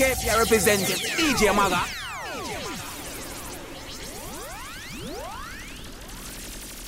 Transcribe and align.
KP 0.00 0.38
representing 0.38 0.96
DJ 0.96 1.54
Maga. 1.54 1.84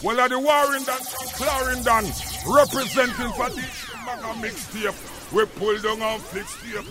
Well, 0.02 0.18
are 0.18 0.30
the 0.30 0.38
Warrington, 0.38 0.94
Clarendon, 1.36 2.10
representing 2.48 3.32
for 3.36 3.50
DJ 3.50 4.06
Maga 4.06 4.32
mixtape. 4.40 4.96
We 5.30 5.44
pull 5.44 5.78
down 5.82 6.00
on 6.00 6.20
fix 6.20 6.56
tape. 6.62 6.86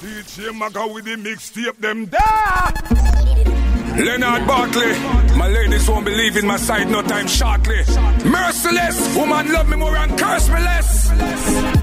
DJ 0.00 0.52
Maga 0.52 0.88
with 0.88 1.04
the 1.04 1.14
mixtape, 1.14 1.76
them 1.78 2.06
there. 2.06 4.04
Leonard 4.04 4.48
Barkley, 4.48 4.98
my 5.38 5.46
ladies 5.46 5.88
won't 5.88 6.04
believe 6.04 6.36
in 6.36 6.44
my 6.44 6.56
side 6.56 6.90
no 6.90 7.02
time 7.02 7.28
shortly. 7.28 7.84
Merciless, 8.28 9.16
woman 9.16 9.52
love 9.52 9.68
me 9.68 9.76
more 9.76 9.96
and 9.96 10.18
curse 10.18 10.48
me 10.48 10.54
less. 10.56 11.81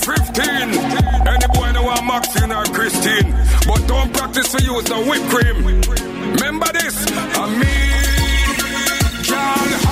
2015, 0.00 1.26
any 1.26 1.46
boy 1.54 1.72
know 1.72 1.84
want 1.84 2.04
Maxine 2.04 2.52
or 2.52 2.64
Christine, 2.64 3.32
but 3.66 3.86
don't 3.86 4.12
practice 4.12 4.52
to 4.52 4.62
use 4.62 4.84
the 4.84 4.96
whipped 5.08 5.28
cream. 5.30 5.64
Remember 5.64 6.70
this, 6.72 7.06
I 7.36 7.48
mean. 7.48 8.06
Can 9.24 9.85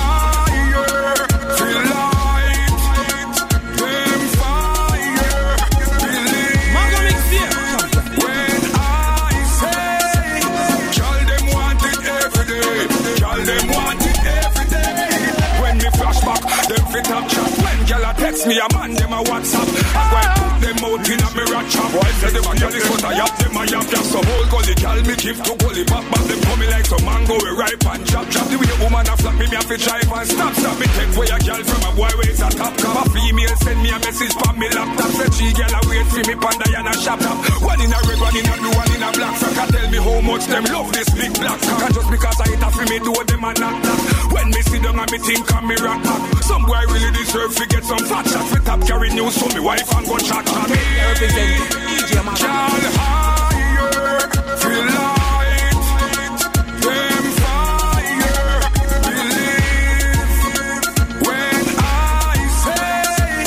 text 18.34 18.46
me, 18.48 18.58
a 18.58 18.66
man 18.74 18.94
them 18.94 19.12
a 19.12 19.22
WhatsApp. 19.22 19.68
I 19.94 20.48
go 20.48 20.53
them 20.64 20.80
out 20.80 21.04
in 21.04 21.20
a 21.20 21.28
mirror 21.36 21.64
chop. 21.68 21.92
Boy 21.92 22.10
say 22.24 22.32
them 22.32 22.48
a 22.48 22.52
is 22.72 22.86
what 22.88 23.04
I 23.04 23.12
have, 23.20 23.36
them 23.36 23.56
a 23.60 23.62
yap 23.68 23.86
yap. 23.92 24.04
So 24.08 24.18
whole 24.24 24.46
gully 24.48 24.74
gyal 24.80 25.00
me 25.04 25.14
give 25.20 25.38
to 25.44 25.52
gully 25.60 25.84
pop 25.84 26.04
back. 26.08 26.24
Them 26.24 26.40
coming 26.40 26.70
like 26.72 26.86
some 26.88 27.04
mango 27.04 27.36
we 27.36 27.50
ripe 27.52 27.84
and 27.84 28.02
chop 28.08 28.26
chop. 28.32 28.48
The 28.48 28.56
way 28.56 28.72
a 28.72 28.76
woman 28.80 29.04
a 29.04 29.14
flap 29.20 29.36
me, 29.36 29.44
me 29.44 29.56
have 29.60 29.68
to 29.68 29.76
drive 29.76 30.08
and 30.08 30.28
stop 30.28 30.52
stop. 30.56 30.74
Me 30.80 30.86
take 30.96 31.12
away 31.12 31.28
a 31.28 31.36
gyal 31.44 31.62
from 31.68 31.82
a 31.84 31.90
boy 31.92 32.12
it's 32.24 32.40
a 32.40 32.48
top 32.48 32.72
cap. 32.80 32.96
A 32.96 33.02
female 33.12 33.56
send 33.60 33.80
me 33.84 33.90
a 33.92 33.98
message 34.00 34.34
from 34.40 34.56
me 34.56 34.68
laptop. 34.72 35.10
Say 35.20 35.28
she 35.36 35.46
gyal 35.52 35.76
a 35.76 35.80
wait 35.84 36.06
for 36.08 36.24
me 36.24 36.34
panda 36.40 36.66
and 36.72 36.88
a 36.88 36.94
shop 36.96 37.20
top. 37.20 37.36
One 37.60 37.80
in 37.84 37.92
a 37.92 37.98
red, 38.08 38.20
one 38.24 38.36
in 38.36 38.48
a 38.48 38.54
blue, 38.56 38.72
one 38.72 38.92
in 38.96 39.04
a 39.04 39.08
black. 39.12 39.34
Frack 39.36 39.60
a 39.60 39.64
tell 39.68 39.86
me 39.92 39.98
how 40.00 40.18
much 40.24 40.44
them 40.48 40.64
love 40.72 40.90
this 40.96 41.10
big 41.12 41.32
black 41.36 41.60
cock. 41.60 41.92
Just 41.92 42.08
because 42.08 42.38
I 42.40 42.46
hit 42.48 42.64
a 42.64 42.68
for 42.72 42.86
me 42.88 42.98
do 43.04 43.12
them 43.12 43.44
a 43.44 43.50
knock 43.60 43.76
knock. 43.84 44.00
When 44.32 44.48
me 44.48 44.60
sit 44.64 44.80
down 44.80 44.96
and 44.96 45.10
me 45.12 45.18
think 45.20 45.44
and 45.44 45.66
me 45.68 45.76
rock. 45.84 46.00
Some 46.40 46.64
boy 46.64 46.84
really 46.88 47.12
deserve 47.12 47.52
to 47.52 47.64
get 47.68 47.84
some 47.84 48.04
fat 48.08 48.24
shots. 48.24 48.48
We 48.48 48.64
top 48.64 48.80
carry 48.88 49.12
news 49.12 49.36
for 49.36 49.52
me 49.52 49.60
wife 49.60 49.88
and 49.92 50.06
go 50.08 50.16
chat 50.54 50.68
chat. 50.68 51.04
Representing 51.04 51.62
DJ 51.88 52.10
higher, 52.98 54.20
feel 54.62 54.84
light, 54.94 55.82
them 56.82 57.24
fire, 57.40 58.60
believe. 59.04 60.30
When 61.26 61.64
I 61.78 62.38
say, 62.62 63.44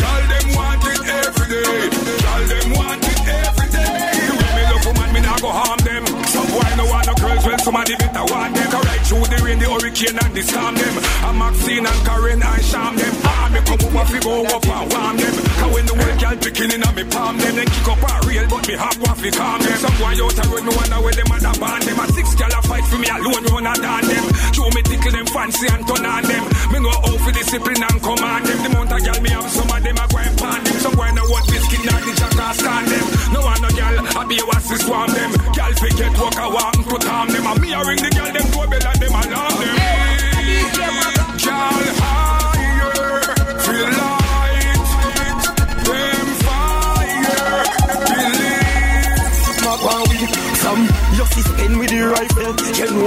y'all 0.00 0.24
them 0.32 0.46
want 0.56 0.84
it 0.92 1.00
every 1.20 1.46
day, 1.52 1.80
y'all 2.22 2.44
them 2.52 2.68
want 2.76 3.04
it 3.10 3.20
every 3.28 3.68
day. 3.76 4.28
Way 4.38 4.50
me 4.56 4.62
love 4.70 4.84
woman, 4.86 5.08
me 5.14 5.20
nah 5.20 5.38
go 5.38 5.50
harm 5.50 5.80
them. 5.80 6.04
Some 6.26 6.48
boy 6.52 6.70
no 6.76 6.84
want 6.86 7.06
no 7.06 7.14
girls, 7.14 7.44
well 7.46 7.58
somebody 7.58 7.94
better 7.96 8.24
want. 8.32 8.61
Rain, 9.52 9.58
the 9.60 9.68
hurricane 9.68 10.18
and 10.18 10.32
the 10.34 10.42
storm 10.42 10.74
them. 10.74 10.94
I'm 11.24 11.38
Maxine 11.38 11.86
and 11.86 12.00
Karen 12.06 12.42
and 12.42 12.64
Sham 12.64 12.96
them. 12.96 13.14
Ah, 13.24 13.48
me 13.52 13.60
come 13.64 13.82
over, 13.84 14.04
fi 14.08 14.18
go 14.20 14.44
up 14.48 14.64
and 14.64 14.86
warm 14.92 15.16
them. 15.16 15.34
Cause 15.60 15.72
when 15.72 15.84
the 15.86 15.94
world 15.94 16.18
girl 16.20 16.36
picking 16.40 16.70
in 16.72 16.82
on 16.82 16.94
me 16.94 17.04
palm 17.04 17.36
them, 17.38 17.54
then 17.56 17.68
kick 17.68 17.88
up 17.88 18.02
a 18.02 18.12
real, 18.26 18.46
but 18.48 18.64
me 18.68 18.74
half 18.76 18.96
want 19.00 19.18
fi 19.20 19.30
calm 19.30 19.60
them. 19.60 19.76
Some 19.78 19.96
boy 20.00 20.16
out 20.16 20.38
a 20.38 20.44
road, 20.48 20.64
me 20.64 20.72
wonder 20.72 21.00
where 21.04 21.16
them 21.16 21.32
other 21.32 21.54
band 21.60 21.82
them. 21.84 22.00
A 22.00 22.04
six 22.12 22.34
gal 22.34 22.52
a 22.52 22.60
fight 22.64 22.86
for 22.88 22.98
me 22.98 23.08
alone, 23.08 23.44
run 23.52 23.68
a 23.68 23.74
down 23.76 24.04
them. 24.08 24.24
Show 24.56 24.68
me 24.72 24.80
tickle 24.82 25.12
them 25.12 25.26
fancy 25.28 25.66
and 25.68 25.84
turn 25.84 26.04
on 26.06 26.22
them. 26.24 26.44
Me 26.72 26.78
know 26.80 26.96
how 27.04 27.16
fi 27.20 27.30
discipline 27.32 27.82
and 27.82 27.98
command 28.00 28.44
them. 28.46 28.58
The 28.62 28.68
amount 28.72 28.92
of 28.92 29.00
gal 29.04 29.20
me 29.20 29.30
have, 29.36 29.50
some 29.50 29.70
of 29.70 29.80
them 29.82 29.96
a 30.00 30.04
go 30.08 30.18
and 30.18 30.34
pan 30.38 30.60
them. 30.64 30.76
Some 30.80 30.94
boy 30.96 31.10
know 31.12 31.26
what 31.28 31.44
biscuit 31.48 31.84
not 31.84 32.00
the 32.00 32.12
jack 32.16 32.36
and 32.36 32.56
stand 32.56 32.86
them. 32.88 33.06
No 33.36 33.40
one 33.44 33.60
no 33.60 33.70
gal, 33.76 33.96
I 34.00 34.22
be 34.24 34.36
a 34.40 34.44
was 34.48 34.64
swarm 34.80 35.10
them. 35.12 35.30
Gal 35.52 35.72
fi 35.76 35.88
get 35.92 36.14
walk 36.16 36.38
a 36.40 36.46
walk 36.48 36.72
to 36.72 36.96
calm 37.04 37.28
them. 37.28 37.44
And 37.44 37.60
me 37.60 37.68
a 37.72 37.80
ring 37.84 38.00
the 38.00 38.10
gal 38.10 38.30
them 38.32 38.48
doorbell 38.48 38.86
and 38.88 39.01
alarm 39.32 39.60
them. 39.60 40.01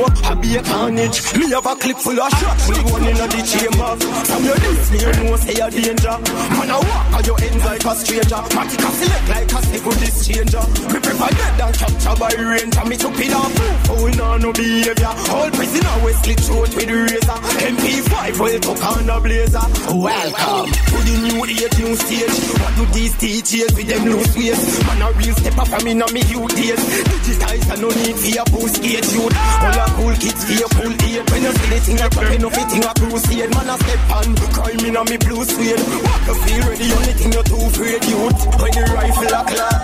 I 0.06 0.34
be 0.36 0.56
a 0.56 0.62
carnage. 0.64 1.20
Me 1.38 1.50
have 1.52 1.66
a 1.66 1.76
clip 1.76 1.98
full 1.98 2.20
of 2.20 2.32
shots. 2.38 2.70
Me 2.70 2.78
one 2.92 3.06
in 3.06 3.18
the 3.18 3.42
chamber. 3.42 3.92
Some 4.26 4.44
you 4.46 4.56
this 4.56 4.92
me 4.92 4.98
you 5.02 5.14
know 5.24 5.36
say 5.38 5.58
a 5.58 5.68
danger. 5.70 6.18
Man 6.58 6.70
I 6.70 6.78
walk 6.78 7.14
on 7.18 7.24
your 7.26 7.38
ends 7.42 7.66
like 7.66 7.86
a 7.86 7.94
stranger. 7.96 8.42
Matic 8.54 8.84
a 8.86 8.90
select 8.94 9.28
like 9.30 9.52
a 9.52 9.60
second 9.66 10.06
changer. 10.26 10.66
Me 10.94 11.00
prefer 11.02 11.30
dead 11.34 11.54
than 11.58 11.74
capture 11.74 12.16
by 12.20 12.32
ranger. 12.38 12.86
Me 12.86 12.96
took 12.98 13.18
it 13.18 13.34
off. 13.34 13.54
Oh 13.90 14.08
no 14.18 14.38
no 14.38 14.50
behavior. 14.54 15.14
All 15.34 15.50
prisoner 15.50 15.96
we 16.06 16.12
slit 16.22 16.40
throat 16.40 16.72
with 16.76 16.90
razor. 16.90 17.40
MP5 17.66 18.40
will 18.40 18.60
took 18.60 18.82
on 18.86 19.06
the 19.06 19.18
blazer. 19.22 19.66
Welcome 19.90 20.70
to 20.70 20.98
the 21.02 21.16
new 21.34 21.46
age 21.46 21.78
new 21.82 21.96
stage. 21.96 22.36
What 22.62 22.74
do 22.78 22.84
these 22.94 23.16
teachers 23.18 23.72
with 23.74 23.88
them 23.88 24.06
loose 24.06 24.36
ways? 24.36 24.62
Man 24.86 25.02
a 25.02 25.12
real 25.18 25.36
step 25.36 25.58
up 25.58 25.68
from 25.68 25.84
me 25.86 25.94
now 25.94 26.10
me 26.14 26.22
youth 26.30 26.54
days. 26.56 26.82
Digitize 27.10 27.66
and 27.74 27.82
no 27.82 27.90
need 27.90 28.18
for 28.18 28.32
your 28.32 28.46
post 28.46 28.82
gate 28.82 29.10
youth. 29.14 29.34
All 29.34 29.95
cool 29.96 30.16
kids 30.20 30.44
your 30.52 30.70
cool 30.76 30.92
aid. 30.92 31.24
When 31.32 31.42
you 31.44 31.52
see 31.56 31.70
the 31.72 31.80
thing 31.80 32.00
I 32.04 32.08
drop, 32.12 32.40
no 32.40 32.50
fitting 32.52 32.84
a 32.84 32.92
crusade. 32.94 33.50
Man 33.56 33.72
a 33.72 33.76
step 33.80 34.02
on, 34.12 34.36
crime 34.52 34.86
in 34.86 34.98
on 34.98 35.06
me 35.08 35.18
blue 35.18 35.44
suede. 35.44 35.80
Walk 36.04 36.22
the 36.28 36.34
feel 36.44 36.62
ready, 36.68 36.88
only 36.92 37.14
thing 37.16 37.32
you're 37.32 37.48
too 37.48 37.62
afraid 37.64 38.04
youth. 38.06 38.40
When 38.60 38.72
the 38.76 38.84
rifle 38.92 39.36
a 39.36 39.42
clap, 39.48 39.76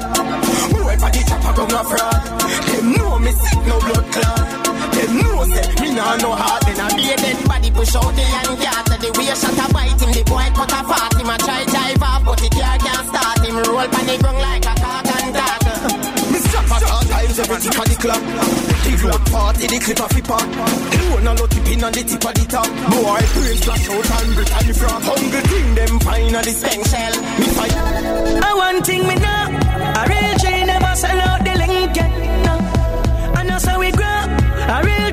boy 0.75 0.95
for 0.99 1.11
the 1.11 1.21
chopper 1.27 1.53
come 1.55 1.75
a 1.75 1.81
fraud. 1.87 2.21
Them 2.67 2.85
know 2.93 3.19
me 3.19 3.31
sick 3.31 3.63
no 3.65 3.77
blood 3.79 4.07
clot. 4.11 4.47
Them 4.91 5.11
know 5.23 5.43
say 5.47 5.67
me 5.81 5.89
nah 5.95 6.15
no 6.19 6.31
heart. 6.35 6.61
Then 6.67 6.79
I 6.79 6.87
be 6.95 7.03
a 7.11 7.15
dead 7.15 7.39
body 7.47 7.71
push 7.71 7.95
out 7.95 8.11
the 8.11 8.23
young 8.23 8.57
cat. 8.59 8.85
The 9.01 9.09
way 9.17 9.33
shot 9.33 9.57
a 9.57 9.65
bite 9.73 9.97
him, 9.97 10.11
the 10.11 10.21
boy 10.27 10.47
cut 10.53 10.75
a 10.75 10.81
fart 10.85 11.15
him. 11.15 11.29
I 11.31 11.37
try 11.39 11.63
drive 11.65 12.03
off, 12.03 12.21
but 12.25 12.37
the 12.37 12.49
car 12.51 12.77
can't 12.77 13.05
start 13.07 13.39
him. 13.41 13.55
Roll 13.57 13.87
pan 13.87 14.05
the 14.05 14.15
ground 14.19 14.41
like 14.43 14.65
a 14.67 14.80
on 17.41 17.47
the 17.47 17.57
tip 17.57 17.79
of 17.79 17.85
the 17.89 17.95
club. 17.97 18.21
The 18.85 18.91
road 19.01 19.25
party, 19.31 19.65
the 19.65 19.79
clip 19.81 19.99
of 19.99 20.11
hip 20.13 20.27
hop. 20.29 20.45
The 20.45 20.99
one 21.09 21.27
a 21.27 21.33
lot 21.33 21.49
pin 21.49 21.83
on 21.83 21.91
the 21.91 22.03
tip 22.05 22.23
of 22.23 22.33
the 22.37 22.45
top. 22.45 22.69
Boy, 22.69 23.21
brain 23.33 23.57
flash 23.65 23.89
out 23.89 24.09
and 24.13 24.29
Brittany 24.37 24.73
from. 24.77 25.01
Hungry 25.01 25.41
thing, 25.49 25.75
them 25.75 25.99
fine 25.99 26.35
on 26.37 26.43
the 26.45 26.53
speng 26.53 26.83
shell. 26.85 27.15
Me 27.41 27.47
fight. 27.57 27.75
I 28.45 28.53
want 28.53 28.85
thing 28.85 29.03
me 29.07 29.15
now. 29.15 29.49
A 29.51 30.03
real 30.07 30.33
G 30.37 30.45
never 30.69 30.93
sell 30.95 31.19
out 31.19 31.41
the 31.43 31.53
link 31.65 31.95
yet. 31.97 32.11
No. 32.45 32.53
I 33.35 33.43
know 33.43 33.57
so 33.57 33.79
we 33.79 33.91
grow. 33.91 34.05
A 34.05 34.77
real 34.85 35.10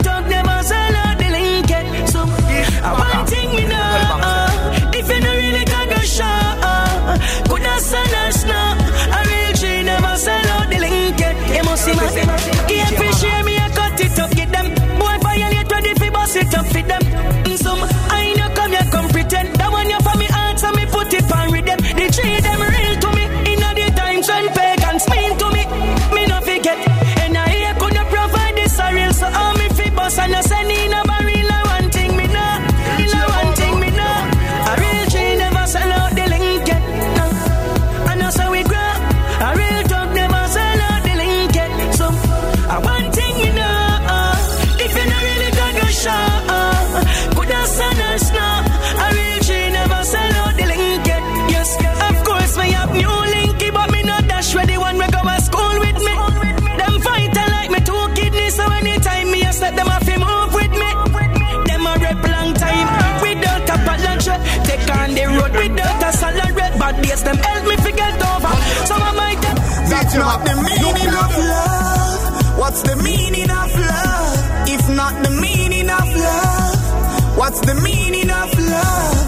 What's 72.78 72.94
the 72.94 73.02
meaning 73.02 73.50
of 73.50 73.74
love? 73.74 74.68
If 74.68 74.88
not 74.94 75.24
the 75.24 75.30
meaning 75.30 75.90
of 75.90 76.14
love, 76.14 77.36
what's 77.36 77.58
the 77.58 77.74
meaning 77.74 78.30
of 78.30 78.54
love? 78.54 79.18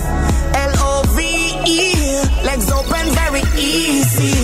L 0.54 0.72
O 0.78 1.02
V 1.16 1.20
E, 1.66 2.46
legs 2.46 2.70
open 2.70 3.10
very 3.10 3.42
easy. 3.58 4.38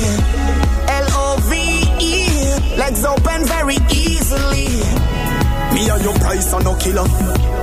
L 0.90 1.06
O 1.22 1.38
V 1.46 1.54
E, 2.02 2.76
legs 2.76 3.04
open 3.04 3.44
very 3.44 3.76
easily. 3.94 4.74
Me 5.72 5.88
and 5.88 6.02
your 6.02 6.18
price 6.18 6.52
are 6.52 6.64
no 6.64 6.74
killer. 6.74 7.06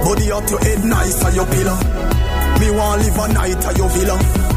Body 0.06 0.32
up 0.32 0.50
your 0.50 0.60
head 0.62 0.86
nice 0.86 1.26
on 1.26 1.36
your 1.36 1.46
pillow. 1.48 1.76
Me 2.62 2.72
want 2.72 3.02
live 3.02 3.20
a 3.20 3.34
night 3.34 3.66
at 3.66 3.78
your 3.78 3.90
villa. 3.90 4.53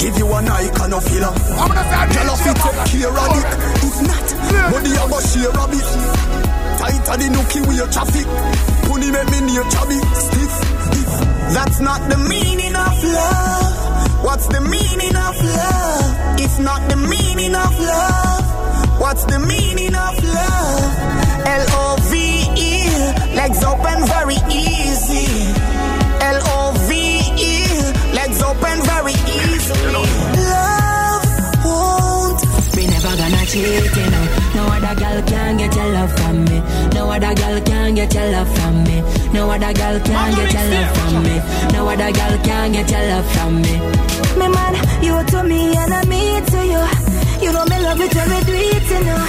Give 0.00 0.16
you 0.16 0.32
a 0.32 0.40
night 0.40 0.72
and 0.80 0.94
a 0.94 1.00
filler. 1.00 1.28
I'm 1.28 1.68
gonna 1.68 1.84
say 1.84 2.48
you 2.48 2.54
take 2.56 2.80
care 2.88 3.12
of 3.12 3.36
it, 3.36 3.48
if 3.84 3.96
not, 4.00 4.28
body 4.72 4.96
a 4.96 5.04
go 5.04 5.20
share 5.20 5.52
a 5.52 5.64
bit. 5.68 5.88
Tight 6.80 7.04
of 7.04 7.16
the 7.20 7.28
nookie 7.28 7.60
with 7.68 7.76
your 7.76 7.86
traffic. 7.92 8.24
Pony 8.88 9.10
make 9.12 9.28
me 9.30 9.40
near 9.44 9.62
chubby, 9.68 10.00
stiff, 10.16 10.52
stiff. 10.88 11.12
That's 11.52 11.80
not 11.80 12.00
the 12.08 12.16
meaning 12.16 12.74
of 12.74 12.96
love. 13.04 14.24
What's 14.24 14.46
the 14.46 14.62
meaning 14.62 15.16
of 15.16 15.36
love? 15.36 16.40
If 16.40 16.58
not 16.58 16.80
the 16.88 16.96
meaning 16.96 17.54
of 17.54 17.78
love, 17.78 19.00
what's 19.00 19.24
the 19.24 19.38
meaning 19.38 19.94
of 19.94 20.16
love? 20.24 20.96
L 21.44 21.66
O 21.76 21.96
V 22.08 22.16
E, 22.56 22.88
legs 23.36 23.62
open 23.64 24.06
very 24.08 24.40
easy. 24.48 25.52
L 26.24 26.40
O 26.56 26.72
V 26.88 27.20
E, 27.36 27.68
legs 28.16 28.42
open 28.42 28.80
very 28.88 29.12
easily. 29.12 29.49
Never 33.56 33.94
gonna 33.94 34.26
cheat. 34.30 34.54
No 34.54 34.66
other 34.66 34.94
girl 35.00 35.22
can 35.22 35.56
get 35.56 35.74
your 35.74 35.92
love 35.92 36.12
from 36.16 36.44
me. 36.44 36.62
No 36.94 37.10
other 37.10 37.34
girl 37.34 37.60
can 37.62 37.94
get 37.94 38.14
your 38.14 38.30
love 38.30 38.54
from 38.56 38.84
me. 38.84 39.02
No 39.32 39.50
other 39.50 39.72
girl 39.72 40.00
can 40.00 40.34
get 40.34 40.52
your 40.52 40.70
love 40.70 40.96
from 40.96 41.22
me. 41.22 41.42
No 41.72 41.88
other 41.88 42.12
girl 42.12 42.38
can 42.44 42.72
get 42.72 42.90
your 42.90 43.06
love 43.08 43.26
from 43.32 43.62
me. 43.62 43.78
Me 44.38 44.48
man, 44.48 44.74
you 45.02 45.24
to 45.30 45.42
me 45.44 45.76
and 45.76 45.94
I 45.94 46.04
me 46.06 46.40
to 46.40 46.60
you. 46.66 46.82
You 47.44 47.52
know 47.52 47.64
me 47.66 47.78
love 47.80 48.00
it 48.00 48.14
when 48.14 48.28
we 48.30 48.40
do 48.44 48.54
it, 48.54 48.90
you 48.90 49.04
know. 49.04 49.22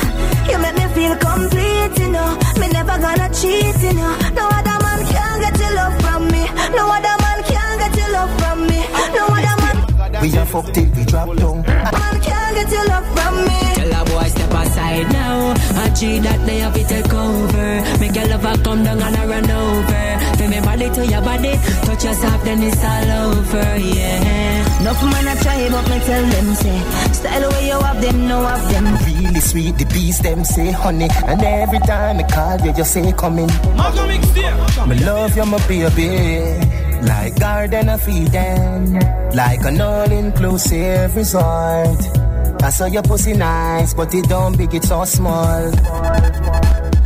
You 0.49 0.57
make 0.59 0.75
me 0.75 0.85
feel 0.93 1.15
complete, 1.15 1.97
you 1.99 2.11
know. 2.11 2.37
Me 2.59 2.67
never 2.69 2.97
gonna 2.99 3.29
cheat, 3.33 3.77
you 3.81 3.93
know. 3.93 4.13
No 4.35 4.45
other 4.49 4.77
man 4.83 5.01
can 5.07 5.41
get 5.41 5.59
your 5.59 5.73
love 5.75 5.95
from 6.01 6.27
me. 6.27 6.43
No 6.75 6.83
other 6.91 7.15
man 7.23 7.43
can 7.43 7.79
get 7.79 7.97
your 7.97 8.11
love 8.11 8.31
from 8.39 8.67
me. 8.67 8.79
No 9.15 9.25
other 9.27 9.55
man, 9.61 10.21
We 10.21 10.37
a 10.37 10.45
fuck 10.45 10.71
till 10.73 10.89
we 10.91 11.05
drop 11.05 11.35
down. 11.37 11.61
man 11.63 12.21
can 12.21 12.53
get 12.55 12.71
your 12.71 12.85
love 12.87 13.07
from 13.15 13.45
me. 13.45 13.60
Tell 13.81 14.01
a 14.01 14.05
boy 14.05 14.27
step 14.29 14.53
aside 14.53 15.11
now. 15.11 15.53
I 15.81 15.89
cheat 15.97 16.21
that 16.21 16.45
they 16.45 16.59
have 16.59 16.73
to 16.75 16.83
take 16.83 17.13
over. 17.13 17.69
Make 17.99 18.15
your 18.15 18.27
lover 18.27 18.61
come 18.63 18.83
down 18.83 19.01
and 19.01 19.15
I 19.15 19.25
run 19.25 19.49
over. 19.49 20.37
Feel 20.37 20.49
me 20.49 20.59
body 20.61 20.89
to 20.91 21.07
your 21.07 21.21
body. 21.21 21.53
Touch 21.85 22.03
yourself, 22.05 22.43
then 22.43 22.61
it's 22.61 22.83
all 22.83 23.11
over, 23.25 23.77
yeah. 23.81 24.81
Enough 24.81 25.03
man 25.03 25.27
I 25.27 25.35
try, 25.41 25.69
but 25.71 25.89
me 25.89 25.99
tell 26.05 26.25
them 26.29 26.53
say, 26.53 26.79
style 27.13 27.49
way 27.49 27.67
you 27.69 27.79
have 27.79 28.01
them, 28.01 28.27
no 28.27 28.45
have 28.45 28.71
them. 28.71 28.85
Really 29.23 29.39
sweet, 29.39 29.77
the 29.79 29.85
bees 29.85 30.19
them 30.19 30.43
say 30.43 30.69
honey. 30.69 31.09
And 31.25 31.41
every 31.41 31.79
time 31.79 32.19
I 32.19 32.23
call 32.23 32.61
you, 32.61 32.73
you 32.77 32.83
say 32.83 33.11
coming. 33.13 33.47
Me 33.47 34.95
love 35.05 35.35
you, 35.35 35.45
my 35.47 35.67
baby. 35.67 36.67
Like 37.07 37.39
garden 37.39 37.89
of 37.89 38.07
Eden. 38.07 38.93
Like 39.33 39.63
an 39.65 39.81
all-inclusive 39.81 41.15
resort. 41.15 42.20
I 42.63 42.69
saw 42.69 42.85
your 42.85 43.01
pussy 43.01 43.33
nice, 43.33 43.93
but 43.93 44.13
it 44.13 44.29
don't 44.29 44.55
big, 44.57 44.73
it's 44.73 44.87
so 44.87 45.03
small. 45.05 45.71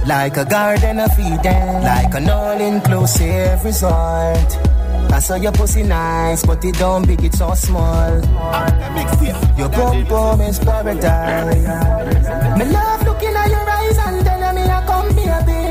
Like 0.05 0.37
a 0.37 0.45
garden 0.45 0.99
of 0.99 1.17
Eden. 1.17 1.83
Like 1.83 2.13
an 2.13 2.29
all-inclusive 2.29 3.63
resort. 3.63 4.57
I 5.11 5.19
saw 5.19 5.35
your 5.35 5.53
pussy 5.53 5.83
nice, 5.83 6.45
but 6.45 6.63
it 6.65 6.75
don't 6.75 7.07
big, 7.07 7.23
it's 7.23 7.37
so 7.37 7.53
small. 7.53 8.21
Your 9.57 9.69
pum 9.69 10.05
pum 10.05 10.41
is 10.41 10.59
paradise. 10.59 11.55
Me 12.59 12.65
love 12.65 13.03
looking 13.03 13.35
at 13.35 13.49
your 13.49 13.69
eyes 13.69 13.97
and 13.97 14.25
telling 14.25 14.55
me 14.55 14.63
I 14.69 14.85
come 14.85 15.07
baby. 15.15 15.61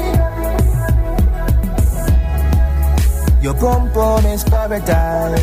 Your 3.42 3.54
pum 3.54 3.90
pum 3.92 4.24
is 4.26 4.44
paradise. 4.44 5.42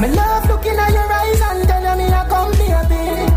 Me 0.00 0.08
love 0.14 0.48
looking 0.48 0.78
at 0.78 0.92
your 0.92 1.12
eyes 1.12 1.40
and 1.40 1.68
telling 1.68 1.98
me 1.98 2.04
I 2.12 2.28
come 2.28 2.52
baby. 2.52 3.31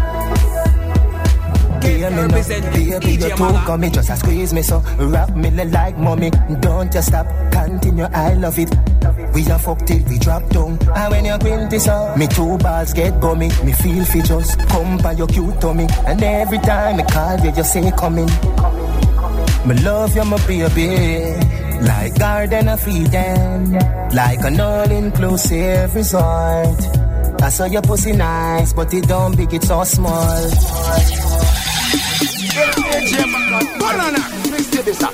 Hear 1.95 2.11
me 2.11 2.21
Represent 2.23 2.65
baby, 2.73 3.11
you 3.13 3.35
Maga. 3.37 3.65
come 3.65 3.81
me 3.81 3.89
just 3.89 4.09
a 4.09 4.15
squeeze 4.17 4.53
me 4.53 4.61
so 4.61 4.79
wrap 4.99 5.35
me 5.35 5.49
like 5.49 5.97
mommy. 5.97 6.29
Don't 6.59 6.91
just 6.91 7.07
stop, 7.07 7.25
continue, 7.51 8.05
I 8.05 8.33
love 8.33 8.59
it. 8.59 8.69
We 9.33 9.45
a 9.49 9.57
fuck 9.59 9.85
till 9.85 10.03
we 10.09 10.19
drop 10.19 10.47
down. 10.49 10.77
And 10.95 11.11
when 11.11 11.25
you 11.25 11.37
quint 11.37 11.69
this 11.69 11.87
up, 11.87 12.17
me 12.17 12.27
two 12.27 12.57
balls 12.57 12.93
get 12.93 13.19
gummy. 13.21 13.49
Me 13.63 13.71
feel 13.73 14.03
fi 14.05 14.21
just 14.21 14.59
come 14.67 14.97
by 14.97 15.13
your 15.13 15.27
cute 15.27 15.59
tummy. 15.61 15.87
And 16.05 16.21
every 16.21 16.57
time 16.59 16.99
I 16.99 17.03
call 17.03 17.39
you, 17.39 17.51
you 17.55 17.63
say 17.63 17.91
coming. 17.91 18.29
Me 19.65 19.75
love 19.83 20.15
you, 20.15 20.25
my 20.25 20.37
baby. 20.47 21.33
Like 21.81 22.17
Garden 22.19 22.69
of 22.69 22.87
Eden. 22.87 23.71
Like 24.13 24.41
an 24.41 24.59
all-inclusive 24.59 25.95
resort. 25.95 26.81
I 27.41 27.49
saw 27.49 27.65
your 27.65 27.81
pussy 27.81 28.13
nice, 28.13 28.73
but 28.73 28.93
it 28.93 29.07
don't 29.07 29.35
big, 29.35 29.53
it's 29.53 29.67
so 29.67 29.83
small. 29.83 31.24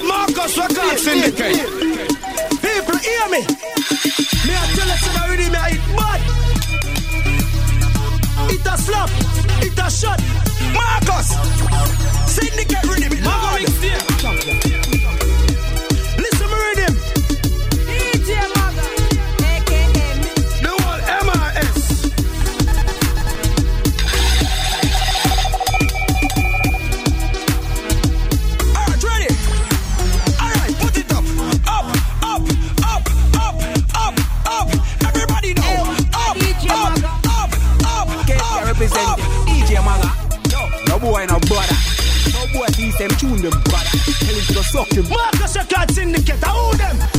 Marcus 0.03 0.57
Record 0.57 0.99
Syndicate. 0.99 1.55
People 2.61 2.97
hear 2.97 3.25
me. 3.29 3.41
Me 4.45 4.53
a 4.53 4.65
tell 4.75 4.87
me 4.87 5.55
I 5.55 5.71
eat 5.71 5.83
bad. 5.95 6.21
It 8.51 8.65
a 8.65 8.77
slap, 8.77 9.09
it 9.61 9.79
a 9.79 9.89
shot. 9.89 10.19
Marcus, 10.73 11.29
syndicate 12.27 12.83
rhythm. 12.85 13.11
Listen 13.59 14.60
tune 43.21 43.41
them 43.41 43.51
brother. 43.65 43.97
Tell 44.19 44.35
him 44.35 44.45
to 44.55 44.63
suck. 44.63 44.89
Marcus 45.09 45.55
Record 45.55 45.91
Syndicate, 45.91 46.43
how 46.43 46.73
them? 46.73 47.10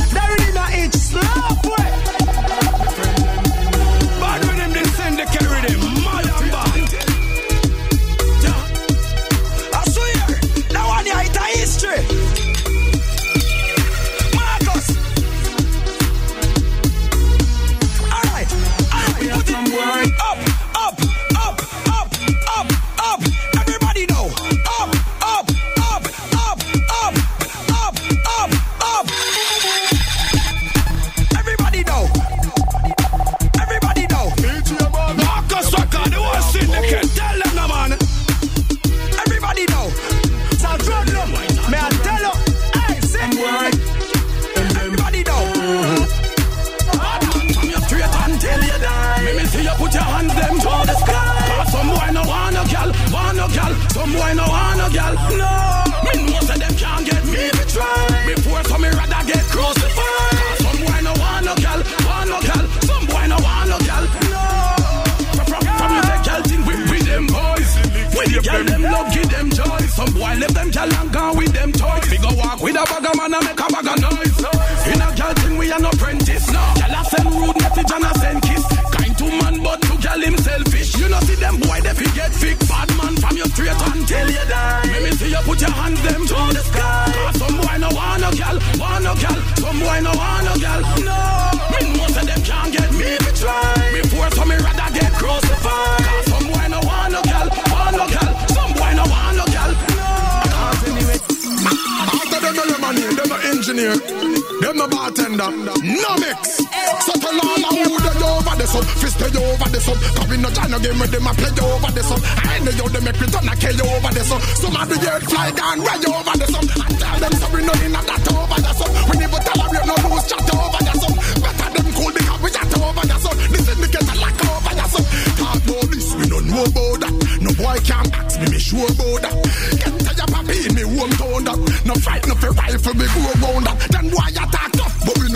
No 105.51 106.11
mix. 106.19 106.63
So 107.03 107.11
tell 107.19 107.35
all 107.35 107.65
of 107.67 107.73
who 107.75 107.99
they 107.99 108.15
over 108.23 108.55
the 108.55 108.67
sun, 108.67 108.83
fist 109.01 109.19
they 109.19 109.27
over 109.27 109.67
the 109.67 109.79
sun. 109.81 109.97
Cause 110.15 110.27
we 110.29 110.37
no 110.37 110.49
no 110.49 110.79
game 110.79 110.99
with 110.99 111.11
them 111.11 111.27
a 111.27 111.33
play 111.35 111.51
over 111.51 111.91
the 111.91 112.03
sun. 112.03 112.19
I 112.23 112.59
know 112.63 112.71
you 112.71 112.87
they 112.87 113.01
make 113.03 113.19
me 113.19 113.27
turn 113.27 113.47
a 113.49 113.53
K 113.59 113.75
over 113.75 114.11
the 114.13 114.23
sun. 114.23 114.41
Some 114.55 114.75
of 114.75 114.87
the 114.87 114.97
earth 115.03 115.25
fly 115.27 115.51
down 115.51 115.81
right 115.83 116.05
over 116.07 116.35
the 116.39 116.47
sun. 116.47 116.63
And 116.63 116.95
tell 116.95 117.19
them 117.19 117.33
so 117.35 117.47
we 117.51 117.59
no 117.67 117.73
in 117.83 117.91
that 117.91 118.27
over 118.31 118.59
the 118.61 118.71
sun. 118.71 118.91
We 119.11 119.15
never 119.19 119.39
tolerate 119.43 119.87
no 119.87 119.95
loose 120.07 120.27
chat 120.31 120.47
over 120.47 120.79
the 120.79 120.93
sun. 120.95 121.13
Better 121.43 121.69
them 121.75 121.89
cool 121.91 122.11
because 122.15 122.39
we 122.39 122.49
chat 122.55 122.73
over 122.79 123.03
the 123.03 123.17
sun. 123.19 123.35
This 123.51 123.67
indicator 123.67 124.17
like 124.23 124.39
over 124.47 124.73
the 124.79 124.85
sun. 124.87 125.03
Talk 125.35 125.59
about 125.59 125.87
this, 125.91 126.07
we 126.15 126.25
no 126.31 126.39
know 126.39 126.63
about 126.63 126.97
that. 127.03 127.13
No 127.43 127.51
boy 127.59 127.77
can 127.83 128.07
ask 128.15 128.39
me, 128.39 128.47
me 128.47 128.59
sure 128.63 128.87
about 128.87 129.19
that. 129.27 129.35
Get 129.75 129.91
to 129.91 130.11
your 130.15 130.29
papi 130.31 130.57
me 130.71 130.83
hometown 130.87 131.41
that. 131.51 131.59
No 131.83 131.93
fight, 131.99 132.23
no 132.31 132.35
fear 132.39 132.55
rifle, 132.55 132.95
we 132.95 133.05
go 133.11 133.21
around 133.43 133.63
that. 133.67 133.77
Then 133.91 134.07
boy 134.07 134.31
attack 134.31 134.52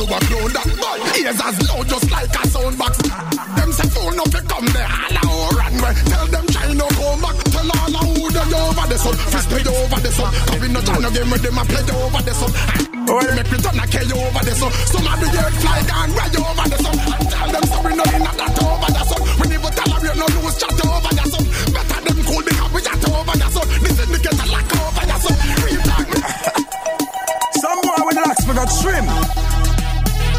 we 0.07 0.17
clown 0.27 0.51
that. 0.55 0.67
Boy, 0.79 0.97
ears 1.19 1.39
as 1.43 1.57
loud 1.67 1.87
just 1.87 2.07
like 2.11 2.31
a 2.31 2.43
sound 2.47 2.77
box. 2.77 2.97
Them 2.97 3.71
say 3.71 3.87
fool 3.91 4.11
no 4.15 4.23
fi 4.31 4.39
come 4.47 4.67
there, 4.71 4.87
all 4.87 5.17
out 5.19 5.27
oh, 5.27 5.57
run 5.59 5.75
way. 5.83 5.93
Tell 6.07 6.27
them 6.27 6.45
try 6.47 6.73
no 6.73 6.87
come 6.87 7.19
back. 7.21 7.37
Tell 7.51 7.67
all 7.67 7.95
of 7.95 8.07
who 8.15 8.23
they 8.31 8.47
over 8.55 8.85
the 8.87 8.97
sun, 8.97 9.15
fist 9.31 9.47
play 9.49 9.63
over 9.67 9.99
the 9.99 10.11
sun. 10.11 10.31
Cause 10.47 10.59
we 10.61 10.67
no 10.71 10.79
no 10.79 11.09
game 11.11 11.29
with 11.31 11.43
them 11.43 11.57
a 11.59 11.63
play 11.67 11.83
over 11.91 12.21
the 12.23 12.33
sun. 12.33 12.51
Oh, 13.09 13.23
make 13.35 13.51
me 13.51 13.57
turn 13.59 13.79
a 13.79 13.85
K 13.87 13.95
over 14.07 14.43
the 14.43 14.53
sun. 14.55 14.71
Some 14.87 15.07
of 15.07 15.19
the 15.19 15.27
earth 15.27 15.57
fly 15.61 15.79
down 15.83 16.09
right 16.15 16.35
over 16.39 16.67
the 16.71 16.77
sun. 16.79 17.26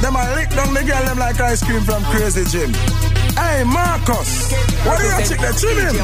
Them 0.00 0.14
a 0.14 0.22
lick 0.34 0.50
down 0.50 0.72
the 0.74 0.82
girl 0.86 1.04
them 1.04 1.18
like 1.18 1.40
ice 1.40 1.62
cream 1.62 1.82
from 1.82 2.02
Crazy 2.14 2.44
Jim. 2.46 2.70
Hey 3.34 3.62
Marcus, 3.62 4.50
what 4.86 4.98
do 4.98 5.04
you 5.06 5.18
chick 5.26 5.38
the 5.42 5.50
trim 5.58 5.78
him? 5.78 5.94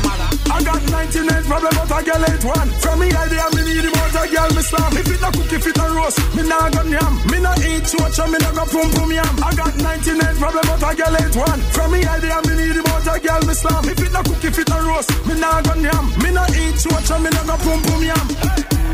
I 0.51 0.63
got 0.63 0.83
99 0.87 1.31
problem 1.51 1.75
but 1.75 1.91
I 1.91 2.03
girl 2.03 2.23
ain't 2.27 2.45
one. 2.47 2.71
From 2.79 2.99
me 2.99 3.11
idea 3.11 3.47
me 3.55 3.63
need 3.67 3.87
about 3.91 4.15
a 4.15 4.23
girl 4.31 4.51
me 4.55 4.63
slam. 4.63 4.93
If 4.99 5.11
it 5.11 5.23
a 5.23 5.31
cook, 5.31 5.51
if 5.51 5.67
it 5.67 5.79
a 5.79 5.87
roast, 5.95 6.19
me 6.35 6.43
nah 6.43 6.71
got 6.71 6.87
yam. 6.87 7.13
Me 7.31 7.39
nah 7.39 7.55
eat 7.63 7.87
chocha, 7.87 8.27
me 8.31 8.39
nah 8.39 8.55
go 8.55 8.65
pum 8.67 8.91
pum 8.95 9.11
yam. 9.15 9.35
I 9.43 9.51
got 9.55 9.75
99 9.79 10.37
problem 10.43 10.65
but 10.67 10.83
a 10.83 10.91
girl 10.95 11.15
ain't 11.15 11.35
one. 11.35 11.61
From 11.75 11.89
me 11.91 11.99
idea 12.03 12.39
me 12.47 12.55
need 12.55 12.79
about 12.83 13.07
a 13.07 13.15
girl 13.19 13.43
me 13.47 13.55
slam. 13.55 13.83
If 13.87 13.99
it 13.99 14.15
a 14.15 14.21
cook, 14.27 14.43
if 14.43 14.59
it 14.59 14.71
a 14.71 14.79
roast, 14.83 15.11
me 15.27 15.35
nah 15.39 15.63
got 15.63 15.79
yam. 15.79 16.05
Me 16.23 16.31
nah 16.31 16.51
eat 16.55 16.79
chocha, 16.83 17.19
me 17.19 17.31
nah 17.31 17.47
go 17.47 17.57
pum 17.63 17.79
pum 17.83 18.03
yam. 18.03 18.27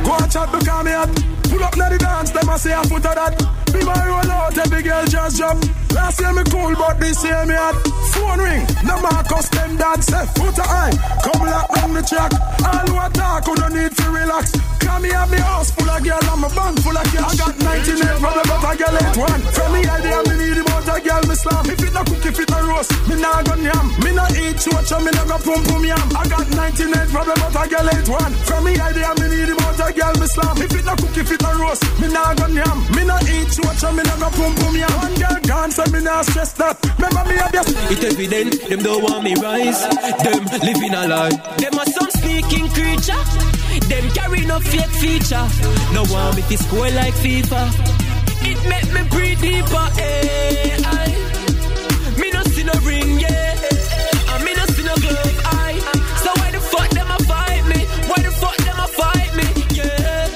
Go 0.04 0.12
and 0.16 0.28
chat 0.32 0.48
because 0.48 0.84
me 0.84 0.92
hot. 0.92 1.12
Pull 1.48 1.64
up 1.64 1.76
na 1.76 1.88
the 1.88 1.98
dance, 1.98 2.30
them 2.32 2.48
a 2.48 2.56
say 2.56 2.72
a 2.72 2.80
foot 2.84 3.04
of 3.04 3.16
that. 3.16 3.59
Be 3.72 3.84
my 3.84 4.06
roll 4.06 4.30
out, 4.30 4.58
every 4.58 4.82
girl 4.82 5.04
just 5.06 5.36
drop. 5.38 5.56
Last 5.94 6.20
year 6.20 6.32
me 6.32 6.42
cool, 6.50 6.74
but 6.74 6.98
this 7.00 7.22
year 7.24 7.44
me 7.46 7.54
hot. 7.54 7.76
Phone 8.12 8.40
ring, 8.40 8.66
no 8.84 9.00
Marcus 9.00 9.48
them 9.50 9.76
dad 9.76 10.02
say 10.02 10.26
foot 10.34 10.58
of 10.58 10.66
eye. 10.66 10.94
Come 11.24 11.46
lock 11.46 11.68
down 11.74 11.94
the 11.94 12.02
track. 12.02 12.32
All 12.66 12.86
who 12.86 12.96
attack, 12.98 13.44
who 13.46 13.54
don't 13.54 13.74
need 13.74 13.92
to 13.96 14.06
relax. 14.10 14.52
Come 14.78 15.04
here, 15.04 15.26
me 15.26 15.38
house 15.38 15.70
full 15.70 15.90
of 15.90 16.02
girl, 16.02 16.18
and 16.18 16.40
my 16.40 16.48
bank 16.54 16.80
full 16.82 16.96
of 16.96 17.04
cash. 17.14 17.30
I 17.30 17.36
got 17.36 17.54
99 17.58 18.20
problem, 18.20 18.46
but 18.48 18.64
a 18.64 18.76
girl 18.76 18.96
ain't 18.98 19.16
one. 19.16 19.42
From 19.54 19.72
me 19.72 19.80
idea, 19.86 20.20
girl 21.10 21.24
me 21.26 21.34
slam. 21.34 21.64
If 21.66 21.82
it 21.82 21.92
no 21.92 22.02
cook, 22.06 22.24
if 22.26 22.38
it 22.38 22.50
no 22.50 22.58
roast, 22.70 22.90
me 23.08 23.14
nah 23.18 23.42
gun 23.42 23.62
yam. 23.66 23.86
Me 24.02 24.10
nah 24.14 24.30
eat 24.38 24.56
chocha, 24.62 24.96
me 25.02 25.10
nah 25.10 25.26
go 25.26 25.36
pum 25.42 25.60
pum 25.66 25.84
yam. 25.84 26.06
I 26.14 26.22
got 26.30 26.46
99 26.54 27.08
problem, 27.10 27.36
but 27.42 27.58
a 27.58 27.62
girl 27.66 27.88
ain't 27.90 28.08
one. 28.08 28.34
From 28.46 28.64
me 28.64 28.72
idea, 28.78 29.10
me 29.18 29.26
need 29.34 29.50
about 29.50 29.80
a 29.82 29.88
girl 29.90 30.14
me 30.20 30.26
slam. 30.30 30.56
If 30.62 30.74
it 30.78 30.84
no 30.86 30.94
cook, 30.94 31.16
if 31.18 31.30
it 31.34 31.42
no 31.42 31.50
roast, 31.58 31.82
me 32.00 32.06
nah 32.14 32.34
gun 32.34 32.54
yam. 32.54 32.78
Me 32.94 33.02
nah 33.04 33.18
eat 33.26 33.50
chocha, 33.50 33.88
me 33.90 34.02
nah 34.06 34.18
go 34.22 34.28
pum 34.38 34.52
pum 34.54 34.74
yam. 34.78 34.94
One 35.02 35.16
girl 35.18 35.38
gone, 35.50 35.70
so 35.74 35.84
me 35.90 36.00
nah 36.00 36.22
stress 36.22 36.52
that. 36.60 36.78
Remember 36.96 37.24
me 37.26 37.34
have 37.42 37.52
just 37.52 37.70
It 37.90 38.04
evident, 38.06 38.52
them 38.68 38.80
don't 38.86 39.02
want 39.02 39.24
me 39.24 39.34
rise. 39.34 39.82
Them 40.22 40.46
living 40.62 40.94
a 40.94 41.02
lie. 41.10 41.34
Them 41.58 41.74
are 41.74 41.90
some 41.90 42.10
speaking 42.10 42.68
creature. 42.70 43.22
Them 43.90 44.04
carry 44.14 44.46
no 44.46 44.60
fake 44.60 44.94
feature. 45.02 45.46
No 45.94 46.06
want 46.12 46.36
me 46.36 46.42
to 46.42 46.56
score 46.58 46.90
like 46.90 47.14
FIFA. 47.14 47.99
Make 48.68 48.92
me 48.92 49.02
breathe 49.10 49.40
deeper. 49.40 49.88
Eh, 49.98 50.76
aye. 50.84 51.14
Me 52.18 52.30
no 52.30 52.42
see 52.44 52.64
no 52.64 52.72
ring, 52.84 53.18
yeah. 53.20 53.54
And 54.32 54.44
me 54.44 54.54
no 54.54 54.64
see 54.66 54.84
no 54.84 54.94
glove, 54.96 55.40
aye. 55.46 55.80
So 56.22 56.30
why 56.38 56.50
the 56.50 56.60
fuck 56.60 56.88
them 56.90 57.10
a 57.10 57.18
fight 57.24 57.64
me? 57.66 57.84
Why 58.08 58.22
the 58.22 58.30
fuck 58.30 58.56
them 58.58 58.78
a 58.78 58.86
fight 58.88 59.34
me? 59.34 59.46
Yeah. 59.74 60.28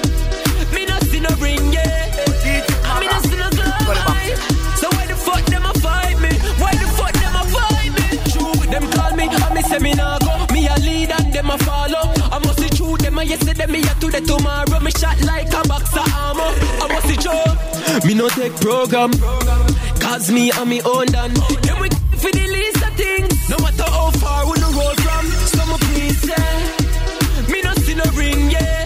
Me 0.75 0.87
no 0.87 0.99
see 1.11 1.21
no 1.21 1.31
ring, 1.37 1.73
yeah. 1.73 2.15
And 2.91 3.01
me 3.01 3.07
no 3.07 3.19
see 3.29 3.37
no 3.37 3.49
glove, 3.51 3.99
aye. 4.09 4.35
So 4.81 4.89
why 4.97 5.07
the 5.07 5.17
fuck 5.17 5.45
them 5.47 5.65
a 5.67 5.73
fight 5.81 6.19
me? 6.21 6.31
Why 6.59 6.73
the 6.75 6.87
fuck 6.97 7.13
them 7.13 7.35
a 7.37 7.45
fight 7.55 7.93
me? 7.99 8.07
True, 8.33 8.67
them 8.71 8.91
call 8.93 9.13
me, 9.17 9.25
and 9.29 9.55
me 9.55 9.63
say 9.63 9.79
me 9.79 9.93
nah 9.95 10.19
go. 10.19 10.47
Me 10.53 10.67
a 10.69 10.77
lead 10.81 11.11
and 11.11 11.33
them 11.33 11.51
a 11.51 11.59
follow. 11.59 12.13
I 12.33 12.39
must 12.39 12.59
see 12.61 12.71
true, 12.71 12.97
them 12.97 13.19
a 13.19 13.23
yesterday, 13.25 13.67
me 13.67 13.81
a 13.83 13.95
today 14.01 14.21
tomorrow. 14.21 14.81
Me 14.81 14.91
shot 14.93 15.21
like 15.23 15.53
a 15.53 15.63
boxer 15.69 16.01
armor. 16.01 16.51
I 16.83 16.89
must 16.89 17.07
see 17.09 17.17
joke. 17.17 17.59
Me 18.03 18.13
no 18.15 18.29
take 18.29 18.55
program. 18.57 19.13
Cause 20.01 20.31
me 20.31 20.51
and 20.51 20.69
me 20.69 20.83
own 20.83 21.07
done. 21.07 21.33
Them 21.33 21.81
we 21.81 21.89
for 22.19 22.31
the 22.31 22.47
least 22.49 22.83
of 22.83 22.93
things. 22.97 23.49
No 23.49 23.57
matter 23.59 23.85
how 23.85 24.11
far 24.11 24.45
we 24.51 24.59
no 24.61 24.71
roll 24.73 24.95
from. 24.95 25.27
Some 25.55 25.71
of 25.73 25.81
please 25.81 26.19
say. 26.21 27.53
Me 27.53 27.63
no 27.63 27.73
see 27.75 27.95
no 27.95 28.05
ring, 28.17 28.51
yeah. 28.51 28.84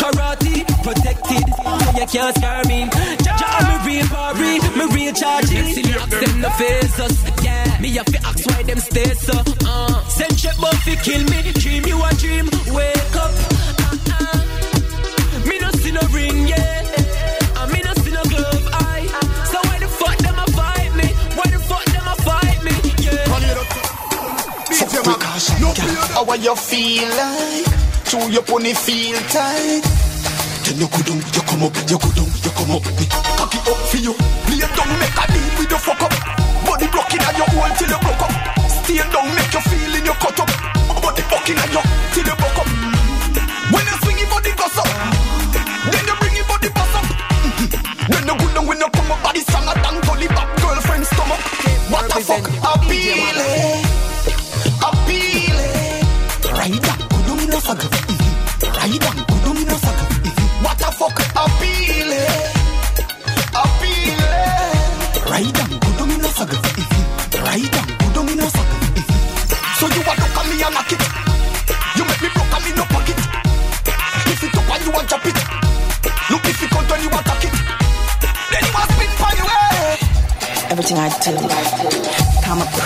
Karate, 0.00 0.64
protected, 0.82 1.44
so 1.64 1.90
you 1.98 2.06
can't 2.06 2.36
scare 2.36 2.64
me. 2.66 2.88
Ja, 3.24 3.60
me 3.68 3.76
real 3.86 4.06
Barry, 4.08 4.58
me 4.76 4.84
real 4.94 5.12
charging. 5.12 5.66
See 5.74 5.82
me 5.82 5.94
ask 5.94 6.10
them 6.10 6.40
no 6.40 6.50
face 6.50 7.00
us, 7.00 7.16
yeah. 7.42 7.78
Me 7.80 7.88
have 7.96 8.06
to 8.06 8.18
ask 8.26 8.46
why 8.46 8.62
them 8.62 8.78
stay 8.78 9.14
so. 9.14 9.32
Uh, 9.66 10.00
send 10.08 10.36
check 10.38 10.56
but 10.60 10.74
fi 10.84 10.96
kill 10.96 11.22
me, 11.24 11.52
dream 11.52 11.84
you 11.86 12.02
a 12.02 12.10
dream, 12.14 12.46
wake 12.72 13.16
up. 13.16 13.32
Uh-uh. 13.86 14.38
Me 15.48 15.58
no 15.60 15.70
see 15.80 15.92
no 15.92 16.00
ring, 16.12 16.48
yeah. 16.48 17.60
And 17.60 17.72
me 17.72 17.80
no 17.82 17.92
see 18.02 18.12
no 18.12 18.22
glove, 18.24 18.68
aye. 18.72 19.06
So 19.50 19.58
why 19.66 19.78
the 19.78 19.88
fuck 19.88 20.18
them 20.18 20.38
a 20.38 20.46
fight 20.52 20.94
me? 20.94 21.08
Why 21.36 21.46
the 21.50 21.58
fuck 21.58 21.84
them 21.84 22.06
a 22.06 22.16
fight 22.22 22.62
me? 22.64 22.72
Yeah. 23.04 23.28
How 26.24 26.34
you 26.34 26.56
feel 26.56 27.08
like? 27.10 27.83
Chew 28.14 28.30
your 28.30 28.46
pony 28.46 28.72
feel 28.74 29.18
tight. 29.26 29.82
Then 30.62 30.78
you 30.78 30.86
go 30.86 31.02
down, 31.02 31.18
you 31.18 31.42
come 31.50 31.66
up, 31.66 31.74
you 31.90 31.98
go 31.98 32.08
down, 32.14 32.30
you 32.30 32.52
come 32.54 32.70
up. 32.70 32.86
Cock 32.86 33.54
it 33.58 33.66
up 33.66 33.80
for 33.90 33.98
you. 33.98 34.14
Lay 34.54 34.62
down, 34.70 34.90
make 35.02 35.18
a 35.18 35.24
deal 35.34 35.50
with 35.58 35.66
the 35.74 35.78
fuck 35.82 35.98
up. 35.98 36.14
Body 36.62 36.86
blocking 36.94 37.26
at 37.26 37.34
your 37.34 37.50
hole 37.50 37.74
till 37.74 37.90
you 37.90 37.98
broke 37.98 38.22
up. 38.22 38.30
Stay 38.70 39.02
down, 39.10 39.26
make 39.34 39.50
you 39.50 39.62
feel 39.66 39.94
in 39.98 40.06
your 40.06 40.14
cut 40.22 40.38
up. 40.38 40.46
Body 41.02 41.22
fucking 41.26 41.58
at 41.58 41.74
you 41.74 41.82
till 42.14 42.26
you 42.30 42.36
broke 42.38 42.58
up. 42.62 42.70
When 43.74 43.82
you 43.82 43.96
swing 44.06 44.18
your 44.22 44.30
body 44.30 44.52
goes 44.54 44.78
up, 44.78 44.90
then 45.90 46.06
you 46.06 46.14
bring 46.22 46.36
your 46.38 46.46
body 46.46 46.70
bust 46.70 46.94
up. 46.94 47.06
Then 48.14 48.22
you 48.30 48.34
go 48.38 48.46
down 48.54 48.62
when 48.70 48.78
you 48.78 48.90
come 48.94 49.10
up, 49.10 49.26
body 49.26 49.42
stronger 49.42 49.74
than 49.74 49.98
gully 50.06 50.30
back 50.30 50.54
girlfriend 50.62 51.02
stomach. 51.02 51.42
What 51.90 52.06
the 52.14 52.22
fuck? 52.22 52.46
Appealing, 52.62 53.34
appealing. 53.34 53.83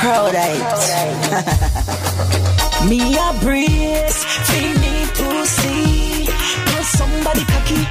Of 0.08 0.32
me 2.88 3.12
a 3.18 3.32
breeze, 3.42 4.24
feel 4.48 4.72
me 4.80 5.04
pussy. 5.12 6.24
Put 6.64 6.84
somebody 6.84 7.44
cocky, 7.44 7.82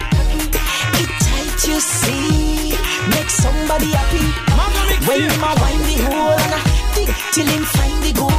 it 0.97 1.09
tight 1.21 1.67
you 1.67 1.79
see. 1.79 2.74
Make 3.09 3.29
somebody 3.29 3.91
happy. 3.91 4.33
When 5.07 5.21
him 5.21 5.43
a 5.43 5.53
wind 5.62 5.86
the 5.86 5.97
hole 6.09 6.39
and 6.41 6.53
I 6.55 6.57
dig 6.95 7.09
till 7.33 7.45
him 7.45 7.63
find 7.75 8.01
the 8.01 8.12
goal. 8.13 8.31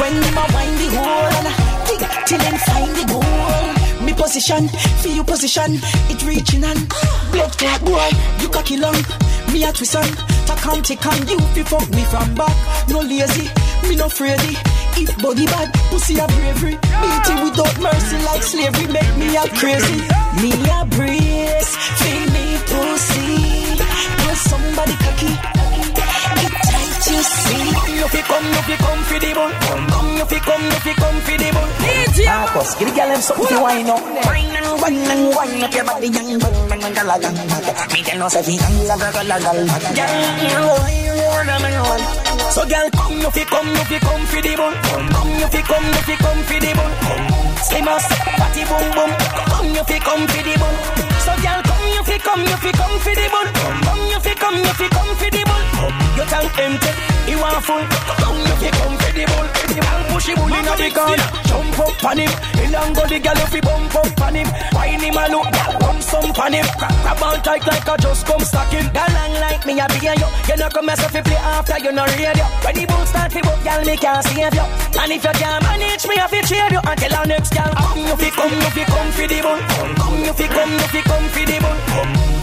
When 0.00 0.14
him 0.20 0.36
a 0.36 0.44
wind 0.52 0.76
the 0.82 0.88
hole 0.98 1.28
and 1.38 1.46
I 1.46 1.48
dig 1.86 2.02
till 2.26 2.40
him 2.40 2.56
find 2.58 2.92
the 2.96 3.04
goal. 3.12 3.63
Position, 4.16 4.68
feel 5.02 5.14
your 5.14 5.24
position, 5.24 5.78
it 6.08 6.24
reaching 6.24 6.64
on. 6.64 6.76
Blood 7.30 7.52
clot 7.58 7.84
boy, 7.84 8.10
you 8.40 8.48
cocky 8.48 8.76
long. 8.76 8.96
Me 9.52 9.64
a 9.64 9.72
twist 9.72 9.96
on, 9.96 10.06
talk 10.46 10.64
and 10.72 10.84
take 10.84 11.04
on 11.06 11.28
you 11.28 11.38
fi 11.54 11.62
fuck 11.62 11.88
me 11.90 12.02
from 12.04 12.34
back. 12.34 12.56
No 12.88 13.00
lazy, 13.00 13.50
me 13.88 13.96
no 13.96 14.06
afraid. 14.06 14.40
If 14.96 15.16
body 15.22 15.46
bad, 15.46 15.72
pussy 15.90 16.18
a 16.18 16.26
bravery. 16.26 16.78
Beat 16.80 17.28
it 17.30 17.44
without 17.44 17.78
mercy 17.80 18.18
like 18.24 18.42
slavery, 18.42 18.86
make 18.92 19.16
me 19.16 19.36
a 19.36 19.46
crazy. 19.58 20.00
Me 20.40 20.50
a 20.72 20.84
brace, 20.86 21.76
feel 22.00 22.26
me 22.34 22.58
pussy. 22.66 23.54
Somebody 24.34 24.94
cocky. 24.94 25.53
You 27.14 27.22
see. 27.22 27.94
You 27.94 28.08
fi 28.10 28.20
come, 28.26 28.46
you 28.50 28.62
fi 28.66 28.74
come 28.82 29.02
for 29.06 29.18
the 29.22 29.30
ball. 29.34 29.52
Come, 29.70 29.86
come, 29.86 30.10
you 30.18 30.24
fi 30.26 30.38
come, 30.42 30.64
you 30.66 30.80
fi 30.82 30.92
come 30.98 31.18
for 31.22 31.36
the 31.38 31.48
ball. 31.54 31.68
Marcus, 32.26 32.74
give 32.74 32.88
the 32.88 32.94
girl 32.94 33.08
them 33.08 33.20
something 33.22 33.46
to 33.46 33.58
wine 33.62 33.88
up. 33.90 34.02
Wine 34.26 34.54
and 34.58 34.68
wine 34.82 35.06
and 35.12 35.22
wine 35.34 35.62
up 35.62 35.74
your 35.74 35.84
body, 35.84 36.08
young 36.08 36.38
bang 36.38 36.54
bang 36.68 36.80
bang 36.82 36.94
gala 36.94 37.16
gang. 37.22 37.36
Me 37.94 38.00
tell 38.02 38.18
no 38.18 38.28
say 38.28 38.42
fi 38.42 38.54
la 38.90 38.94
la. 38.98 39.08
Girl, 39.14 40.66
wine 40.74 41.14
more 41.14 41.44
than 41.46 41.58
me 41.62 41.70
one. 41.78 42.04
So 42.50 42.62
girl, 42.66 42.88
come, 42.98 43.18
you 43.22 43.30
fi 43.30 43.44
come, 43.46 43.68
you 43.70 43.84
fi 43.86 43.98
come 44.02 44.24
for 44.26 44.40
the 44.42 44.52
ball. 44.58 44.74
Come, 44.74 45.08
come, 45.14 45.32
you 45.38 45.48
fi 45.54 45.60
come, 45.62 45.86
you 45.86 46.02
fi 46.06 46.14
come 46.18 46.40
for 46.44 46.58
the 46.60 46.70
ball. 46.74 46.92
Slim 47.62 47.88
as 47.88 48.04
fatty 48.38 48.62
boom 48.66 48.86
boom. 48.94 49.10
Come, 49.54 49.70
you 49.74 49.84
fi 49.86 49.98
come 50.02 50.24
for 50.26 50.42
the 50.42 50.54
ball. 50.58 50.76
So 51.22 51.32
girl, 51.42 51.60
come, 51.62 51.86
you 51.94 52.02
fi 52.04 52.16
come, 52.18 52.42
you 52.42 52.58
fi 52.58 52.70
come 52.74 52.96
for 52.98 53.14
the 53.14 53.26
ball. 53.30 53.48
Come, 53.86 54.02
you 54.10 54.20
fi 54.20 54.32
come, 54.34 54.58
you 54.58 54.74
fi 54.78 54.86
come 54.90 55.12
for 55.16 55.30
the 55.30 55.42
ball. 55.84 56.16
Your 56.16 56.26
tank 56.26 56.58
empty, 56.58 56.90
you 57.30 57.38
want 57.38 57.64
full. 57.64 57.84
Come, 58.20 58.38
you 58.40 58.56
fi 58.60 58.70
come 58.78 58.96
for 58.96 59.12
the 59.12 59.24
ball. 59.28 59.46
The 59.68 59.80
ball 59.84 60.02
push 60.08 60.26
the 60.26 60.34
bull 60.36 60.52
inna 60.52 60.74
the 60.76 60.88
corner. 60.94 61.28
Jump 61.48 61.78
up 61.78 62.04
on 62.04 62.18
him. 62.18 62.32
The 62.56 62.64
long 62.72 62.92
go 62.94 63.04
the 63.06 63.18
girl 63.20 63.38
you 63.38 63.48
fi 63.52 63.60
bump 63.60 63.94
up 63.94 64.20
on 64.20 64.34
him. 64.34 64.48
Wine 64.72 65.00
him 65.00 65.18
a 65.18 65.24
look, 65.28 65.48
girl, 65.52 65.72
run 65.84 65.98
some 66.00 66.30
on 66.32 66.52
him. 66.52 66.66
Grab 66.78 67.22
on 67.22 67.38
tight 67.42 67.66
like 67.66 67.88
a 67.88 67.94
just 68.00 68.26
come 68.26 68.44
stack 68.44 68.72
him. 68.72 68.86
Girl, 68.92 69.10
long 69.12 69.34
like 69.44 69.64
me 69.66 69.80
a 69.80 69.86
be 69.92 69.98
you. 70.00 70.28
You 70.48 70.56
know 70.56 70.68
come 70.70 70.86
myself 70.86 71.12
fi 71.12 71.20
play 71.22 71.36
after 71.36 71.78
you 71.78 71.92
no 71.92 72.04
radio. 72.04 72.46
When 72.64 72.74
the 72.74 72.84
ball 72.86 73.04
start 73.06 73.32
fi 73.32 73.40
book, 73.42 73.60
girl, 73.64 73.82
me 73.84 73.96
can't 73.96 74.24
save 74.24 74.54
you. 74.54 74.66
And 74.94 75.12
if 75.12 75.24
you 75.24 75.34
can't 75.36 75.62
manage 75.64 76.04
me, 76.08 76.14
I 76.16 76.26
fi 76.28 76.40
trade 76.42 76.72
you 76.72 76.82
until 76.82 77.14
our 77.14 77.26
next 77.26 77.52
girl. 77.52 77.72
Come, 77.74 78.06
you 78.06 78.16
fi 78.16 78.30
come, 78.30 78.54
you 78.54 78.70
fi 78.72 78.84
come 78.84 79.10
for 79.12 79.26
the 79.26 79.38
bull. 79.42 79.60
Come, 79.98 80.22
you 80.24 80.32
fi 80.32 80.46
come, 80.48 80.72
you 80.72 80.88
fi 80.92 81.00
come 81.02 81.26
for 81.28 81.44
the 81.44 81.56
bull. 81.60 81.78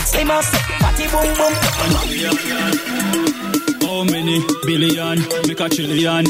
Slim 0.05 0.31
as 0.31 0.49
fatty 0.81 1.07
boom 1.07 1.29
boom. 1.37 2.90
How 3.91 4.05
many 4.05 4.39
billion, 4.63 5.19
make 5.51 5.59
a 5.59 5.67
trillion? 5.67 6.23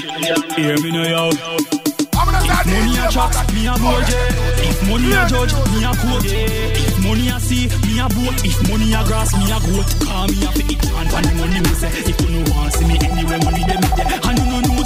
Hear 0.58 0.82
me 0.82 0.90
now, 0.90 1.06
yo. 1.06 1.30
If 1.30 2.66
money 2.66 2.98
a 2.98 3.06
chat, 3.14 3.38
me 3.54 3.70
a 3.70 3.78
boje. 3.78 4.18
If 4.66 4.82
money 4.90 5.14
a 5.14 5.30
judge, 5.30 5.54
me 5.70 5.86
a 5.86 5.94
quote. 5.94 6.26
If 6.26 6.98
money 7.06 7.30
a 7.30 7.38
see, 7.40 7.70
me 7.86 8.02
a 8.02 8.10
boat. 8.10 8.42
If 8.42 8.58
money 8.66 8.90
a 8.98 9.06
grass, 9.06 9.38
me 9.38 9.46
a 9.54 9.62
goat. 9.62 9.86
Call 10.02 10.26
me 10.34 10.42
a 10.42 10.50
fi 10.58 10.74
it 10.74 10.82
and 10.90 11.26
the 11.26 11.34
money 11.38 11.62
me 11.62 11.74
say. 11.78 11.94
If 12.02 12.18
you 12.26 12.30
no 12.34 12.42
want 12.50 12.74
see 12.74 12.86
me 12.90 12.98
anywhere, 12.98 13.38
money 13.46 13.64
dem 13.70 13.82
there. 13.94 14.10
And 14.10 14.40
you 14.42 14.46
no 14.50 14.58
know 14.66 14.82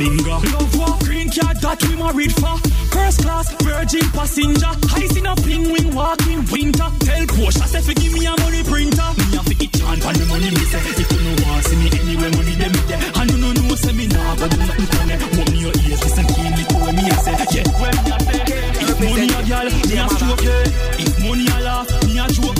finger. 0.00 0.38
Love 0.56 0.72
what 0.80 0.96
green 1.04 1.28
card 1.28 1.60
that 1.60 1.78
we 1.84 1.92
married 2.00 2.32
for. 2.32 2.56
First 2.88 3.20
class 3.20 3.52
virgin 3.60 4.06
passenger. 4.16 4.72
Ice 4.96 5.16
in 5.16 5.26
a 5.28 5.36
ping 5.44 5.68
wing 5.68 5.92
walking 5.92 6.40
winter. 6.48 6.88
Tell 7.04 7.24
Porsche 7.36 7.66
say 7.68 7.84
fi 7.84 7.92
give 8.00 8.14
me 8.16 8.24
a 8.24 8.32
money 8.40 8.64
printer. 8.64 9.08
Me 9.20 9.36
a 9.36 9.40
fi 9.44 9.54
it 9.60 9.76
on 9.84 10.14
the 10.16 10.24
money 10.32 10.48
me 10.56 10.64
say. 10.72 10.80
If 10.96 11.08
you 11.12 11.20
no 11.20 11.32
want 11.44 11.64
see 11.68 11.76
me 11.76 11.88
anywhere, 11.92 12.32
money 12.32 12.54
dem 12.56 12.72
me 12.72 12.82
there. 12.88 13.00
And 13.20 13.28
you 13.28 13.38
no 13.44 13.48
know 13.52 13.76
say 13.76 13.92
me 13.92 14.06
nah 14.08 14.34
go 14.40 14.48
do 14.48 14.56
nothing 14.56 14.88
funny. 14.88 15.14
Open 15.20 15.56
your 15.60 15.74
ears, 15.84 16.00
listen 16.00 16.26
keenly 16.32 16.64
to 16.64 16.76
what 16.80 16.94
me 16.96 17.04
a 17.04 17.16
say. 17.20 17.36
Yeah, 17.52 17.68
when 17.76 17.96
me. 18.00 18.12
If 18.80 18.96
money 19.04 19.28
a 19.28 19.40
girl, 19.44 19.68
me 19.68 19.96
a 20.00 20.06
stroke. 20.16 20.48
If 20.96 21.12
money 21.20 21.44
a 21.44 21.58
laugh, 21.60 21.88
me 22.08 22.16
a 22.16 22.24
joke. 22.32 22.56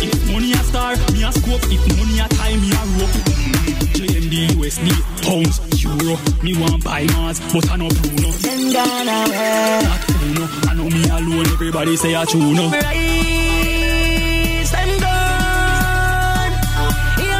If 0.00 0.16
money 0.32 0.56
a 0.56 0.60
star, 0.64 0.96
me 1.12 1.20
a 1.20 1.30
scope. 1.36 1.64
If 1.68 1.84
money 2.00 2.16
a 2.24 2.26
time, 2.32 2.60
me 2.64 2.72
a 2.72 2.82
rope. 2.96 3.16
Mm-hmm. 3.28 3.68
JMD, 3.98 4.34
USD, 4.56 4.88
pounds, 5.26 5.67
euro. 6.08 6.20
Me 6.42 6.54
want 6.58 6.84
buy 6.84 7.04
Mars, 7.14 7.40
but 7.52 7.70
I 7.70 7.76
no 7.76 7.88
Bruno. 7.88 8.30
Them 8.30 8.72
gone 8.72 9.08
away. 9.08 9.80
Not 9.82 10.10
Uno. 10.22 10.44
I 10.68 10.74
know 10.74 10.88
me 10.88 11.02
alone. 11.08 11.46
Everybody 11.46 11.96
say 11.96 12.14
I 12.14 12.24
chuno. 12.24 12.70
Rise, 12.72 14.70
them 14.70 15.00
gone. 15.00 16.54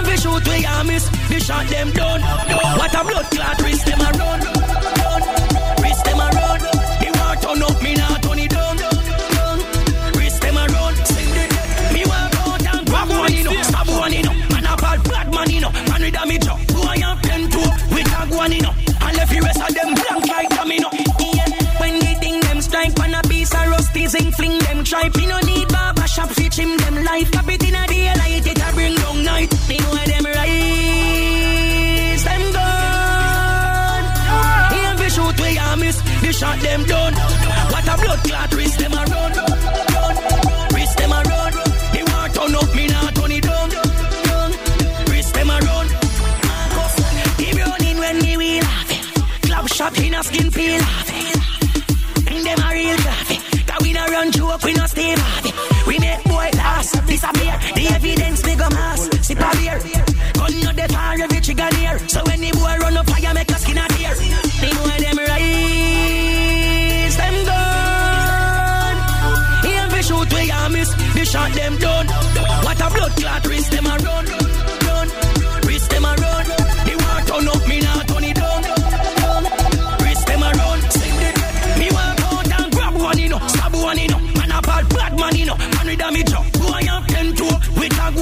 Fi 0.04 0.16
shoot 0.16 0.48
we 0.48 0.64
a 0.64 0.84
miss, 0.84 1.08
the 1.28 1.40
shot 1.40 1.66
them 1.68 1.90
done. 1.92 2.20
What 2.22 2.94
a 2.94 3.04
blood 3.04 3.26
clot, 3.30 3.62
wrist 3.62 3.86
them 3.86 4.00
a. 4.00 4.10
Run. 4.18 4.57
Shot 36.58 36.68
them 36.68 36.84
done. 36.84 37.14
What 37.72 37.84
a 37.84 38.02
blood 38.02 38.18
clot, 38.24 38.54
wrist 38.54 38.78
them 38.78 38.92
a 38.92 39.04
run. 39.04 39.32
Wrist 40.74 40.98
them 40.98 41.12
a 41.12 41.22
run. 41.22 41.52
The 41.92 42.00
war 42.10 42.28
turn 42.34 42.54
up, 42.54 42.74
me 42.74 42.86
nah 42.86 43.10
turn 43.10 43.32
it 43.32 43.42
down. 43.42 43.70
Wrist 45.10 45.34
them 45.34 45.50
a 45.50 45.58
run. 45.60 45.86
He 47.38 47.52
running 47.60 47.98
when 47.98 48.18
me 48.18 48.36
wheel. 48.36 48.64
Club 49.42 49.68
shot 49.68 49.98
in 49.98 50.14
a 50.14 50.22
skin 50.22 50.50
peel 50.50 50.80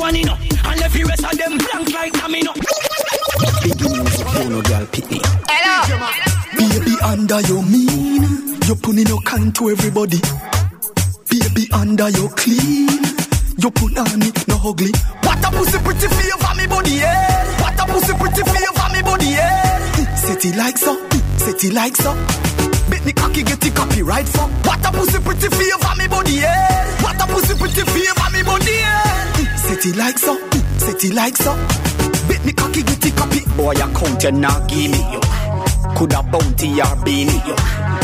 one, 0.06 0.14
you 0.14 0.24
know. 0.24 0.38
And 0.38 0.80
left 0.80 0.94
the 0.94 1.04
rest 1.04 1.24
of 1.24 1.34
them 1.38 1.58
blank 1.58 1.88
like 1.92 2.12
domino. 2.14 2.52
Big 3.62 3.80
music, 3.82 4.28
you 4.38 4.48
know, 4.50 4.62
girl, 4.62 4.86
pick 4.86 5.10
me. 5.10 5.20
Baby, 6.56 6.94
under 7.02 7.40
your 7.50 7.62
mean, 7.62 8.22
you 8.66 8.74
putting 8.76 9.06
your 9.06 9.20
kind 9.22 9.54
to 9.56 9.70
everybody. 9.70 10.20
Baby, 11.30 11.66
under 11.72 12.08
your 12.10 12.30
clean, 12.38 13.02
you 13.58 13.70
put 13.70 13.98
on 13.98 14.18
me 14.18 14.30
no 14.46 14.56
ugly. 14.62 14.92
What 15.26 15.42
a 15.42 15.50
pussy 15.50 15.78
pretty 15.82 16.08
favor 16.08 16.54
me 16.54 16.66
body, 16.66 16.94
yeah. 17.02 17.60
What 17.60 17.80
a 17.80 17.84
pussy 17.90 18.14
pretty 18.14 18.42
favor 18.46 18.88
me 18.94 19.02
body, 19.02 19.26
yeah. 19.26 20.14
Set 20.14 20.44
it 20.44 20.56
like 20.56 20.78
so, 20.78 20.94
set 21.38 21.64
it 21.64 21.72
like 21.72 21.96
so. 21.96 22.14
Bit 22.90 23.04
me 23.04 23.12
cocky 23.12 23.42
get 23.42 23.60
the 23.60 23.70
copyright 23.74 24.28
for. 24.28 24.46
What 24.66 24.86
a 24.86 24.90
pussy 24.92 25.18
pretty 25.18 25.48
favor 25.48 25.94
me 25.98 26.06
body, 26.06 26.32
yeah. 26.32 27.02
What 27.02 27.20
a 27.20 27.26
pussy 27.26 27.54
pretty 27.58 27.82
favor 27.82 28.30
me 28.32 28.42
body, 28.42 28.72
yeah. 28.72 29.25
It 29.68 29.96
like 29.96 30.18
so, 30.18 30.34
it 30.88 31.14
like 31.14 31.36
so. 31.36 31.54
Bet 32.28 32.44
me 32.44 32.52
cocky 32.52 32.82
the 32.82 33.12
copy. 33.14 33.40
Boy, 33.56 33.70
I 33.70 33.86
count 33.94 34.22
you 34.22 34.32
not 34.32 34.68
give 34.68 34.90
me 34.90 34.98
yo. 34.98 35.20
Coulda 35.94 36.22
bounty 36.22 36.80
or 36.80 36.96
Beenie 37.04 37.38
yo. 37.46 37.54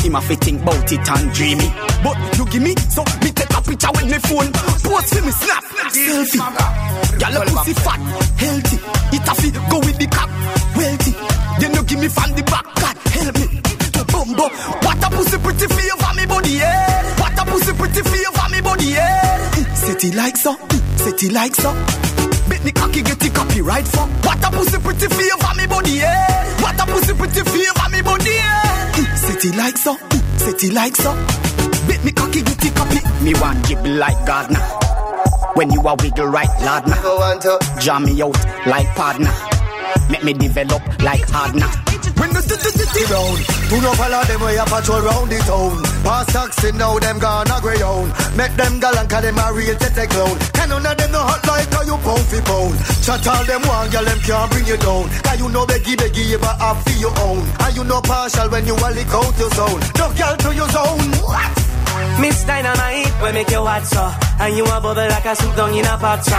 Him 0.03 0.15
a 0.15 0.21
fi 0.21 0.35
think 0.37 0.65
bout 0.65 0.93
it 0.93 1.09
and 1.09 1.33
dreamy. 1.33 1.69
But 2.05 2.17
you 2.39 2.45
give 2.47 2.63
me 2.63 2.75
so 2.91 3.03
me 3.23 3.31
take 3.35 3.51
a 3.51 3.61
picture 3.63 3.91
with 3.95 4.07
me 4.07 4.19
phone. 4.23 4.53
Post 4.85 5.15
for 5.15 5.23
me 5.27 5.33
snap 5.33 5.65
selfie. 5.91 6.43
Gyal 7.19 7.37
a 7.41 7.45
pussy 7.51 7.75
fat, 7.75 8.01
healthy. 8.39 8.77
It 9.17 9.27
a 9.27 9.35
fi 9.35 9.49
go 9.71 9.79
with 9.81 9.99
the 9.99 10.07
cock, 10.07 10.31
wealthy. 10.77 11.13
Then 11.59 11.75
you 11.75 11.83
give 11.85 11.99
me 11.99 12.09
from 12.09 12.31
the 12.37 12.43
back, 12.47 12.67
God 12.79 12.97
help 13.11 13.35
me. 13.39 13.47
To 13.97 14.05
bumbo, 14.07 14.47
what 14.87 15.03
a 15.03 15.09
pussy 15.11 15.39
pretty 15.39 15.67
feel 15.67 15.97
favor 15.97 16.15
me 16.15 16.27
body, 16.27 16.51
yeah. 16.63 17.12
It 20.05 20.15
like 20.15 20.37
so, 20.37 20.57
set 20.97 21.23
it 21.23 21.33
like 21.33 21.55
so. 21.55 21.73
Bet 22.49 22.65
me 22.65 22.73
cocky 22.73 23.03
get 23.03 23.19
the 23.21 23.31
copyright 23.31 23.87
for. 23.87 24.07
What 24.27 24.43
a 24.45 24.51
pussy 24.51 24.79
pretty 24.79 25.07
favor 25.07 25.55
me 25.57 25.67
body, 25.67 25.93
yeah. 25.93 26.63
What 26.63 26.81
a 26.81 26.87
pussy 26.87 27.15
pretty 27.15 27.43
favor 27.43 27.89
me 27.91 28.03
body, 28.03 28.31
yeah. 28.31 29.15
Set 29.15 29.45
it 29.45 29.57
like 29.57 29.77
so, 29.77 29.97
set 30.37 30.63
it 30.65 30.73
like 30.73 30.97
so. 30.97 31.13
Bet 31.87 32.05
me 32.05 32.13
cocky 32.13 32.43
get 32.43 32.59
the 32.59 32.71
copy. 32.75 33.01
Me 33.25 33.35
want 33.35 33.65
jibble 33.67 33.91
like 33.91 34.27
Gardner. 34.27 34.61
When 35.55 35.71
you 35.71 35.81
a 35.83 35.95
wiggle 35.97 36.27
right, 36.27 36.49
lad 36.63 36.87
nah. 36.89 37.79
Jam 37.79 38.05
me 38.05 38.23
out 38.23 38.37
like 38.67 38.89
partner. 38.97 39.33
Make 40.11 40.25
me 40.25 40.33
develop 40.33 40.83
like 41.03 41.29
hardner. 41.29 41.92
When 42.23 42.31
the 42.31 42.39
d- 42.39 43.11
round. 43.11 43.39
Do 43.67 43.83
not 43.83 43.97
follow 43.99 44.23
them 44.31 44.41
way 44.47 44.55
a 44.55 44.63
patrol 44.63 45.03
round 45.03 45.27
the 45.27 45.43
town. 45.43 45.75
Pass 46.07 46.31
taxi 46.31 46.71
now 46.71 46.95
them 47.03 47.19
gonna 47.19 47.59
grey 47.59 47.83
on. 47.83 48.15
Make 48.39 48.55
them 48.55 48.79
galant 48.79 49.11
cause 49.11 49.27
them 49.27 49.43
a 49.43 49.51
real 49.51 49.75
tete 49.75 50.07
clown. 50.07 50.39
Can 50.55 50.69
none 50.71 50.87
of 50.87 50.95
them 50.95 51.11
no 51.11 51.19
hot 51.19 51.43
like 51.51 51.67
how 51.75 51.83
you 51.83 51.99
pound 51.99 52.23
for 52.31 52.43
pound. 52.47 52.79
Chat 53.03 53.27
all 53.27 53.43
them 53.43 53.63
one 53.67 53.91
girl 53.91 54.07
them 54.07 54.21
can't 54.23 54.49
bring 54.55 54.67
you 54.71 54.79
down. 54.79 55.11
Cause 55.27 55.39
you 55.43 55.49
know 55.51 55.67
beggy 55.67 55.99
beggy 55.99 56.23
you 56.31 56.39
but 56.39 56.55
have 56.63 56.79
for 56.87 56.95
your 57.03 57.11
own. 57.27 57.43
And 57.59 57.75
you 57.75 57.83
know 57.83 58.01
partial 58.01 58.47
when 58.55 58.71
you 58.71 58.79
a 58.79 58.89
lick 58.95 59.11
out 59.11 59.35
your 59.43 59.51
zone. 59.59 59.83
No 59.99 60.07
girl 60.15 60.37
to 60.47 60.51
your 60.55 60.71
zone. 60.71 61.11
What? 61.27 61.51
Miss 62.21 62.45
Dynamite, 62.45 63.11
we 63.23 63.33
make 63.33 63.51
you 63.51 63.65
hot 63.65 63.85
so 63.85 64.11
And 64.41 64.57
you 64.57 64.65
a 64.65 64.81
bubble 64.81 64.95
like 64.95 65.25
a 65.25 65.37
soup 65.37 65.55
down 65.55 65.75
in 65.75 65.85
a 65.85 65.97
pot 65.99 66.25
so 66.25 66.37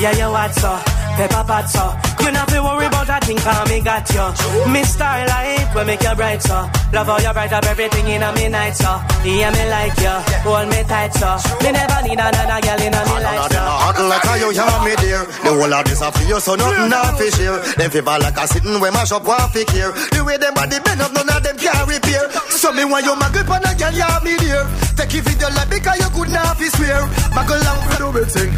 Yeah, 0.00 0.12
you 0.16 0.32
hot 0.32 0.52
so, 0.54 0.72
pepper 1.16 1.44
pot 1.44 1.68
so 1.68 1.84
You 2.24 2.32
not 2.32 2.48
to 2.48 2.62
worry 2.62 2.88
about 3.04 3.20
that 3.20 3.24
thing, 3.28 3.36
cause 3.38 3.68
me 3.68 3.80
got 3.80 4.04
you 4.12 4.26
Miss 4.72 4.96
Starlight, 4.96 5.68
we 5.76 5.84
make 5.84 6.02
you 6.02 6.14
bright 6.16 6.42
so 6.42 6.68
Love 6.92 7.08
how 7.08 7.18
you 7.20 7.32
bright 7.32 7.52
up 7.52 7.64
everything 7.64 8.08
in 8.08 8.22
a 8.22 8.32
me 8.34 8.48
night 8.48 8.72
so 8.72 9.00
Yeah, 9.24 9.52
me 9.52 9.64
like 9.68 9.96
you, 10.00 10.16
hold 10.44 10.68
me 10.68 10.80
tight 10.88 11.12
so 11.12 11.36
Me 11.60 11.72
never 11.72 12.00
need 12.04 12.18
another 12.18 12.60
girl 12.64 12.80
in 12.80 12.94
a 12.94 13.02
me 13.04 13.16
life 13.20 13.52
so 13.52 13.60
Hot 13.60 13.98
like 14.08 14.24
how 14.24 14.36
you 14.40 14.50
hear 14.50 14.78
me 14.84 14.94
dear. 15.00 15.22
The 15.44 15.50
whole 15.52 15.74
of 15.74 15.84
this 15.84 16.00
a 16.00 16.08
for 16.10 16.24
you 16.24 16.40
so 16.40 16.56
nothing 16.56 16.92
off 16.92 17.18
fi 17.20 17.28
share 17.30 17.58
Them 17.76 17.90
fever 17.92 18.18
like 18.18 18.38
a 18.40 18.44
sitting 18.48 18.80
where 18.80 18.92
mash 18.92 19.12
up 19.12 19.24
one 19.24 19.48
fi 19.52 19.64
care. 19.64 19.92
The 20.12 20.24
way 20.24 20.36
them 20.36 20.54
body 20.54 20.80
bend 20.80 21.00
up 21.00 21.12
none 21.12 21.28
of 21.28 21.42
them 21.44 21.56
can 21.56 21.84
repair. 21.88 22.30
So 22.48 22.72
me 22.72 22.84
want 22.84 23.04
you 23.04 23.14
my 23.16 23.28
grip 23.30 23.50
on 23.50 23.64
a 23.64 23.72
girl 23.76 23.92
you 23.92 24.06
have 24.06 24.24
me 24.24 24.36
dear. 24.40 24.64
Take 24.96 25.14
it 25.14 25.22
video 25.24 25.50
like 25.52 25.68
because 25.68 25.98
you 26.00 26.08
good 26.14 26.30
now 26.32 26.54
fi 26.54 26.68
swear. 26.72 27.04
Back 27.36 27.50
along 27.52 27.80
We 27.90 27.94
do 28.00 28.08
we 28.14 28.24
thing. 28.24 28.52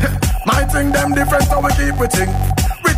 My 0.47 0.63
thing 0.71 0.93
them 0.93 1.11
different, 1.15 1.45
so 1.51 1.59
we 1.59 1.71
keep 1.75 1.99
we 1.99 2.07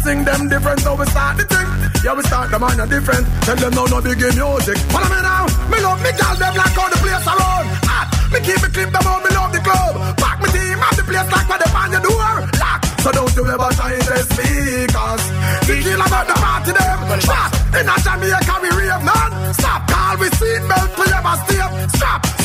thing. 0.05 0.25
Them 0.25 0.49
different, 0.49 0.81
so 0.81 0.95
we 0.95 1.07
start 1.07 1.37
the 1.39 1.45
thing. 1.45 1.69
Yeah, 2.05 2.15
we 2.15 2.23
start 2.23 2.51
the 2.51 2.59
man 2.59 2.79
a 2.81 2.87
different. 2.87 3.25
Tell 3.45 3.57
them 3.57 3.73
no 3.75 3.85
no 3.87 3.99
big 4.01 4.21
music. 4.21 4.79
Follow 4.93 5.11
me 5.11 5.21
now. 5.23 5.45
Me 5.71 5.79
love 5.83 6.01
me 6.03 6.11
girl, 6.15 6.35
them 6.39 6.55
like 6.55 6.77
all 6.79 6.91
the 6.91 7.01
place 7.03 7.27
around. 7.27 7.67
Hot. 7.89 8.07
Me 8.33 8.39
keep 8.41 8.61
it 8.63 8.73
clip 8.73 8.91
them 8.93 9.07
out, 9.07 9.21
me 9.25 9.31
love 9.35 9.53
the 9.53 9.61
club. 9.61 9.93
Pack 10.19 10.39
me 10.43 10.49
team 10.55 10.79
at 10.79 10.95
the 10.95 11.05
place 11.05 11.29
like 11.33 11.49
where 11.49 11.59
they 11.59 11.71
find 11.75 11.91
your 11.93 12.03
door. 12.05 12.33
Lock. 12.61 12.81
So 13.03 13.09
don't 13.13 13.35
you 13.35 13.45
ever 13.49 13.71
try 13.75 13.99
to 13.99 14.17
speakers. 14.31 15.23
Thinking 15.67 16.01
about 16.01 16.27
the 16.29 16.37
party 16.39 16.73
them. 16.73 17.21
Shot. 17.21 17.51
In 17.79 17.89
a 17.89 17.95
Jamaica 18.01 18.68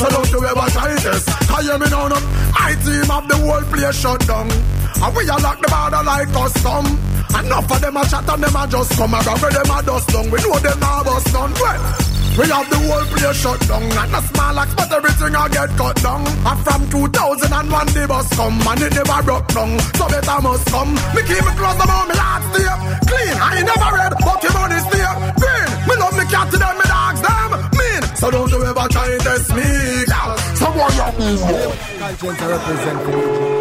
So 0.04 0.10
don't 0.10 0.30
you 0.32 0.44
ever 0.44 0.68
try 0.68 0.92
this. 1.00 1.24
Cause 1.48 1.64
you 1.64 1.78
me 1.80 1.88
know 1.88 2.08
no. 2.12 2.20
My 2.52 2.76
team 2.84 3.08
have 3.08 3.24
the 3.24 3.40
whole 3.40 3.64
place 3.72 3.96
shut 3.96 4.20
down. 4.28 4.52
And 4.52 5.16
we 5.16 5.24
a 5.24 5.36
lock 5.40 5.56
the 5.64 5.68
border 5.72 6.04
like 6.04 6.28
custom. 6.28 6.84
Enough 7.32 7.72
of 7.72 7.80
them 7.80 7.96
a 7.96 8.04
chat 8.04 8.28
and 8.28 8.44
them 8.44 8.52
a 8.52 8.68
just 8.68 8.92
come 9.00 9.16
around 9.16 9.40
where 9.40 9.48
them 9.56 9.72
a 9.72 9.80
dust 9.80 10.08
down. 10.12 10.28
We 10.28 10.36
know 10.44 10.60
them 10.60 10.76
a 10.76 10.92
bust 11.08 11.32
down. 11.32 11.50
Well, 11.56 11.80
we 12.36 12.44
have 12.52 12.68
the 12.68 12.76
whole 12.84 13.06
place 13.16 13.38
shut 13.40 13.60
down 13.64 13.80
And 13.80 14.12
a 14.12 14.20
small 14.28 14.58
axe 14.58 14.74
but 14.74 14.92
everything 14.92 15.38
I 15.38 15.48
get 15.54 15.70
cut 15.78 15.96
down 16.02 16.26
And 16.26 16.60
from 16.66 16.82
2001 16.90 17.46
the 17.94 18.04
bus 18.10 18.28
come 18.34 18.58
And 18.58 18.82
it 18.82 18.90
never 18.90 19.22
broke 19.22 19.46
down 19.54 19.78
So 19.94 20.04
better 20.10 20.42
must 20.42 20.66
come 20.66 20.98
Me 21.14 21.22
keep 21.30 21.46
it 21.46 21.54
close 21.54 21.78
about 21.78 22.10
me 22.10 22.14
last 22.18 22.44
stay 22.50 22.66
Clean, 23.06 23.36
I 23.38 23.62
ain't 23.62 23.70
never 23.70 23.90
red 23.94 24.12
But 24.18 24.42
your 24.42 24.50
money 24.50 24.82
stay 24.82 25.06
green 25.38 25.70
Me 25.86 25.94
love 25.94 26.14
me 26.18 26.24
cat 26.26 26.50
to 26.50 26.58
them, 26.58 26.83
so 28.24 28.30
don't 28.30 28.50
you 28.50 28.64
ever 28.64 28.88
try 28.88 29.10
and 29.12 29.20
test 29.20 29.54
me. 29.54 29.62
Someone 30.56 30.92
you 30.94 31.02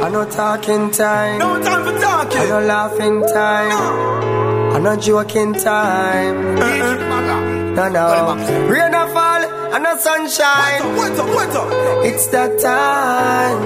I 0.04 0.10
no 0.10 0.23
talking 0.30 0.89
time. 0.91 1.39
No 1.39 1.62
time 1.62 1.84
for 1.84 1.99
talking. 1.99 2.38
I 2.38 2.47
no 2.47 2.60
laughing 2.62 3.21
time. 3.34 4.76
I 4.76 4.80
no 4.80 4.95
joking 4.95 5.54
time. 5.54 6.58
Eh, 6.58 6.62
eh, 6.62 6.93
eh, 6.93 7.73
no, 7.76 7.89
no. 7.89 8.36
Rain 8.71 8.95
or 8.95 9.08
fall, 9.13 9.43
and 9.73 9.84
no 9.84 9.97
sunshine. 9.97 10.82
Wait 10.97 11.19
up, 11.19 11.28
wait 11.36 11.56
up 11.60 12.06
It's 12.06 12.28
that 12.28 12.52
time. 12.60 13.60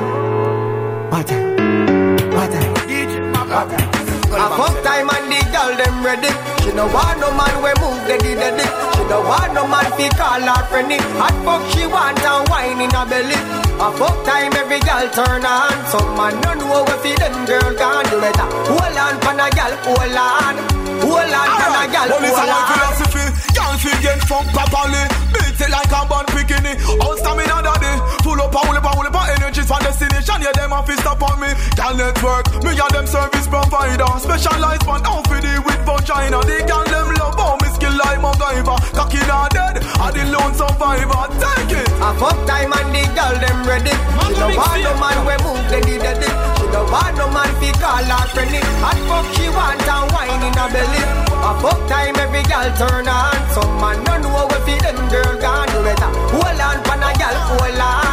What 1.12 1.28
time? 1.28 2.32
What 2.38 2.52
time? 2.52 2.74
I 4.40 4.46
fuck 4.58 4.76
time 4.84 5.10
and 5.16 5.32
the 5.32 5.40
girl 5.54 5.72
them 5.78 6.04
ready. 6.04 6.32
She 6.64 6.74
no 6.74 6.86
want 6.88 7.20
no 7.20 7.30
man 7.38 7.56
we 7.64 7.72
move 7.82 8.02
the 8.08 8.18
the 8.18 8.50
the. 8.58 8.97
No 9.08 9.24
want 9.24 9.54
no 9.54 9.64
man 9.68 9.88
fi 9.96 10.10
call 10.20 10.44
her 10.44 10.64
friendly. 10.68 11.00
Hot 11.16 11.36
fuck 11.48 11.64
she 11.72 11.88
want 11.88 12.20
and 12.20 12.44
wine 12.52 12.82
in 12.84 12.92
her 12.92 13.08
belly. 13.08 13.40
I 13.80 13.88
fuck 13.96 14.18
time 14.28 14.52
every 14.52 14.84
girl 14.84 15.08
turn 15.16 15.48
on. 15.48 15.76
Some 15.88 16.12
man 16.20 16.36
no 16.44 16.52
know 16.60 16.84
what 16.84 17.00
fi 17.00 17.16
them 17.16 17.46
girl 17.48 17.72
can 17.72 18.04
do 18.12 18.20
better. 18.20 18.48
Hold 18.68 19.00
on, 19.00 19.16
pan 19.24 19.40
a 19.40 19.48
girl, 19.56 19.74
hold 19.88 20.12
on. 20.12 20.56
Hold 21.08 21.36
on, 21.40 21.50
pan 21.56 21.76
a 21.78 21.84
girl, 21.88 22.10
it's 22.20 22.36
hold 22.36 22.52
on. 22.52 22.64
philosophy. 22.68 23.26
Y'all 23.56 23.78
feel 23.80 24.00
get 24.04 24.20
funk 24.28 24.52
properly. 24.52 25.04
Beat 25.32 25.56
it 25.56 25.72
like 25.72 25.94
a 25.96 26.02
bun 26.04 26.26
bikini. 26.36 26.76
All 27.00 27.16
stamina 27.16 27.64
daddy. 27.64 27.94
Full 28.28 28.42
up, 28.44 28.52
full 28.52 28.76
up, 28.76 28.84
full 28.84 29.08
up, 29.08 29.28
energy 29.40 29.64
for 29.64 29.80
destination. 29.80 30.42
Yeah, 30.44 30.52
them 30.52 30.74
off 30.74 30.92
stop 31.00 31.24
on 31.24 31.40
me. 31.40 31.56
Y'all 31.80 31.96
network. 31.96 32.44
Me 32.60 32.76
and 32.76 32.92
them 32.92 33.08
service 33.08 33.48
provider. 33.48 34.12
Specialized 34.20 34.84
man, 34.84 35.06
out 35.08 35.24
for 35.32 35.40
the 35.40 35.64
with 35.64 35.82
vagina. 35.88 36.44
They 36.44 36.60
can 36.68 36.86
them 36.92 37.08
love 37.16 37.40
how 37.40 37.56
me 37.62 37.67
like 37.98 38.22
MacGyver. 38.22 38.78
Cocky 38.94 39.22
not 39.26 39.52
dead. 39.52 39.82
I 39.98 40.12
the 40.14 40.24
lone 40.30 40.54
survivor. 40.54 41.26
Take 41.42 41.82
it. 41.82 41.90
I 41.98 42.14
fuck 42.22 42.38
time 42.46 42.72
and 42.72 42.94
the 42.94 43.04
girl 43.18 43.36
them 43.42 43.60
ready. 43.66 43.94
She 44.30 44.34
no 44.38 44.48
want 44.54 44.80
no 44.86 44.94
man 45.02 45.18
we 45.26 45.36
move 45.42 45.66
the 45.70 45.80
the. 45.82 46.30
She 46.58 46.66
no 46.70 46.86
want 46.94 47.18
no 47.18 47.26
man 47.34 47.50
fi 47.58 47.70
call 47.82 48.06
her 48.06 48.26
friendly. 48.32 48.62
Hot 48.86 49.00
fuck 49.10 49.26
she 49.34 49.50
want 49.50 49.82
and 49.82 50.08
wine 50.14 50.44
in 50.46 50.54
her 50.54 50.70
belly. 50.70 51.04
I 51.42 51.52
fuck 51.62 51.80
time 51.90 52.16
every 52.22 52.44
girl 52.46 52.70
turn 52.78 53.08
on. 53.10 53.38
Some 53.54 53.74
man 53.82 53.98
no 54.06 54.14
know 54.22 54.46
what 54.46 54.62
fi 54.66 54.78
them 54.78 54.98
girl 55.10 55.34
can 55.42 55.66
do 55.74 55.80
better. 55.82 56.12
Hold 56.38 56.62
on, 56.62 56.78
pan 56.86 57.04
a 57.04 57.10
girl, 57.18 57.38
hold 57.50 57.82
on. 57.82 58.07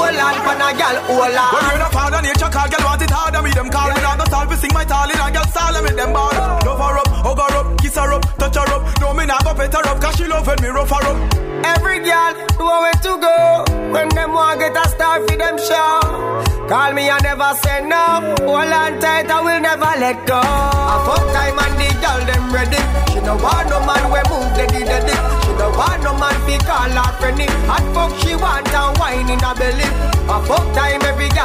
Hold 0.00 0.16
on, 0.16 0.36
pan 0.40 0.62
a 0.64 0.68
girl, 0.80 0.96
hold 1.12 1.36
on. 1.36 1.50
When 1.52 1.64
you're 1.68 1.80
the 1.84 1.88
father 1.92 2.20
nature 2.24 2.48
call, 2.48 2.68
girl 2.72 2.84
want 2.88 3.02
it 3.04 3.10
harder, 3.12 3.42
me 3.44 3.50
them 3.52 3.68
call 3.68 3.92
me 3.92 4.00
not 4.00 4.16
go 4.16 4.24
solve, 4.32 4.48
we 4.48 4.56
sing 4.56 4.72
my 4.72 4.84
tall 4.84 5.10
in 5.10 5.20
a 5.20 5.28
girl 5.30 5.44
style, 5.52 5.76
and 5.76 5.84
me 5.84 5.92
them 5.92 6.12
ball. 6.16 6.32
Love 6.64 6.80
her 6.80 6.96
up, 7.04 7.08
hug 7.20 7.38
her 7.38 7.52
up, 7.60 7.66
kiss 7.80 7.96
her 8.00 8.12
up, 8.16 8.24
touch 8.40 8.56
her 8.56 8.68
up. 8.72 8.82
No 9.00 9.12
me 9.12 9.26
not 9.26 9.44
go 9.44 9.52
pet 9.54 9.72
her 9.74 9.84
up, 9.84 10.00
cause 10.00 10.16
she 10.16 10.24
love 10.26 10.46
when 10.46 10.56
me 10.62 10.68
rough 10.68 10.88
her 10.88 11.04
up. 11.04 11.18
Every 11.60 12.00
girl 12.00 12.32
know 12.56 12.80
where 12.80 12.96
to 13.04 13.12
go 13.20 13.36
when 13.92 14.08
them 14.16 14.32
want 14.32 14.60
get 14.60 14.72
a 14.76 14.88
star 14.88 15.20
for 15.20 15.36
them 15.36 15.58
show. 15.60 16.00
Call 16.66 16.92
me, 16.96 17.10
I 17.10 17.18
never 17.20 17.52
say 17.60 17.84
no. 17.84 18.32
Hold 18.48 18.72
on 18.72 18.96
tight, 19.00 19.28
I 19.28 19.38
will 19.44 19.60
never 19.60 19.92
let 20.00 20.24
go. 20.26 20.40
I 20.40 20.96
fuck 21.04 21.24
time 21.36 21.58
and 21.60 21.74
the 21.76 21.88
girl 22.00 22.20
them 22.24 22.44
ready. 22.48 22.80
She 23.12 23.20
no 23.20 23.36
want 23.36 23.68
no 23.68 23.78
man 23.84 24.08
we 24.08 24.22
move 24.32 24.48
the 24.56 24.64
the 24.72 24.80
the. 24.88 25.16
She 25.44 25.52
no 25.60 25.68
want 25.76 26.00
no 26.02 26.16
man 26.16 26.36
fi 26.48 26.56
call 26.64 26.88
her 26.88 27.12
friendly. 27.20 27.46
Hot 27.68 27.84
fuck 27.92 28.12
she 28.24 28.32
want 28.36 28.72
and 28.72 28.96
wine 28.98 29.28
in 29.28 29.38
her 29.40 29.54
belly. 29.54 29.79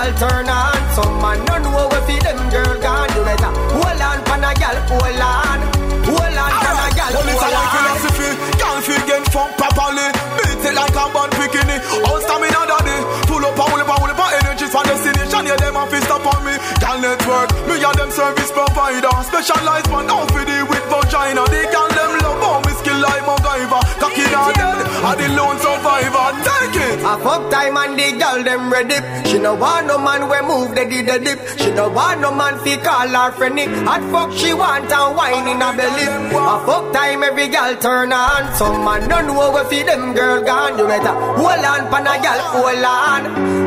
I 0.05 0.13
fuck 0.13 0.19
time 0.19 0.45
every 0.45 0.45
girl 0.45 0.45
turn 0.45 0.49
on. 0.49 0.77
Some 0.93 1.17
man 1.21 1.39
no 1.45 1.55
know 1.65 1.87
what 1.89 2.03
fi 2.05 2.15
them 2.21 2.37
girl 2.49 2.75
can 2.77 3.07
do 3.09 3.21
better. 3.25 3.51
Hold 3.73 4.01
on, 4.01 4.19
pan 4.25 4.45
a 4.45 4.51
girl, 4.53 4.77
hold 4.85 5.21
on. 5.21 5.59
Hold 6.05 6.37
on, 6.37 6.51
pan 6.61 6.77
a 6.77 6.95
it's 7.25 7.41
hold 7.41 7.57
on. 7.57 7.67
philosophy. 7.73 8.29
Can't 8.61 9.07
get 9.09 9.23
funk 9.33 9.51
properly. 9.57 10.07
Beat 10.37 10.65
it 10.69 10.75
like 10.77 10.93
a 10.93 11.05
bun 11.09 11.29
bikini. 11.33 11.77
All 12.05 12.19
stamina 12.21 12.61
daddy. 12.69 12.97
Full 13.25 13.45
up, 13.45 13.57
a 13.57 13.63
full 13.65 13.81
up, 13.81 13.89
full 13.97 14.11
up, 14.13 14.21
energy 14.45 14.67
for 14.69 14.83
destination. 14.85 15.45
Yeah, 15.45 15.57
them 15.57 15.77
off 15.77 15.93
stop 16.05 16.25
on 16.25 16.45
me. 16.45 16.53
Girl 16.85 17.01
network. 17.01 17.49
Me 17.65 17.81
and 17.81 17.97
them 17.97 18.11
service 18.11 18.51
provider. 18.51 19.09
Specialized 19.25 19.89
man, 19.89 20.05
out 20.05 20.29
for 20.29 20.45
the 20.45 20.61
with 20.69 20.85
vagina. 20.85 21.41
They 21.49 21.65
can 21.65 21.89
them 21.97 22.13
love 22.21 22.37
how 22.45 22.61
me 22.61 22.77
skill 22.77 22.99
like 23.01 23.25
MacGyver. 23.25 23.81
Cocky 23.97 24.25
not 24.29 24.53
dead. 24.53 24.85
I 25.01 25.15
the 25.17 25.27
lone 25.33 25.57
survivor. 25.57 26.29
Take 26.45 26.77
it. 26.85 27.01
A 27.01 27.17
fuck 27.17 27.49
time 27.49 27.77
and 27.77 27.97
the 27.97 28.13
girl 28.21 28.43
them 28.45 28.69
ready. 28.69 29.01
She 29.27 29.39
no 29.39 29.55
want 29.55 29.87
no 29.87 29.97
man 29.97 30.29
we 30.29 30.39
move 30.45 30.77
the 30.77 30.85
did 30.85 31.09
the 31.09 31.17
dip. 31.25 31.39
She 31.57 31.71
no 31.71 31.89
want 31.89 32.21
no 32.21 32.29
man 32.29 32.59
fi 32.61 32.77
call 32.77 33.09
her 33.09 33.31
friend. 33.33 33.57
Hot 33.89 34.05
fuck 34.13 34.31
she 34.37 34.53
want 34.53 34.85
and 34.85 35.15
wine 35.17 35.47
in 35.49 35.65
a 35.65 35.73
belly. 35.73 36.05
A 36.05 36.55
fuck 36.69 36.93
time 36.93 37.23
every 37.23 37.47
girl 37.47 37.75
turn 37.81 38.13
on. 38.13 38.53
Some 38.53 38.85
man 38.85 39.09
don't 39.09 39.25
know 39.25 39.49
where 39.49 39.65
fi 39.65 39.81
them 39.81 40.13
girl 40.13 40.43
gone. 40.43 40.77
You 40.77 40.85
better 40.85 41.17
hold 41.33 41.65
on 41.65 41.89
pan 41.89 42.05
a 42.05 42.13
girl, 42.21 42.41
hold 42.53 42.85
on, 42.85 43.21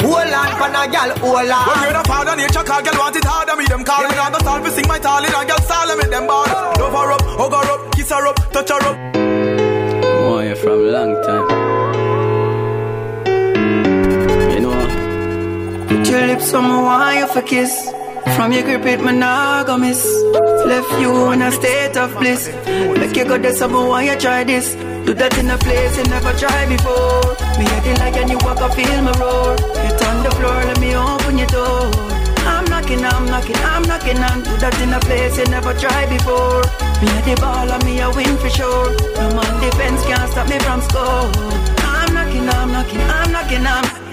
hold 0.07 0.33
on 0.38 0.50
pan 0.54 0.76
a 0.78 0.83
girl, 0.87 1.11
hold 1.18 1.50
on. 1.50 1.66
When 1.66 1.83
you're 1.83 1.98
the 1.98 2.04
father 2.07 2.37
nature 2.37 2.62
call, 2.62 2.83
girl 2.83 3.08
want 3.09 3.16
it 3.16 3.25
harder. 3.25 3.57
Me 3.57 3.64
them 3.66 3.85
call 3.85 4.03
me 4.09 4.14
now 4.14 4.31
go 4.31 4.38
start 4.38 4.64
to 4.64 4.71
sing 4.71 4.87
my 4.87 4.99
tally. 4.99 5.29
And 5.35 5.49
girl 5.49 5.61
style 5.66 5.97
make 5.97 6.11
them 6.11 6.27
ball. 6.27 6.47
Love 6.81 6.97
her 6.99 7.12
up, 7.16 7.23
hug 7.40 7.53
her 7.59 7.68
up, 7.73 7.94
kiss 7.94 8.11
her 8.11 8.27
up, 8.27 8.37
touch 8.53 8.71
her 8.71 8.83
up. 8.90 8.97
Oh, 10.29 10.40
you 10.40 10.57
from 10.57 10.81
long 10.97 11.12
time. 11.27 11.47
You 14.53 14.61
know. 14.64 15.87
Put 15.88 16.09
your 16.11 16.27
lips 16.27 16.53
on 16.55 16.64
my 16.64 16.83
wire 16.83 17.27
for 17.27 17.42
kiss. 17.42 17.73
From 18.37 18.53
your 18.53 18.62
grip 18.62 18.85
it, 18.85 19.01
monogamous. 19.01 20.05
Left 20.71 20.92
you 21.01 21.33
in 21.33 21.42
a 21.42 21.51
state 21.51 21.97
of 21.97 22.14
bliss. 22.18 22.49
Make 23.01 23.16
you 23.16 23.25
go 23.25 23.38
there, 23.38 23.55
someone 23.55 23.88
why 23.88 24.03
you 24.03 24.18
try 24.18 24.44
this. 24.44 24.75
Do 25.07 25.14
that 25.14 25.38
in 25.38 25.51
a 25.51 25.57
place 25.57 25.97
you 25.97 26.05
never 26.05 26.33
tried 26.35 26.68
before. 26.68 27.23
Me 27.59 27.64
head 27.64 27.87
it 27.87 27.99
like 28.01 28.16
and 28.16 28.31
you 28.31 28.38
walk, 28.44 28.61
I 28.61 28.68
feel 28.77 29.03
my 29.03 29.12
roar. 29.18 29.57
Hit 29.83 30.03
on 30.09 30.23
the 30.25 30.31
floor, 30.37 30.59
let 30.68 30.79
me 30.81 30.94
open 30.94 31.38
your 31.38 31.47
door. 31.49 32.08
I'm 32.88 32.96
knocking, 32.96 33.05
I'm 33.05 33.27
knocking, 33.27 33.57
I'm 33.57 33.83
knocking 33.83 34.16
on. 34.16 34.42
Do 34.42 34.57
that 34.64 34.81
in 34.81 34.94
a 34.94 35.01
place 35.01 35.37
you 35.37 35.44
never 35.53 35.74
tried 35.74 36.09
before. 36.09 36.64
Me 37.05 37.09
had 37.12 37.24
the 37.29 37.37
ball 37.37 37.70
and 37.70 37.85
me 37.85 38.01
a 38.01 38.09
win 38.09 38.38
for 38.38 38.48
sure. 38.48 38.88
No 39.20 39.29
man 39.37 39.61
defense 39.61 40.03
can't 40.09 40.31
stop 40.33 40.48
me 40.48 40.59
from 40.61 40.81
score. 40.81 41.29
I'm 41.85 42.14
knocking, 42.14 42.48
I'm 42.48 42.72
knocking, 42.72 43.01
I'm 43.01 43.31
knocking, 43.31 43.66
I'm. 43.66 44.08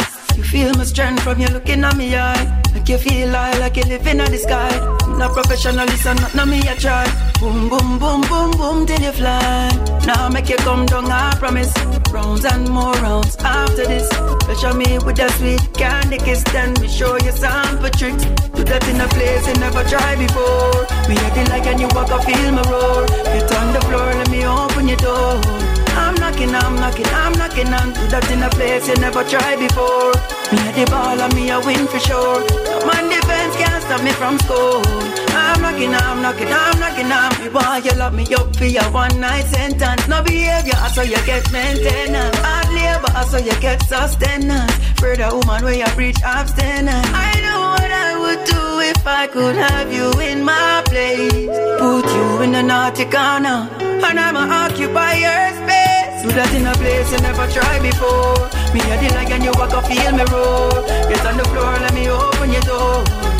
Feel 0.55 0.73
my 0.75 0.85
strength 0.85 1.21
from 1.21 1.37
you 1.41 1.49
looking 1.49 1.83
at 1.83 1.97
me 1.97 2.15
eye. 2.15 2.63
Make 2.73 2.87
you 2.87 2.97
feel 2.97 3.27
high 3.27 3.59
like 3.59 3.75
you 3.75 3.83
living 3.83 4.21
in 4.21 4.31
the 4.31 4.37
sky. 4.37 4.71
Not 5.19 5.33
professional, 5.33 5.85
listen, 5.85 6.15
not, 6.15 6.33
not 6.33 6.47
me 6.47 6.59
I 6.59 6.75
try. 6.75 7.03
Boom, 7.41 7.67
boom, 7.67 7.99
boom, 7.99 8.21
boom, 8.21 8.51
boom 8.51 8.85
till 8.85 9.01
you 9.01 9.11
fly. 9.11 9.67
Now 10.07 10.29
make 10.29 10.47
you 10.47 10.55
come 10.55 10.85
down, 10.85 11.11
I 11.11 11.35
promise. 11.35 11.73
Rounds 12.09 12.45
and 12.45 12.69
more 12.69 12.93
rounds 13.03 13.35
after 13.43 13.85
this. 13.85 14.07
Pressure 14.47 14.73
me 14.73 14.97
with 14.99 15.19
a 15.19 15.27
sweet 15.33 15.73
candy 15.73 16.19
kiss, 16.19 16.41
then 16.53 16.71
me 16.79 16.87
show 16.87 17.17
you 17.17 17.33
sample 17.33 17.89
tricks. 17.89 18.23
Do 18.55 18.63
that 18.63 18.87
in 18.87 19.01
a 19.01 19.07
place 19.09 19.45
you 19.49 19.55
never 19.59 19.83
tried 19.83 20.19
before. 20.23 20.87
Me 21.09 21.15
it 21.19 21.49
like 21.49 21.67
a 21.67 21.75
new 21.75 21.89
walk, 21.91 22.15
feel 22.23 22.51
my 22.53 22.63
roar. 22.71 23.05
Get 23.27 23.51
on 23.51 23.73
the 23.73 23.81
floor, 23.91 24.07
let 24.07 24.29
me 24.31 24.47
open 24.47 24.87
your 24.87 24.97
door. 25.03 25.74
I'm 25.95 26.15
knocking, 26.15 26.53
I'm 26.53 26.75
knocking, 26.75 27.05
I'm 27.07 27.33
knocking 27.33 27.73
on 27.73 27.93
Do 27.93 28.07
that 28.07 28.29
in 28.31 28.43
a 28.43 28.49
place 28.49 28.87
you 28.87 28.95
never 28.95 29.23
tried 29.23 29.59
before. 29.59 30.11
Me 30.51 30.57
had 30.59 30.75
the 30.75 30.85
ball 30.91 31.19
and 31.19 31.33
me 31.35 31.49
a 31.49 31.59
win 31.59 31.87
for 31.87 31.99
sure. 31.99 32.41
No 32.85 32.93
defense 33.09 33.55
can't 33.55 33.81
stop 33.83 34.03
me 34.03 34.11
from 34.11 34.37
score 34.39 35.34
I'm 35.55 35.61
knocking, 35.61 35.95
I'm 35.95 36.21
knocking, 36.21 36.47
I'm 36.51 36.79
knocking 36.79 37.07
Me 37.39 37.49
why 37.49 37.77
you 37.77 37.91
love 37.91 38.13
me 38.13 38.23
up 38.35 38.55
for 38.55 38.65
your 38.65 38.91
one 38.91 39.19
night 39.21 39.45
sentence? 39.45 40.07
No 40.07 40.21
behavior, 40.21 40.75
so 40.93 41.01
you 41.01 41.15
get 41.25 41.49
maintenance. 41.51 42.37
Hard 42.39 42.67
labor, 42.75 43.23
so 43.29 43.37
you 43.37 43.55
get 43.61 43.81
sustenance. 43.83 44.73
For 44.99 45.15
the 45.15 45.29
woman 45.31 45.63
where 45.63 45.75
you 45.75 45.85
preach 45.95 46.21
abstinence. 46.23 47.07
I 47.13 47.39
know 47.39 47.59
what 47.71 47.91
I 47.91 48.11
would 48.19 48.43
do 48.45 48.79
if 48.91 49.07
I 49.07 49.27
could 49.27 49.55
have 49.55 49.91
you 49.93 50.11
in 50.19 50.43
my 50.43 50.83
place. 50.87 51.31
Put 51.79 52.05
you 52.05 52.41
in 52.41 52.51
the 52.51 52.61
naughty 52.61 53.05
corner 53.05 53.69
And 53.79 54.19
I'ma 54.19 54.43
occupy 54.65 55.13
your 55.23 55.45
space. 55.55 56.23
Do 56.23 56.31
that 56.35 56.51
in 56.53 56.67
a 56.67 56.73
place 56.73 57.11
you 57.13 57.19
never 57.19 57.47
tried 57.47 57.81
before. 57.81 58.35
Me 58.73 58.81
a 58.91 58.95
the 58.99 59.07
lion, 59.15 59.41
you 59.41 59.51
walk 59.55 59.71
up, 59.71 59.87
feel 59.87 60.11
me 60.11 60.25
roar. 60.31 60.83
Get 61.07 61.25
on 61.25 61.37
the 61.37 61.45
floor, 61.45 61.71
let 61.79 61.93
me 61.93 62.09
open 62.09 62.51
your 62.51 62.61
door. 62.61 63.34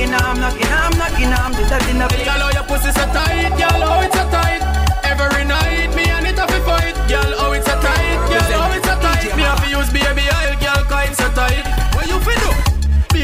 Knocking, 0.00 0.16
I'm 0.16 0.40
knocking, 0.40 0.66
I'm 0.72 0.92
knocking, 0.96 1.28
I'm 1.28 1.52
do 1.52 1.60
that 1.68 1.84
in 1.84 2.00
place. 2.08 2.24
Girl, 2.24 2.40
oh 2.40 2.50
your 2.56 2.64
pussy 2.64 2.88
so 2.88 3.04
tight, 3.12 3.52
girl, 3.60 3.84
oh 3.84 4.00
it's 4.00 4.16
so 4.16 4.24
tight. 4.32 4.64
Every 5.04 5.44
night, 5.44 5.92
me 5.94 6.08
and 6.08 6.24
it 6.26 6.38
have 6.40 6.48
to 6.48 6.60
fight, 6.64 6.96
girl, 7.04 7.28
oh 7.36 7.52
it's 7.52 7.68
so 7.68 7.76
tight, 7.84 8.16
girl, 8.32 8.64
oh 8.64 8.72
it's 8.72 8.88
so 8.88 8.96
tight. 8.96 9.36
Me 9.36 9.42
have 9.44 9.60
to 9.60 9.68
use 9.68 9.92
baby 9.92 10.24
oil, 10.24 10.56
girl, 10.56 10.80
cause 10.88 11.10
it's 11.10 11.20
so 11.20 11.28
tight. 11.36 11.68
What 11.92 12.08
you 12.08 12.16
do? 12.16 12.39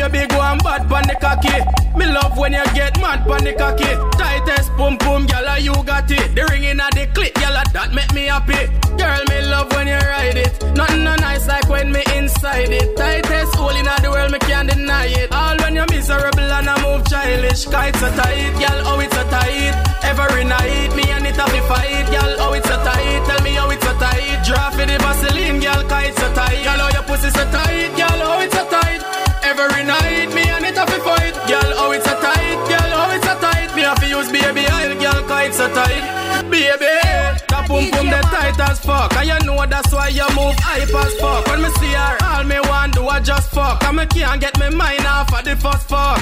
Baby, 0.06 0.24
go 0.28 0.40
and 0.40 0.62
bad 0.62 0.86
pon 0.88 1.02
the 1.02 1.18
cocky. 1.18 1.58
Me 1.98 2.06
love 2.06 2.38
when 2.38 2.52
you 2.52 2.62
get 2.78 2.94
mad 3.02 3.26
pon 3.26 3.42
the 3.42 3.52
cocky. 3.58 3.90
Tightest 4.14 4.70
pum 4.78 4.96
pum, 4.98 5.26
gyal, 5.26 5.58
you 5.58 5.74
got 5.82 6.08
it. 6.08 6.30
The 6.30 6.46
ring 6.46 6.62
inna 6.62 6.86
the 6.94 7.10
clip, 7.10 7.34
gyal, 7.34 7.58
that 7.74 7.90
make 7.90 8.14
me 8.14 8.30
happy. 8.30 8.70
Girl, 8.94 9.22
me 9.26 9.42
love 9.50 9.66
when 9.74 9.90
you 9.90 9.98
ride 9.98 10.38
it. 10.38 10.62
Nothing 10.78 11.02
no 11.02 11.16
nice 11.16 11.48
like 11.48 11.68
when 11.68 11.90
me 11.90 12.06
inside 12.14 12.70
it. 12.70 12.96
Tightest 12.96 13.56
hole 13.56 13.74
inna 13.74 13.98
the 13.98 14.10
world, 14.14 14.30
me 14.30 14.38
can't 14.46 14.70
deny 14.70 15.10
it. 15.10 15.32
All 15.32 15.58
when 15.58 15.74
you're 15.74 15.90
miserable 15.90 16.54
and 16.54 16.70
I 16.70 16.76
move 16.86 17.02
childish. 17.10 17.66
It's 17.66 17.98
so 17.98 18.06
tight, 18.14 18.54
gyal, 18.62 18.78
oh 18.86 19.02
it's 19.02 19.10
so 19.10 19.26
tight. 19.26 19.74
Every 20.06 20.44
night, 20.46 20.94
me 20.94 21.02
and 21.10 21.26
it 21.26 21.34
have 21.34 21.50
to 21.50 21.62
fight, 21.66 22.06
gyal, 22.14 22.30
oh 22.46 22.54
it's 22.54 22.68
so 22.68 22.78
tight. 22.86 23.26
Tell 23.26 23.42
me 23.42 23.58
how 23.58 23.74
it's 23.74 23.82
so 23.82 23.90
tight. 23.98 24.38
Draw 24.46 24.70
for 24.70 24.86
the 24.86 25.02
Vaseline, 25.02 25.58
gyal, 25.58 25.82
it's 25.82 26.14
so 26.14 26.30
tight. 26.30 26.62
Gyal, 26.62 26.78
oh 26.78 26.94
your 26.94 27.02
pussy 27.10 27.30
so 27.34 27.42
tight, 27.50 27.90
gyal, 27.98 28.22
oh 28.22 28.46
it's 28.46 28.54
so 28.54 28.62
tight. 28.70 29.25
Every 29.46 29.84
night, 29.84 30.35
pum 37.66 37.90
pum 37.90 38.06
the 38.06 38.20
tight 38.32 38.58
as 38.60 38.80
fuck. 38.80 39.14
And 39.16 39.28
you 39.28 39.38
know 39.46 39.66
that's 39.66 39.92
why 39.92 40.08
you 40.08 40.28
move 40.34 40.56
hype 40.58 40.94
as 40.94 41.14
fuck. 41.20 41.46
When 41.46 41.62
me 41.62 41.68
see 41.80 41.92
her, 41.92 42.16
all 42.24 42.44
me 42.44 42.58
want 42.68 42.94
do 42.94 43.06
I 43.06 43.20
just 43.20 43.50
fuck. 43.50 43.82
And 43.84 43.96
me 43.96 44.06
can't 44.06 44.40
get 44.40 44.58
me 44.58 44.70
mind 44.70 45.06
off 45.06 45.32
of 45.32 45.44
the 45.44 45.56
first 45.56 45.88
fuck. 45.88 46.20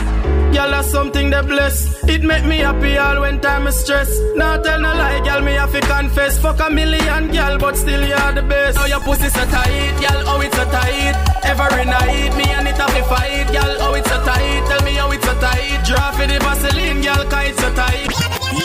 That's 0.85 0.93
something 0.93 1.31
that 1.31 1.47
bless. 1.47 2.05
It 2.05 2.23
make 2.23 2.45
me 2.45 2.59
happy 2.59 2.99
all 2.99 3.23
when 3.23 3.41
time 3.41 3.67
is 3.67 3.75
stress. 3.75 4.11
Now 4.37 4.61
tell 4.61 4.81
no 4.81 4.93
lie, 4.93 5.21
girl, 5.25 5.41
me 5.41 5.53
have 5.53 5.73
to 5.73 5.81
confess. 5.81 6.37
Fuck 6.37 6.61
a 6.61 6.69
million, 6.69 7.33
girl, 7.33 7.57
but 7.59 7.75
still 7.77 8.03
you're 8.07 8.33
the 8.33 8.43
best. 8.43 8.77
Oh, 8.79 8.85
your 8.85 9.01
pussy 9.01 9.29
so 9.31 9.45
tight, 9.47 9.95
girl, 10.03 10.21
oh 10.29 10.41
it's 10.43 10.55
so 10.55 10.65
tight. 10.65 11.15
Every 11.43 11.85
night, 11.87 12.37
me 12.37 12.45
and 12.53 12.69
it 12.69 12.77
have 12.77 12.93
to 12.93 13.03
fight, 13.05 13.47
girl, 13.49 13.77
oh 13.81 13.95
it's 13.95 14.11
so 14.11 14.23
tight. 14.25 14.67
Tell 14.69 14.83
me 14.85 14.93
how 14.95 15.11
it's 15.11 15.25
so 15.25 15.33
tight. 15.41 15.85
Draw 15.87 16.11
for 16.13 16.27
the 16.27 16.39
Vaseline, 16.45 17.01
girl, 17.01 17.25
cause 17.31 17.49
it's 17.49 17.61
so 17.63 17.75
tight. 17.75 18.63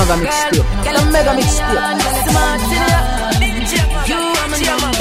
Mega 0.00 0.16
mixtape. 0.16 0.64
The 0.82 1.02
mega 1.12 1.32
mixtape. 1.36 1.76
You 4.08 4.16
are 4.16 4.48
my 4.48 4.56
number. 4.64 4.92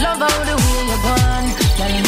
Love 0.00 0.22
how 0.24 0.38
the 0.48 0.54
way 0.56 0.80
you're 0.88 1.02
gone. 1.04 1.48
Girl, 1.76 1.92
you 1.92 2.04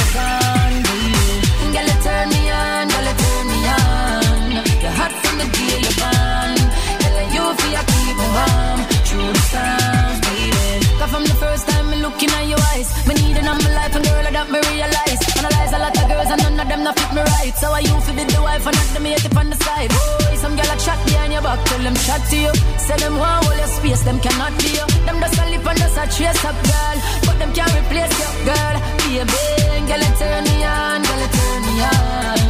turn 2.03 2.27
me 2.33 2.43
on. 2.51 2.89
Girl, 2.89 3.05
you 3.05 3.17
turn 3.21 3.45
me 3.53 3.59
on. 3.77 4.49
You're 4.81 4.97
hot 4.97 5.13
from 5.13 5.35
the 5.41 5.47
day 5.53 5.77
you're 5.85 5.97
born. 6.01 6.57
Girl, 7.03 7.19
you 7.37 7.45
feel 7.61 7.85
keep 7.93 8.17
warm 8.33 8.79
through 9.07 9.33
the 9.37 9.43
storms, 9.53 10.19
baby. 10.25 10.65
From 11.13 11.25
the 11.25 11.37
first 11.37 11.65
time 11.69 11.87
me 11.91 11.97
looking 12.01 12.31
at 12.31 12.47
your 12.49 12.61
eyes, 12.73 12.89
me 13.07 13.13
need 13.15 13.37
it 13.37 13.45
in 13.45 13.45
my 13.45 13.71
life, 13.77 13.95
and 13.95 14.05
girl, 14.07 14.27
I 14.27 14.31
that 14.33 14.49
me 14.51 14.59
realize. 14.73 15.21
Analyze 15.37 15.73
a 15.73 15.79
lot 15.85 15.97
of 16.01 16.05
girls 16.09 16.31
and 16.33 16.41
none 16.43 16.61
of 16.61 16.67
them 16.69 16.83
not 16.83 16.99
fit 16.99 17.13
me 17.13 17.21
right. 17.21 17.55
So 17.61 17.73
I 17.73 17.81
you 17.81 18.01
fi 18.01 18.13
be 18.17 18.25
the 18.25 18.41
wife 18.41 18.67
and 18.67 18.75
not 18.75 18.89
the 18.95 19.01
mate 19.01 19.37
on 19.37 19.51
the 19.51 19.57
side. 19.57 19.91
Boy, 19.91 20.22
chat 20.85 20.99
behind 21.07 21.33
your 21.33 21.43
back, 21.43 21.65
tell 21.65 21.83
them 21.83 21.95
chat 21.95 22.23
to 22.31 22.37
you. 22.37 22.53
Say 22.79 22.97
them 22.99 23.15
want 23.17 23.47
all 23.47 23.57
your 23.57 23.71
space, 23.71 24.03
them 24.03 24.19
cannot 24.19 24.53
be 24.59 24.69
you. 24.79 24.87
Them 25.07 25.17
just 25.23 25.39
a 25.39 25.45
lip 25.51 25.67
and 25.67 25.79
just 25.79 25.99
a 26.03 26.05
trace 26.11 26.45
up, 26.45 26.59
girl. 26.67 26.97
But 27.27 27.37
them 27.39 27.51
can't 27.55 27.75
replace 27.81 28.15
you, 28.19 28.31
girl. 28.51 28.77
Baby, 28.99 29.43
girl, 29.89 30.03
it 30.03 30.15
turn 30.19 30.43
me 30.49 30.57
on, 30.67 30.99
girl, 31.07 31.23
it 31.23 31.33
turn 31.39 31.61
me 31.67 31.75
on. 31.87 32.41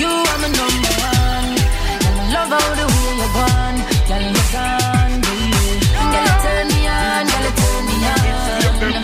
You 0.00 0.10
are 0.32 0.38
my 0.42 0.48
number 0.58 0.92
one. 1.12 1.52
And 2.06 2.16
I 2.20 2.24
love 2.34 2.50
how 2.56 2.68
the 2.80 2.86
way 2.88 3.12
you're 3.20 3.32
gone, 3.36 3.78
girl, 4.08 4.24
you're 4.32 4.50
gone, 4.56 5.14
baby. 5.28 5.60
Girl, 6.12 6.28
it 6.32 6.38
turn 6.44 6.66
me 6.72 6.80
on, 6.88 7.24
girl, 7.28 7.46
it 7.48 7.56
turn 7.60 7.82
me 7.88 7.96
on. 8.08 8.22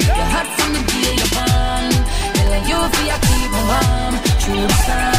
You're 0.09 0.31
hot 0.35 0.49
from 0.57 0.71
the 0.73 0.83
day 0.89 1.13
you're 1.21 1.33
born. 1.37 1.87
Girl, 2.35 2.53
you 2.71 2.79
feel 2.95 3.19
keep 3.29 3.49
me 3.55 3.63
warm 3.69 4.15
through 4.41 4.67
the 4.73 5.14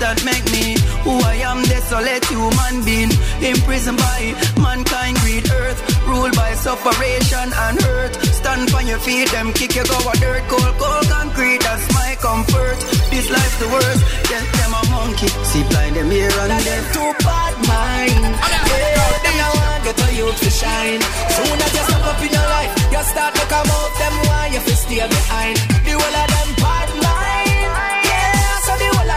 that 0.00 0.22
make 0.24 0.46
me 0.54 0.78
who 1.02 1.18
I 1.22 1.42
am, 1.42 1.62
desolate 1.66 2.24
human 2.26 2.84
being. 2.84 3.10
Imprisoned 3.42 3.98
by 3.98 4.34
mankind, 4.58 5.18
greed, 5.22 5.50
earth, 5.50 5.78
ruled 6.06 6.34
by 6.34 6.54
separation 6.54 7.48
and 7.50 7.76
hurt. 7.82 8.14
Stand 8.38 8.70
on 8.74 8.86
your 8.86 8.98
feet, 8.98 9.28
them 9.30 9.52
kick 9.52 9.74
you 9.74 9.84
go 9.84 9.98
a 9.98 10.14
dirt, 10.22 10.42
cold, 10.46 10.74
cold 10.78 11.06
concrete. 11.10 11.60
That's 11.62 11.86
my 11.94 12.14
comfort. 12.22 12.78
This 13.10 13.26
life's 13.30 13.58
the 13.58 13.68
worst. 13.68 14.02
Get 14.30 14.46
them 14.58 14.72
a 14.74 14.82
monkey, 14.94 15.28
see 15.50 15.64
blind 15.66 15.96
them 15.96 16.10
here 16.10 16.30
and 16.30 16.62
them 16.62 16.84
too 16.94 17.10
bad 17.26 17.54
mind. 17.66 18.22
Yeah, 18.22 19.14
them 19.24 19.36
now 19.38 19.52
want 19.58 19.82
get 19.84 19.98
a 19.98 20.08
youth 20.14 20.38
to 20.42 20.50
shine. 20.50 21.02
Soon 21.34 21.58
as 21.58 21.72
you 21.74 21.84
step 21.90 22.04
up 22.06 22.20
in 22.22 22.30
your 22.30 22.48
life, 22.56 22.72
you 22.94 23.02
start 23.02 23.32
to 23.34 23.44
come 23.50 23.68
out. 23.68 23.92
Them 23.98 24.14
want 24.30 24.52
you 24.54 24.62
to 24.62 24.74
stay 24.78 25.02
behind. 25.02 25.56
The 25.82 25.92
whole 25.98 26.16
of 26.22 26.28
them 26.30 26.50
bad 26.62 26.90
mind. 27.02 27.27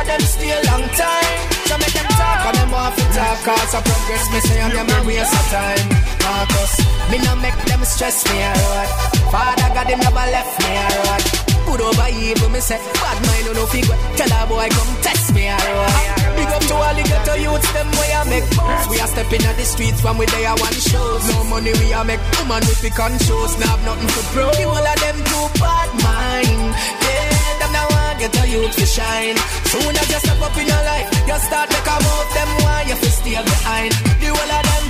Of 0.02 0.08
them 0.08 0.22
stay 0.22 0.54
long 0.66 0.86
time. 0.98 1.38
So 1.70 1.78
make 1.78 1.94
them 1.94 2.10
talk 2.18 2.42
and 2.50 2.58
them 2.58 2.72
want 2.74 2.96
to 2.98 3.06
talk. 3.14 3.38
Cause 3.46 3.74
I 3.78 3.80
progress 3.86 4.26
me 4.34 4.40
say 4.42 4.60
and 4.60 4.74
them 4.74 4.90
a 4.90 4.98
waste 5.06 5.34
of 5.34 5.46
time. 5.54 5.88
Marcus, 6.26 6.74
me 7.14 7.18
no 7.22 7.36
make 7.38 7.60
them 7.70 7.82
stress 7.86 8.26
me 8.26 8.42
a 8.42 8.52
road. 8.52 8.90
Father 9.30 9.70
God, 9.74 9.88
them 9.88 10.00
never 10.00 10.26
left 10.34 10.54
me 10.60 10.72
a 10.74 10.88
road. 11.06 11.42
Good 11.72 11.82
over 11.88 12.10
evil, 12.10 12.50
me 12.50 12.60
say 12.60 12.76
Bad 13.00 13.18
mind 13.24 13.46
no 13.46 13.54
no 13.54 13.66
figure 13.68 13.96
Tell 14.18 14.28
a 14.28 14.48
boy 14.50 14.68
come 14.68 14.92
test 15.06 15.32
me 15.34 15.48
a 15.48 15.56
road 15.56 15.94
Big 16.36 16.50
up 16.52 16.60
to 16.68 16.74
all 16.74 16.96
the 16.96 17.04
ghetto 17.06 17.36
youths 17.38 17.72
Them 17.72 17.88
way 17.96 18.12
I 18.12 18.24
make 18.28 18.50
moves 18.58 18.86
We 18.90 19.00
are 19.00 19.08
stepping 19.08 19.46
at 19.46 19.56
the 19.56 19.64
streets 19.64 20.04
When 20.04 20.18
we 20.18 20.26
there 20.26 20.52
want 20.52 20.76
shows 20.76 21.24
No 21.32 21.46
money 21.46 21.72
we 21.80 21.94
are 21.94 22.04
make 22.04 22.20
Woman 22.42 22.60
with 22.68 22.82
the 22.82 22.90
conscious 22.90 23.56
Now 23.62 23.78
have 23.78 23.84
nothing 23.88 24.10
to 24.10 24.22
prove 24.36 24.52
The 24.52 24.68
of 24.68 24.98
them 25.00 25.18
too 25.24 25.48
bad 25.64 25.90
mind 26.02 26.76
Yeah, 27.08 27.41
get 28.22 28.38
a 28.38 28.44
youth 28.54 28.76
to 28.78 28.86
shine. 28.86 29.38
Soon 29.74 29.96
as 29.98 30.08
you 30.14 30.20
step 30.22 30.42
up 30.42 30.58
in 30.58 30.68
your 30.68 30.84
life 30.86 31.08
You 31.26 31.38
start 31.42 31.68
to 31.74 31.80
come 31.82 32.06
out 32.06 32.28
Them 32.38 32.50
want 32.62 32.88
you 32.90 32.98
to 33.02 33.10
stay 33.10 33.38
behind. 33.42 33.92
The 34.22 34.28
whole 34.30 34.54
of 34.58 34.64
them 34.70 34.86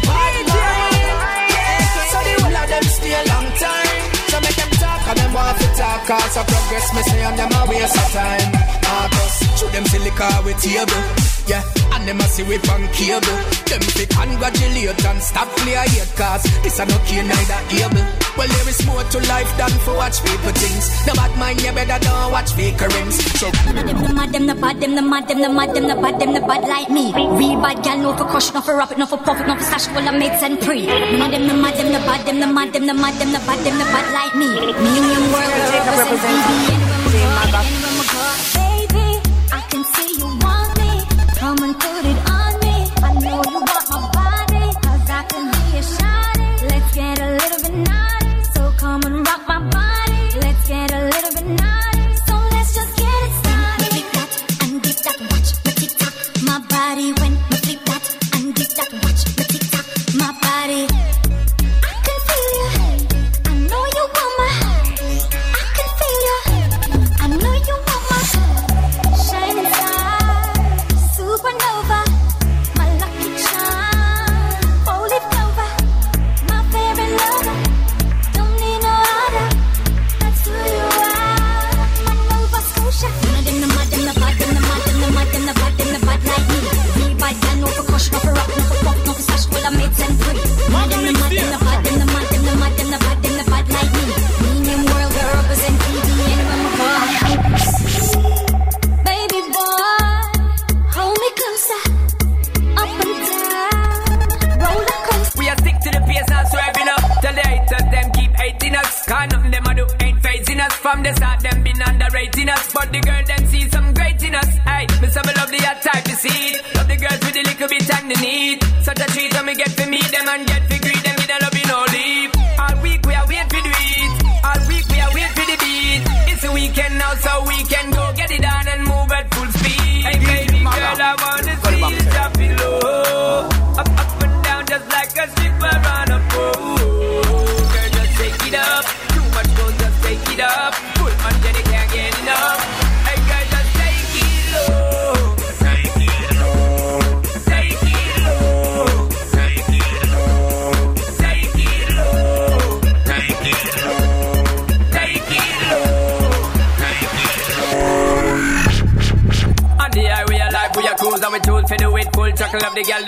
Yeah, 0.52 1.80
so 2.12 2.20
the 2.28 2.34
whole 2.44 2.58
of 2.60 2.68
them 2.68 2.86
stay 2.92 3.14
a 3.16 3.24
long 3.32 3.48
time. 3.56 4.02
So 4.32 4.38
make 4.44 4.58
them 4.60 4.72
talk 4.84 5.04
and 5.08 5.18
them 5.20 5.32
want 5.34 5.56
to 5.60 5.68
talk. 5.80 6.00
Cause 6.08 6.36
I 6.40 6.44
progress 6.44 6.88
me 6.96 7.02
say 7.08 7.24
and 7.24 7.38
them 7.40 7.52
a 7.56 7.62
waste 7.70 7.98
of 8.00 8.10
time. 8.12 8.52
Ah, 8.88 9.08
Marcus, 9.12 9.36
show 9.60 9.70
them 9.76 9.86
silica 9.92 10.30
with 10.44 10.60
table. 10.64 11.04
Yeah, 11.48 11.64
and 11.96 12.08
them 12.08 12.20
a 12.20 12.26
see 12.32 12.44
we 12.44 12.56
on 12.72 12.84
cable. 12.96 13.40
Them 13.68 13.84
fi 13.96 14.04
congratulate 14.08 15.04
and 15.06 15.22
stop 15.22 15.51
play 15.62 15.76
a 15.78 15.84
hate 15.86 16.14
Cause 16.18 16.44
this 16.64 16.80
a 16.80 16.86
no 16.86 16.98
key 17.06 17.22
neither 17.22 17.62
able 17.78 18.06
Well 18.38 18.50
there 18.50 18.70
is 18.70 18.82
more 18.86 19.04
to 19.04 19.20
life 19.30 19.52
than 19.58 19.74
for 19.86 19.96
watch 19.96 20.18
people 20.26 20.54
things 20.58 20.86
No 21.08 21.14
bad 21.14 21.34
mind 21.38 21.62
you 21.62 21.72
better 21.72 22.00
don't 22.02 22.32
watch 22.32 22.52
fake 22.54 22.82
rings 22.82 23.16
So 23.40 23.48
Them 23.52 23.86
the 24.02 24.14
mad, 24.14 24.32
them 24.32 24.46
the 24.48 24.56
bad, 24.56 24.80
them 24.80 24.96
the 24.96 25.02
mad, 25.02 25.28
them 25.28 25.42
the 25.42 25.50
mad, 25.50 25.74
them 25.76 25.88
the 25.88 25.96
bad, 25.96 26.20
them 26.20 26.34
the 26.34 26.40
bad 26.40 26.64
like 26.68 26.90
me. 26.90 27.12
Real 27.12 27.62
bad 27.62 27.84
gal, 27.84 27.98
no 27.98 28.16
for 28.16 28.24
crush, 28.26 28.54
no 28.54 28.62
for 28.62 28.78
rap 28.78 28.92
it, 28.92 28.98
no 28.98 29.06
for 29.06 29.18
profit, 29.18 29.48
no 29.48 29.56
for 29.56 29.64
stash, 29.64 29.88
full 29.88 30.08
of 30.08 30.16
mates 30.16 30.42
and 30.42 30.60
pre. 30.62 30.86
None 30.88 31.22
of 31.22 31.32
them 31.32 31.48
the 31.48 31.54
mad, 31.54 31.76
them 31.76 31.92
the 31.92 32.00
bad, 32.00 32.26
them 32.26 32.40
the 32.40 32.48
mad, 32.48 32.72
them 32.72 32.86
the 32.86 32.94
mad, 32.94 33.14
them 33.20 33.32
the 33.32 33.40
bad, 33.40 33.60
them 33.66 33.78
the 33.78 33.86
bad 33.86 34.08
like 34.14 34.36
me. 34.36 34.48
me 34.48 35.02
Million 35.02 35.24
world 35.32 35.52
represent 36.00 36.40
BB 36.48 36.64
anywhere 36.72 37.02
we 37.06 37.12
go, 37.12 37.12
Baby, 37.12 38.68
I 38.68 38.71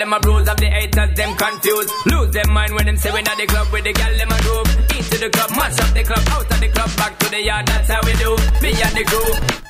them 0.04 0.12
a 0.12 0.20
bruise 0.20 0.48
of 0.48 0.56
the 0.58 0.66
haters, 0.66 1.14
them 1.16 1.36
confused. 1.36 1.90
Lose 2.06 2.30
them 2.32 2.52
mind 2.52 2.74
when 2.74 2.86
them 2.86 2.96
say 2.96 3.10
we 3.10 3.22
not 3.22 3.36
the 3.38 3.46
club 3.46 3.72
with 3.72 3.84
the 3.84 3.92
gal, 3.92 4.16
them 4.16 4.30
a 4.30 4.38
group. 4.42 4.68
Into 4.96 5.16
the 5.18 5.30
club, 5.30 5.50
mash 5.50 5.80
up 5.80 5.94
the 5.94 6.04
club, 6.04 6.28
out 6.28 6.52
of 6.52 6.60
the 6.60 6.68
club, 6.68 6.90
back 6.96 7.18
to 7.18 7.30
the 7.30 7.42
yard, 7.42 7.66
that's 7.66 7.88
how 7.88 8.00
we 8.04 8.12
do. 8.12 8.36
Me 8.60 8.70
and 8.82 8.96
the 8.96 9.04
crew. 9.04 9.63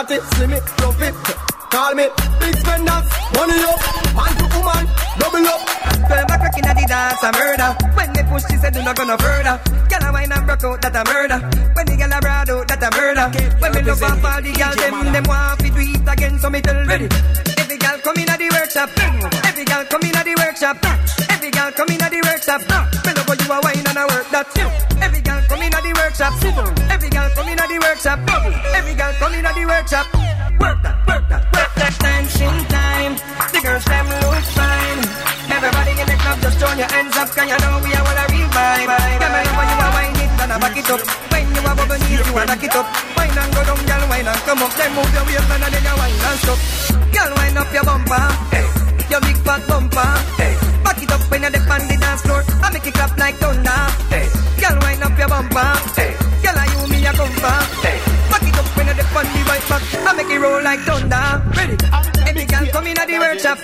Shorty, 0.00 0.24
slim 0.34 0.52
it, 0.52 0.62
fluff 0.62 1.02
it. 1.02 1.14
Call 1.70 1.94
me 1.94 2.08
big 2.40 2.56
spenders, 2.56 3.06
money 3.36 3.62
up, 3.62 3.80
man 4.16 4.32
to 4.38 4.46
woman, 4.56 4.84
double 5.18 5.46
up. 5.46 5.60
Turn 6.08 6.26
back 6.26 6.40
back 6.40 6.58
inna 6.58 6.74
the 6.74 6.84
dance 6.88 7.22
a 7.22 7.30
murder. 7.32 7.70
When 7.94 8.12
they 8.12 8.24
push, 8.24 8.42
she 8.50 8.56
said 8.56 8.74
do 8.74 8.82
not 8.82 8.96
go 8.96 9.04
no 9.04 9.16
further. 9.16 9.60
Girl 9.88 10.08
a 10.08 10.12
wine 10.12 10.32
and 10.32 10.46
broke 10.46 10.64
out, 10.64 10.82
that 10.82 10.96
a 10.96 11.04
murder. 11.06 11.38
When 11.74 11.86
the 11.86 11.94
girl 11.96 12.12
a 12.12 12.18
broad 12.20 12.50
out, 12.50 12.68
that 12.68 12.82
a 12.82 12.90
murder. 12.90 13.26
When 13.60 13.70
me 13.74 13.82
love 13.82 14.02
off 14.02 14.24
all 14.24 14.42
the 14.42 14.50
girl, 14.50 14.74
them 14.74 15.12
them 15.12 15.24
want 15.28 15.62
fi 15.62 15.68
do 15.70 15.78
it 15.78 16.08
again, 16.08 16.38
so 16.40 16.50
me 16.50 16.60
tell 16.60 16.80
ready. 16.86 17.08
Every 17.58 17.78
girl 17.78 17.98
come 18.02 18.18
inna 18.18 18.34
the 18.34 18.48
workshop. 18.50 18.90
Every 19.46 19.64
girl 19.64 19.84
come 19.86 20.02
inna 20.02 20.22
the 20.24 20.34
workshop. 20.42 20.76
Every 21.30 21.50
girl 21.50 21.70
come 21.70 21.90
inna 21.94 22.08
the 22.10 22.20
workshop. 22.26 22.60
Me 23.06 23.12
love 23.14 23.30
you 23.30 23.52
a 23.54 23.58
wine 23.62 23.86
and 23.86 23.98
a 23.98 24.04
work 24.10 24.26
that. 24.34 24.50
Every 24.98 25.20
girl 25.22 25.40
come 25.46 25.62
inna 25.62 25.78
the 25.78 25.92
workshop. 25.94 26.34
Every 26.90 27.10
girl 27.10 27.30
come 27.30 27.48
inna 27.48 27.64
the 27.70 27.78
workshop. 27.78 28.39
Every 29.92 29.98
girl 29.98 30.04
come 30.04 30.22
inna 30.22 30.50
the 30.50 30.50
workshop. 30.50 30.60
Work 30.60 30.82
that, 30.82 30.96
work 31.08 31.28
that, 31.28 31.42
work 31.50 31.72
that 31.74 31.94
dancing 31.98 32.58
time. 32.70 33.14
The 33.50 33.60
girls 33.60 33.84
them 33.84 34.06
look 34.06 34.44
fine. 34.54 35.00
Everybody 35.50 35.92
in 35.98 36.06
the 36.06 36.16
club 36.22 36.38
just 36.40 36.58
throw 36.58 36.72
your 36.78 36.90
hands 36.90 37.16
up, 37.16 37.28
'cause 37.34 37.48
you 37.50 37.58
know 37.58 37.74
we 37.82 37.90
are 37.90 38.06
all 38.06 38.20
a 38.22 38.24
real 38.30 38.48
vibe. 38.54 38.86
Girl, 38.86 39.02
me 39.10 39.16
love 39.18 39.50
how 39.50 39.66
you 39.66 39.78
a 39.82 39.88
wine 39.90 40.16
it 40.22 40.30
and 40.42 40.52
a 40.52 40.58
back 40.58 40.76
it 40.76 40.90
up. 40.90 41.00
When 41.30 41.54
you 41.54 41.60
a 41.60 41.74
bubble 41.74 41.98
knees, 41.98 42.22
you 42.22 42.38
a 42.38 42.46
back 42.46 42.62
it 42.62 42.76
up. 42.76 42.86
Wine 43.16 43.38
and 43.38 43.50
go 43.54 43.60
down, 43.66 43.80
girl, 43.86 44.04
wine 44.10 44.28
and 44.30 44.42
come 44.46 44.62
up. 44.62 44.72
Then 44.78 44.90
move 44.94 45.14
your 45.14 45.24
waist 45.26 45.50
and 45.50 45.62
then 45.62 45.82
you 45.82 45.96
wine 45.98 46.20
and 46.28 46.38
stop. 46.38 46.58
Girl, 47.14 47.30
wine 47.36 47.56
up 47.58 47.72
your 47.74 47.84
bumper, 47.84 48.24
hey. 48.54 48.66
your 49.10 49.20
big 49.20 49.36
fat 49.44 49.66
bumper. 49.66 50.10
Hey. 50.38 50.54
Back 50.84 51.02
it 51.02 51.10
up 51.12 51.22
when 51.30 51.42
you're 51.42 51.72
on 51.74 51.88
the 51.88 51.96
dance 51.98 52.22
floor. 52.22 52.44
I 52.62 52.70
make 52.70 52.86
it 52.86 52.94
clap 52.94 53.18
like 53.18 53.36
thunder. 53.38 53.80
Hey. 54.08 54.26
Girl, 54.60 54.78
wine 54.82 55.02
up 55.02 55.18
your 55.18 55.28
bumper. 55.28 55.89
Roll 60.40 60.62
like 60.62 60.80
thunder. 60.80 61.42
Ready? 61.56 61.76
Every 62.26 62.44
girl 62.46 62.66
come 62.72 62.86
in 62.86 62.98
at 62.98 63.06
the 63.06 63.18
workshop. 63.18 63.58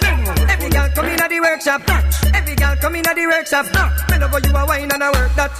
Every 0.48 0.68
girl 0.70 0.88
come 0.94 1.06
in 1.06 1.20
at 1.20 1.30
the 1.30 1.40
workshop. 1.40 1.82
Every 2.34 2.54
girl 2.54 2.76
come 2.76 2.94
in 2.94 3.06
at 3.06 3.14
the 3.16 3.26
workshop. 3.26 3.66
Me 4.10 4.18
love 4.18 4.44
you 4.44 4.56
a 4.56 4.66
wine 4.66 4.90
and 4.92 5.02
a 5.02 5.10
work 5.12 5.34
that. 5.36 5.50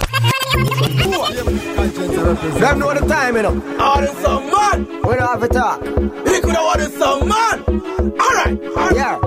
Them 2.59 2.79
know 2.79 2.93
the 2.93 3.07
time, 3.07 3.35
you 3.35 3.41
know. 3.41 3.61
Oh, 3.79 4.01
this 4.01 4.17
some 4.21 4.45
man. 4.51 4.85
We 5.01 5.15
don't 5.15 5.27
have 5.27 5.41
to 5.41 5.47
talk. 5.47 5.83
He 5.83 6.41
could 6.41 6.55
have 6.55 6.65
wanted 6.65 6.91
some 6.93 7.27
man. 7.27 7.57
Alright. 8.19 8.59
Yeah. 8.95 9.19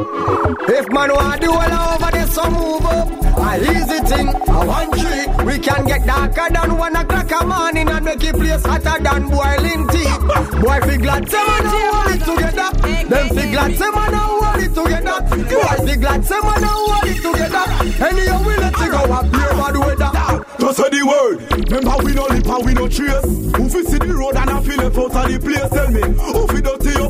If 0.69 0.89
man 0.91 1.13
want 1.13 1.41
to 1.41 1.47
do 1.47 1.53
all 1.53 1.95
over 1.95 2.11
this, 2.13 2.35
so 2.35 2.51
move 2.51 2.87
up. 2.87 3.20
Easy 3.59 3.99
thing, 4.07 4.29
a 4.29 4.67
one 4.67 4.91
trick. 4.93 5.29
We 5.45 5.59
can 5.59 5.85
get 5.85 6.07
darker 6.07 6.49
than 6.53 6.79
one 6.79 6.95
o'clock 6.97 7.31
a 7.43 7.47
morning 7.47 7.89
and 7.89 8.05
make 8.05 8.23
it 8.23 8.35
place 8.35 8.65
hotter 8.65 9.03
than 9.03 9.29
boiling 9.29 9.89
tea. 9.89 10.07
Boy, 10.61 10.81
fi 10.87 10.97
glad 10.97 11.29
say 11.29 11.45
man 11.47 11.67
a 11.67 11.71
hold 11.71 12.15
it 12.15 12.25
together. 12.25 12.71
Them 13.09 13.29
fi 13.37 13.51
glad 13.51 13.77
say 13.77 13.91
man 13.91 14.15
a 14.15 14.19
hold 14.19 14.63
it 14.63 14.75
together. 14.75 15.21
Boy, 15.51 15.87
fi 15.87 15.97
glad 15.97 16.25
say 16.25 16.41
man 16.41 16.63
a 16.63 16.69
hold 16.69 17.07
it 17.07 17.17
together. 17.23 17.65
Anyhow 18.07 18.43
we 18.47 18.57
let 18.57 18.75
it 18.81 18.91
go 18.91 18.99
up 19.13 19.25
here 19.25 19.55
bad 19.59 19.77
weather. 19.77 20.45
Just 20.61 20.77
say 20.77 20.89
the 20.91 21.03
word. 21.07 21.71
Remember 21.71 22.05
we 22.05 22.13
no 22.15 22.23
lip 22.31 22.47
and 22.47 22.65
we 22.67 22.73
no 22.75 22.89
trace. 22.89 23.25
Who 23.57 23.69
fi 23.69 23.83
see 23.83 23.99
the 23.99 24.15
road 24.15 24.37
and 24.37 24.51
I 24.51 24.61
feel 24.63 24.77
left 24.77 24.99
out 24.99 25.17
of 25.17 25.33
the 25.33 25.39
place? 25.41 25.69
Tell 25.71 25.91
me. 25.91 26.03
Who 26.03 26.47
fi 26.47 26.61
dirty 26.61 26.93
up? 27.03 27.10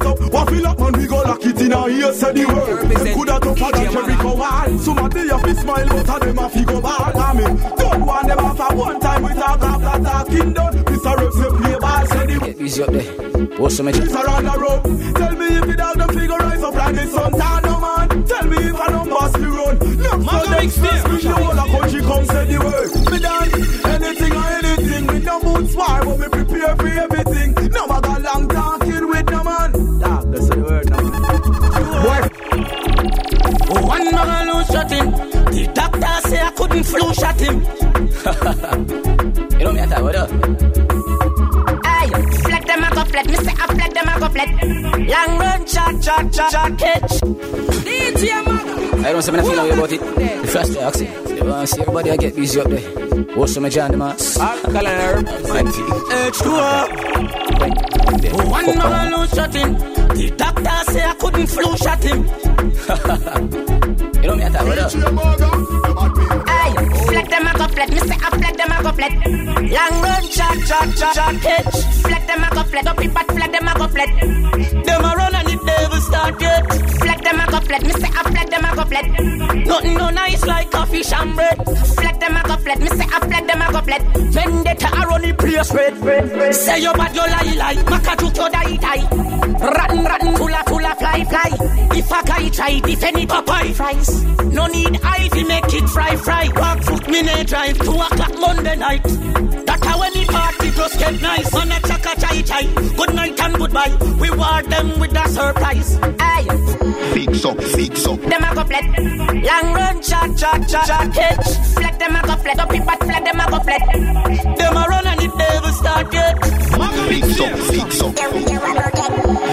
Who 0.00 0.08
up? 0.08 0.16
Straight 0.16 0.24
up. 0.24 0.32
What 0.32 0.50
feel 0.50 0.66
up 0.66 0.78
man 0.78 0.92
we 0.92 1.06
go 1.06 1.16
lock 1.16 1.44
it 1.44 1.60
in 1.60 1.72
our 1.72 1.90
ears. 1.90 2.18
Say 2.18 2.32
the 2.32 2.46
word. 2.46 2.88
Them 2.90 3.14
coulda 3.14 3.40
tougher 3.40 3.72
than 3.72 3.92
Jericho 3.92 4.36
wall. 4.36 4.78
Some 4.78 4.98
a 4.98 5.08
day 5.08 5.28
up 5.30 5.40
fi 5.42 5.52
smile 5.54 5.88
but 5.88 6.08
of 6.08 6.20
them 6.20 6.38
a 6.38 6.48
fi 6.48 6.64
go 6.64 6.80
bad. 6.80 7.16
I 7.16 7.32
mean, 7.34 7.56
don't 7.76 8.06
want 8.06 8.26
them 8.28 8.38
off 8.38 8.60
at 8.60 8.76
one 8.76 9.00
time 9.00 9.22
with 9.22 9.34
talk 9.36 9.62
after 9.62 10.04
talking 10.04 10.52
done. 10.52 10.74
Mr. 10.84 11.16
Rep 11.16 11.32
say 11.32 11.50
play 11.58 11.78
ball. 11.78 12.06
Say 12.06 12.26
the 12.26 12.40
Get 12.40 12.58
busy 12.58 12.82
up 12.82 12.90
there. 12.90 13.58
What's 13.60 13.76
the 13.76 13.82
matter? 13.82 14.02
Mr. 14.02 14.28
on 14.28 14.44
the 14.44 14.58
road. 14.58 14.82
Tell 15.16 15.36
me 15.36 15.46
if 15.58 15.66
the 15.66 15.76
dog 15.76 15.98
them 15.98 16.08
figure 16.08 16.36
rise 16.36 16.62
up 16.62 16.74
like 16.74 16.94
the 16.94 17.06
sun. 17.06 17.32
no 17.64 17.80
man. 17.80 18.24
Tell 18.24 18.46
me 18.46 18.56
if 18.56 18.76
I 18.76 18.88
don't 18.90 19.10
pass 19.10 19.32
the 19.32 19.48
road. 19.48 19.76
Look 19.82 20.20
for 20.24 20.46
them 20.48 20.70
stress. 20.70 21.08
We 21.08 21.16
the 21.20 21.32
whole 21.32 21.60
of 21.60 21.68
country 21.70 22.00
come 22.00 22.24
say 22.24 22.44
the 22.46 22.58
word. 22.58 22.90
Me 23.10 23.18
done 23.18 23.50
anything 23.94 24.32
or 24.32 24.48
anything. 24.60 25.06
We 25.06 25.18
no 25.20 25.40
boots 25.40 25.74
far, 25.74 26.04
but 26.04 26.18
we 26.18 26.28
prepare 26.28 26.76
for 26.76 26.88
shot 34.90 34.98
him. 34.98 35.10
The 35.50 35.66
doctor 35.74 36.28
say 36.28 36.40
I 36.40 36.50
couldn't 36.52 36.84
flu 36.84 37.14
shot 37.14 37.40
him. 37.40 37.62
You 39.58 39.64
know 39.66 39.72
me, 39.72 39.80
I 39.80 39.98
you 39.98 40.04
what 40.04 40.16
up. 40.16 40.30
Aye, 41.84 42.10
flat 42.42 42.66
them 42.66 42.84
a 42.84 42.90
go 42.94 43.04
flat. 43.04 43.26
Me 43.26 43.36
say 43.36 43.52
I 43.52 43.66
flat 43.66 43.94
them 43.94 44.08
a 44.08 44.18
go 44.20 44.28
flat. 44.28 44.48
Long 45.08 45.38
run, 45.38 45.66
shot, 45.66 46.04
shot, 46.04 46.34
shot, 46.34 46.50
shot, 46.50 46.78
catch. 46.78 47.20
DJ 47.84 48.44
man. 48.46 49.04
I 49.04 49.12
don't 49.12 49.22
say 49.22 49.32
me 49.32 49.38
nothing 49.38 49.72
about 49.72 49.92
it. 49.92 50.00
The 50.00 50.48
first 50.48 50.72
day, 50.72 50.82
Oxy. 50.82 51.04
You 51.04 51.44
want 51.44 51.68
to 51.68 51.74
see 51.74 51.80
everybody 51.80 52.10
I 52.10 52.16
get 52.16 52.36
busy 52.36 52.60
up 52.60 52.68
there. 52.68 52.80
What's 53.36 53.54
the 53.54 53.60
matter, 53.60 53.96
man? 53.96 54.16
Alkaline 54.40 55.24
H2O. 56.34 56.60
One 58.50 58.66
man 58.78 59.12
lose 59.12 59.30
shot 59.30 59.54
him. 59.54 59.74
The 59.74 60.30
doctor 60.36 60.92
say 60.92 61.04
I 61.04 61.14
couldn't 61.14 61.46
flu 61.46 61.76
shot 61.76 62.02
him. 62.02 62.26
You 64.30 64.36
know 64.36 64.46
me, 64.46 65.22
I 65.24 65.89
flat. 67.80 67.90
Me 67.90 68.00
say 68.00 68.18
I 68.20 68.30
flat 68.30 68.56
them 68.56 68.72
a 68.72 68.82
go 68.82 68.92
flat. 68.92 69.12
Long 69.70 70.02
run, 70.02 70.24
shot, 70.30 70.58
shot, 70.66 70.98
shot, 70.98 71.14
shot, 71.14 71.34
catch. 71.40 71.76
Flat 72.04 72.26
them 72.26 72.44
a 72.44 72.50
go 72.54 72.62
flat. 72.64 72.86
Up 72.86 73.00
in 73.00 73.12
but 73.12 73.26
flat 73.26 73.52
them 73.52 73.68
a 73.68 73.74
go 73.74 73.88
flat. 73.88 74.10
Them 74.84 75.04
a 75.04 75.10
run 75.16 75.34
and 75.34 75.48
it 75.48 75.62
never 75.64 76.00
start 76.00 76.40
yet. 76.40 76.62
Flat 77.00 77.22
them 77.22 77.40
a 77.40 77.46
go 77.50 77.60
flat. 77.60 77.82
Me 77.82 77.92
say 77.92 78.08
I 78.08 78.22
flat 78.30 78.50
them 78.50 78.64
a 78.64 78.76
go 78.76 78.84
flat. 78.84 79.06
Nothing 79.66 79.94
no 79.94 80.10
nice 80.10 80.44
like 80.44 80.70
coffee 80.70 81.02
and 81.14 81.34
bread. 81.34 81.56
Flat 81.96 82.20
them 82.20 82.36
a 82.36 82.42
go 82.42 82.56
flat. 82.56 82.78
Me 82.80 82.88
say 82.88 83.06
I 83.06 83.18
flat 83.20 83.46
them 83.46 83.62
a 83.62 83.72
go 83.72 83.80
flat. 83.80 84.02
Vendetta 84.34 84.88
a 84.88 85.06
run 85.06 85.22
the 85.22 85.32
place 85.34 85.72
red. 85.72 86.54
Say 86.54 86.80
you 86.80 86.92
bad, 86.92 87.14
you 87.14 87.22
lie, 87.22 87.54
lie. 87.56 87.82
Maka 87.88 88.16
juk 88.16 88.36
you 88.36 88.48
die, 88.50 88.76
die. 88.76 89.40
Rotten, 89.60 90.04
rotten, 90.04 90.36
full 90.36 90.54
of, 90.54 90.98
fly, 90.98 91.24
fly. 91.24 91.50
If 91.92 92.10
a 92.10 92.26
guy 92.26 92.48
try 92.48 92.80
defend 92.80 93.18
it, 93.18 93.28
Popeye 93.28 93.74
fries. 93.74 94.24
No 94.44 94.66
need 94.66 94.98
ivy, 95.02 95.44
make 95.44 95.72
it 95.74 95.88
fry, 95.88 96.16
fry. 96.16 96.48
Walk 96.56 96.82
foot, 96.82 97.08
me 97.08 97.22
nay 97.22 97.44
drive. 97.72 97.86
Two 97.86 98.00
o'clock 98.00 98.38
Monday 98.38 98.76
night. 98.76 99.02
That 99.02 99.84
how 99.84 99.98
the 99.98 100.24
party 100.26 100.70
just 100.70 100.98
get 100.98 101.20
nice. 101.20 101.54
On 101.54 101.70
a 101.70 101.80
chaka 101.80 102.20
chai 102.20 102.42
chai. 102.42 102.64
Good 102.96 103.14
night 103.14 103.40
and 103.40 103.54
goodbye. 103.56 103.96
We 104.20 104.30
war 104.30 104.62
them 104.62 105.00
with 105.00 105.16
a 105.16 105.28
surprise. 105.28 105.98
Aye. 106.18 106.46
Fix 107.14 107.44
up, 107.44 107.62
fix 107.62 108.06
up. 108.06 108.20
Them 108.20 108.44
a 108.44 108.54
go 108.54 108.64
flat. 108.64 108.84
Long 108.98 109.74
run, 109.74 110.02
shot, 110.02 110.38
shot, 110.38 110.70
shot, 110.70 110.86
shot, 110.86 111.14
catch. 111.14 111.48
Flat 111.74 111.98
them 111.98 112.16
a 112.16 112.22
go 112.22 112.36
flat. 112.36 112.58
Up 112.58 112.74
in 112.74 112.84
but 112.84 112.98
flat 113.04 113.24
them 113.24 113.40
a 113.40 113.50
go 113.50 113.58
flat. 113.60 113.82
Them 114.58 114.76
a 114.76 114.86
run 114.88 115.06
and 115.06 115.22
it 115.22 115.34
never 115.36 115.72
start 115.72 116.12
yet. 116.12 116.44
Fix 117.08 117.40
up, 117.40 117.58
fix 117.58 118.00
up. 118.02 118.14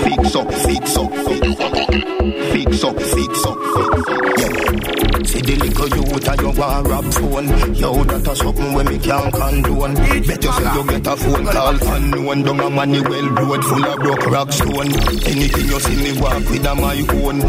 Fix 0.03 0.35
up, 0.35 0.53
fix 0.53 0.97
up. 0.97 1.11
Fix 2.51 2.83
up, 2.83 2.99
fix 2.99 3.45
up. 3.45 3.57
Yeah. 4.37 4.66
The 5.47 5.55
little 5.55 5.87
youth 5.87 6.27
and 6.27 6.41
you 6.41 6.51
want 6.59 6.87
rap 6.89 7.05
phone. 7.13 7.47
Yo, 7.73 8.03
that 8.03 8.27
a 8.27 8.35
something 8.35 8.73
when 8.73 8.85
me 8.85 8.99
can't 8.99 9.33
condone. 9.33 9.95
You 9.95 10.51
say 10.51 10.67
you 10.75 10.83
get 10.83 11.07
a 11.07 11.15
phone 11.15 11.45
call 11.45 11.87
unknown. 11.87 12.43
Down 12.43 12.59
a 12.59 12.69
Manuel 12.69 13.29
road 13.29 13.63
full 13.63 13.85
of 13.85 13.97
broke 13.97 14.25
rock 14.27 14.51
stone. 14.51 14.91
Anything 15.23 15.67
you 15.71 15.79
see 15.79 15.95
me 16.03 16.19
walk 16.19 16.43
with 16.51 16.65
a 16.65 16.75
my 16.75 16.99
own. 17.23 17.39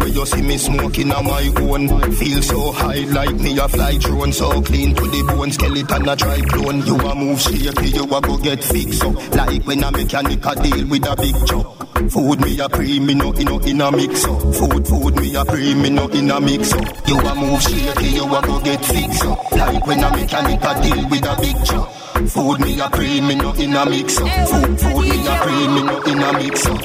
Where 0.00 0.08
you 0.08 0.26
see 0.26 0.42
me 0.42 0.58
smoking 0.58 1.12
a 1.12 1.22
my 1.22 1.46
own. 1.60 1.86
Feel 2.14 2.42
so 2.42 2.72
high 2.72 3.06
like 3.14 3.36
me 3.36 3.56
a 3.60 3.68
fly 3.68 3.96
drone. 3.96 4.32
So 4.32 4.60
clean 4.62 4.96
to 4.96 5.02
the 5.02 5.22
bone, 5.28 5.52
skeleton 5.52 6.08
a 6.08 6.16
try 6.16 6.40
clone. 6.40 6.84
You 6.84 6.96
a 6.96 7.14
move 7.14 7.40
shaky, 7.40 7.90
you 7.90 8.10
a 8.10 8.20
go 8.22 8.38
get 8.38 8.64
fixed 8.64 9.04
up. 9.04 9.14
Like 9.36 9.64
when 9.64 9.84
a 9.84 9.92
mechanic 9.92 10.44
a 10.44 10.54
deal 10.56 10.88
with 10.88 11.06
a 11.06 11.14
big 11.14 11.46
truck. 11.46 11.85
Food 11.96 12.40
me 12.42 12.60
a 12.60 12.68
pre, 12.68 13.00
me 13.00 13.14
no 13.14 13.32
in 13.32 13.46
no 13.46 13.58
in 13.60 13.80
a 13.80 13.90
mix 13.90 14.24
up. 14.26 14.40
Food, 14.54 14.86
food 14.86 15.16
me 15.16 15.34
a 15.34 15.44
pre, 15.44 15.74
me 15.74 15.90
no 15.90 16.06
in 16.08 16.30
a 16.30 16.40
mix 16.40 16.72
up. 16.72 17.08
You 17.08 17.18
a 17.18 17.34
move 17.34 17.62
shaky, 17.62 18.08
you 18.08 18.24
a 18.24 18.42
go 18.42 18.60
get 18.60 18.84
fixed 18.84 19.24
up. 19.24 19.52
Like 19.52 19.86
when 19.86 20.04
a 20.04 20.10
mechanic 20.10 20.62
a 20.62 20.82
deal 20.82 21.08
with 21.08 21.26
a 21.26 21.36
big 21.40 21.64
truck. 21.64 21.90
Food 22.28 22.60
me 22.60 22.78
a 22.80 22.88
pre, 22.90 23.20
me 23.22 23.34
no 23.34 23.52
in 23.54 23.74
a 23.74 23.86
mix 23.88 24.18
up. 24.20 24.28
Food, 24.48 24.80
food 24.80 25.02
me 25.08 25.26
a 25.26 25.40
pre, 25.40 25.68
me 25.68 25.82
no 25.82 26.02
in 26.02 26.22
a 26.22 26.32
mix 26.34 26.66
up. 26.66 26.80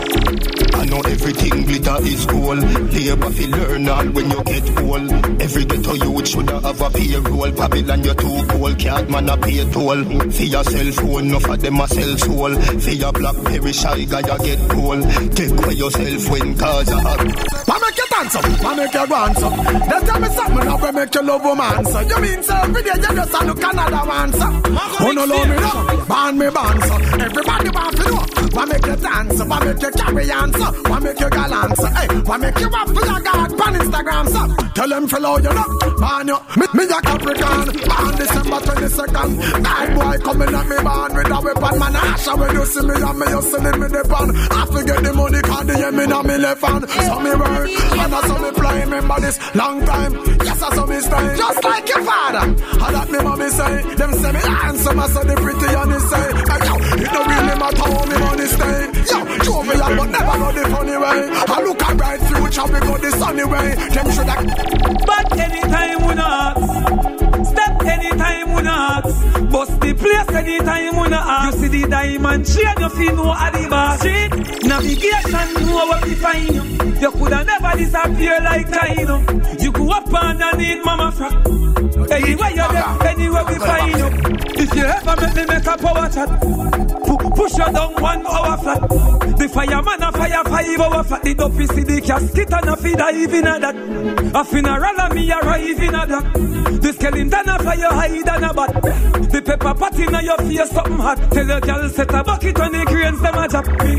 I 0.73 0.85
know 0.85 1.01
everything 1.01 1.65
glitter 1.65 1.97
is 2.03 2.25
gold. 2.25 2.91
Labor 3.11 3.29
fi 3.31 3.45
learn 3.47 3.89
all 3.89 4.05
when 4.05 4.31
you 4.31 4.43
get 4.43 4.79
old. 4.79 5.11
Every 5.41 5.65
ghetto 5.65 5.93
youth 5.93 6.27
shoulda 6.27 6.59
have 6.61 6.81
a 6.81 6.89
payroll. 6.89 7.51
Babylon 7.51 8.03
you 8.03 8.13
too 8.13 8.47
cold, 8.47 8.79
can't 8.79 9.09
man 9.09 9.29
a 9.29 9.37
pay 9.37 9.69
toll. 9.71 10.03
For 10.31 10.43
your 10.43 10.63
cell 10.63 10.91
phone, 10.93 11.25
enough 11.27 11.49
of 11.49 11.61
them 11.61 11.79
a 11.79 11.87
sell 11.87 12.17
soul. 12.17 12.55
For 12.55 12.89
your 12.91 13.11
blackberry 13.11 13.73
shy 13.73 14.05
guy 14.05 14.19
you 14.19 14.37
get 14.45 14.69
cold. 14.69 15.00
Take 15.35 15.51
away 15.51 15.73
yourself 15.73 16.29
when 16.29 16.57
cause 16.57 16.89
a 16.89 16.99
hot. 17.01 17.19
I 17.69 17.79
make 17.79 17.97
you 17.97 18.07
dance 18.09 18.35
up, 18.35 18.45
I 18.45 18.75
make 18.75 18.93
you 18.93 19.07
dance 19.07 19.41
up. 19.43 19.55
They 19.89 20.07
tell 20.07 20.19
me 20.19 20.27
something 20.29 20.65
now, 20.65 20.77
we 20.83 20.91
make 20.91 21.15
you 21.15 21.23
love 21.23 21.43
woman. 21.43 21.85
So 21.85 21.99
you 22.01 22.19
mean 22.21 22.43
so 22.43 22.55
every 22.55 22.83
day 22.83 22.89
you 22.95 23.15
just 23.15 23.45
look 23.45 23.63
another 23.63 24.07
one, 24.07 24.33
so. 24.33 24.45
Who 24.45 25.13
no 25.13 25.25
love 25.25 25.47
me 25.49 25.55
now? 25.55 26.05
Ban 26.05 26.37
me 26.37 26.49
ban, 26.49 26.81
so. 26.81 26.95
Everybody 26.95 27.69
want 27.69 27.97
to 27.97 28.03
know. 28.11 28.40
Why 28.53 28.65
make 28.65 28.85
you 28.85 28.95
dance 28.95 29.41
why 29.51 29.65
make 29.65 29.81
you 29.81 29.91
carry 29.91 30.31
on. 30.31 30.51
Why 30.51 30.99
make 30.99 31.19
you 31.19 31.29
gallant. 31.29 31.79
Hey, 31.79 32.07
why 32.25 32.37
make 32.37 32.59
you 32.59 32.67
up 32.67 32.87
for 32.87 33.05
your 33.05 33.19
God 33.19 33.51
on 33.61 33.73
Instagram, 33.75 34.27
so. 34.29 34.71
Tell 34.73 34.89
them 34.89 35.07
follow 35.07 35.37
you 35.37 35.53
know. 35.53 35.67
Man, 35.99 36.27
you, 36.27 36.37
me, 36.57 36.65
me 36.73 36.83
a 36.85 36.99
Capricorn. 37.01 37.67
Born 37.67 38.13
December 38.15 38.59
22nd. 38.63 39.63
Bad 39.63 39.87
boy 39.95 40.17
coming 40.23 40.55
at 40.55 40.67
me, 40.67 40.77
born 40.83 41.11
with 41.15 41.31
a 41.31 41.39
weapon, 41.41 41.79
man. 41.79 41.93
Asha 41.93 42.39
when 42.39 42.55
you 42.55 42.65
see 42.65 42.85
me, 42.87 42.95
and 42.95 43.19
me, 43.19 43.25
you 43.27 43.41
selling 43.41 43.79
me 43.79 43.87
the 43.87 44.03
pan. 44.07 44.29
I 44.31 44.65
forget 44.71 45.03
the 45.03 45.13
money, 45.13 45.41
cause 45.41 45.65
the 45.67 45.91
me 45.91 46.05
now 46.07 46.21
me 46.21 46.37
left 46.37 46.63
hand. 46.63 46.89
So 46.89 47.19
me 47.19 47.31
work, 47.35 47.69
and 47.69 48.15
I 48.15 48.21
saw 48.27 48.37
me 48.39 48.51
fly, 48.51 48.79
remember 48.81 49.19
this 49.19 49.37
long 49.55 49.85
time. 49.85 50.13
Yes, 50.43 50.61
I 50.61 50.75
saw 50.75 50.85
me 50.85 50.99
stay, 50.99 51.37
just 51.37 51.63
like 51.63 51.87
your 51.89 52.03
father. 52.03 52.45
I 52.81 52.91
that 52.91 53.07
me 53.11 53.19
mommy 53.19 53.49
say, 53.49 53.95
them 53.95 54.13
say 54.13 54.31
me 54.31 54.39
handsome, 54.39 54.99
I 54.99 55.07
saw 55.07 55.23
the 55.23 55.35
pretty 55.35 55.69
and 55.75 55.91
he 55.91 55.99
say, 55.99 56.25
hey, 56.47 56.61
yo, 56.65 56.73
it 57.03 57.09
don't 57.11 57.27
really 57.27 57.55
matter 57.59 57.87
how 57.91 58.05
me 58.05 58.17
money 58.19 58.40
stay. 58.47 58.85
Yo, 59.11 59.37
jovial, 59.43 59.95
but 59.97 60.09
never 60.09 60.37
go 60.37 60.51
the 60.51 60.63
funny 60.69 60.97
way. 60.97 61.19
I 61.47 61.61
look 61.63 61.81
a 61.81 61.95
bright 61.95 62.21
future, 62.21 62.79
go 62.79 62.97
the 62.97 63.11
sunny 63.11 63.43
way. 63.43 63.75
Them 63.93 64.11
should 64.11 64.27
have. 64.27 65.05
But 65.05 65.37
anytime 65.37 66.07
we 66.07 66.15
not 66.15 67.20
Step 67.45 67.81
anytime 67.85 68.53
we 68.53 68.61
not. 68.61 69.03
Bust 69.51 69.79
the 69.81 69.93
place 69.93 70.29
anytime 70.35 71.01
we 71.01 71.09
not. 71.09 71.53
You 71.53 71.59
see 71.59 71.81
the 71.81 71.87
diamond 71.89 72.45
chain 72.45 72.75
You 72.77 72.89
feel 72.89 73.15
no 73.15 73.33
at 73.33 73.69
bar 73.69 73.97
street 73.97 74.63
Navigation 74.63 75.65
know 75.65 75.85
what 75.85 76.05
we 76.05 76.15
find. 76.15 76.55
You 76.55 76.63
You 77.01 77.11
coulda 77.11 77.43
never 77.43 77.77
disappear 77.77 78.39
like 78.41 78.69
China. 78.69 79.25
You 79.59 79.71
go 79.71 79.89
up 79.91 80.13
underneath 80.13 80.85
mama 80.85 81.11
frack 81.11 81.71
Anywhere 82.11 82.49
you 82.49 82.55
there, 82.55 83.07
anywhere 83.07 83.45
we 83.45 83.55
find 83.55 83.97
you. 83.97 84.07
If 84.63 84.75
you 84.75 84.83
ever 84.83 85.21
make 85.21 85.35
me 85.35 85.45
make 85.45 85.65
a 85.65 85.77
power 85.77 86.09
chat 86.09 86.29
Push 87.35 87.57
you 87.57 87.73
down 87.73 87.93
one 88.01 88.25
hour 88.27 88.57
flat. 88.57 88.81
The 89.37 89.49
fireman 89.49 90.03
a 90.03 90.11
fire 90.11 90.43
five 90.43 90.79
hour 90.79 91.03
flat. 91.03 91.23
The 91.23 91.33
dopey 91.33 91.65
see 91.67 91.83
the 91.83 92.01
casket 92.01 92.53
and 92.53 92.69
a 92.69 92.75
feed 92.77 92.97
dive 92.97 93.33
in 93.33 93.47
a 93.47 93.59
that 93.59 93.75
A 94.35 94.43
funeral 94.45 95.01
and 95.01 95.15
me 95.15 95.31
arrive 95.31 95.79
in 95.79 95.95
a 95.95 96.05
that 96.07 96.81
The 96.81 96.93
skeleton 96.93 97.20
a 97.29 97.59
fly 97.59 97.73
you 97.75 97.89
hide 97.89 98.27
and 98.27 98.45
a 98.45 98.53
bat 98.53 98.73
The 99.31 99.41
pepper 99.45 99.73
pot 99.73 99.99
in 99.99 100.25
your 100.25 100.37
face 100.37 100.71
something 100.71 100.97
hot 100.97 101.17
Tell 101.31 101.47
your 101.47 101.59
girl 101.61 101.89
set 101.89 102.13
a 102.13 102.23
bucket 102.23 102.57
when 102.57 102.71
the 102.71 102.85
cranes 102.85 103.21
them 103.21 103.37
a 103.37 103.47
drop 103.47 103.67
me 103.67 103.95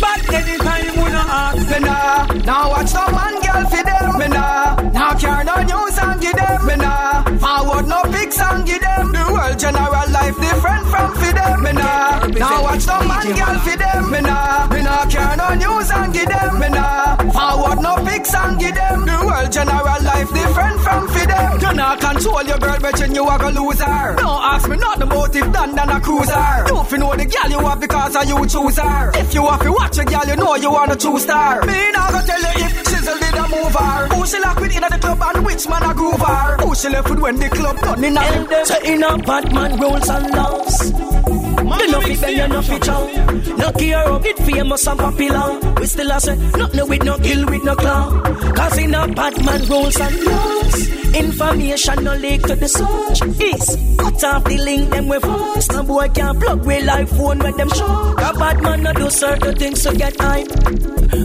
But 0.00 0.34
anytime 0.34 0.96
we 0.96 1.10
no 1.10 1.22
ask 1.26 1.70
Me 1.70 1.78
nah, 1.80 2.26
now 2.44 2.70
watch 2.70 2.92
the 2.92 3.04
man 3.12 3.34
girl 3.42 3.64
for 3.70 3.82
them. 3.84 4.18
Me 4.18 4.28
nah, 4.28 4.74
now 4.92 5.14
care 5.18 5.44
no 5.44 5.56
news 5.62 5.98
and 5.98 6.20
give 6.20 6.36
them. 6.36 6.66
Me 6.66 6.76
nah, 6.76 7.22
forward 7.42 7.86
no 7.88 8.02
pics 8.12 8.40
and 8.40 8.66
give 8.66 8.80
them. 8.80 9.12
The 9.12 9.22
world 9.32 9.58
general 9.58 10.06
life 10.12 10.36
different 10.40 10.75
from 10.90 11.10
for 11.14 11.32
them. 11.32 11.62
Me 11.62 11.72
nah, 11.72 12.26
now 12.26 12.62
watch 12.62 12.86
no 12.86 12.98
man 13.06 13.26
girl 13.34 13.56
for 13.64 13.76
them. 13.76 14.10
Me 14.10 14.20
nah, 14.20 14.68
me 14.68 14.82
nah 14.82 15.04
care 15.06 15.36
no 15.36 15.48
news 15.54 15.90
and 15.90 16.12
give 16.14 16.28
them. 16.28 16.58
Me 16.60 16.68
nah, 16.68 17.16
forward 17.34 17.82
no 17.82 17.96
pics 18.06 18.34
and 18.34 18.58
give 18.58 18.74
them. 18.74 19.06
The 19.06 19.16
world 19.26 19.50
general 19.52 20.00
life 20.02 20.30
different 20.32 20.80
from 20.80 21.08
for 21.08 21.26
them. 21.26 21.60
You 21.60 21.72
nah 21.74 21.96
control 21.96 22.42
your 22.44 22.58
girl, 22.58 22.78
but 22.80 22.98
you 23.00 23.28
a 23.28 23.38
go 23.38 23.48
lose 23.50 23.80
her. 23.80 24.16
Don't 24.16 24.42
ask 24.52 24.68
me 24.68 24.76
not 24.76 24.98
the 24.98 25.06
motive 25.06 25.52
done 25.52 25.74
than 25.74 25.90
a 25.90 26.00
cruiser. 26.00 26.46
You 26.68 26.84
fi 26.84 26.96
know 26.96 27.14
the 27.16 27.26
girl 27.26 27.50
you 27.50 27.60
have 27.66 27.80
because 27.80 28.16
of 28.16 28.24
you 28.28 28.38
choose 28.46 28.78
her. 28.78 29.10
If 29.14 29.34
you 29.34 29.46
have 29.46 29.62
to 29.62 29.72
watch 29.72 29.98
a 29.98 30.04
girl, 30.04 30.26
you 30.26 30.36
know 30.36 30.54
you 30.56 30.70
want 30.70 30.92
a 30.92 30.96
true 30.96 31.18
star. 31.18 31.64
Me 31.66 31.90
nah 31.92 32.10
go 32.10 32.20
tell 32.22 32.40
you 32.40 32.64
if 32.66 32.88
she's 32.88 33.06
a 33.06 33.14
leader 33.14 33.46
mover. 33.50 34.14
Who 34.14 34.26
she 34.26 34.38
lock 34.38 34.60
with 34.60 34.76
in 34.76 34.82
the 34.82 34.98
club 35.00 35.22
and 35.34 35.46
which 35.46 35.68
man 35.68 35.82
a 35.82 35.94
groove 35.94 36.20
her. 36.20 36.56
Who 36.62 36.74
she 36.74 36.88
left 36.88 37.10
with 37.10 37.20
when 37.20 37.36
the 37.36 37.48
club 37.48 37.78
done 37.80 38.04
in 38.04 38.16
a 38.16 38.26
Tell 38.26 38.46
them 38.46 38.64
say 38.66 38.92
in 38.92 39.02
a 39.02 39.16
Batman 39.18 39.80
rules 39.80 40.08
and 40.08 40.30
laws. 40.34 40.85
You 40.86 41.90
know 41.90 42.00
fi 42.00 42.16
bend, 42.20 42.36
you 42.36 42.48
know 42.48 42.62
fi 42.62 42.78
chow. 42.78 43.06
No 43.56 43.72
care 43.72 43.98
how 43.98 44.20
it 44.22 44.38
famous 44.38 44.86
and 44.86 44.98
popular. 44.98 45.74
We 45.80 45.86
still 45.86 46.12
a 46.12 46.20
say 46.20 46.36
nothing 46.36 46.88
with 46.88 47.02
no 47.04 47.18
kill 47.18 47.46
with 47.46 47.64
no 47.64 47.74
claw. 47.74 48.20
Cause 48.52 48.78
in 48.78 48.94
a 48.94 49.08
Batman 49.08 49.64
rules 49.68 50.00
and 50.00 50.24
laws. 50.24 51.05
Information 51.16 52.04
no 52.04 52.14
leak 52.14 52.42
to 52.42 52.54
the 52.54 52.68
search. 52.68 53.22
Is 53.40 53.96
cut 53.96 54.24
off 54.24 54.44
the 54.44 54.58
link 54.58 54.90
them 54.90 55.08
with 55.08 55.22
voice. 55.22 55.68
No 55.70 55.82
boy 55.82 56.08
can 56.08 56.38
plug 56.38 56.66
with 56.66 56.84
live 56.84 57.08
phone 57.08 57.38
with 57.38 57.56
them 57.56 57.70
show. 57.70 58.14
A 58.18 58.32
bad 58.38 58.60
man 58.62 58.82
no 58.82 58.92
do 58.92 59.08
certain 59.10 59.56
things 59.56 59.82
to 59.84 59.94
get 59.96 60.20
hype. 60.20 60.48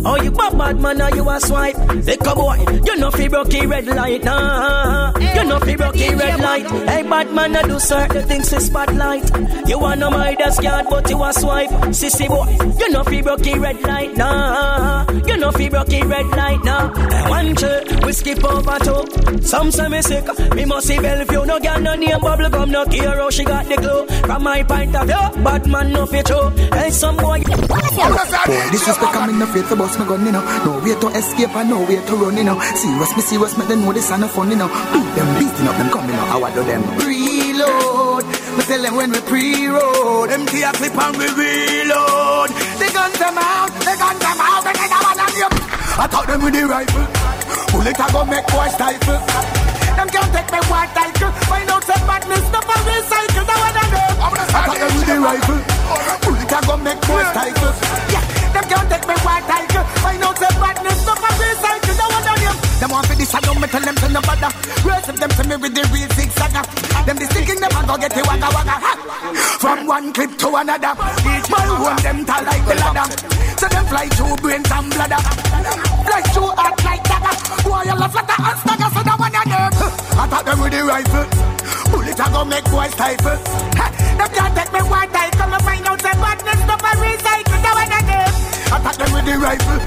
Oh, 0.06 0.16
you 0.22 0.32
bad 0.32 0.58
bad 0.58 0.80
man, 0.80 1.02
or 1.02 1.10
you 1.16 1.30
a 1.30 1.40
swipe? 1.40 1.78
Lick 2.06 2.26
a 2.26 2.36
boy, 2.36 2.58
you 2.86 2.96
know 2.98 3.12
fi 3.12 3.28
broke 3.28 3.52
red 3.52 3.86
light, 3.88 4.24
nah. 4.24 5.12
You 5.20 5.44
know 5.44 5.60
fi 5.60 5.76
broke 5.76 5.96
red 5.96 6.40
light. 6.40 6.66
Hey, 6.88 7.04
bad 7.04 7.34
man, 7.34 7.56
I 7.56 7.62
do 7.64 7.80
certain 7.80 8.28
things 8.28 8.50
to 8.50 8.62
spotlight. 8.62 9.30
You 9.68 9.80
wanna 9.80 10.10
my 10.10 10.36
desk 10.36 10.64
yard, 10.64 10.86
but 10.90 11.10
you 11.10 11.24
a 11.24 11.34
swipe. 11.34 11.70
Sissy 11.92 12.28
boy, 12.28 12.48
you 12.80 12.90
know 12.92 13.04
fi 13.04 13.22
broke 13.22 13.46
red 13.46 13.82
light, 13.82 14.16
nah. 14.16 15.06
You 15.28 15.38
know 15.38 15.52
fi 15.52 15.70
broke 15.70 15.90
red 15.90 16.28
light, 16.28 16.64
nah. 16.64 17.30
One 17.30 17.56
two, 17.56 17.82
we 18.06 18.14
skip 18.14 18.44
over 18.44 18.78
two. 18.80 19.42
Some 19.42 19.72
say 19.82 19.90
me 19.90 20.02
sick, 20.02 20.54
me 20.56 20.66
must 20.66 20.88
see 20.88 21.00
Bellevue. 21.00 21.46
No 21.46 21.60
girl, 21.60 21.80
no 21.80 21.96
name, 21.96 22.20
bubble 22.20 22.50
gum, 22.50 22.72
no 22.72 22.86
care 22.86 23.16
how 23.16 23.30
she 23.30 23.44
got 23.44 23.66
the 23.66 23.76
glow. 23.76 24.06
From 24.06 24.44
my 24.44 24.64
point 24.64 24.96
of 24.96 25.08
view, 25.08 25.44
bad 25.44 25.68
man 25.68 25.92
no 25.92 26.06
fit 26.06 26.26
true. 26.26 26.50
Hey, 26.74 26.92
some 26.92 27.18
boy. 27.18 27.42
Boy, 27.44 28.66
disrespect 28.72 29.16
I'm 29.16 29.30
in 29.30 29.40
the 29.40 29.48
faith 29.48 29.70
bust 29.78 30.00
my 30.00 30.06
gun, 30.06 30.26
you 30.26 30.32
know. 30.32 30.44
No 30.66 30.80
way 30.84 30.96
to 31.00 31.08
escape 31.18 31.56
and 31.56 31.70
no 31.70 31.80
way 31.82 32.00
to 32.06 32.16
run, 32.16 32.38
you 32.38 32.44
know. 32.44 32.60
Serious, 32.76 33.16
me 33.16 33.22
serious, 33.22 33.58
make 33.58 33.68
them 33.68 33.82
know 33.82 33.94
this 33.94 34.12
ain't 34.12 34.22
no 34.22 34.28
fun, 34.28 34.50
you 34.50 34.58
know. 34.58 34.68
Beat 34.94 35.10
them, 35.16 35.30
beating 35.40 35.68
up 35.68 35.78
them, 35.78 35.90
coming 35.90 36.16
out, 36.16 36.28
how 36.28 36.44
I 36.44 36.54
do 36.54 36.64
them. 36.64 36.82
Reload, 37.02 38.26
we 38.58 38.62
tell 38.64 38.82
them 38.82 38.96
when 38.96 39.12
we 39.12 39.20
pre-road. 39.22 40.30
Them 40.30 40.46
tear 40.46 40.72
clip 40.74 40.98
and 40.98 41.18
we 41.18 41.26
reload. 41.26 42.50
They 42.78 42.90
gun 42.94 43.12
them 43.18 43.38
out, 43.38 43.72
they 43.82 43.96
gun 43.98 44.18
them 44.20 44.40
out, 44.42 44.62
they 44.64 44.74
get 44.74 44.92
out 44.92 45.18
of 45.18 45.32
them. 45.34 45.52
I 46.02 46.08
thought 46.08 46.28
them 46.28 46.44
with 46.44 46.54
the 46.54 46.66
rifle. 46.66 47.06
Bullet 47.72 48.00
I 48.00 48.12
go 48.12 48.26
make 48.26 48.48
boy 48.48 48.68
stifle. 48.68 49.61
Them 49.98 50.08
can't 50.10 50.32
take 50.34 50.50
me 50.52 50.60
white 50.72 50.92
title. 50.94 51.32
Find 51.50 51.70
out 51.70 51.84
some 51.84 52.04
badness, 52.08 52.46
no 52.52 52.60
for 52.62 52.80
recycle. 52.88 53.44
That 53.48 53.60
one 53.62 53.78
of 53.78 53.88
them. 53.92 54.14
I 54.22 54.60
thought 54.66 54.80
them 54.80 54.92
with 54.96 55.08
the 55.08 55.18
rifle. 55.20 55.60
Bullet 56.24 56.52
I 56.52 56.60
go 56.66 56.76
make 56.78 57.02
boy 57.08 57.24
stifle. 57.32 57.74
Yeah, 58.12 58.24
them 58.54 58.66
can't 58.72 58.88
take 58.90 59.06
me 59.08 59.16
white 59.26 59.46
title. 59.48 59.84
Find 60.04 60.24
out 60.24 60.38
some 60.38 60.58
badness, 60.62 61.00
no 61.06 61.14
for 61.16 61.34
recycle. 61.40 61.96
That 62.00 62.10
one 62.12 62.28
of 62.28 62.38
them. 62.40 62.56
Them 62.82 62.90
want 62.90 63.06
for 63.08 63.16
this, 63.16 63.34
I 63.36 63.40
don't 63.42 63.62
tell 63.62 63.82
them 63.82 63.96
to 63.96 64.08
no 64.10 64.22
bother. 64.22 64.52
Rest 64.84 65.10
of 65.10 65.20
them 65.20 65.30
to 65.30 65.44
me 65.48 65.56
with 65.56 65.74
the 65.76 65.84
real 65.94 66.10
zigzagger. 66.18 66.66
Them 67.06 67.18
be 67.18 67.26
sticking 67.26 67.60
them 67.62 67.72
and 67.76 67.88
go 67.88 67.98
get 67.98 68.12
the 68.12 68.24
wagga 68.26 68.50
wagga. 68.50 68.76
From 69.62 69.86
one 69.86 70.12
clip 70.14 70.38
to 70.40 70.48
another. 70.56 70.94
Each 71.22 71.48
man 71.50 71.70
want 71.80 72.02
them 72.02 72.26
to 72.26 72.36
like 72.42 72.66
the 72.66 72.76
ladder. 72.82 73.51
So 73.62 73.68
them 73.68 73.86
fly 73.86 74.08
through 74.10 74.36
brains 74.38 74.72
and 74.72 74.90
bladder. 74.90 75.22
Fly 76.02 76.22
through 76.34 76.50
heart 76.58 76.84
like 76.84 77.04
dagger. 77.04 77.62
Boy, 77.62 77.84
you 77.86 77.94
love 77.94 78.12
flatter 78.12 78.42
and 78.42 78.58
stagger, 78.58 78.90
so 78.90 79.02
that 79.06 79.18
one 79.22 79.34
you 79.38 79.46
nerve. 79.46 79.78
I 80.18 80.26
thought 80.26 80.46
them 80.50 80.60
with 80.62 80.74
the 80.74 80.82
rifle. 80.82 81.30
Bullet 81.94 82.20
I 82.20 82.26
go 82.34 82.42
make 82.44 82.66
boy 82.74 82.90
stifle. 82.90 83.38
Them 84.18 84.30
can't 84.34 84.56
take 84.58 84.74
me 84.74 84.82
white 84.90 85.14
title. 85.14 85.38
Come 85.38 85.54
and 85.54 85.62
find 85.62 85.86
out 85.86 86.02
some 86.02 86.18
badness, 86.18 86.58
stuff 86.58 86.82
and 86.90 87.00
recycle. 87.06 87.62
That 87.62 87.74
one 87.78 87.92
you 87.94 88.02
nerve. 88.10 88.34
I 88.74 88.78
thought 88.82 88.98
them 88.98 89.14
with 89.14 89.26
the 89.30 89.38
rifle. 89.38 89.78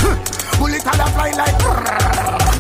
Bullet 0.63 0.87
I 0.87 0.95
fly 1.11 1.31
like. 1.35 2.54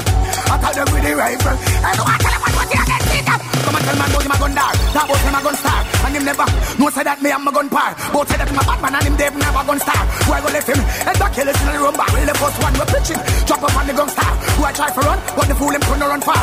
I 0.50 0.56
thought 0.60 0.74
them 0.74 0.88
with 0.92 1.04
the 1.04 1.12
rifle. 1.16 1.56
I 1.56 1.90
know 1.96 2.06
I 2.06 2.16
tell 2.20 2.32
them 2.34 2.52
what 2.54 2.68
you 2.72 2.82
get 2.84 3.02
beat 3.08 3.28
up. 3.28 3.40
Come 3.64 3.76
and 3.76 3.84
tell 3.84 3.96
man 3.96 4.08
about 4.10 4.24
him 4.24 4.34
a 4.34 4.38
gun 4.38 4.52
dar. 4.54 4.72
That 4.94 5.04
about 5.04 5.22
him 5.24 5.34
a 5.34 5.40
gun 5.44 5.56
star. 5.56 5.80
And 6.04 6.14
him 6.16 6.24
never 6.24 6.46
no 6.78 6.90
say 6.90 7.04
that 7.04 7.18
me 7.22 7.30
am 7.30 7.48
a 7.48 7.52
gun 7.52 7.68
par. 7.70 7.90
Both 8.12 8.28
say 8.28 8.36
that 8.36 8.48
him 8.48 8.58
a 8.58 8.64
bad 8.64 8.78
man 8.82 8.94
and 8.98 9.04
him 9.08 9.16
Dave 9.16 9.36
never 9.38 9.62
gun 9.64 9.78
star. 9.80 10.02
Who 10.26 10.30
I 10.34 10.40
go 10.42 10.48
left 10.52 10.68
him? 10.68 10.80
Head 11.06 11.16
back 11.18 11.32
kill 11.32 11.48
it 11.48 11.56
in 11.56 11.66
the 11.70 11.78
room 11.80 11.96
bar. 11.96 12.10
The 12.10 12.34
first 12.36 12.58
one 12.60 12.74
we 12.74 12.84
pitch 12.90 13.08
him. 13.14 13.20
Drop 13.46 13.62
up 13.62 13.76
on 13.78 13.86
the 13.86 13.94
gun 13.94 14.08
star. 14.10 14.32
Who 14.58 14.60
I 14.64 14.72
try 14.72 14.90
for 14.90 15.04
run, 15.06 15.18
but 15.36 15.46
the 15.48 15.54
fool 15.54 15.72
him 15.72 15.82
couldn't 15.86 16.04
run 16.04 16.20
far. 16.20 16.42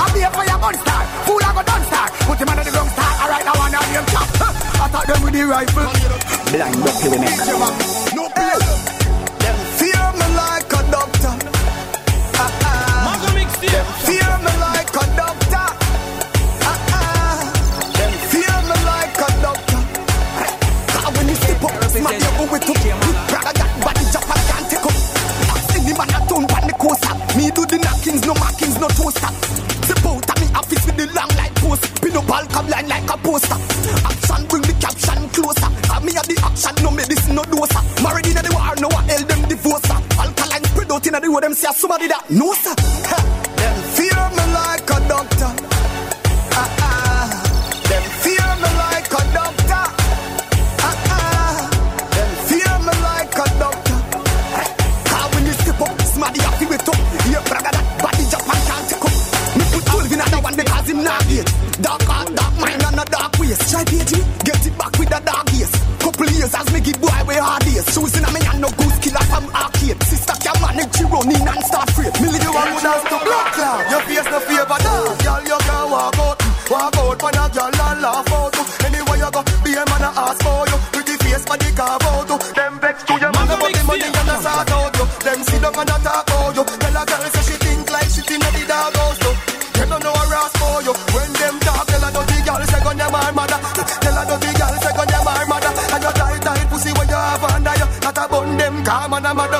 I'll 0.00 0.12
be 0.14 0.20
a 0.22 0.30
fire 0.30 0.58
gun 0.60 0.76
star. 0.80 1.02
Fool 1.26 1.42
I 1.42 1.50
go 1.52 1.62
done 1.66 1.84
star. 1.90 2.06
Put 2.24 2.38
him 2.40 2.48
under 2.48 2.64
the 2.64 2.72
gun 2.72 2.88
star. 2.88 3.10
Alright, 3.20 3.44
now 3.44 3.56
I 3.58 3.68
know 3.74 3.84
him 3.90 4.04
chop. 4.12 4.28
I 4.80 4.86
thought 4.88 5.06
them 5.06 5.20
with 5.24 5.34
the 5.34 5.42
rifle. 5.44 5.88
Blind 6.52 6.76
we 7.10 7.18
make. 7.20 7.40
No, 8.14 8.24
to 27.56 27.64
the 27.64 27.78
knockings, 27.80 28.20
no 28.28 28.34
markings, 28.34 28.76
no 28.78 28.88
toaster. 28.92 29.32
The 29.88 29.96
out 30.04 30.28
of 30.28 30.36
me 30.36 30.46
office 30.52 30.84
with 30.84 30.96
the 31.00 31.06
long 31.16 31.32
light 31.40 31.54
post. 31.56 31.88
Pin 32.02 32.16
up 32.16 32.28
all 32.28 32.44
come 32.52 32.68
line 32.68 32.88
like 32.88 33.08
a 33.08 33.16
poster. 33.16 33.56
Action 34.04 34.44
bring 34.52 34.62
the 34.68 34.76
caption 34.76 35.24
closer. 35.32 35.70
Have 35.88 36.04
me 36.04 36.12
at 36.16 36.28
the 36.28 36.36
action, 36.44 36.76
no 36.84 36.90
medicine, 36.90 37.34
no 37.34 37.42
doser. 37.48 37.80
Married 38.04 38.28
in 38.28 38.36
the 38.36 38.52
war, 38.52 38.76
no 38.76 38.88
one 38.92 39.08
held 39.08 39.24
them 39.24 39.40
divorce. 39.48 39.88
Alkaline 40.20 40.64
spread 40.68 40.92
out 40.92 41.06
in 41.06 41.12
the 41.16 41.28
road, 41.32 41.42
them 41.44 41.54
say 41.54 41.72
somebody 41.72 42.08
that 42.08 42.28
sir. 42.28 43.42
can 71.08 71.28
manage 71.28 71.30
she 71.30 71.30
run 71.30 71.30
in 71.30 71.48
and 71.48 71.64
start 71.64 71.90
free. 71.90 72.10
Me 72.20 72.28
leave 72.30 72.42
you 72.42 72.52
one 72.52 72.68
who 72.68 72.78
dance 72.80 73.02
to 73.04 73.18
blood 73.22 73.48
cloud. 73.54 73.90
Your 73.90 74.00
face 74.06 74.28
no 74.30 74.38
favor 74.40 74.66
that 74.66 74.86
ah, 74.86 75.16
Girl, 75.22 75.42
you 75.46 75.58
can 75.58 75.84
walk 75.90 76.18
out. 76.18 76.38
Walk 76.66 76.96
out 76.96 77.20
for 77.20 77.30
a 77.30 77.44
girl 77.46 77.80
and 77.86 78.00
laugh 78.02 78.32
out 78.32 78.54
oh. 78.56 78.86
Anywhere 78.86 79.18
you 79.22 79.30
go, 79.30 79.40
be 79.62 79.70
a 79.74 79.82
man 79.86 80.02
a 80.02 80.10
ask 80.10 80.42
for 80.42 80.66
you. 80.66 80.78
Pretty 80.92 81.14
face 81.22 81.44
for 81.46 81.56
the 81.56 81.68
carve 81.76 82.02
out 82.02 82.30
oh. 82.30 82.38
Them 82.54 82.74
vex 82.80 83.04
to 83.06 83.14
your 83.14 83.32
man 83.32 83.50
about 83.50 83.70
the 83.70 83.82
money 83.86 84.08
and 84.10 84.30
a 84.30 84.36
sort 84.42 84.70
out 84.74 84.96
you 84.98 85.06
Them 85.22 85.40
sit 85.46 85.62
down 85.62 85.78
and 85.78 85.90
a 85.90 85.96
talk 86.02 86.54
you 86.56 86.64
Tell 86.66 86.96
a 86.96 87.02
girl 87.06 87.24
say 87.30 87.42
she 87.46 87.56
think 87.62 87.86
like 87.90 88.10
she 88.10 88.22
think 88.26 88.42
the 88.42 88.62
dog 88.66 88.96
house 88.98 89.18
Them 89.78 89.88
don't 89.94 90.02
know 90.02 90.10
a 90.10 90.24
ask 90.42 90.54
for 90.58 90.82
you. 90.82 90.94
When 91.14 91.30
them 91.38 91.54
talk, 91.62 91.86
tell 91.86 92.02
a 92.02 92.08
dirty 92.10 92.38
girl 92.42 92.62
say 92.66 92.80
gun 92.82 92.98
your 92.98 93.10
man 93.14 93.34
mother. 93.34 93.58
Tell 94.02 94.16
a 94.18 94.22
dirty 94.26 94.50
girl 94.58 94.74
say 94.82 94.92
gun 94.96 95.06
your 95.06 95.22
man 95.22 95.44
mother. 95.46 95.72
And 95.94 96.02
your 96.02 96.14
tight 96.18 96.42
tight 96.42 96.66
pussy 96.66 96.90
when 96.98 97.08
you 97.08 97.14
have 97.14 97.44
under 97.46 97.74
you 97.78 97.88
Not 98.02 98.18
a 98.18 98.24
bun 98.26 98.50
them 98.58 98.76
calm 98.84 99.12
and 99.14 99.26
a 99.26 99.32
mad 99.34 99.54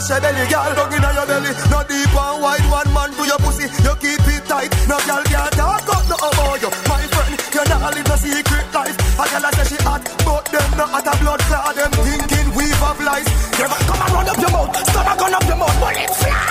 the 0.00 0.14
your 0.14 0.20
belly 0.20 0.44
girl. 0.50 0.74
Dug 0.74 0.92
in 0.94 1.02
your 1.02 1.26
belly. 1.26 1.50
No 1.70 1.80
deep 1.86 2.14
and 2.14 2.36
wide 2.42 2.66
one 2.70 2.90
man 2.90 3.10
to 3.14 3.22
your 3.26 3.38
pussy. 3.38 3.66
You 3.84 3.94
keep 4.02 4.26
it 4.26 4.42
tight. 4.46 4.70
No 4.90 4.98
girl 5.06 5.22
can't 5.22 5.52
talk 5.54 5.86
out 5.86 6.04
no 6.10 6.16
about 6.18 6.58
you. 6.62 6.70
My 6.90 7.02
friend 7.14 7.34
you 7.54 7.64
not 7.70 7.94
live 7.94 8.08
no 8.08 8.16
secret 8.18 8.66
life. 8.74 8.96
A 9.14 9.24
girl 9.30 9.46
a 9.46 9.50
say 9.54 9.66
she 9.70 9.78
hot 9.84 10.02
But 10.26 10.44
them 10.50 10.70
not 10.74 10.90
at 10.98 11.06
a 11.06 11.12
blood 11.22 11.40
clot 11.46 11.74
Them 11.74 11.92
thinking 12.02 12.48
we've 12.56 12.82
have 12.82 13.00
lies. 13.00 13.28
Never 13.54 13.78
come 13.86 14.02
and 14.02 14.12
run 14.14 14.28
up 14.28 14.38
your 14.42 14.50
mouth. 14.50 14.70
Stop 14.74 15.06
a 15.06 15.14
gun 15.14 15.34
up 15.34 15.44
your 15.46 15.58
mouth. 15.62 15.78
Bullet 15.78 16.10
fly. 16.18 16.42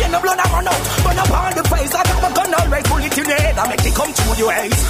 You 0.00 0.08
no 0.12 0.18
blood 0.20 0.40
a 0.40 0.46
run 0.52 0.68
out. 0.68 0.82
Burn 1.04 1.18
up 1.18 1.32
on 1.32 1.52
the 1.56 1.64
face. 1.64 1.94
I 1.94 2.02
got 2.04 2.18
my 2.20 2.30
gun 2.36 2.52
alright 2.52 2.84
Bullet 2.84 3.16
in 3.16 3.24
your 3.24 3.40
head. 3.40 3.58
I 3.58 3.64
make 3.68 3.84
it 3.84 3.94
come 3.94 4.12
through 4.12 4.36
your 4.36 4.52
eyes 4.52 4.83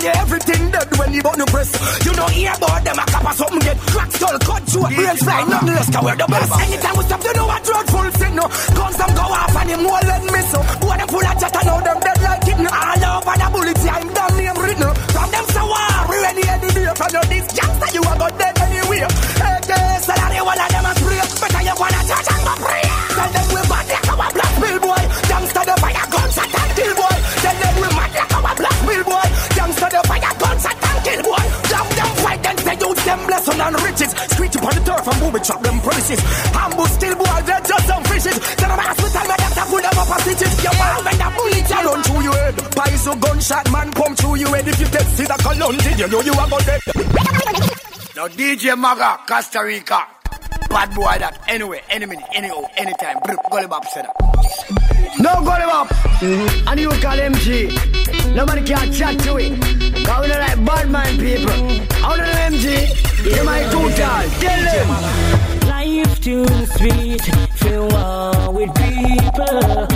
tell 0.00 0.14
you 0.14 0.20
everything 0.20 0.70
dead 0.70 0.88
when 0.98 1.12
you 1.12 1.22
button 1.22 1.46
press 1.46 1.70
You 2.04 2.12
don't 2.12 2.30
hear 2.30 2.52
about 2.56 2.84
them 2.84 2.98
a 2.98 3.04
cap 3.06 3.24
or 3.24 3.32
something 3.32 3.58
get 3.60 3.78
Crack 3.78 4.10
skull 4.12 4.38
cut 4.38 4.62
throat 4.62 4.90
brains 4.94 5.22
fly. 5.22 5.44
Nothing 5.44 5.74
less 5.74 5.90
can 5.90 6.04
wear 6.04 6.16
the 6.16 6.26
best. 6.26 6.52
Anytime 6.60 6.96
we 6.96 7.04
stop 7.04 7.24
you 7.24 7.32
know 7.34 7.46
what 7.46 7.68
road 7.68 7.86
full 7.88 8.10
thing 8.10 8.34
no. 8.36 8.44
Guns 8.78 8.96
them 8.96 9.10
go 9.14 9.22
off 9.22 9.56
and 9.56 9.70
him 9.70 9.84
won't 9.84 10.04
let 10.04 10.22
me 10.24 10.40
so 10.50 10.58
Boy 10.80 10.96
them 10.96 11.08
full 11.08 11.26
of 11.26 11.36
jet 11.40 11.56
and 11.56 11.66
now 11.66 11.87
premises 36.08 36.56
Ambush 36.56 36.90
still 36.90 37.16
boy 37.16 37.42
they're 37.44 37.60
just 37.60 37.86
some 37.86 38.04
fishes. 38.04 38.38
Tell 38.56 38.68
them 38.68 38.78
hospital 38.78 39.28
them 39.28 39.52
to 39.52 39.64
pull 39.68 39.80
them 39.80 39.98
up 39.98 40.08
a 40.08 40.20
stitches 40.22 40.64
Your 40.64 40.74
mouth 40.74 41.04
when 41.04 41.18
the 41.18 41.28
bullet 41.36 41.68
you 41.68 41.80
run 41.84 42.02
through 42.02 42.22
your 42.22 42.34
head. 42.34 42.54
Pies 42.74 43.08
gunshot 43.20 43.72
man 43.72 43.92
come 43.92 44.14
through 44.16 44.36
your 44.36 44.48
head. 44.56 44.68
If 44.68 44.80
you 44.80 44.86
test 44.86 45.16
see 45.16 45.24
the 45.24 45.36
colon 45.42 45.76
did 45.78 45.98
you 45.98 46.08
know 46.08 46.20
you 46.20 46.32
are 46.32 46.48
dead 46.64 46.80
Now 48.16 48.28
DJ 48.28 48.76
Maga, 48.76 49.20
Costa 49.26 49.62
Rica. 49.64 50.06
Bad 50.68 50.94
boy 50.94 51.16
that. 51.18 51.40
Anyway, 51.48 51.80
any 51.88 52.04
minute, 52.04 52.24
any 52.34 52.50
oh, 52.52 52.66
anytime. 52.76 53.16
Brr, 53.24 53.36
Gully 53.50 53.66
Bop 53.66 53.84
said 53.86 54.04
that. 54.04 55.18
No 55.18 55.34
gully 55.42 55.64
up. 55.64 55.88
Mm-hmm. 56.20 56.68
And 56.68 56.80
you 56.80 56.90
call 56.90 57.16
MG. 57.16 58.34
Nobody 58.34 58.62
can 58.64 58.92
chat 58.92 59.18
to 59.20 59.36
it. 59.38 59.58
Cause 60.04 60.22
we 60.22 60.28
don't 60.28 60.40
like 60.40 60.64
bad 60.64 60.90
man 60.90 61.18
people. 61.18 61.50
I 62.04 62.16
don't 62.16 62.26
know 62.26 62.58
MG. 62.58 63.34
You 63.36 63.44
might 63.44 63.70
too 63.72 63.88
tall. 63.96 64.24
Tell 64.38 64.62
them. 64.68 64.88
Life 65.68 66.20
too 66.20 66.46
sweet. 66.76 67.22
Feel 67.56 67.88
war 67.88 68.52
with 68.52 68.74
people. 68.76 69.88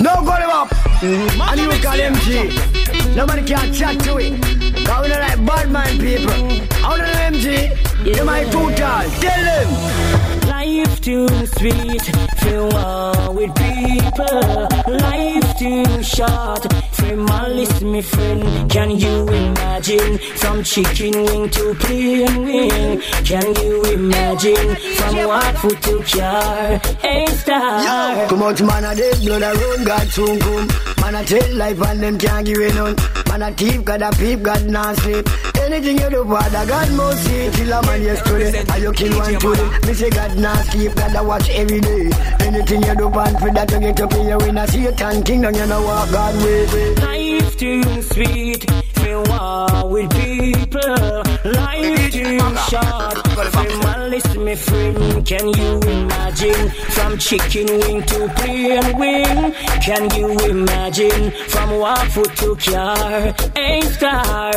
No 0.00 0.14
gully 0.22 0.46
up. 0.46 0.68
Mm-hmm. 1.02 1.40
And 1.42 1.60
you 1.60 1.70
call 1.82 1.98
MG. 1.98 3.16
Nobody 3.16 3.44
can 3.44 3.72
chat 3.74 3.98
to 4.04 4.18
it. 4.18 4.40
Cause 4.86 5.02
we 5.02 5.08
don't 5.08 5.20
like 5.20 5.44
bad 5.44 5.70
man 5.70 5.98
people. 5.98 6.30
I 6.30 6.96
don't 6.96 7.34
know 7.34 7.38
MG. 7.38 7.88
You 8.08 8.14
too 8.14 8.74
tall. 8.74 9.04
Tell 9.20 9.44
them. 9.44 10.48
Life 10.48 11.00
too 11.02 11.28
sweet, 11.28 12.02
feel 12.40 12.68
war 12.70 13.34
with 13.34 13.54
people. 13.54 14.68
Life 14.88 15.58
too 15.58 16.02
short, 16.02 16.72
for 16.92 17.16
malice, 17.16 17.82
me 17.82 18.00
friend. 18.00 18.70
Can 18.70 18.90
you 18.92 19.28
imagine 19.28 20.16
from 20.36 20.64
chicken 20.64 21.22
wing 21.24 21.50
to 21.50 21.74
plain 21.74 22.44
wing? 22.44 23.00
Can 23.26 23.54
you 23.62 23.82
imagine 23.92 24.74
from 24.96 25.16
what 25.26 25.58
food 25.58 25.82
to 25.82 26.02
car? 26.04 26.78
Hey 27.02 27.26
star. 27.26 28.26
Come 28.28 28.42
out, 28.42 28.62
man, 28.62 28.84
a 28.84 28.94
dead 28.96 29.20
blood 29.20 29.42
a 29.42 29.52
run, 29.52 29.84
God 29.84 30.08
soon 30.08 30.38
come. 30.38 30.97
Man, 31.08 31.22
a 31.22 31.24
tell 31.24 31.54
life 31.54 31.80
and 31.80 32.02
them 32.02 32.18
can't 32.18 32.44
give 32.44 32.58
it 32.58 32.74
none. 32.74 32.94
Man, 33.28 33.40
a 33.40 33.50
thief, 33.50 33.82
God 33.82 34.02
a 34.02 34.10
peep, 34.10 34.42
God 34.42 34.66
not 34.66 34.94
sleep. 34.96 35.26
Anything 35.58 35.98
you 36.00 36.10
do, 36.10 36.22
Father, 36.22 36.66
God 36.66 37.16
see. 37.16 37.50
Kill 37.50 37.72
a 37.72 37.80
man 37.86 38.02
yesterday, 38.02 38.58
and 38.58 38.82
you 38.82 38.92
kill 38.92 39.16
one 39.16 39.38
today. 39.38 39.86
Me 39.86 39.94
say 39.94 40.10
God 40.10 40.36
not 40.36 40.66
sleep, 40.66 40.94
God 40.94 41.16
a 41.16 41.24
watch 41.24 41.48
every 41.48 41.80
day. 41.80 42.10
Anything 42.40 42.82
you 42.82 42.94
do, 42.94 43.08
man, 43.08 43.38
for 43.38 43.50
that 43.50 43.70
you 43.72 43.80
get 43.80 44.00
up 44.02 44.12
in 44.12 44.26
your 44.26 44.36
win. 44.36 44.58
I 44.58 44.66
see 44.66 44.84
a 44.84 44.92
tan 44.92 45.22
kingdom, 45.22 45.54
you 45.54 45.64
know 45.64 45.80
what 45.80 46.12
God 46.12 46.44
way. 46.44 46.94
Life 46.96 47.56
too 47.56 48.02
sweet, 48.02 48.70
feel 48.96 49.24
war 49.30 49.88
with 49.88 50.10
people. 50.10 51.22
Life 51.52 52.12
too 52.12 52.38
short, 52.68 53.27
for 53.46 53.78
malice, 53.84 54.36
me 54.36 54.54
friend. 54.54 55.26
Can 55.26 55.46
you 55.48 55.80
imagine 55.80 56.70
from 56.90 57.18
chicken 57.18 57.66
wing 57.66 58.02
to 58.02 58.28
plain 58.36 58.98
wing? 58.98 59.52
Can 59.82 60.10
you 60.16 60.38
imagine 60.50 61.30
from 61.48 61.78
walk 61.78 62.06
foot 62.08 62.36
to 62.36 62.56
car? 62.56 63.34
ain't 63.56 63.84
star. 63.84 64.52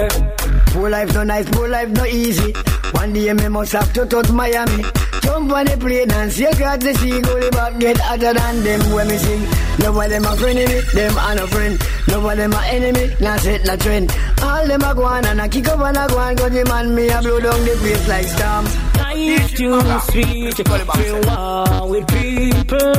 Poor 0.67 0.89
life 0.89 1.13
no 1.13 1.23
nice, 1.23 1.49
poor 1.49 1.67
life 1.67 1.89
no 1.89 2.05
easy. 2.05 2.53
One 2.93 3.13
day 3.13 3.31
me 3.33 3.47
must 3.47 3.73
have 3.73 3.91
to 3.93 4.05
touch 4.05 4.31
Miami. 4.31 4.83
Jump 5.31 5.53
on 5.53 5.65
the 5.65 5.77
plane 5.77 6.11
and 6.11 6.29
see 6.29 6.43
across 6.43 6.79
the 6.79 6.93
sea. 6.95 7.21
Go 7.21 7.39
the 7.39 7.49
back 7.51 7.79
get 7.79 7.97
hotter 7.97 8.33
than 8.33 8.63
them 8.63 8.81
when 8.91 9.07
me 9.07 9.17
sing. 9.17 9.47
No 9.79 9.93
one 9.93 10.09
them 10.09 10.25
a 10.25 10.35
friend 10.35 10.59
of 10.59 10.67
me, 10.67 10.81
them 10.93 11.17
are 11.17 11.35
no 11.35 11.47
friend. 11.47 11.81
No 12.09 12.19
one 12.19 12.35
them 12.35 12.51
a 12.51 12.61
enemy, 12.65 13.15
now 13.21 13.37
set 13.37 13.63
the 13.63 13.77
trend. 13.77 14.11
All 14.43 14.67
them 14.67 14.81
a 14.81 14.93
go 14.93 15.05
on 15.05 15.25
and 15.25 15.39
a 15.39 15.47
kick 15.47 15.69
up 15.69 15.79
and 15.79 15.95
a 15.95 16.05
go 16.09 16.17
on. 16.17 16.35
Cause 16.35 16.51
the 16.51 16.65
man 16.65 16.93
me 16.93 17.07
a 17.07 17.21
blow 17.21 17.39
down 17.39 17.63
the 17.63 17.75
place 17.79 18.07
like 18.09 18.27
storm. 18.27 18.90
Life 19.11 19.55
too 19.57 19.81
sweet, 20.09 20.55
feel 20.55 21.19
war 21.27 21.89
with 21.89 22.07
people. 22.07 22.93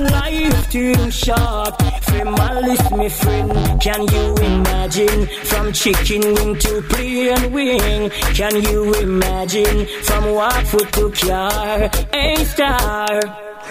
Life 0.00 0.70
too 0.70 1.10
short, 1.10 1.74
for 2.04 2.24
malice, 2.24 2.90
me 2.92 3.08
friend. 3.10 3.78
Can 3.78 4.08
you 4.08 4.34
imagine 4.36 5.26
from 5.44 5.72
chicken 5.74 6.22
wing 6.34 6.58
to 6.58 6.82
plain 6.88 7.52
wing? 7.52 8.08
Can 8.32 8.62
you 8.62 8.94
imagine 8.94 9.86
from 10.04 10.32
walk 10.32 10.64
foot 10.64 10.90
to 10.94 11.10
car? 11.10 11.90
Hey 12.14 12.42
star. 12.46 13.20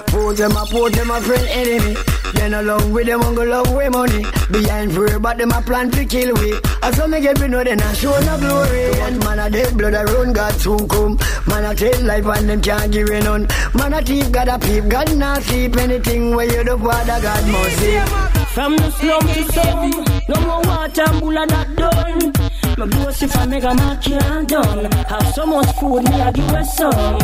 Put 0.07 0.37
them 0.37 0.51
a 0.55 0.65
put 0.65 0.93
them 0.93 1.11
a 1.11 1.21
friend 1.21 1.47
enemy. 1.49 1.95
Then 2.33 2.53
along 2.53 2.91
with 2.91 3.07
them, 3.07 3.21
go 3.21 3.43
love 3.43 3.73
way 3.73 3.89
money. 3.89 4.25
Behind 4.51 4.93
free, 4.93 5.17
but 5.19 5.37
them 5.37 5.51
a 5.51 5.61
plan 5.61 5.89
to 5.91 6.05
kill 6.05 6.33
we. 6.35 6.53
Some 6.93 7.11
me 7.11 7.21
get 7.21 7.39
we 7.39 7.47
know 7.47 7.63
then 7.63 7.81
I 7.81 7.93
show 7.93 8.17
no 8.21 8.37
glory. 8.39 8.91
And 9.01 9.19
man 9.23 9.39
a 9.39 9.49
dead 9.49 9.77
blood 9.77 9.93
a 9.93 10.03
run, 10.05 10.33
God 10.33 10.53
soon 10.53 10.87
come. 10.87 11.17
Man 11.47 11.65
a 11.65 11.75
tell 11.75 12.01
life 12.03 12.25
and 12.25 12.49
them 12.49 12.61
can't 12.61 12.91
give 12.91 13.09
it 13.09 13.23
none. 13.23 13.47
Man 13.73 13.93
a 13.93 14.01
thief, 14.01 14.31
God 14.31 14.47
a 14.47 14.59
peep, 14.59 14.87
God 14.87 15.15
not 15.17 15.43
sleep. 15.43 15.75
Anything 15.77 16.35
where 16.35 16.45
you 16.45 16.63
do, 16.63 16.77
Father 16.77 17.19
God 17.21 17.47
must 17.47 17.77
see. 17.79 18.46
From 18.57 18.73
the 18.73 18.89
slum 18.89 19.21
to 19.21 19.43
some, 19.53 19.93
no 20.33 20.37
more 20.41 20.61
water 20.65 21.05
and 21.05 21.21
bull 21.21 21.29
not 21.29 21.69
done. 21.77 22.33
My 22.73 22.89
boss 22.89 23.21
if 23.21 23.37
I 23.37 23.45
make 23.45 23.61
a 23.61 23.71
mark 23.71 24.01
can't 24.01 24.49
done. 24.49 24.89
Have 25.13 25.29
so 25.35 25.45
much 25.45 25.69
food, 25.77 26.01
me 26.09 26.17
I 26.17 26.31
give 26.31 26.49
her 26.49 26.63
some. 26.65 27.21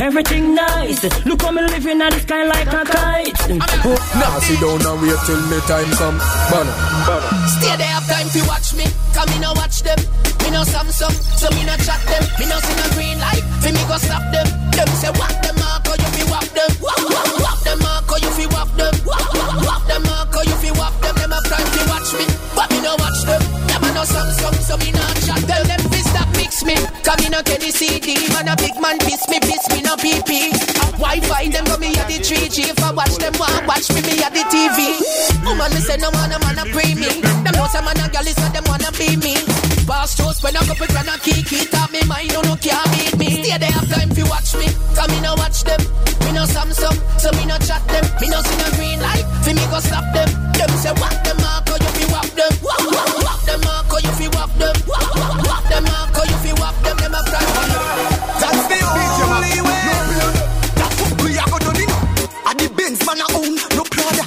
Everything 0.00 0.54
nice. 0.54 1.04
Look 1.26 1.42
how 1.42 1.52
me 1.52 1.60
living 1.68 2.00
at 2.00 2.16
the 2.16 2.20
sky 2.24 2.48
like 2.48 2.72
a 2.72 2.80
kite. 2.80 3.36
Oh. 3.84 3.92
Now 4.16 4.40
sit 4.40 4.56
down 4.56 4.80
and 4.88 4.96
wait 5.04 5.20
till 5.28 5.36
the 5.52 5.60
time 5.68 5.92
come. 6.00 6.16
Banner, 6.16 6.76
banner. 7.04 7.32
Stay 7.60 7.76
there 7.76 7.92
have 7.92 8.08
time 8.08 8.28
to 8.32 8.40
watch 8.48 8.72
me. 8.72 8.88
Come 9.12 9.28
in 9.36 9.44
and 9.44 9.52
watch 9.52 9.84
them. 9.84 10.00
Me 10.00 10.48
no 10.48 10.64
Samsung, 10.64 11.12
so 11.12 11.52
me 11.52 11.68
no 11.68 11.76
chat 11.84 12.00
them. 12.08 12.24
Me 12.40 12.48
no 12.48 12.56
see 12.56 12.72
no 12.80 12.88
green 12.96 13.20
light, 13.20 13.44
fi 13.60 13.68
me 13.68 13.84
go 13.84 14.00
stop 14.00 14.24
them. 14.32 14.48
Them 14.72 14.88
say 14.96 15.12
whack 15.12 15.44
them 15.44 15.60
mark, 15.60 15.84
or 15.92 15.96
you 16.00 16.08
fi 16.16 16.24
whack 16.32 16.48
them. 16.56 16.72
Whack, 16.80 17.04
whack, 17.04 17.28
whack 17.36 17.60
them 17.68 17.78
mark, 17.84 18.08
or 18.08 18.18
you 18.24 18.32
fi 18.32 18.48
whack 18.48 18.72
them. 18.80 18.97
Fi 20.68 20.80
whack 20.80 20.94
them. 21.00 21.14
Them 21.16 21.30
have 21.30 21.44
time 21.48 21.68
to 21.72 21.82
watch 21.88 22.10
me, 22.12 22.24
but 22.54 22.68
me 22.70 22.80
no 22.80 22.92
watch 22.98 23.20
them. 23.24 23.42
Them 23.68 23.84
a 23.84 23.90
no 23.94 24.02
Samsung, 24.04 24.56
so 24.60 24.76
me 24.76 24.92
no 24.92 25.04
chat 25.24 25.42
them. 25.48 25.62
Them 25.66 25.82
fi 25.88 26.00
stop 26.04 26.28
mix 26.36 26.64
me. 26.64 26.76
Come 27.04 27.20
in 27.24 27.34
and 27.34 27.44
Kenny 27.44 27.70
CD, 27.70 28.28
man 28.32 28.48
a 28.48 28.56
big 28.56 28.76
man 28.80 28.98
piss 28.98 29.28
me, 29.28 29.40
piss 29.40 29.64
me 29.72 29.82
no 29.82 29.96
PP. 29.96 30.52
Wi-Fi 30.98 31.48
them 31.48 31.64
go 31.64 31.76
me 31.78 31.94
at 31.96 32.08
the 32.08 32.18
3G. 32.18 32.74
If 32.74 32.82
I 32.82 32.92
watch 32.92 33.16
them, 33.16 33.32
want 33.38 33.66
watch 33.66 33.88
me, 33.94 34.02
me 34.02 34.20
at 34.22 34.32
the 34.34 34.44
TV. 34.50 34.98
Woman 35.44 35.70
me 35.72 35.80
say 35.80 35.96
no 35.96 36.10
man 36.10 36.32
a 36.32 36.38
man 36.40 36.58
a 36.58 36.64
pre 36.74 36.94
me. 36.94 37.22
Them 37.22 37.54
know 37.54 37.66
some 37.68 37.84
man 37.84 37.98
a 38.00 38.08
gal 38.10 38.26
is 38.26 38.36
so 38.36 38.48
them 38.50 38.64
wanna 38.66 38.90
be 38.92 39.16
me. 39.16 39.36
Boss 39.86 40.16
toast 40.16 40.44
when 40.44 40.54
I 40.54 40.60
go 40.66 40.74
with 40.78 40.90
grand 40.90 41.08
kiki 41.22 41.64
Top 41.72 41.90
me 41.90 42.04
mind, 42.04 42.28
no 42.34 42.42
no 42.42 42.56
can't 42.60 42.84
beat 42.92 43.16
me 43.16 43.42
Stay 43.42 43.56
there 43.56 43.72
have 43.72 43.88
time 43.88 44.10
fi 44.10 44.22
watch 44.28 44.52
me 44.60 44.68
Come 44.92 45.10
me 45.12 45.20
no 45.22 45.32
watch 45.40 45.64
them 45.64 45.80
Me 46.28 46.32
no 46.36 46.44
Samsung, 46.44 46.92
so 47.18 47.32
me 47.32 47.46
no 47.46 47.56
chat 47.56 47.80
them 47.88 48.04
Me 48.20 48.28
no 48.28 48.36
see 48.42 48.58
no 48.60 48.68
green 48.76 49.00
light, 49.00 49.24
fi 49.40 49.54
me 49.54 49.64
go 49.72 49.80
stop 49.80 50.04
them 50.12 50.37
Them 50.58 50.70
say 50.82 50.90
whack 50.98 51.22
them 51.22 51.36
mark, 51.38 51.70
or 51.70 51.78
you 51.78 51.90
fi 51.94 52.04
whack 52.12 52.30
them? 52.34 52.52
Whack, 52.66 52.82
whack, 52.90 53.12
whack 53.22 53.40
them 53.46 53.60
mark, 53.62 53.92
or 53.94 54.00
you 54.02 54.12
fi 54.18 54.26
whack 54.34 54.50
them? 54.58 54.76
Whack, 54.90 55.14
whack, 55.14 55.36
whack 55.46 55.64
them 55.70 55.84
mark, 55.86 56.18
or 56.18 56.26
you 56.26 56.38
fi 56.42 56.52
whack 56.58 56.76
them? 56.82 56.96
Them 56.98 57.14
a 57.14 57.22
pride 57.30 57.50
That's 58.42 58.64
the 58.66 58.78
only 58.82 59.54
way. 59.62 59.86
That's 60.74 60.96
what 60.98 61.14
we 61.22 61.38
are 61.38 61.46
gonna 61.46 61.72
do 61.78 61.86
At 62.42 62.54
the 62.58 62.68
Benz 62.74 63.00
man 63.06 63.22
a 63.22 63.26
own, 63.38 63.54
no 63.78 63.84
Prada. 63.86 64.24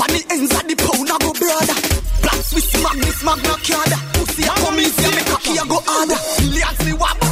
On 0.00 0.08
the 0.08 0.22
ends 0.32 0.52
of 0.56 0.64
the 0.64 0.76
pound 0.80 1.08
I 1.12 1.16
go 1.20 1.30
brother 1.36 1.76
Black 2.24 2.40
Swiss 2.48 2.72
Magnus 2.80 3.20
Magna 3.20 3.54
Carta. 3.60 3.98
Pussy 4.16 4.42
a 4.48 4.54
come 4.56 4.80
easy, 4.80 5.08
me 5.12 5.22
cocky 5.28 5.52
a 5.60 5.64
go 5.68 5.78
harder. 5.84 6.16
Billions 6.40 6.80
me 6.88 6.92
want, 6.96 7.23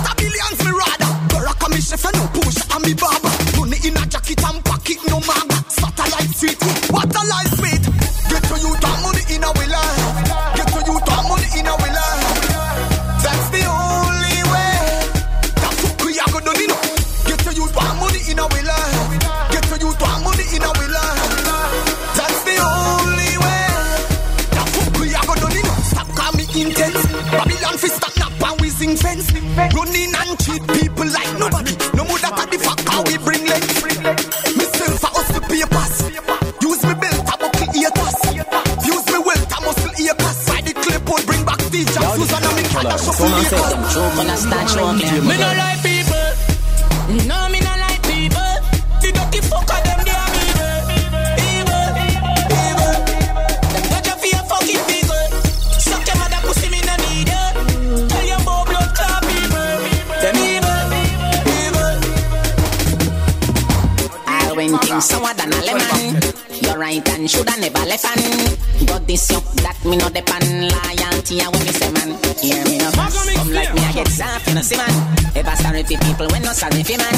sorry 76.72 76.84
for 76.84 76.98
man. 76.98 77.14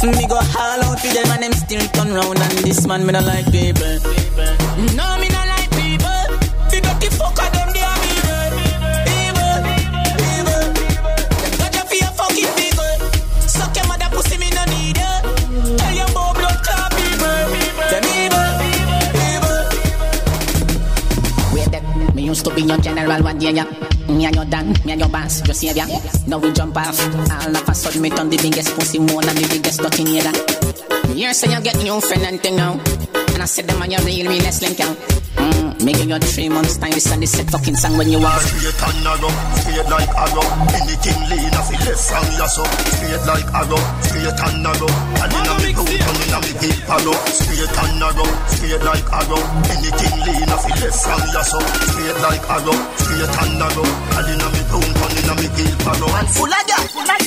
Mm, 0.00 0.16
me 0.16 0.26
go 0.26 0.36
all 0.36 0.82
out 0.84 1.00
for 1.00 1.08
them 1.08 1.30
and 1.32 1.42
them 1.42 1.52
still 1.52 1.86
turn 1.92 2.12
round 2.14 2.38
and 2.38 2.58
this 2.64 2.86
man 2.86 3.06
me 3.06 3.12
no 3.12 3.20
like 3.20 3.46
people. 3.46 3.98
No, 4.96 5.18
me 5.18 5.28
no 5.28 5.42
like 5.52 5.70
people. 5.70 6.20
The 6.70 6.80
dirty 6.80 7.08
fucker 7.18 7.48
them 7.52 7.68
they 7.74 7.82
are 7.82 8.00
evil 8.14 8.52
Evil, 9.20 9.60
evil 10.30 10.64
Them 11.42 11.52
got 11.58 11.74
you 11.74 11.84
for 11.90 12.10
fucking 12.14 12.54
people 12.54 12.94
Suck 13.48 13.74
your 13.76 13.86
mother 13.88 14.08
pussy 14.14 14.38
me 14.38 14.48
no 14.54 14.62
need 14.70 14.96
you 14.96 15.14
Tell 15.76 15.94
your 15.94 16.06
boy 16.14 16.32
blood 16.38 16.58
clot 16.62 16.90
people. 16.94 17.44
Them 17.90 18.04
evil, 18.22 18.50
evil 19.28 19.60
Wait 21.52 21.68
that 21.72 22.14
me 22.14 22.22
used 22.22 22.44
to 22.44 22.54
be 22.54 22.62
your 22.62 22.78
general 22.78 23.22
one 23.22 23.38
day, 23.38 23.50
yeah. 23.52 23.79
Me 24.20 24.26
and 24.26 24.36
your 24.36 24.44
dan, 24.44 24.68
me 24.84 24.92
and 24.92 25.00
your 25.00 25.08
boss, 25.08 25.42
your 25.46 25.54
savior. 25.54 25.86
Now 26.26 26.36
we 26.36 26.52
jump 26.52 26.76
off. 26.76 27.00
All 27.32 27.56
of 27.56 27.66
a 27.66 27.74
sudden, 27.74 28.02
me 28.02 28.10
turn 28.10 28.28
the 28.28 28.36
biggest 28.36 28.74
pussy 28.74 28.98
more 28.98 29.22
than 29.22 29.34
the 29.34 29.48
biggest 29.48 29.80
dirty 29.80 30.04
nigga. 30.04 31.16
You 31.16 31.32
say 31.32 31.50
you 31.50 31.58
get 31.62 31.82
new 31.82 31.98
friend 32.02 32.24
and 32.24 32.38
thing 32.38 32.56
now. 32.56 32.72
And 33.32 33.40
I 33.40 33.46
said 33.46 33.66
them 33.66 33.80
on 33.80 33.90
your 33.90 34.02
real, 34.02 34.28
real 34.28 34.44
link 34.60 34.76
count. 34.76 35.19
Me 35.80 35.94
give 35.94 36.10
you 36.10 36.18
three 36.18 36.48
months 36.50 36.76
time, 36.76 36.92
this 36.92 37.10
and 37.10 37.22
this 37.22 37.32
set 37.32 37.48
fucking 37.48 37.74
song 37.74 37.96
when 37.96 38.08
you 38.10 38.20
want. 38.20 38.36
Straight 38.42 38.76
and 38.84 39.00
narrow, 39.00 39.32
straight 39.64 39.88
like 39.88 40.12
arrow. 40.12 40.44
Anything 40.76 41.20
lean 41.32 41.56
off 41.56 41.72
it 41.72 41.80
left 41.88 42.04
from 42.04 42.26
your 42.36 42.50
so. 42.52 42.64
Straight 43.00 43.24
like 43.24 43.48
arrow, 43.48 43.80
straight 44.04 44.40
and 44.44 44.60
narrow. 44.60 44.90
And 45.24 45.32
in 45.32 45.48
a 45.48 45.54
me 45.56 45.70
boot, 45.72 45.88
and 45.88 46.20
in 46.20 46.36
a 46.36 46.38
me 46.44 46.52
heel 46.60 46.78
palo. 46.84 47.16
Straight 47.32 47.72
and 47.80 47.94
narrow, 47.96 48.28
straight 48.52 48.82
like 48.84 49.08
arrow. 49.08 49.40
Anything 49.72 50.16
lean 50.20 50.52
off 50.52 50.68
it 50.68 50.76
left 50.84 51.00
from 51.00 51.22
your 51.32 51.44
so. 51.48 51.60
Straight 51.64 52.18
like 52.28 52.44
arrow, 52.44 52.76
straight 53.00 53.36
and 53.40 53.52
narrow. 53.56 53.88
And 54.20 54.28
in 54.36 54.42
a 54.44 54.48
me 54.52 54.62
boot, 54.68 54.84
and 54.84 55.16
in 55.16 55.30
a 55.32 55.34
me 55.40 55.48
heel 55.56 55.74
palo. 55.80 56.08
And 56.12 56.28
full 56.28 56.44
of 56.44 56.64
that, 56.68 56.84
full 56.92 57.00
of 57.00 57.08
that. 57.08 57.19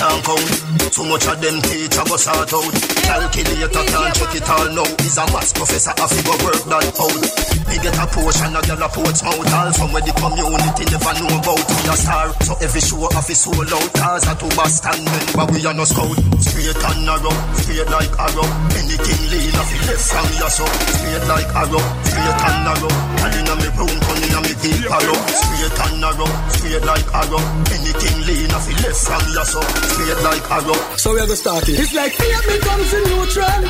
Can't 0.00 0.24
count. 0.24 0.48
Too 0.96 1.04
much 1.04 1.28
of 1.28 1.36
them 1.44 1.60
teacher 1.60 2.04
go 2.08 2.16
sort 2.16 2.48
out. 2.48 2.72
Calculator 3.04 3.84
can't 3.84 4.14
check 4.16 4.32
it 4.32 4.48
all 4.48 4.68
now. 4.72 4.88
Is 5.04 5.20
a 5.20 5.24
maths 5.28 5.52
professor, 5.52 5.92
I 5.92 6.08
figure 6.08 6.40
work 6.40 6.64
that 6.72 6.88
out. 6.96 7.20
Me 7.68 7.76
get 7.84 8.00
a 8.00 8.06
portion, 8.08 8.56
a 8.56 8.60
girl 8.64 8.80
a 8.80 8.88
porch 8.88 9.20
out. 9.22 9.44
All 9.44 9.70
from 9.76 9.92
where 9.92 10.00
the 10.00 10.12
community 10.16 10.84
never 10.88 11.12
know 11.20 11.36
about. 11.36 11.62
We 11.68 11.84
a 11.84 11.94
star, 12.00 12.32
so 12.48 12.56
every 12.64 12.80
show 12.80 13.04
off 13.12 13.28
is 13.28 13.44
sold 13.44 13.68
out. 13.68 13.90
Cause 13.92 14.24
a 14.24 14.32
two 14.40 14.48
Boston 14.56 15.04
member, 15.04 15.46
we 15.52 15.60
are 15.68 15.76
no 15.76 15.84
scout. 15.84 16.16
Straight 16.42 16.80
and 16.80 17.00
narrow, 17.04 17.36
straight 17.60 17.90
like 17.92 18.14
arrow. 18.16 18.48
Anything 18.80 19.20
lean 19.28 19.52
off 19.60 19.68
it 19.68 19.82
left 19.84 20.04
from 20.08 20.28
your 20.40 20.50
so. 20.50 20.64
Straight 20.96 21.24
like 21.28 21.50
arrow, 21.52 21.84
straight 22.08 22.40
and 22.40 22.58
narrow. 22.64 22.92
In 23.30 23.46
a 23.46 23.54
me 23.62 23.68
room, 23.76 23.94
in 24.16 24.32
a 24.32 24.38
me 24.48 24.54
deep 24.64 24.88
hollow. 24.88 25.18
Straight 25.28 25.76
and 25.76 25.96
narrow, 26.00 26.30
straight 26.56 26.84
like 26.88 27.08
arrow. 27.14 27.42
Anything 27.68 28.16
lean 28.26 28.50
off 28.56 28.64
it 28.64 28.80
left 28.80 29.00
from 29.04 29.24
your 29.36 29.44
so. 29.44 29.60
Straight 29.90 30.22
like 30.22 30.50
arrow. 30.50 30.78
So 30.96 31.10
we're 31.12 31.18
gonna 31.20 31.36
start 31.36 31.68
it. 31.68 31.78
It's 31.78 31.94
like 31.94 32.12
fear 32.12 32.40
becomes 32.46 32.92
a 32.92 33.00
neutral. 33.10 33.60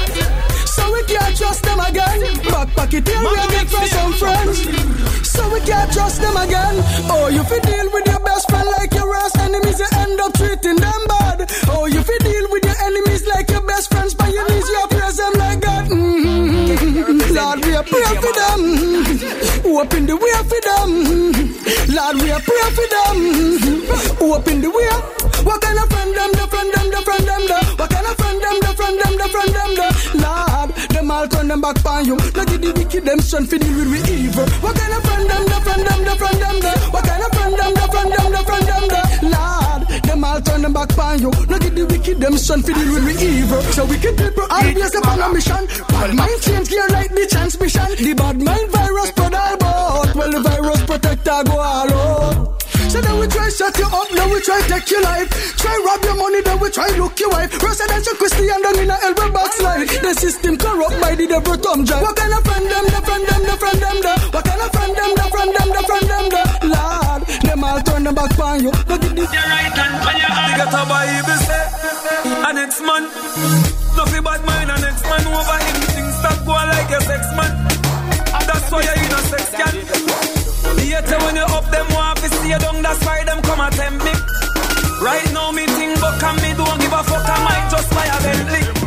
So 0.67 0.83
we 0.93 1.03
can't 1.05 1.37
trust 1.37 1.63
them 1.65 1.81
again. 1.81 2.21
Backpack 2.53 2.95
it 2.95 3.09
here, 3.09 3.21
we 3.21 3.37
get 3.55 3.69
from 3.69 3.87
some 3.87 4.13
friends. 4.15 4.59
So 5.29 5.43
we 5.53 5.61
can't 5.61 5.93
trust 5.93 6.21
them 6.21 6.37
again. 6.37 6.77
Oh, 7.11 7.29
you 7.29 7.43
fi 7.45 7.59
deal 7.61 7.91
with 7.93 8.07
your 8.07 8.21
best 8.21 8.49
friend 8.51 8.69
like 8.79 8.93
your 8.95 9.09
worst 9.09 9.37
enemies, 9.39 9.79
you 9.79 9.91
end 9.93 10.21
up 10.21 10.33
treating 10.35 10.77
them 10.77 11.03
bad. 11.09 11.51
Oh, 11.69 11.87
you 11.87 12.03
fi 12.03 12.17
deal 12.19 12.47
with 12.51 12.65
your 12.65 12.79
enemies 12.87 13.27
like 13.27 13.50
Lord, 17.51 17.67
we 17.67 17.75
are 17.75 17.83
pray 17.83 18.15
for 18.23 18.31
them. 18.31 18.63
Open 19.67 20.07
the 20.07 20.15
way 20.15 20.39
for 20.47 20.61
them. 20.63 20.91
Lord, 21.91 22.17
we 22.23 22.31
are 22.31 22.39
pray 22.47 22.67
for 22.79 22.87
them. 22.95 23.19
Open 24.23 24.61
the 24.63 24.71
way. 24.71 24.87
What 25.43 25.59
kind 25.61 25.79
of 25.83 25.91
friend 25.91 26.15
them, 26.15 26.31
the 26.31 26.47
friend 26.47 26.71
them, 26.71 26.87
the 26.95 27.03
friend 27.03 27.27
them, 27.27 27.43
the 27.51 27.59
What 27.75 27.91
kind 27.91 28.07
of 28.07 28.15
friend 28.23 28.39
them, 28.39 28.57
the 28.63 28.71
friend 28.79 28.99
them, 29.03 29.15
the 29.19 29.27
friend 29.35 29.51
them, 29.51 29.71
the 29.75 29.89
Lord, 30.23 30.71
them 30.95 31.11
all 31.11 31.27
turn 31.27 31.49
them 31.49 31.61
back 31.61 31.85
on 31.85 32.05
you. 32.07 32.15
Now 32.39 32.45
give 32.47 32.63
the 32.63 32.71
wicked 32.71 33.05
them 33.05 33.19
strength 33.19 33.51
for 33.51 33.59
deal 33.59 33.75
with 33.75 33.91
we 33.91 33.99
evil. 34.15 34.47
What 34.63 34.79
kind 34.79 34.95
of 34.95 35.03
friend 35.03 35.27
them, 35.27 35.43
the 35.51 35.59
friend 35.67 35.83
them, 35.91 36.01
the 36.07 36.15
friend 36.23 36.39
them, 36.39 36.57
the 36.63 36.73
What 36.95 37.03
kind 37.03 37.19
of 37.19 37.31
friend 37.35 37.55
them, 37.59 37.73
the 37.75 37.87
friend 37.91 38.11
them, 38.15 38.31
the 38.31 38.41
friend 38.47 38.67
them, 38.71 38.85
the 38.95 39.03
Lord, 39.27 39.70
turn 40.41 40.63
them 40.63 40.73
back 40.73 40.97
on 40.99 41.21
you. 41.21 41.31
Now 41.49 41.59
give 41.59 41.75
the 41.75 41.87
wicked 41.87 42.19
them 42.21 42.37
son 42.37 42.63
for 42.63 42.73
deal 42.73 42.95
with 42.95 43.05
me 43.05 43.15
evil. 43.21 43.63
So 43.77 43.85
wicked 43.87 44.17
people 44.17 44.47
always 44.51 44.95
upon 44.95 45.21
a 45.21 45.29
mission. 45.33 45.67
Bad 45.89 46.15
mind 46.15 46.41
change 46.43 46.69
gear 46.69 46.89
like 46.91 47.11
the 47.11 47.27
transmission. 47.31 47.89
The 47.97 48.15
bad 48.15 48.37
mind 48.43 48.69
virus 48.71 49.09
spread 49.09 49.35
all 49.35 49.55
about. 49.55 50.15
Well, 50.15 50.31
the 50.31 50.41
virus 50.41 50.83
protector 50.85 51.39
go 51.47 51.57
all 51.59 51.93
out. 51.93 52.61
So 52.91 53.01
then 53.01 53.21
we 53.21 53.27
try 53.29 53.49
shut 53.51 53.79
you 53.79 53.87
up, 53.87 54.09
then 54.11 54.29
we 54.35 54.41
try 54.41 54.61
take 54.67 54.91
your 54.91 55.03
life. 55.03 55.31
Try 55.57 55.79
rob 55.87 56.03
your 56.03 56.17
money, 56.17 56.41
then 56.43 56.59
we 56.59 56.71
try 56.71 56.89
look 56.99 57.15
your 57.21 57.31
wife. 57.31 57.63
Residential 57.63 58.15
Christian 58.19 58.63
down 58.63 58.79
in 58.83 58.91
a 58.91 58.97
elbow 59.07 59.31
backslide. 59.31 59.87
The 59.87 60.13
system 60.19 60.59
corrupt 60.59 61.01
by 61.01 61.15
the 61.15 61.27
devil 61.29 61.55
thumb 61.55 61.85
drive. 61.85 62.03
What 62.03 62.17
kind 62.17 62.35
of 62.35 62.43
friend 62.43 62.67
them, 62.67 62.85
the 62.91 63.01
friend 63.07 63.25
them, 63.31 63.43
the 63.47 63.57
friend 63.63 63.79
them, 63.79 63.99
the 64.03 64.15
What 64.35 64.45
kind 64.45 64.63
of 64.63 64.71
friend 64.75 64.95
them, 64.99 65.11
the 65.15 65.27
friend 65.31 65.51
them, 65.55 65.69
the 65.71 65.83
friend 65.87 66.07
them, 66.11 66.27
the 66.35 66.43
Lord, 66.67 67.10
them 67.43 67.65
all 67.65 67.81
turn 67.83 68.05
them 68.05 68.15
back 68.15 68.39
on 68.39 68.63
you. 68.63 68.71
Look 68.71 69.05
at 69.05 69.15
this. 69.17 69.31
Your 69.33 69.47
right 69.49 69.73
hand 69.73 69.95
on 70.09 70.17
your 70.17 70.33
heart. 70.33 70.51
You 70.51 70.57
got 70.61 70.75
a 70.75 70.83
Bible 70.91 71.41
say, 71.47 71.65
and 72.47 72.57
next 72.57 72.81
man, 72.81 73.03
nothing 73.97 74.25
bad 74.25 74.43
mind, 74.45 74.71
and 74.71 74.83
next 74.83 75.05
man 75.05 75.25
over 75.29 75.59
him. 75.65 75.77
Things 75.95 76.15
stop 76.21 76.39
going 76.47 76.69
like 76.69 76.91
a 76.91 77.01
sex 77.01 77.23
man. 77.37 77.53
That's 78.49 78.67
why 78.71 78.83
you're 78.83 78.99
in 79.05 79.13
a 79.13 79.21
sex 79.31 79.45
can. 79.55 79.75
Later 80.77 81.19
when 81.25 81.37
you 81.37 81.47
up 81.47 81.67
them 81.71 81.87
want 81.95 82.19
to 82.19 82.29
see 82.29 82.51
you 82.51 82.59
down, 82.59 82.83
that's 82.83 83.05
why 83.05 83.25
them 83.25 83.41
come 83.43 83.61
and 83.61 83.75
tempt 83.75 84.05
me. 84.05 84.13
Right 85.01 85.33
now 85.33 85.51
me 85.53 85.67
think 85.67 85.99
but 86.01 86.21
can 86.21 86.37
me 86.43 86.51
don't 86.55 86.79
give 86.81 86.93
a 86.93 87.03
fuck, 87.05 87.25
I 87.25 87.37
might 87.45 87.71
just 87.71 87.91
buy 87.91 88.07
a 88.07 88.19
Bentley. 88.21 88.80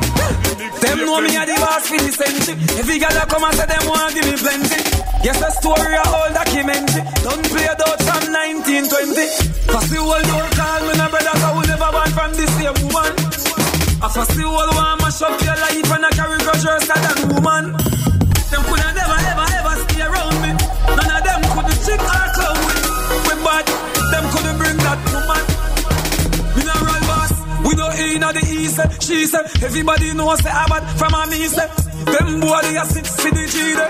Them 0.83 0.99
know 1.07 1.21
me 1.23 1.31
a 1.31 1.47
the 1.47 1.55
boss 1.63 1.87
for 1.87 1.95
the 1.95 2.11
century. 2.11 2.59
Every 2.75 2.99
girl 2.99 3.15
that 3.15 3.31
come 3.31 3.47
and 3.47 3.55
say 3.55 3.71
them 3.71 3.87
want 3.87 4.11
give 4.11 4.27
me 4.27 4.35
plenty. 4.35 4.83
Yes, 5.23 5.39
a 5.39 5.47
story 5.55 5.95
a 5.95 6.03
whole 6.03 6.27
documentary. 6.35 7.07
Don't 7.23 7.45
play 7.47 7.71
it 7.71 7.79
out 7.79 7.99
from 8.03 8.23
1920. 8.27 9.63
Cause 9.71 9.87
the 9.87 10.03
whole 10.03 10.19
door 10.27 10.43
call 10.59 10.81
me 10.83 10.93
no 10.99 11.07
brothers 11.07 11.39
I 11.39 11.49
will 11.55 11.67
never 11.71 11.87
want 11.87 12.11
from 12.11 12.31
the 12.35 12.45
same 12.59 12.75
woman. 12.91 13.15
I 14.03 14.07
first 14.11 14.35
the 14.35 14.43
whole 14.43 14.75
one 14.75 14.99
mash 14.99 15.23
up 15.23 15.39
your 15.39 15.55
life 15.55 15.87
and 15.87 16.03
I 16.03 16.11
carry 16.19 16.39
grudge 16.43 16.65
worse 16.67 16.83
than 16.83 17.31
woman. 17.31 17.63
Them 18.51 18.61
coulda 18.67 18.89
never 18.91 19.19
ever 19.23 19.47
ever 19.55 19.75
stay 19.87 20.03
around 20.03 20.35
me. 20.43 20.51
None 20.51 21.11
of 21.15 21.21
them 21.23 21.41
could 21.47 21.71
chick 21.87 22.03
or 22.03 22.27
clown 22.35 22.59
with. 22.59 22.83
We 23.31 23.33
bad, 23.39 23.65
them 24.11 24.25
couldn't 24.35 24.57
bring 24.59 24.77
that 24.83 24.99
woman. 25.15 25.52
We 27.73 27.79
know 27.81 27.89
in 27.89 28.21
the 28.21 28.43
east. 28.53 28.77
eh, 28.77 28.85
She 29.01 29.25
said, 29.25 29.49
everybody 29.65 30.13
knows 30.13 30.37
say 30.45 30.53
I 30.53 30.69
bad 30.69 30.85
from 30.93 31.09
a 31.17 31.25
me 31.25 31.41
say. 31.49 31.65
Them 32.05 32.37
boy 32.37 32.61
they 32.61 32.77
a 32.77 32.85
sit 32.85 33.01
for 33.09 33.33
the 33.33 33.43
G 33.49 33.73
there. 33.73 33.89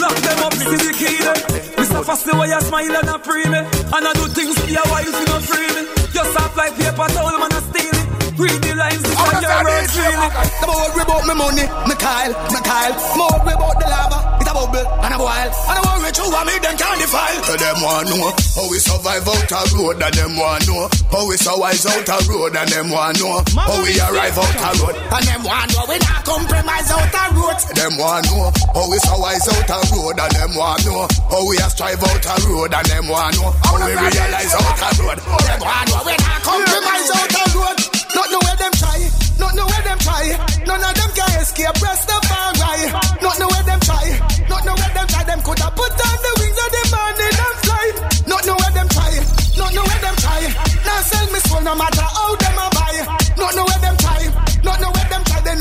Lock 0.00 0.16
them 0.24 0.40
up, 0.40 0.54
see 0.56 0.80
the 0.80 0.92
key 0.96 1.20
there. 1.20 1.36
Mr. 1.76 2.00
Fast 2.08 2.24
the 2.24 2.32
way 2.40 2.48
you 2.48 2.60
smile 2.64 2.96
and 2.96 3.08
a 3.12 3.16
free 3.20 3.44
me. 3.52 3.60
And 3.60 4.00
I 4.00 4.12
do 4.16 4.24
things 4.32 4.56
for 4.56 4.70
your 4.72 4.86
wife, 4.88 5.12
you 5.12 5.26
not 5.28 5.44
free 5.44 5.68
me. 5.76 5.82
Just 6.08 6.32
soft 6.32 6.56
like 6.56 6.72
paper 6.80 7.04
towel, 7.12 7.36
man, 7.36 7.52
I 7.52 7.60
steal 7.68 7.96
it. 8.00 8.08
Read 8.40 8.60
the 8.64 8.72
lines, 8.80 9.02
this 9.04 9.12
is 9.12 9.40
your 9.44 9.60
words, 9.60 9.92
really. 10.00 10.28
Don't 10.64 10.72
worry 10.80 11.02
about 11.04 11.22
me 11.28 11.34
money, 11.36 11.66
me 11.92 11.94
Kyle, 12.00 12.32
me 12.48 12.60
Kyle. 12.64 12.96
More 13.20 13.28
worry 13.44 13.52
about 13.60 13.76
the 13.76 13.86
lava, 13.92 14.18
bubble 14.56 14.86
and 15.04 15.12
a 15.12 15.18
boil. 15.20 15.52
And 15.68 15.76
I 15.76 15.82
worry 15.84 16.12
too, 16.16 16.24
I 16.32 16.40
me 16.48 16.56
them 16.64 16.76
can't 16.80 16.96
defile. 16.96 17.40
Tell 17.44 17.60
them 17.60 17.78
want 17.84 18.08
know 18.08 18.32
how 18.56 18.66
we 18.72 18.78
survive 18.80 19.28
out 19.28 19.52
a 19.52 19.60
road 19.76 20.00
and 20.00 20.14
them 20.16 20.32
want 20.40 20.64
know 20.64 20.88
how 21.12 21.28
we 21.28 21.36
survive 21.36 21.84
out 21.84 22.08
a 22.08 22.16
road 22.32 22.56
and 22.56 22.68
them 22.72 22.88
want 22.88 23.20
know 23.20 23.36
how 23.52 23.76
we 23.84 23.92
arrive 24.00 24.36
out 24.40 24.56
a 24.56 24.70
road 24.80 24.96
And 24.96 25.24
them 25.28 25.42
want 25.44 25.68
know 25.76 25.84
we 25.84 25.96
not 26.00 26.24
compromise 26.24 26.88
out 26.88 27.12
a 27.12 27.24
road. 27.36 27.58
them 27.76 27.92
want 28.00 28.24
know 28.32 28.48
how 28.72 28.88
we 28.88 28.96
survive 29.04 29.44
out 29.44 29.70
a 29.76 29.78
road 29.92 30.16
and 30.24 30.32
them 30.32 30.52
want 30.56 30.80
know 30.88 31.04
how 31.28 31.42
we 31.44 31.56
a 31.60 31.68
strive 31.68 32.00
out 32.00 32.24
a 32.24 32.34
road 32.48 32.72
and 32.72 32.86
them 32.88 33.06
want 33.12 33.36
know 33.36 33.52
how 33.60 33.76
we 33.76 33.92
realize 33.92 34.54
out 34.56 34.80
a 34.80 34.90
road 35.04 35.18
Them 35.20 35.60
want 35.60 35.84
know 35.92 36.00
we 36.08 36.14
not 36.16 36.40
compromise 36.40 37.10
out 37.12 37.34
a 37.36 37.44
road. 37.60 37.78
Not 38.16 38.28
know 38.32 38.40
where 38.48 38.56
them 38.56 38.72
try, 38.80 38.98
not 39.38 39.52
know 39.54 39.66
where 39.68 39.84
them 39.84 39.98
try. 40.00 40.24
None 40.64 40.80
of 40.80 40.94
them 40.96 41.10
can 41.12 41.30
escape 41.42 41.76
Rastafari. 41.84 43.20
Not 43.20 43.38
know 43.38 43.48
where 43.52 43.62
them 43.68 43.80
try, 43.80 44.06
not 44.48 44.64
know 44.64 44.74
where 44.74 44.92
them 44.94 45.06
try. 45.06 45.24
Them 45.24 45.40
coulda 45.42 45.68
put 45.74 45.92
on 45.92 46.16
the 46.24 46.32
wings 46.40 46.58
of 46.64 46.70
the 46.76 46.82
morning 46.94 47.34
and 47.46 47.56
fly. 47.64 47.86
Not 48.26 48.42
know 48.46 48.56
where 48.56 48.72
them 48.72 48.88
try, 48.88 49.12
not 49.58 49.70
know 49.74 49.84
where 49.84 50.02
them 50.06 50.16
try. 50.16 50.40
Now 50.86 51.00
sell 51.02 51.26
me 51.32 51.38
soul 51.48 51.60
no 51.62 51.74
matter 51.74 52.06
how 52.16 52.36
them 52.36 52.58
a 52.58 52.75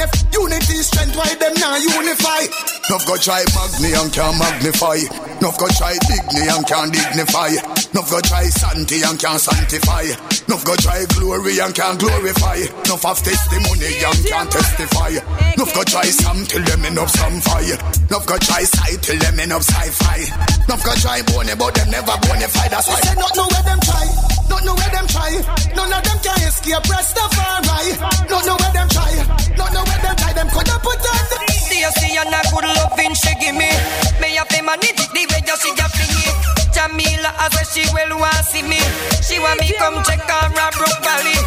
if 0.06 0.12
unity 0.34 0.78
strength, 0.86 1.16
why 1.18 1.30
them 1.36 1.54
now 1.58 1.76
unify? 1.76 2.42
Nuff 2.90 3.04
go 3.10 3.18
try 3.18 3.42
magni 3.58 3.94
and 3.98 4.12
can 4.14 4.34
magnify. 4.38 5.02
Nuff 5.42 5.58
go 5.58 5.68
try 5.74 5.98
digni 6.06 6.46
and 6.46 6.66
can 6.68 6.90
dignify. 6.94 7.50
Nuff 7.94 8.10
go 8.10 8.20
try 8.22 8.46
santi 8.46 9.02
and 9.02 9.18
can 9.18 9.40
sanctify. 9.40 10.06
Nuff 10.48 10.64
go 10.66 10.76
try 10.78 11.02
glory 11.18 11.58
and 11.60 11.74
can 11.74 11.98
glorify. 11.98 12.62
Nuff 12.86 13.04
have 13.04 13.22
testimony 13.26 13.90
and 14.06 14.20
can 14.30 14.46
testify. 14.54 15.12
Nuff 15.58 15.72
go 15.74 15.84
try 15.84 16.06
some 16.14 16.46
till 16.46 16.64
them 16.64 16.86
in 16.86 16.98
up 16.98 17.10
some 17.10 17.42
fire. 17.42 17.78
Nuff 18.12 18.26
go 18.30 18.38
try 18.38 18.64
sight 18.64 19.02
till 19.02 19.18
them 19.18 19.40
in 19.40 19.52
up 19.52 19.62
sci-fi. 19.66 20.20
Nuff 20.70 20.82
go 20.86 20.94
try 21.02 21.22
bony 21.26 21.56
but 21.58 21.74
them 21.74 21.90
never 21.90 22.16
bonify. 22.30 22.70
That's 22.70 22.88
why. 22.88 23.02
Say 23.02 23.16
not 23.18 23.34
know 23.36 23.48
where 23.50 23.66
them 23.66 23.80
try, 23.82 24.06
not 24.50 24.62
know 24.66 24.76
where 24.78 24.92
them 24.94 25.08
try. 25.10 25.32
None 25.74 25.94
of 25.94 26.02
them 26.06 26.20
can 26.22 26.40
escape 26.46 26.86
Rastafari. 26.86 27.88
Not 28.30 28.46
know 28.46 28.58
where 28.62 28.74
them 28.78 28.90
try, 28.94 29.12
not 29.58 29.74
know 29.74 29.84
where 29.84 29.95
them 30.02 30.16
try. 30.16 30.34
Them 30.34 30.50
coulda 30.50 30.80
put 30.84 31.00
on 31.00 31.26
the. 31.30 31.46
Stacy 31.66 32.18
and 32.18 32.34
a 32.34 32.42
good 32.50 32.66
loving 32.66 33.14
she 33.14 33.30
give 33.38 33.54
me. 33.54 33.70
Me 34.18 34.34
have 34.42 34.50
manage 34.66 34.98
it 34.98 35.10
the 35.14 35.22
way 35.30 35.42
you 35.46 35.58
see 35.58 35.74
your 35.74 35.90
thingy. 35.94 36.30
Jamila 36.74 37.30
I 37.38 37.46
say 37.54 37.66
she 37.78 37.84
will 37.94 38.18
want 38.18 38.42
see 38.46 38.66
me. 38.66 38.82
She 39.22 39.38
want 39.38 39.62
me 39.62 39.70
come 39.78 40.02
check 40.02 40.22
her 40.26 40.50
a 40.50 40.66
Brook 40.74 40.98
Valley. 41.06 41.38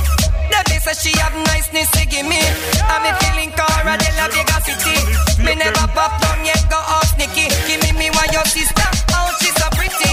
Debbie 0.46 0.78
say 0.78 0.94
she 0.94 1.12
have 1.18 1.34
niceness 1.46 1.90
to 1.94 2.06
give 2.06 2.22
me. 2.22 2.38
I'm 2.86 3.02
me 3.02 3.10
feeling 3.18 3.50
Cara 3.50 3.98
de 3.98 4.10
la 4.14 4.30
Vega 4.30 4.58
City. 4.62 4.94
Me 5.42 5.58
never 5.58 5.86
pop 5.90 6.14
down 6.22 6.44
yet 6.46 6.62
go 6.70 6.78
off 6.78 7.10
Nicky. 7.18 7.50
Give 7.66 7.82
me 7.82 7.90
me 7.98 8.06
one 8.14 8.30
your 8.30 8.46
sister. 8.46 8.88
Oh 9.14 9.30
she's 9.42 9.54
so 9.58 9.66
pretty. 9.74 10.12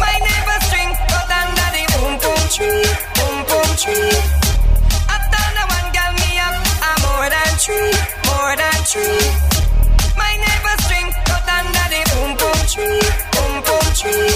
My 0.00 0.16
neighbor 0.16 0.58
string 0.64 0.92
cut 1.12 1.28
under 1.28 1.68
the 1.76 1.84
boom 1.92 2.14
boom 2.24 2.40
tree. 2.52 2.88
Boom 3.20 3.36
boom 3.48 3.68
tree. 3.76 4.45
More 7.56 7.64
than 7.64 7.64
three, 7.64 7.92
more 8.28 8.56
than 8.56 8.78
three. 8.84 9.20
My 10.16 10.32
neighbor 10.36 10.76
string 10.84 11.08
cut 11.24 11.48
under 11.48 11.86
the 11.88 12.00
boom 12.12 12.30
boom 12.36 12.60
tree, 12.68 13.00
boom 13.32 13.52
boom 13.64 13.86
tree. 13.96 14.32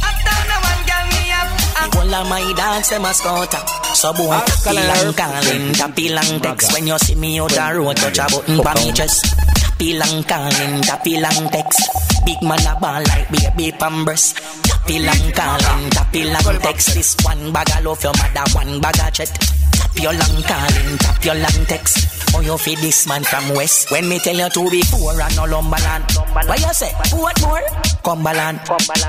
After 0.00 0.38
the 0.48 0.56
one 0.64 0.82
girl 0.88 1.06
me 1.12 1.24
up, 1.32 1.48
I'm 1.76 1.90
All 1.98 2.14
of 2.14 2.28
my 2.28 2.52
dogs, 2.56 2.88
them 2.88 3.04
a 3.04 3.12
scouter. 3.12 3.62
So 3.94 4.12
boy, 4.12 4.40
tappy 4.64 4.80
lang 4.80 5.12
calling, 5.12 5.72
tappy 5.74 6.08
lang 6.08 6.40
text. 6.40 6.72
When 6.72 6.86
you 6.86 6.98
see 6.98 7.14
me 7.16 7.38
out 7.38 7.50
the 7.50 7.78
road, 7.78 7.96
touch 7.96 8.18
a 8.18 8.26
button 8.32 8.56
for 8.64 8.74
me 8.80 8.92
just. 8.92 9.24
Tappy 9.60 9.98
lang 9.98 10.24
calling, 10.24 10.80
tappy 10.82 11.20
lang 11.20 11.48
text. 11.50 11.80
Big 12.24 12.40
man 12.42 12.64
a 12.64 12.78
ball 12.80 13.02
like 13.12 13.28
baby 13.28 13.72
pampers. 13.76 14.32
Tappy 14.64 15.04
lang 15.04 15.24
calling, 15.36 15.90
tappy 15.90 16.24
lang 16.24 16.60
text. 16.60 16.94
This 16.94 17.16
one 17.24 17.52
bag 17.52 17.68
of 17.76 17.84
love 17.84 18.02
your 18.02 18.12
mother, 18.16 18.46
one 18.56 18.80
bag 18.80 19.00
of 19.04 19.12
chat. 19.12 19.28
Tap 19.28 19.92
your 20.00 20.12
long 20.12 20.42
calling, 20.48 20.98
tap 20.98 21.24
your 21.24 21.34
long 21.34 21.60
text. 21.68 22.11
Oh, 22.34 22.40
you 22.40 22.56
feel 22.56 22.80
this 22.80 23.06
man 23.06 23.22
from 23.24 23.54
west. 23.54 23.90
When 23.90 24.08
me 24.08 24.18
tell 24.18 24.34
you 24.36 24.48
to 24.48 24.70
be 24.70 24.82
poor 24.90 25.20
and 25.20 25.36
no 25.36 25.44
lumberland. 25.44 26.04
What 26.48 26.60
you 26.60 26.72
say? 26.72 26.90
What 27.12 27.40
more? 27.42 27.60
Cumberland. 28.02 28.60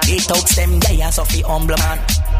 They 0.05 0.17
talks 0.17 0.55
them 0.55 0.79
gaya 0.79 1.11
so 1.11 1.23
fi 1.23 1.41
humble 1.41 1.75
man. 1.77 1.99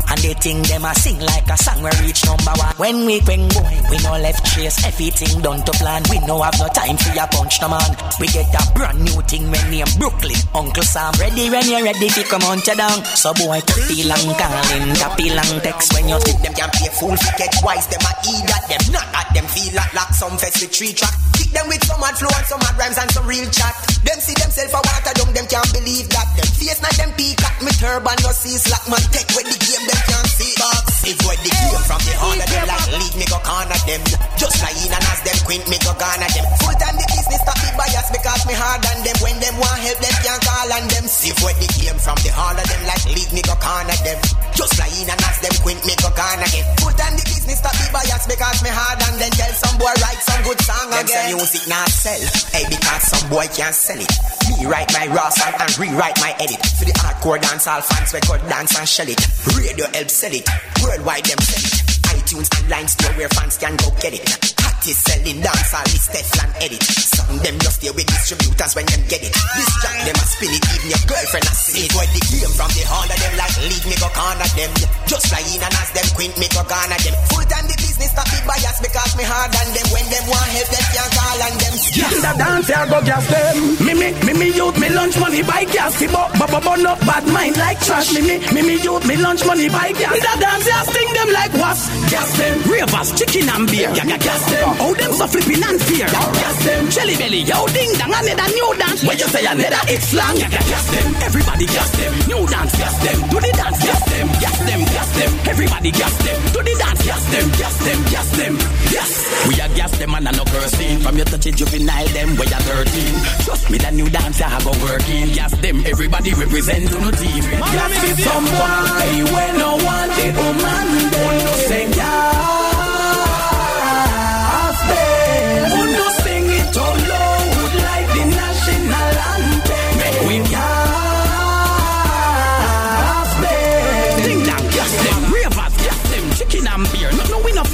And 0.10 0.20
they 0.20 0.34
think 0.34 0.68
them 0.68 0.86
a 0.86 0.94
sing 0.96 1.20
like 1.20 1.48
a 1.48 1.58
song 1.58 1.84
we 1.86 1.92
reach 2.02 2.26
number 2.26 2.54
one. 2.58 2.76
When 2.82 3.06
we 3.06 3.22
bring 3.22 3.48
boy, 3.54 3.78
we 3.90 3.98
no 4.02 4.18
left 4.18 4.42
trace. 4.52 4.82
Everything 4.86 5.42
done 5.42 5.62
to 5.64 5.72
plan. 5.78 6.02
We 6.10 6.20
no 6.26 6.42
have 6.42 6.58
no 6.58 6.68
time 6.74 6.98
for 6.98 7.14
your 7.14 7.28
punch 7.28 7.62
no 7.62 7.70
man. 7.70 7.92
We 8.20 8.28
get 8.28 8.50
a 8.52 8.64
brand 8.74 9.06
new 9.06 9.22
thing 9.30 9.46
when 9.54 9.66
name 9.70 9.92
Brooklyn. 10.02 10.40
Uncle 10.56 10.84
Sam 10.84 11.14
ready 11.20 11.50
when 11.50 11.70
you're 11.70 11.84
ready 11.86 12.10
to 12.10 12.24
come 12.26 12.44
on 12.50 12.60
to 12.66 12.74
down. 12.76 13.06
So 13.06 13.34
boy, 13.38 13.62
tappy 13.62 14.04
long 14.04 14.34
calling, 14.36 14.94
tappy 14.98 15.30
long 15.30 15.62
text. 15.62 15.94
When 15.94 16.10
you 16.10 16.20
Think 16.24 16.42
them 16.42 16.54
can 16.54 16.70
pay 16.70 16.88
full 16.88 17.16
fi 17.18 17.38
get 17.38 17.54
wise, 17.64 17.88
them 17.88 18.00
a 18.00 18.12
eat 18.24 18.50
at 18.50 18.64
them, 18.70 18.94
not 18.94 19.08
at 19.14 19.34
them 19.34 19.46
feel 19.48 19.76
like 19.76 19.94
like 19.94 20.14
some 20.14 20.38
fetch 20.38 20.62
the 20.62 20.68
tree 20.68 20.94
track. 20.94 21.43
Them 21.54 21.68
with 21.70 21.84
some 21.86 22.02
mad 22.02 22.18
flow 22.18 22.34
and 22.34 22.46
some 22.50 22.60
mad 22.60 22.76
rhymes 22.78 22.98
and 22.98 23.10
some 23.12 23.28
real 23.30 23.50
chat. 23.50 23.74
Them 24.04 24.20
see 24.20 24.34
themself 24.34 24.74
a 24.74 24.82
water 24.82 25.14
down, 25.14 25.34
them 25.34 25.48
can't 25.48 25.72
believe 25.74 26.10
that. 26.10 26.28
Them 26.36 26.50
face 26.58 26.82
not 26.82 26.94
them 26.98 27.12
peacock, 27.14 27.56
me 27.62 27.72
turban 27.78 28.18
no 28.26 28.32
see 28.34 28.58
slack 28.58 28.84
man 28.90 29.04
take 29.14 29.30
with 29.38 29.48
the 29.48 29.58
game, 29.62 29.86
them 29.86 30.02
can't 30.10 30.28
see 30.28 30.54
box. 30.58 30.93
Where 31.04 31.36
the 31.36 31.52
game 31.52 31.84
from 31.84 32.00
the 32.08 32.16
honor 32.16 32.48
them 32.48 32.64
like 32.64 32.88
lead 32.96 33.14
me 33.20 33.26
go 33.28 33.36
corner 33.44 33.76
them. 33.84 34.00
Just 34.40 34.56
like 34.64 34.72
in 34.80 34.88
and 34.88 35.04
as 35.04 35.20
them 35.28 35.36
quint 35.44 35.68
me 35.68 35.76
go 35.84 35.92
garner 36.00 36.32
them. 36.32 36.48
Full 36.64 36.76
time 36.80 36.96
the 36.96 37.04
business 37.12 37.44
stop 37.44 37.60
be 37.60 37.70
bias 37.76 38.08
because 38.08 38.44
me 38.48 38.56
hard 38.56 38.80
on 38.88 39.04
them. 39.04 39.18
When 39.20 39.36
them 39.44 39.56
want 39.60 39.84
help 39.84 40.00
them 40.00 40.16
can't 40.24 40.40
call 40.40 40.72
on 40.72 40.88
them. 40.88 41.04
See 41.12 41.36
where 41.44 41.52
the 41.60 41.68
game 41.76 42.00
from 42.00 42.16
the 42.24 42.32
honor 42.40 42.64
them 42.64 42.82
like 42.88 43.04
lead 43.12 43.30
me 43.36 43.44
go 43.44 43.52
corner 43.60 44.00
them. 44.08 44.16
Just 44.56 44.80
like 44.80 44.96
in 44.96 45.12
and 45.12 45.20
as 45.28 45.44
them 45.44 45.52
quint 45.60 45.84
me 45.84 45.92
go 46.00 46.08
garner 46.16 46.48
them. 46.48 46.66
Full 46.80 46.96
time 46.96 47.16
the 47.20 47.24
business 47.28 47.60
stop 47.60 47.76
be 47.76 47.86
bias 47.92 48.24
because 48.24 48.64
me 48.64 48.72
hard 48.72 49.00
on 49.04 49.14
them. 49.20 49.32
Tell 49.36 49.54
some 49.60 49.76
boy 49.76 49.92
write 50.00 50.24
some 50.24 50.40
good 50.48 50.60
song 50.64 50.88
Them 50.88 51.04
again. 51.04 51.20
say 51.20 51.36
music 51.36 51.64
not 51.68 51.92
sell. 51.92 52.24
Hey, 52.56 52.64
because 52.72 53.04
some 53.12 53.28
boy 53.28 53.44
can't 53.52 53.76
sell 53.76 54.00
it. 54.00 54.12
Me 54.56 54.72
write 54.72 54.88
my 54.96 55.12
raw 55.12 55.28
song 55.36 55.52
and 55.52 55.72
rewrite 55.76 56.16
my 56.24 56.32
edit. 56.40 56.64
For 56.80 56.88
the 56.88 56.96
hardcore 56.96 57.44
dance 57.44 57.68
all 57.68 57.84
fans 57.84 58.16
record 58.16 58.40
dance 58.48 58.72
and 58.80 58.88
shell 58.88 59.12
it. 59.12 59.20
Radio 59.52 59.84
help 59.92 60.08
sell 60.08 60.32
it. 60.32 60.48
Worldwide 60.94 61.26
them 61.26 61.40
sell 61.40 61.64
it. 61.64 62.22
iTunes 62.22 62.62
online 62.62 62.88
store 62.88 63.14
where 63.14 63.30
fans 63.30 63.58
can 63.58 63.76
go 63.78 63.90
get 64.00 64.14
it. 64.14 64.63
Hottest 64.84 65.08
selling 65.08 65.40
dancehall 65.40 65.88
is 65.96 66.04
Stefan 66.04 66.52
edit. 66.60 66.84
Some 66.84 67.40
them 67.40 67.56
just 67.64 67.80
stay 67.80 67.88
with 67.96 68.04
distributors 68.04 68.76
when 68.76 68.84
them 68.84 69.00
get 69.08 69.24
it. 69.24 69.32
This 69.32 69.72
jack 69.80 69.96
them 70.04 70.20
a 70.20 70.26
spin 70.28 70.52
it, 70.52 70.60
even 70.60 70.92
your 70.92 71.04
girlfriend 71.08 71.48
a 71.48 71.56
see 71.56 71.88
it. 71.88 71.96
Boy, 71.96 72.04
the 72.12 72.20
game 72.20 72.52
from 72.52 72.68
the 72.76 72.84
hand 72.84 73.08
of 73.08 73.16
them 73.16 73.34
like 73.40 73.56
leave 73.64 73.86
me 73.88 73.96
go 73.96 74.12
corner 74.12 74.50
them. 74.60 74.72
Just 75.08 75.32
fly 75.32 75.40
in 75.40 75.64
and 75.64 75.72
ask 75.80 75.96
them 75.96 76.04
quint 76.20 76.36
me 76.36 76.52
go 76.52 76.68
corner 76.68 77.00
them. 77.00 77.16
Full 77.32 77.48
time 77.48 77.64
the 77.72 77.80
business 77.80 78.12
stop 78.12 78.28
be 78.28 78.44
bias 78.44 78.78
because 78.84 79.12
me 79.16 79.24
hard 79.24 79.56
than 79.56 79.72
them. 79.72 79.88
When 79.88 80.04
them 80.12 80.26
want 80.28 80.52
help, 80.52 80.68
them 80.68 80.86
can't 80.92 81.12
call 81.16 81.40
on 81.48 81.54
them. 81.64 81.74
Yeah, 81.96 82.12
the 82.20 82.32
dance 82.36 82.68
I 82.68 82.84
go 82.92 83.00
gas 83.08 83.26
them. 83.32 83.56
Me 83.88 83.94
me 83.96 84.08
me 84.28 84.34
me 84.36 84.48
youth 84.52 84.76
me 84.84 84.92
lunch 84.92 85.16
money 85.16 85.48
buy 85.48 85.64
gas. 85.72 85.96
But 86.12 86.28
but 86.36 86.52
but 86.52 86.60
but 86.60 86.80
no 86.84 87.00
bad 87.08 87.24
mind 87.32 87.56
like 87.56 87.80
trash. 87.80 88.12
Me 88.12 88.20
me 88.20 88.36
me 88.52 88.60
me 88.60 88.76
youth 88.84 89.08
me 89.08 89.16
lunch 89.16 89.48
money 89.48 89.72
buy 89.72 89.96
gas. 89.96 90.12
The 90.12 90.34
dance 90.44 90.68
I 90.68 90.84
sting 90.92 91.12
them 91.16 91.30
like 91.32 91.56
was 91.56 91.80
gas 92.12 92.28
them. 92.36 92.56
Ravers 92.68 93.16
chicken 93.16 93.48
and 93.48 93.64
beer. 93.72 93.88
Yeah, 93.96 94.12
yeah, 94.12 94.20
gas 94.20 94.44
them. 94.52 94.73
Oh 94.80 94.94
them 94.94 95.12
so 95.14 95.28
flipping 95.28 95.64
and 95.64 95.80
fear. 95.82 96.08
Gas 96.08 96.58
them. 96.66 96.90
Jelly 96.90 97.16
belly 97.18 97.42
yo 97.44 97.66
ding 97.70 97.92
dang 98.00 98.14
another 98.14 98.50
new 98.54 98.70
dance. 98.78 99.04
Where 99.04 99.18
you 99.18 99.28
say 99.28 99.46
another 99.46 99.84
it's 99.90 100.10
slang. 100.10 100.38
Yeah, 100.38 100.50
yeah, 100.50 100.64
gas 100.66 100.86
them. 100.90 101.08
Everybody 101.22 101.66
gas 101.66 101.92
them. 101.98 102.14
New 102.28 102.42
dance 102.48 102.74
gas 102.78 102.96
them. 103.04 103.18
Do 103.30 103.38
the 103.40 103.52
dance 103.54 103.80
gas 103.84 104.02
them. 104.10 104.28
Gas 104.42 104.58
them 104.66 104.82
gas 104.94 105.10
them. 105.18 105.32
Everybody 105.50 105.92
gas 105.92 106.16
them. 106.26 106.40
Do 106.54 106.60
the 106.64 106.74
dance 106.78 107.02
gas 107.06 107.24
them. 107.32 107.46
Gas 107.60 107.76
them 107.84 108.00
gas 108.10 108.30
them. 108.38 108.54
Yes. 108.90 109.12
We 109.48 109.54
are 109.62 109.72
gas 109.76 109.92
them 109.98 110.16
and 110.16 110.28
I 110.28 110.32
no 110.32 110.46
cursing. 110.46 111.00
From 111.00 111.16
your 111.18 111.26
touch 111.26 111.46
it 111.46 111.56
juvenile 111.56 112.08
them 112.16 112.36
where 112.38 112.50
you 112.50 112.62
13. 112.64 113.46
Trust 113.46 113.70
me, 113.70 113.78
that 113.80 113.94
new 113.94 114.10
dance 114.10 114.42
I 114.42 114.48
go 114.64 114.72
working. 114.84 115.34
Gas 115.34 115.54
them. 115.60 115.84
Everybody 115.86 116.34
represent 116.34 116.94
on 116.96 117.04
the 117.10 117.14
team. 117.18 117.44
Gas 117.44 117.94
me 118.04 118.10
some 118.24 118.46
boy 118.46 119.34
when 119.34 119.52
no 119.58 119.72
one 119.78 120.10
oh, 120.10 120.18
the 120.18 120.28
woman 120.38 120.88
them 121.12 121.36
no 121.46 121.54
say 121.68 121.92
gas 121.92 122.73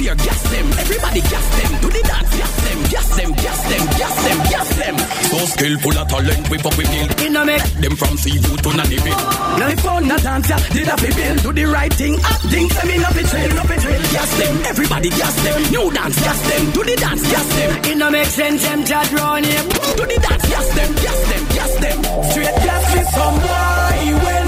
fear. 0.00 0.14
Gas 0.16 0.42
them. 0.50 0.66
Everybody 0.80 1.20
gas 1.20 1.46
them. 1.56 1.70
Do 1.80 1.88
the 1.92 2.02
dance, 2.02 2.32
gas 2.40 2.54
them. 2.64 2.78
Gas 2.90 3.08
them, 3.16 3.30
gas 3.44 3.60
them, 3.70 3.84
gas 4.00 4.16
them, 4.24 4.38
gas 4.50 4.68
them. 4.80 4.96
So 5.30 5.38
skillful 5.52 5.98
of 6.00 6.08
talent, 6.08 6.44
we 6.50 6.56
fuck 6.58 6.76
with 6.76 6.90
guilt. 6.90 7.10
In 7.20 7.36
a 7.36 7.44
make 7.44 7.66
them 7.84 7.94
from 7.96 8.16
seafood 8.16 8.60
to 8.64 8.70
nanny 8.76 8.98
bit. 9.04 9.18
Now 9.60 9.68
if 9.68 9.84
on 9.86 10.10
a 10.10 10.16
dancer, 10.18 10.60
did 10.72 10.88
a 10.88 10.96
fi 10.96 11.10
bill, 11.12 11.36
do 11.44 11.50
the 11.52 11.64
right 11.66 11.92
thing, 11.92 12.16
acting, 12.24 12.66
say 12.70 12.86
me 12.88 12.96
no 12.98 13.10
fi 13.16 13.22
trail, 13.30 13.50
no 13.54 13.62
fi 13.68 13.76
trail. 13.76 14.02
Gas 14.16 14.30
them, 14.40 14.54
everybody 14.72 15.10
gas 15.10 15.36
them. 15.44 15.58
New 15.70 15.86
dance, 15.92 16.18
gas 16.24 16.40
them. 16.48 16.64
Do 16.72 16.80
the 16.82 16.96
dance, 16.96 17.24
gas 17.30 17.48
them. 17.56 17.70
It 17.90 17.96
no 17.98 18.10
make 18.10 18.32
sense, 18.40 18.62
them 18.64 18.84
chat 18.84 19.12
round 19.12 19.44
here. 19.44 19.64
Do 19.98 20.04
the 20.08 20.18
dance, 20.18 20.46
gas 20.48 20.68
them, 20.74 20.90
gas 21.04 21.20
them, 21.30 21.44
gas 21.56 21.72
them. 21.84 21.98
Straight 22.30 22.56
gas 22.66 22.84
with 22.94 23.08
some 23.14 23.36
boy, 23.44 24.39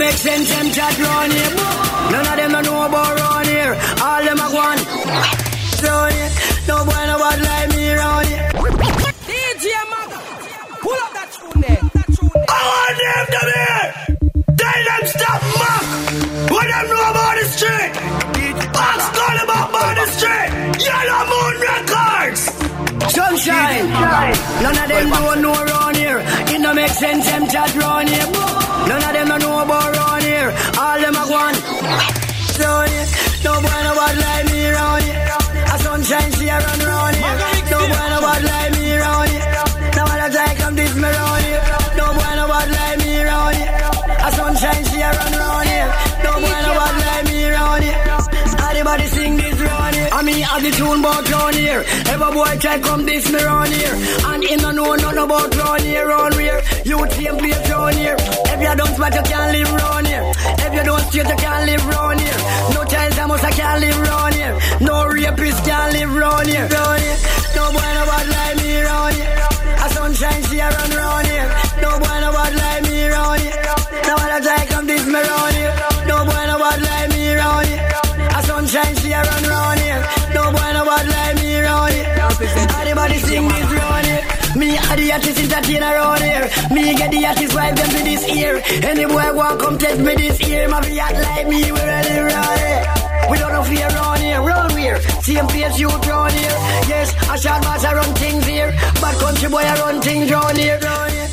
make 0.00 0.16
sense, 0.16 0.48
them 0.48 0.70
chat 0.72 0.98
round 0.98 1.30
here. 1.30 1.54
None 2.10 2.26
of 2.26 2.36
them 2.40 2.52
no 2.52 2.60
know 2.62 2.86
about 2.88 3.20
round 3.20 3.46
here. 3.46 3.74
All 4.00 4.22
them 4.24 4.40
a 4.40 4.48
one. 4.66 4.80
Round 5.84 6.12
here. 6.16 6.30
No 6.68 6.76
boy 6.88 7.02
no 7.10 7.16
bad 7.20 7.38
like 7.48 7.68
me 7.76 7.92
round 7.92 8.26
here. 8.26 8.48
DJ 9.28 9.66
Maga, 9.92 10.18
pull 10.80 11.00
up 11.04 11.12
that 11.16 11.28
tune 11.36 11.60
there. 11.60 11.84
I 12.48 12.60
want 12.70 12.96
them 13.04 13.24
to 13.34 13.40
be. 13.48 13.64
Tell 14.60 14.80
them 14.88 15.02
stop 15.12 15.40
mock. 15.60 15.84
What 16.50 16.66
them 16.72 16.86
know 16.90 17.10
about 17.12 17.34
the 17.38 17.44
street? 17.54 17.92
Ask 18.88 19.14
all 19.26 19.38
about 19.44 19.94
the 20.00 20.06
street. 20.16 20.50
Yellow 20.86 21.22
Moon 21.30 21.54
Records. 21.68 22.59
Sunshine. 23.30 23.86
None 24.60 24.76
of 24.76 24.88
them 24.88 25.08
don't 25.08 25.40
know 25.42 25.54
around 25.54 25.94
here. 25.94 26.18
It 26.50 26.58
no 26.58 26.74
make 26.74 26.90
sense, 26.90 27.30
them 27.30 27.46
chat 27.46 27.72
round 27.76 28.08
here. 28.08 28.26
None 28.90 29.04
of 29.06 29.12
them 29.14 29.28
don't 29.28 29.38
know 29.38 29.62
about 29.62 29.94
round 29.94 30.22
here. 30.24 30.50
All 30.76 30.98
them 30.98 31.14
a 31.14 31.24
one. 31.30 31.54
Round 32.58 32.90
here. 32.90 33.06
No 33.46 33.52
boy 33.62 33.80
no 33.86 33.92
bad 33.94 34.16
like 34.18 34.46
me 34.50 34.66
round 34.74 35.02
here. 35.04 35.30
A 35.62 35.78
sunshine 35.78 36.32
she 36.32 36.48
a 36.48 36.58
round 36.58 37.14
here. 37.14 37.38
No 37.70 37.78
boy 37.86 38.06
no 38.10 38.18
bad 38.18 38.42
like 38.50 38.72
me 38.74 38.98
round 38.98 39.30
here. 39.30 39.46
All 40.02 40.10
the 40.10 40.28
time 40.34 40.56
come 40.58 40.74
this 40.74 40.94
me 40.96 41.02
round 41.06 41.44
here. 41.46 41.62
No 41.96 42.06
boy 42.10 42.34
no 42.34 42.44
bad 42.50 42.68
like 42.74 42.98
me 42.98 43.22
round 43.22 43.54
here. 43.54 43.78
A 44.26 44.32
sunshine 44.32 44.84
mean, 50.22 50.42
have 50.42 50.62
the 50.62 50.70
tune 50.70 51.00
about 51.00 51.28
round 51.30 51.54
here. 51.54 51.82
Every 52.12 52.30
boy 52.32 52.52
try 52.60 52.78
come 52.80 53.06
this 53.06 53.30
me 53.32 53.40
round 53.42 53.72
here. 53.72 53.94
And 54.26 54.44
in 54.44 54.60
no 54.60 54.70
know 54.70 54.94
nothing 54.94 55.18
about 55.18 55.56
round 55.56 55.82
here, 55.82 56.06
round 56.06 56.34
here. 56.34 56.60
You 56.84 57.06
team 57.08 57.36
place 57.38 57.70
round 57.70 57.94
here. 57.96 58.16
If 58.18 58.58
you 58.60 58.76
don't 58.76 58.94
smash, 58.96 59.14
you 59.16 59.22
can't 59.22 59.52
live 59.52 59.72
round 59.72 60.06
here. 60.06 60.24
If 60.66 60.72
you 60.74 60.84
don't 60.84 61.00
straight, 61.08 61.28
you 61.28 61.36
can't 61.36 61.64
live 61.66 61.86
round 61.86 62.20
here. 62.20 62.38
No 62.74 62.84
child 62.84 63.18
almost 63.18 63.44
I 63.44 63.50
can't 63.50 63.80
live 63.80 64.00
round 64.00 64.34
here. 64.34 64.58
No 64.80 65.06
rapist 65.08 65.64
can't 65.64 65.92
live 65.92 66.14
round 66.14 66.46
here. 66.46 66.68
Round 66.68 67.00
here. 67.00 67.18
No 67.56 67.64
boy 67.72 67.90
no 67.96 68.02
bad 68.10 68.26
like 68.28 68.56
me 68.60 68.80
round 68.82 69.14
here. 69.14 69.48
A 69.84 69.88
sunshine 69.88 70.42
she 70.44 70.58
a 70.58 70.68
run 70.68 70.90
round 70.90 71.26
here. 71.26 71.69
Everybody 83.10 83.18
sing 83.26 83.48
this 83.48 83.72
round. 83.72 84.00
Me 84.56 84.78
are 84.78 84.96
the 84.96 85.12
artist 85.12 85.38
entertainer 85.38 85.86
around 85.86 86.22
here. 86.22 86.50
Me 86.70 86.94
get 86.94 87.10
the 87.10 87.26
artist 87.26 87.54
vibe 87.54 87.76
them 87.76 87.90
to 87.90 88.04
this 88.04 88.28
ear. 88.28 88.62
Any 88.82 89.06
boy 89.06 89.34
want 89.34 89.60
come 89.60 89.78
test 89.78 90.00
me 90.00 90.14
this 90.14 90.40
ear. 90.48 90.68
My 90.68 90.80
be 90.80 90.98
act 91.00 91.18
like 91.18 91.48
me, 91.48 91.72
we 91.72 91.80
ready. 91.80 92.10
We 93.30 93.38
don't 93.38 93.52
know 93.52 93.62
fear 93.62 93.88
round 93.88 94.20
here, 94.20 94.42
round 94.42 94.72
here. 94.78 95.00
Same 95.22 95.46
place 95.46 95.78
you 95.78 95.88
round 95.88 96.32
here. 96.32 96.56
Yes, 96.90 97.14
a 97.30 97.38
shot 97.38 97.62
boss 97.62 97.84
I 97.84 97.94
run 97.94 98.14
things 98.14 98.46
here. 98.46 98.70
Bad 99.00 99.14
country 99.18 99.48
boy 99.48 99.62
I 99.62 99.74
run 99.80 100.00
things 100.02 100.30
round 100.30 100.56
here, 100.56 100.78
round 100.78 101.12
here. 101.12 101.28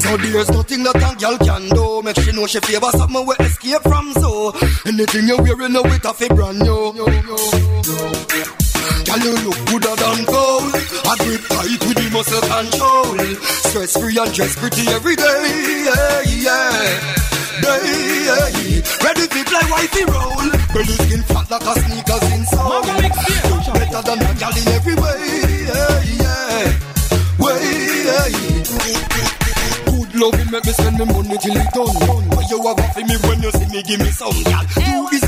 So 0.00 0.16
there's 0.16 0.50
nothing 0.50 0.82
that 0.84 0.96
a 0.96 1.16
girl 1.16 1.38
can 1.38 1.68
do. 1.68 2.02
Make 2.02 2.20
she 2.20 2.32
know 2.32 2.46
she 2.46 2.60
favor 2.60 2.90
something 2.92 3.26
we 3.26 3.34
escape 3.40 3.82
from. 3.82 4.12
So 4.14 4.52
anything 4.86 5.28
you 5.28 5.36
wearing, 5.36 5.72
know 5.72 5.82
it 5.84 6.04
a 6.04 6.34
brand 6.34 6.60
new. 6.60 7.57
You 9.28 9.36
look 9.44 9.60
gooder 9.68 9.92
than 9.92 10.24
gold. 10.24 10.72
I 10.72 11.12
grip 11.20 11.44
tight 11.52 11.84
with 11.84 12.00
the 12.00 12.08
muscle 12.16 12.40
control. 12.48 13.12
Stress 13.68 13.92
free 14.00 14.16
and 14.16 14.32
dress 14.32 14.56
pretty 14.56 14.88
every 14.88 15.16
day. 15.20 15.84
Yeah, 15.84 16.48
yeah. 16.48 16.72
Day, 17.60 18.24
yeah. 18.24 18.80
Ready 19.04 19.28
to 19.28 19.40
play 19.44 19.66
wifey 19.68 20.08
roll. 20.08 20.48
Belly 20.72 20.96
skin 21.04 21.20
fat 21.28 21.44
like 21.52 21.60
a 21.60 21.76
sneakers 21.76 22.24
in 22.32 22.40
soul. 22.48 22.72
Look 22.72 23.68
better 23.76 24.00
than 24.00 24.16
a 24.16 24.32
girl 24.32 24.56
in 24.56 24.68
every 24.72 24.96
way. 24.96 25.20
Yeah, 25.68 26.08
yeah. 26.24 26.72
Way, 27.36 27.68
yeah. 28.08 28.32
Good 29.92 30.08
loving 30.16 30.48
make 30.48 30.64
me 30.64 30.72
spend 30.72 30.96
me 30.96 31.04
money 31.04 31.36
till 31.36 31.52
it 31.52 31.68
done. 31.76 32.32
But 32.32 32.48
you 32.48 32.64
have 32.64 32.80
a 32.80 32.84
for 32.96 33.04
me 33.04 33.16
when 33.28 33.44
you 33.44 33.52
see 33.52 33.68
me 33.76 33.82
give 33.84 34.00
me 34.00 34.08
some 34.08 34.32
girl. 34.48 34.64
You 34.88 35.04
is 35.12 35.20
a 35.20 35.26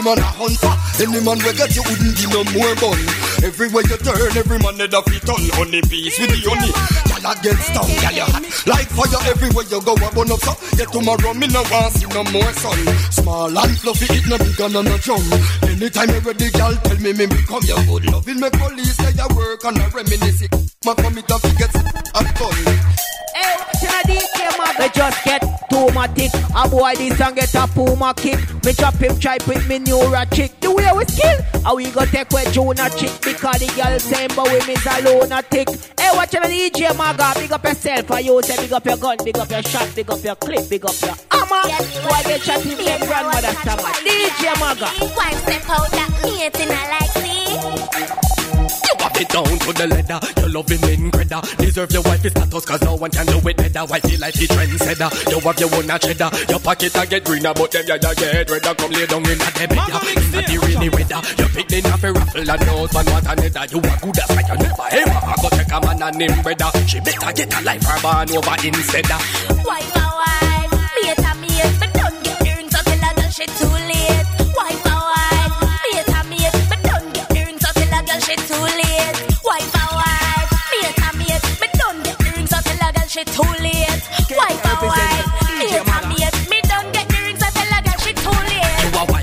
every 0.00 0.14
man 0.14 0.18
a 0.18 0.28
hunter. 0.32 1.02
Any 1.02 1.24
man 1.24 1.38
we 1.38 1.52
get 1.52 1.74
you 1.76 1.82
wouldn't 1.82 2.16
give 2.16 2.30
no 2.30 2.44
more 2.56 2.74
gun. 2.76 2.98
Everywhere 3.44 3.84
you 3.84 3.96
turn, 3.98 4.36
every 4.36 4.58
man 4.58 4.78
head 4.78 4.94
a 4.94 5.02
fit 5.02 5.28
on. 5.28 5.40
Honey 5.56 5.80
bees 5.88 6.18
with 6.18 6.30
the 6.30 6.40
honey. 6.48 7.09
Girl 7.20 7.30
I 7.30 7.34
get 7.42 7.56
stung, 7.60 7.84
girl 8.00 8.16
you 8.16 8.24
hot. 8.24 8.44
Like 8.66 8.88
fire 8.88 9.20
everywhere 9.28 9.64
you 9.68 9.80
go, 9.84 9.92
I 9.92 10.10
burn 10.10 10.32
up 10.32 10.40
so. 10.40 10.56
Get 10.76 10.88
tomorrow 10.88 11.34
me 11.34 11.46
no 11.48 11.62
want 11.70 11.92
see 11.92 12.06
no 12.08 12.24
more 12.32 12.52
sun. 12.56 12.80
Small 13.12 13.58
and 13.58 13.78
fluffy, 13.78 14.06
it 14.08 14.26
no 14.26 14.38
big 14.38 14.60
and 14.60 14.72
no 14.72 14.96
jump. 14.98 15.24
Anytime 15.68 16.08
you 16.08 16.20
ready, 16.20 16.50
girl, 16.50 16.74
tell 16.80 16.96
me 16.96 17.12
me 17.12 17.26
become 17.26 17.62
your 17.64 17.82
good 17.84 18.04
loving. 18.10 18.40
Me 18.40 18.48
police 18.50 18.96
say 18.96 19.12
you 19.12 19.28
work 19.36 19.64
and 19.64 19.78
I 19.78 19.88
reminisce. 19.88 20.48
My 20.84 20.94
commit 20.94 21.30
a 21.30 21.38
forget 21.38 21.76
I'm 22.16 22.24
done. 22.24 22.88
Hey, 23.36 23.52
watching 23.68 23.92
a 23.92 24.00
DJ 24.08 24.40
man. 24.56 24.74
Me 24.80 24.88
just 24.94 25.24
get 25.24 25.44
automatic. 25.44 26.30
A 26.56 26.68
boy 26.68 26.94
this 26.96 27.20
and 27.20 27.36
get 27.36 27.54
a 27.54 27.66
puma 27.68 28.14
kick. 28.16 28.38
Me 28.64 28.72
chop 28.72 28.94
him 28.94 29.18
tripe 29.18 29.46
with 29.46 29.68
me 29.68 29.78
neura 29.78 30.24
chick. 30.34 30.58
The 30.60 30.70
way 30.70 30.88
we 30.96 31.04
skill, 31.04 31.38
how 31.64 31.76
we 31.76 31.90
go 31.90 32.04
take 32.06 32.30
with 32.30 32.52
Juna 32.52 32.88
chick 32.96 33.12
because 33.22 33.60
the 33.60 33.68
girl 33.76 33.98
same 33.98 34.30
but 34.34 34.48
we 34.48 34.58
miss 34.66 34.86
a 34.86 35.02
lunatic. 35.04 35.68
Hey, 35.98 36.10
watching 36.14 36.40
a 36.42 36.46
DJ 36.46 36.96
Maga. 37.10 37.40
Big 37.40 37.52
up 37.52 37.64
yourself. 37.64 38.10
I 38.10 38.20
you 38.20 38.42
say 38.42 38.56
big 38.56 38.72
up 38.72 38.84
your 38.84 38.96
gun, 38.96 39.16
big 39.24 39.38
up 39.38 39.50
your 39.50 39.62
shot, 39.62 39.94
big 39.94 40.10
up 40.10 40.22
your 40.22 40.36
clip, 40.36 40.68
big 40.68 40.84
up 40.84 40.94
your 41.02 41.14
hammer. 41.30 41.62
Boy 42.06 42.22
get 42.28 42.40
shot 42.42 42.64
in 42.64 42.76
their 42.78 42.98
grandmother's 42.98 43.58
stomach. 43.58 43.96
DJ 44.04 44.60
Maga. 44.60 44.88
Wife 45.16 45.42
step 45.42 45.70
out 45.70 45.90
that 45.90 46.10
meeting 46.22 46.70
I 46.70 46.98
like 46.98 48.24
see. 48.24 48.29
You 48.90 48.96
have 48.98 49.16
it 49.22 49.28
down 49.28 49.46
to 49.46 49.70
the 49.70 49.86
leather. 49.86 50.18
You 50.42 50.48
love 50.50 50.68
him 50.68 50.82
in 50.90 51.10
credit. 51.14 51.42
Deserve 51.58 51.92
your 51.92 52.02
wife's 52.02 52.30
status 52.30 52.64
cause 52.64 52.82
no 52.82 52.94
one 52.96 53.10
can 53.10 53.26
do 53.26 53.38
it 53.38 53.56
better. 53.56 53.84
Wifey 53.86 54.16
like 54.18 54.34
the 54.34 54.46
trendsetter. 54.50 55.10
You 55.30 55.38
have 55.38 55.58
your 55.62 55.70
own 55.78 55.90
cheddar. 56.02 56.30
Your 56.50 56.58
pocket 56.58 56.96
a 56.98 57.06
get 57.06 57.22
greener, 57.24 57.54
but 57.54 57.70
them 57.70 57.86
ya 57.86 57.96
ya 58.02 58.10
get 58.14 58.50
redder. 58.50 58.74
Come 58.74 58.90
lay 58.90 59.06
down 59.06 59.22
in 59.30 59.38
a 59.38 59.48
the 59.54 59.64
bed. 59.70 59.78
Not 59.78 60.46
the 60.50 60.56
really 60.58 60.88
weather. 60.90 61.20
You 61.38 61.46
pick 61.54 61.68
the 61.70 61.78
nappy 61.86 62.10
raffle 62.10 62.50
and 62.50 62.66
nose 62.66 62.92
man 62.92 63.06
what 63.14 63.26
another. 63.30 63.64
You 63.70 63.78
a 63.78 63.92
good 64.02 64.18
as 64.18 64.30
like 64.34 64.48
you 64.50 64.58
never 64.58 64.86
ever. 64.90 65.20
I 65.22 65.34
go 65.38 65.48
take 65.54 65.70
a 65.70 65.78
man 65.86 66.02
and 66.02 66.18
him 66.18 66.34
brother. 66.42 66.70
She 66.90 66.98
better 66.98 67.30
get 67.30 67.54
a 67.54 67.60
life 67.62 67.86
her 67.86 67.98
born 68.02 68.26
over 68.34 68.56
instead. 68.66 69.06
Wife 69.06 69.94
a 69.94 70.06
wife, 70.18 70.74
mate 70.98 71.22
a 71.22 71.32
mate, 71.38 71.74
but 71.78 71.90
don't 71.94 72.18
get 72.26 72.38
the 72.42 72.50
ring 72.58 72.70
so 72.74 72.82
tell 72.82 73.06
a 73.06 73.10
girl 73.14 73.30
too 73.30 73.70
late. 73.86 73.99
She 78.30 78.36
too 78.46 78.62
late. 78.62 79.16
Wife 79.44 79.74
a 79.74 79.94
wife, 79.94 80.52
mate 80.70 81.02
a 81.02 81.16
mate, 81.16 81.42
but 81.58 81.72
don't 81.72 82.04
get 82.04 82.18
the 82.18 82.32
ring 82.36 82.46
so 82.46 82.58
tell 82.60 82.88
a 82.88 82.92
girl 82.92 83.08
she 83.08 83.24
too 83.24 83.42
late. 83.62 84.02
Wife 84.36 84.64
a 84.64 84.86
wife, 84.86 85.26
mate 85.58 85.89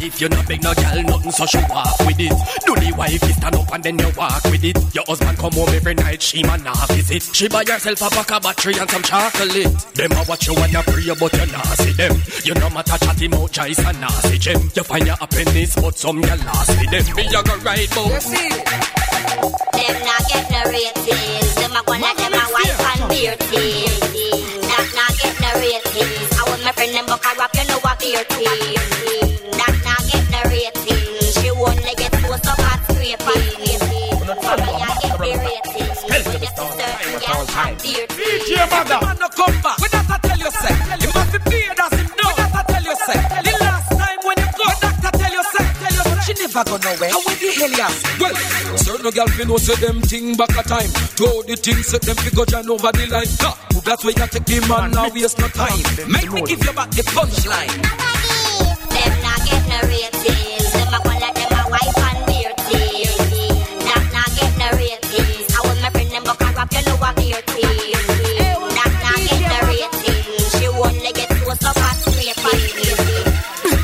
You 0.07 0.13
a 0.13 0.15
wife, 0.15 0.21
you 0.21 0.29
no 0.29 0.43
beg 0.47 0.63
no 0.63 0.73
girl 0.73 1.03
nothing, 1.03 1.31
so 1.31 1.45
she 1.45 1.57
walk 1.69 1.99
with 1.99 2.19
it. 2.19 2.31
Do 2.65 2.75
the 2.75 2.93
wife 2.97 3.21
you 3.27 3.33
stand 3.33 3.55
up 3.55 3.73
and 3.73 3.83
then 3.83 3.99
you 3.99 4.09
walk 4.15 4.43
with 4.45 4.63
it. 4.63 4.77
Your 4.95 5.03
husband 5.05 5.37
come 5.37 5.51
home 5.51 5.69
every 5.69 5.95
night, 5.95 6.21
she 6.21 6.43
man 6.43 6.63
not 6.63 6.87
visit. 6.89 7.23
She 7.35 7.47
buy 7.49 7.65
herself 7.67 8.01
a 8.01 8.09
pack 8.15 8.31
of 8.31 8.43
battery 8.43 8.75
and 8.79 8.89
some 8.89 9.03
chocolate. 9.03 9.67
Them 9.95 10.11
a 10.13 10.23
watch 10.27 10.47
you 10.47 10.55
and 10.55 10.75
a 10.75 10.81
pray, 10.83 11.11
but 11.11 11.33
you 11.33 11.45
not 11.51 11.75
see 11.75 11.91
them. 11.91 12.15
You 12.43 12.53
no 12.55 12.69
matter 12.69 12.97
chatty 13.03 13.27
mouth, 13.27 13.51
choice 13.51 13.79
and 13.79 13.99
nasty 13.99 14.37
gem. 14.39 14.71
You 14.75 14.83
find 14.83 15.05
your 15.05 15.17
happiness, 15.17 15.75
but 15.75 15.97
some 15.97 16.21
girl 16.21 16.39
lost 16.39 16.69
with 16.79 16.91
them. 16.91 17.15
Me 17.15 17.27
a 17.27 17.43
go 17.43 17.55
right 17.67 17.89
bout. 17.91 18.23
Them 19.75 19.95
not 20.07 20.23
get 20.31 20.45
no 20.47 20.61
ratings. 20.71 21.55
Them 21.59 21.75
a 21.75 21.83
gonna 21.83 22.11
them 22.15 22.31
a 22.31 22.43
wife 22.55 22.79
and 22.95 23.09
beer 23.11 23.35
teeth. 23.51 23.99
That 24.71 24.87
not 24.95 25.11
get 25.19 25.35
no 25.43 25.51
ratings. 25.59 26.31
I 26.39 26.43
want 26.47 26.63
my 26.63 26.71
friend 26.71 26.95
them 26.95 27.05
book 27.11 27.25
a 27.27 27.31
rap, 27.35 27.51
you 27.59 27.67
know 27.67 27.79
what 27.83 27.99
beer 27.99 28.23
teeth. 28.23 29.26
Teeth. 38.69 38.87
DJ 38.87 39.01
Man 39.01 39.17
no 39.19 39.27
come 39.29 39.57
back. 39.61 39.77
We 39.79 39.87
not 39.93 40.21
tell 40.23 40.37
you 40.39 40.51
say. 40.51 40.73
You 41.01 41.09
must 41.13 41.31
be 41.33 41.39
paid 41.49 41.79
as 41.79 41.93
him 41.99 42.09
know. 42.19 42.31
We 42.37 42.43
not 42.53 42.65
tell 42.67 42.83
you 42.83 42.95
say. 42.95 43.17
The 43.47 43.53
last 43.63 43.87
time 43.91 44.19
when 44.23 44.37
you 44.37 44.49
go, 44.57 44.65
the 44.67 44.77
doctor 44.81 45.11
tell 45.17 45.33
you 45.33 45.43
say. 45.53 45.65
Tell 45.81 45.93
you 45.97 46.03
say. 46.03 46.21
She 46.27 46.33
never 46.41 46.63
go 46.63 46.75
nowhere. 46.77 47.09
How 47.11 47.21
with 47.25 47.39
the 47.39 47.49
hell 47.57 47.71
you 47.71 47.83
ask? 47.87 48.19
Well, 48.19 48.35
certain 48.77 49.11
girl 49.11 49.27
fi 49.27 49.43
know 49.45 49.57
say 49.57 49.75
them 49.75 50.01
thing 50.01 50.35
back 50.35 50.51
a 50.57 50.63
time. 50.63 50.91
Throw 51.17 51.41
the 51.43 51.55
thing 51.55 51.81
set 51.83 52.01
them 52.01 52.15
fi 52.15 52.29
go 52.35 52.45
jam 52.45 52.69
over 52.69 52.91
the 52.91 53.07
line. 53.07 53.31
Ha! 53.41 53.51
That's 53.85 54.03
why 54.03 54.11
you 54.11 54.27
take 54.27 54.45
the 54.45 54.59
man 54.67 54.91
now 54.91 55.09
waste 55.13 55.39
no 55.39 55.47
time. 55.47 55.79
Make 56.11 56.31
me 56.31 56.41
give 56.43 56.63
you 56.63 56.73
back 56.73 56.91
the 56.91 57.03
punchline. 57.15 57.71
Them 58.91 59.13
not 59.23 59.39
get 59.47 59.63
no 59.69 59.79
ratings. 59.87 60.26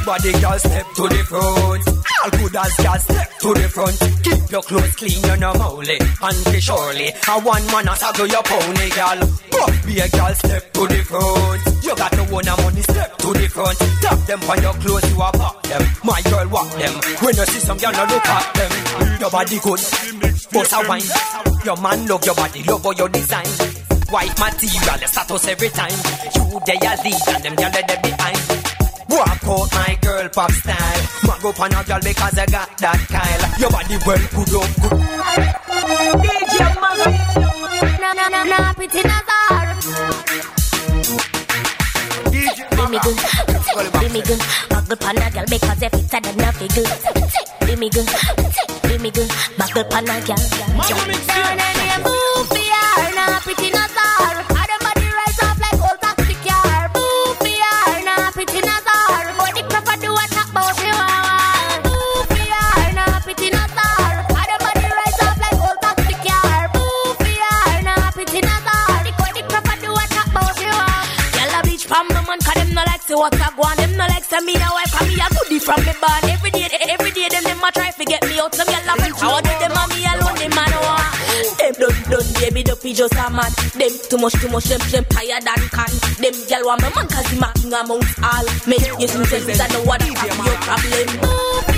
Body 0.06 0.34
girl 0.34 0.60
step 0.60 0.86
to 0.96 1.08
the 1.08 1.24
front. 1.24 1.88
All 1.88 2.32
good 2.36 2.56
as 2.60 2.76
girl 2.76 3.00
step 3.00 3.40
to 3.40 3.50
the 3.56 3.68
front. 3.72 3.96
Keep 4.20 4.52
your 4.52 4.62
clothes 4.62 4.96
clean, 5.00 5.24
you 5.24 5.38
know 5.38 5.54
moly. 5.56 5.96
And 5.96 6.40
be 6.52 6.60
surely, 6.60 7.08
a 7.08 7.34
one 7.40 7.66
man 7.72 7.88
a 7.88 7.96
saddle 7.96 8.28
your 8.28 8.44
pony, 8.44 8.90
girl. 8.92 9.20
But 9.48 9.72
be 9.88 10.00
a 10.04 10.08
girl 10.12 10.34
step 10.36 10.74
to 10.76 10.88
the 10.92 11.00
front. 11.08 11.62
You 11.88 11.96
got 11.96 12.12
no 12.20 12.24
one 12.36 12.46
money, 12.46 12.84
step 12.84 13.16
to 13.16 13.32
the 13.32 13.48
front. 13.48 13.80
Tap 14.04 14.20
them 14.28 14.44
on 14.44 14.62
your 14.62 14.76
clothes, 14.84 15.08
you 15.08 15.22
a 15.24 15.32
pop 15.32 15.64
them. 15.64 15.84
My 16.04 16.20
girl 16.28 16.48
walk 16.52 16.70
them. 16.76 16.94
When 17.24 17.36
you 17.40 17.46
see 17.48 17.64
some 17.64 17.78
girl, 17.80 17.96
no 17.96 18.04
look 18.04 18.28
at 18.28 18.54
them. 18.60 18.72
Your 19.24 19.32
body 19.32 19.60
good, 19.64 19.80
bust 20.52 20.74
a 20.76 20.80
wine. 20.84 21.08
Your 21.64 21.80
man 21.80 22.08
love 22.12 22.26
your 22.28 22.36
body, 22.36 22.60
love 22.64 22.86
all 22.86 22.94
your 22.94 23.08
design. 23.08 23.48
White 24.12 24.36
material, 24.36 25.00
status 25.08 25.48
every 25.48 25.70
time. 25.72 25.96
You 26.36 26.60
they 26.68 26.76
a 26.76 26.92
lead 27.08 27.24
and 27.32 27.44
them 27.44 27.56
girl 27.56 27.72
they 27.72 27.98
behind. 28.04 28.73
Walk 29.14 29.44
out 29.46 29.70
my 29.74 29.94
girl 30.02 30.28
pop 30.30 30.52
style. 30.52 31.02
Mag 31.28 31.46
up 31.46 31.60
on 31.60 31.74
a 31.74 31.84
girl 31.84 32.00
because 32.02 32.38
I 32.40 32.46
got 32.48 32.70
that 32.80 33.00
Kyle. 33.14 33.44
Your 33.62 33.70
body 33.70 33.98
well 34.08 34.26
good 34.34 34.54
up 34.58 34.74
good. 34.82 34.98
DJ 36.24 36.56
Maga. 36.82 37.08
Na 38.02 38.10
na 38.18 38.26
na 38.34 38.42
na, 38.44 38.74
pretty 38.74 39.02
Nazar. 39.06 39.66
Be 42.74 42.84
me 42.90 42.98
good, 43.06 43.18
be 44.00 44.08
me 44.10 44.22
good. 44.26 44.42
Buckle 44.70 44.98
pan 44.98 45.18
a 45.22 45.30
girl 45.30 45.46
because 45.46 45.82
if 45.84 45.94
it's 45.94 46.14
a 46.14 46.20
then 46.20 46.42
a 46.42 46.52
figure. 46.58 46.90
Be 47.68 47.76
me 47.76 47.90
good, 47.90 48.10
be 48.90 48.98
me 48.98 49.12
good. 49.12 49.30
Buckle 49.60 49.84
pan 49.94 50.10
a 50.10 50.18
girl. 50.26 50.42
Jump 50.90 51.06
down 51.30 51.60
and 51.62 51.78
you 51.86 52.00
move 52.02 52.48
for 52.50 52.58
her. 52.58 53.14
Na 53.14 53.40
pretty 53.46 53.70
see 73.14 73.20
what 73.20 73.34
I 73.38 73.50
on. 73.54 73.78
Them 73.78 73.98
no 73.98 74.06
like 74.08 74.24
say 74.24 74.40
me 74.42 74.56
a 74.56 74.70
wife 74.74 74.92
'cause 74.92 75.08
me 75.08 75.16
a 75.22 75.28
goodie 75.30 75.60
from 75.60 75.80
me 75.86 75.94
born. 76.02 76.24
Every 76.34 76.52
day, 76.52 76.68
every 76.90 77.12
day 77.12 77.30
them 77.30 77.44
them 77.44 77.64
a 77.64 77.72
try 77.72 77.92
to 77.92 78.06
get 78.06 78.24
me 78.28 78.40
out. 78.40 78.56
Some 78.56 78.68
girl 78.68 78.90
a 78.90 78.94
French. 78.98 79.20
How 79.22 79.42
do 79.42 79.50
them 79.62 79.78
and 79.78 79.90
me 79.94 80.02
alone? 80.12 80.36
Them 80.42 80.52
man 80.58 80.74
want. 80.86 81.14
Them 81.60 81.74
done 81.80 82.00
done 82.10 82.30
baby 82.40 82.64
dopey 82.64 82.94
just 82.94 83.14
a 83.14 83.30
man. 83.30 83.52
Them 83.80 83.94
too 84.10 84.18
much 84.18 84.36
too 84.42 84.50
much 84.50 84.66
them 84.66 84.82
them 84.92 85.06
tired 85.14 85.44
than 85.48 85.62
can. 85.76 85.92
Them 86.22 86.36
girl 86.50 86.64
want 86.68 86.82
me 86.82 86.90
man 86.96 87.08
'cause 87.08 87.28
he 87.28 87.38
a 87.38 87.50
king 87.54 87.74
all. 87.74 88.46
Make 88.68 88.88
you 89.00 89.08
sense 89.08 89.62
I 89.62 89.68
know 89.68 89.82
what 89.84 90.00
the 90.02 90.12
fuck 90.16 90.46
your 90.46 90.58
problem. 90.66 91.73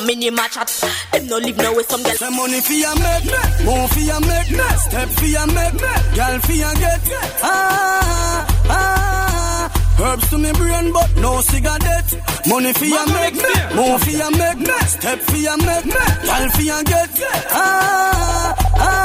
Them 0.00 0.06
sit 0.06 0.06
down 0.06 0.06
for 0.06 0.06
me 0.06 0.14
name 0.16 0.38
a 0.38 0.48
chat. 0.48 0.68
Them 1.12 1.26
no 1.26 1.36
live 1.38 1.56
now 1.56 1.74
with 1.74 1.90
some 1.90 2.02
girl. 2.02 2.14
Say 2.14 2.30
money 2.30 2.60
for 2.60 2.72
your 2.72 2.94
make, 2.96 3.24
move 3.64 3.90
for 3.90 4.00
your 4.00 4.20
make, 4.20 4.46
step 4.80 5.08
for 5.08 5.24
your 5.26 5.46
make, 5.46 5.78
girl 6.14 6.40
for 6.40 6.52
your 6.52 6.74
get. 6.74 7.00
Ah, 7.42 8.46
ah. 8.68 9.70
Herbs 10.00 10.30
to 10.30 10.38
me 10.38 10.52
brain, 10.52 10.92
but 10.92 11.16
no 11.16 11.40
cigarette. 11.42 12.46
Money 12.46 12.72
for 12.72 12.84
your 12.86 13.06
make, 13.06 13.34
move 13.74 14.02
for 14.02 14.10
your 14.10 14.30
make, 14.30 14.66
step 14.86 15.18
for 15.20 15.36
your 15.36 15.56
make, 15.58 15.84
girl 15.84 16.48
for 16.50 16.62
your 16.62 16.82
get. 16.84 17.10
Ah, 17.50 18.54
ah. 18.76 18.99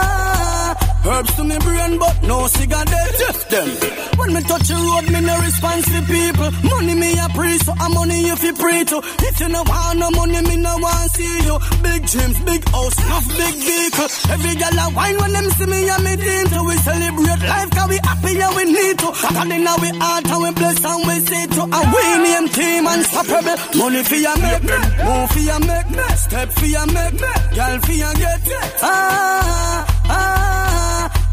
Herbs 1.05 1.35
to 1.35 1.43
me 1.43 1.57
brain, 1.59 1.99
but 1.99 2.17
no 2.23 2.47
cigarette. 2.47 3.13
Just 3.19 3.49
them. 3.49 3.69
When 4.17 4.33
me 4.33 4.41
touch 4.41 4.67
the 4.67 4.73
road, 4.73 5.05
me 5.13 5.21
no 5.21 5.37
response 5.37 5.85
to 5.93 6.01
people. 6.09 6.49
Money 6.65 6.95
me 6.95 7.13
a 7.13 7.29
pre, 7.29 7.57
so 7.61 7.73
I'm 7.77 7.93
money 7.93 8.25
if 8.33 8.41
you 8.41 8.53
pray 8.53 8.83
to. 8.89 8.97
If 9.21 9.39
you 9.39 9.49
no 9.49 9.61
want 9.69 9.99
no 9.99 10.09
money, 10.09 10.41
me 10.41 10.57
no 10.57 10.73
want 10.81 11.11
see 11.13 11.29
you. 11.45 11.55
Big 11.85 12.01
gyms, 12.09 12.41
big 12.45 12.63
house, 12.73 12.97
enough 13.05 13.27
big 13.37 13.53
vehicle. 13.53 14.09
Every 14.33 14.55
gal 14.57 14.73
a 14.81 14.85
wine 14.97 15.17
when 15.21 15.31
them 15.33 15.47
see 15.53 15.67
me 15.69 15.89
and 15.93 16.03
me 16.03 16.13
team. 16.17 16.45
So 16.49 16.63
we 16.65 16.75
celebrate 16.81 17.41
life, 17.53 17.69
cause 17.69 17.89
we 17.89 17.97
happy 18.01 18.33
and 18.41 18.55
we 18.57 18.63
need 18.65 18.97
to. 18.97 19.09
And 19.45 19.53
in 19.53 19.67
our 19.67 19.89
heart 20.01 20.25
and 20.25 20.41
we 20.41 20.51
bless 20.57 20.81
and 20.81 21.01
we 21.05 21.15
see 21.21 21.45
to. 21.53 21.61
And 21.69 21.87
we 21.93 22.03
name 22.25 22.47
team 22.49 22.87
unstoppable. 22.89 23.57
Money 23.77 24.01
for 24.01 24.17
your 24.17 24.37
make, 24.41 24.63
move 25.05 25.29
for 25.29 25.43
your 25.45 25.59
make, 25.69 26.17
step 26.17 26.49
for 26.49 26.65
your 26.65 26.87
make, 26.89 27.13
girl 27.53 27.77
for 27.85 27.93
your 27.93 28.13
get. 28.17 28.41
Ah. 28.81 29.94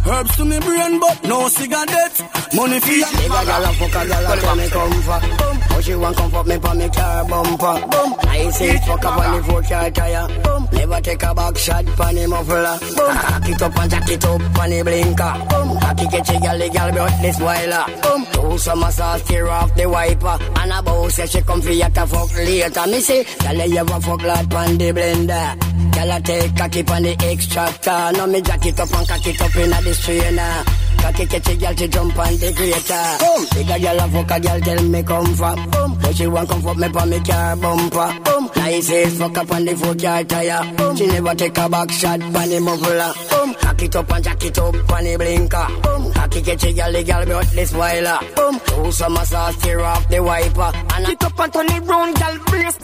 Herbs 0.05 0.37
to 0.37 0.45
me 0.45 0.59
brain, 0.61 0.99
but 0.99 1.23
no 1.25 1.49
cigarette. 1.49 2.19
Money 2.55 2.81
for 2.81 2.91
ya. 2.93 3.07
Nigga, 3.07 3.47
gal, 3.47 3.65
a 3.65 3.73
fuck 3.73 4.03
a 4.03 4.09
gal, 4.09 4.33
a 4.33 4.37
tell 4.41 4.57
me 4.57 4.69
come 4.69 5.03
for. 5.03 5.21
Boom. 5.21 5.57
How 5.63 5.81
she 5.81 5.95
want 5.95 6.17
come 6.17 6.31
fuck 6.31 6.47
me 6.47 6.59
for 6.59 6.75
me 6.75 6.89
car 6.89 7.25
bumper. 7.25 7.87
Boom. 7.87 8.15
I 8.29 8.51
say 8.51 8.77
fuck 8.79 9.05
up 9.05 9.19
on 9.19 9.37
the 9.37 9.45
four 9.45 9.63
car 9.63 9.91
tire. 9.91 10.29
Boom. 10.43 10.69
Never 10.73 11.01
take 11.01 11.23
a 11.23 11.35
back 11.35 11.57
shot 11.57 12.01
on 12.01 12.15
the 12.15 12.27
muffler. 12.27 12.79
Boom. 12.97 13.15
Hack 13.17 13.49
it 13.49 13.63
up 13.63 13.79
and 13.79 13.91
jack 13.91 14.11
it 14.11 14.25
up 14.25 14.59
on 14.59 14.71
the 14.71 14.83
blinker. 14.83 15.47
Boom. 15.51 15.79
It 16.03 16.11
catch 16.11 16.31
a 16.31 16.41
gal, 16.41 16.59
the 16.59 16.69
gal 16.69 16.93
brought 16.93 17.23
this 17.23 17.39
whiler. 17.39 17.85
Boom. 18.03 18.27
Do 18.33 18.59
some 18.59 18.91
sauce, 18.91 19.23
tear 19.23 19.49
off 19.49 19.75
the 19.77 19.89
wiper. 19.89 20.39
And 20.57 20.73
a 20.73 20.83
bow 20.83 21.09
say 21.09 21.27
she 21.27 21.41
come 21.43 21.61
for 21.63 21.71
ya 21.71 21.89
to 21.89 22.07
fuck 22.07 22.35
later. 22.35 22.87
Me 22.89 23.01
say, 23.01 23.25
gal, 23.39 23.69
you 23.69 23.79
ever 23.79 24.01
fuck 24.01 24.23
lad 24.23 24.53
on 24.53 24.79
the 24.79 24.93
blender. 24.93 25.72
Gal, 25.93 26.11
I 26.11 26.21
take 26.21 26.73
keep 26.73 26.91
on 26.91 27.03
the 27.03 27.13
extractor. 27.31 28.11
Now 28.17 28.27
me 28.27 28.41
jack 28.41 28.67
it 28.67 28.81
up 28.81 28.93
and 28.93 29.09
cock 29.09 29.27
it 29.27 29.41
up 29.41 29.57
in 29.57 29.71
the 29.71 29.95
strainer. 29.95 30.65
Cocky 31.01 31.27
catch 31.27 31.49
a 31.49 31.57
girl 31.57 31.75
to 31.75 31.89
jump 31.89 32.19
on 32.19 32.37
the 32.37 32.53
grater. 32.53 33.05
Boom. 33.23 33.47
Bigger 33.55 33.79
girl 33.79 34.01
a 34.01 34.09
fuck 34.09 34.31
a 34.31 34.41
girl 34.41 34.61
tell 34.61 34.83
me 34.85 35.03
come 35.03 35.35
from. 35.35 35.71
Boom. 35.71 35.99
But 36.01 36.17
she 36.17 36.27
want 36.27 36.49
come 36.49 36.63
fuck 36.63 36.77
me 36.77 36.89
for 36.89 37.07
me 37.07 37.21
car 37.21 37.57
bumper. 37.57 38.21
Boom. 38.25 38.51
Nice 38.57 38.91
ass 38.91 39.19
fuck 39.19 39.39
up 39.39 39.53
on 39.53 39.65
the 39.65 39.77
four 39.77 39.95
car 39.95 40.25
tire. 40.25 40.75
Boom. 40.77 40.97
She 40.97 41.07
never 41.07 41.35
take 41.35 41.59
a 41.59 41.69
back 41.69 41.91
shot 41.91 42.23
on 42.23 42.33
the 42.33 42.61
muffler. 42.61 43.13
Boom. 43.31 43.55
Cock 43.55 43.83
it 43.83 43.97
up 43.97 44.13
and 44.13 44.25
jack 44.25 44.45
it 44.45 44.59
up 44.59 44.75
on 44.93 45.05
the 45.05 45.17
blinker. 45.17 45.67
Boom. 45.83 46.13
Cocky 46.13 46.43
catch 46.43 46.65
a 46.65 46.73
girl, 46.73 46.93
the 46.93 47.03
girl 47.05 47.25
brought 47.27 47.47
this 47.53 47.73
whiler. 47.73 48.19
Boom. 48.37 48.61
Do 48.67 48.93
some 48.93 49.17
sauce, 49.17 49.57
tear 49.63 49.81
off 49.81 50.09
the 50.09 50.23
wiper. 50.23 50.73
And 50.95 51.07
Get 51.07 51.25
up 51.25 51.39
and 51.41 51.53
turn 51.53 51.67
it 51.67 51.83
round, 51.85 52.15
girl, 52.19 52.39
brace. 52.47 52.79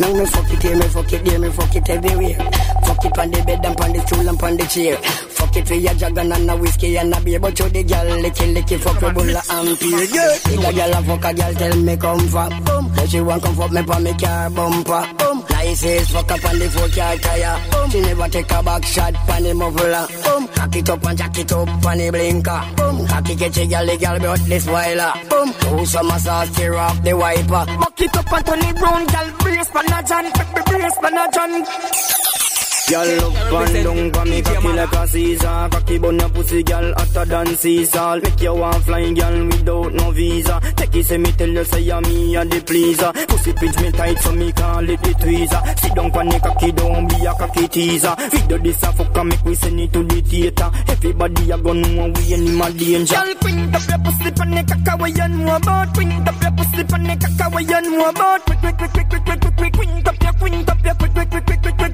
now 0.00 0.12
me 0.12 0.26
fuck 0.26 0.52
it 0.52 0.62
here, 0.62 0.76
me 0.76 0.86
fuck 0.88 1.12
it 1.12 1.24
there, 1.24 1.38
me 1.38 1.50
fuck 1.50 1.76
it 1.76 1.88
everywhere. 1.88 2.50
Fuck 2.84 3.04
it 3.04 3.18
on 3.18 3.30
the 3.30 3.42
bed 3.46 3.64
and 3.64 3.80
on 3.80 3.92
the 3.92 4.00
stool 4.06 4.28
and 4.28 4.42
on 4.42 4.56
the 4.56 4.64
chair. 4.66 4.96
Fuck 4.96 5.56
it 5.56 5.68
for 5.68 5.74
your 5.74 5.92
jugger 5.94 6.34
and 6.34 6.50
a 6.50 6.56
whiskey 6.56 6.96
and 6.98 7.14
a 7.14 7.20
beer. 7.20 7.40
But 7.42 7.58
you 7.58 7.68
the 7.70 7.82
girl, 7.82 8.06
licky 8.22 8.54
licky 8.54 8.78
fuck 8.78 9.00
your 9.02 9.12
bull 9.12 9.36
and 9.36 9.78
peel. 9.80 10.00
Yeah. 10.14 10.38
Nigga 10.46 10.70
girl 10.76 10.94
a 10.94 11.02
fuck 11.02 11.24
a 11.24 11.34
girl, 11.34 11.54
tell 11.54 11.76
me 11.76 11.96
come 11.96 12.28
for. 12.28 12.48
Boom. 12.62 12.92
But 12.94 13.10
she 13.10 13.20
want 13.20 13.42
come 13.42 13.56
fuck 13.56 13.72
me 13.72 13.82
for 13.82 14.00
me 14.00 14.12
car 14.14 14.50
bumper. 14.50 15.02
Boom. 15.18 15.44
Nice 15.50 15.84
ass 15.84 16.10
fuck 16.12 16.30
up 16.30 16.44
on 16.44 16.58
the 16.60 16.70
four 16.70 16.88
car 16.88 17.16
tire. 17.16 17.70
Boom. 17.72 17.90
She 17.90 18.00
never 18.00 18.28
take 18.28 18.52
a 18.52 18.62
back 18.62 18.84
shot 18.84 19.14
on 19.28 19.42
the 19.42 19.54
muffler. 19.54 20.06
Boom. 20.22 20.48
Cock 20.54 20.76
it 20.76 20.88
up 20.88 21.04
and 21.04 21.18
jack 21.18 21.38
it 21.38 21.52
up 21.52 21.86
on 21.86 21.98
the 21.98 22.10
blinker. 22.10 22.62
Boom. 22.76 23.06
Cocky 23.08 23.34
catch 23.34 23.58
a 23.58 23.66
girl, 23.66 23.86
the 23.86 23.96
girl 23.96 24.18
brought 24.20 24.40
this 24.46 24.66
whiler. 24.68 25.12
Boom. 25.28 25.52
Do 25.78 25.84
some 25.84 26.10
sauce, 26.20 26.56
tear 26.56 26.74
off 26.76 27.02
the 27.02 27.12
wiper. 27.16 27.66
Back 27.66 28.00
it 28.00 28.16
up 28.16 28.32
and 28.32 28.46
turn 28.46 28.58
it 28.60 28.80
round, 28.80 29.08
girl, 29.10 29.30
brace, 29.40 29.70
panajan, 29.74 30.26
brace, 30.64 30.98
panajan. 31.02 32.51
Girl 32.88 33.06
look 33.06 33.34
pan 33.34 33.84
down 33.84 34.10
pa 34.10 34.24
me 34.24 34.42
cocky 34.42 34.68
like 34.68 34.92
a 34.92 35.06
Caesar 35.08 35.68
Cocky 35.70 35.98
bun 35.98 36.18
your 36.18 36.28
pussy 36.28 36.62
girl 36.62 36.92
hotter 36.96 37.24
than 37.24 37.46
sea 37.56 37.84
salt 37.84 38.22
Make 38.22 38.40
you 38.40 38.54
want 38.54 38.84
flying, 38.84 39.14
girl 39.14 39.46
without 39.46 39.92
no 39.94 40.10
visa 40.10 40.60
Take 40.76 40.96
it 40.96 41.04
say 41.06 41.16
me 41.18 41.32
tell 41.32 41.48
you 41.48 41.64
say 41.64 41.90
I'm 41.90 42.02
me 42.02 42.36
a 42.36 42.44
the 42.44 42.60
pleaser 42.60 43.12
Pussy 43.28 43.52
pinch 43.54 43.78
me 43.80 43.92
tight 43.92 44.18
so 44.18 44.32
me 44.32 44.52
call 44.52 44.90
it 44.90 45.00
the 45.00 45.10
tweezer 45.14 45.78
Sit 45.78 45.94
down 45.94 46.10
pan 46.10 46.28
the 46.28 46.40
cocky 46.40 46.72
down 46.72 47.08
be 47.08 47.16
a 47.24 47.32
cocky 47.34 47.68
teaser 47.68 48.14
Video 48.30 48.58
this 48.58 48.82
a 48.82 48.92
fuck 48.92 49.24
make 49.24 49.44
we 49.44 49.54
send 49.54 49.80
it 49.80 49.92
to 49.92 50.02
the 50.02 50.20
theater 50.20 50.70
Everybody 50.88 51.50
a 51.50 51.58
gonna 51.58 51.88
know 51.88 52.08
we 52.08 52.34
in 52.34 52.54
my 52.56 52.70
danger 52.72 53.14
Girl 53.14 53.34
queen 53.36 53.74
up 53.74 53.88
your 53.88 53.98
pussy 54.04 54.30
on 54.42 54.50
the 54.50 54.62
cocky 54.68 55.02
we 55.02 55.10
you 55.12 55.28
know 55.28 55.56
about 55.56 55.94
Queen 55.94 56.12
up 56.12 56.42
your 56.42 56.52
pussy 56.52 56.82
on 56.92 57.02
the 57.04 57.14
cocky 57.16 57.56
we 57.56 57.62
you 57.64 57.80
know 57.90 58.08
about 58.10 58.44
Quick 58.44 58.58
quick 58.60 58.76
quick 58.76 58.92
quick 58.92 59.08
quick 59.08 59.24
quick 59.24 59.40
quick 59.40 59.72
quick 59.72 59.72
quick, 59.72 60.12
quick, 60.12 60.32
quick, 60.36 60.52
quick, 60.52 60.98
quick, 60.98 60.98
quick, 60.98 61.14
quick 61.14 61.30
quick 61.30 61.46
quick 61.46 61.62
quick 61.62 61.76
quick 61.78 61.91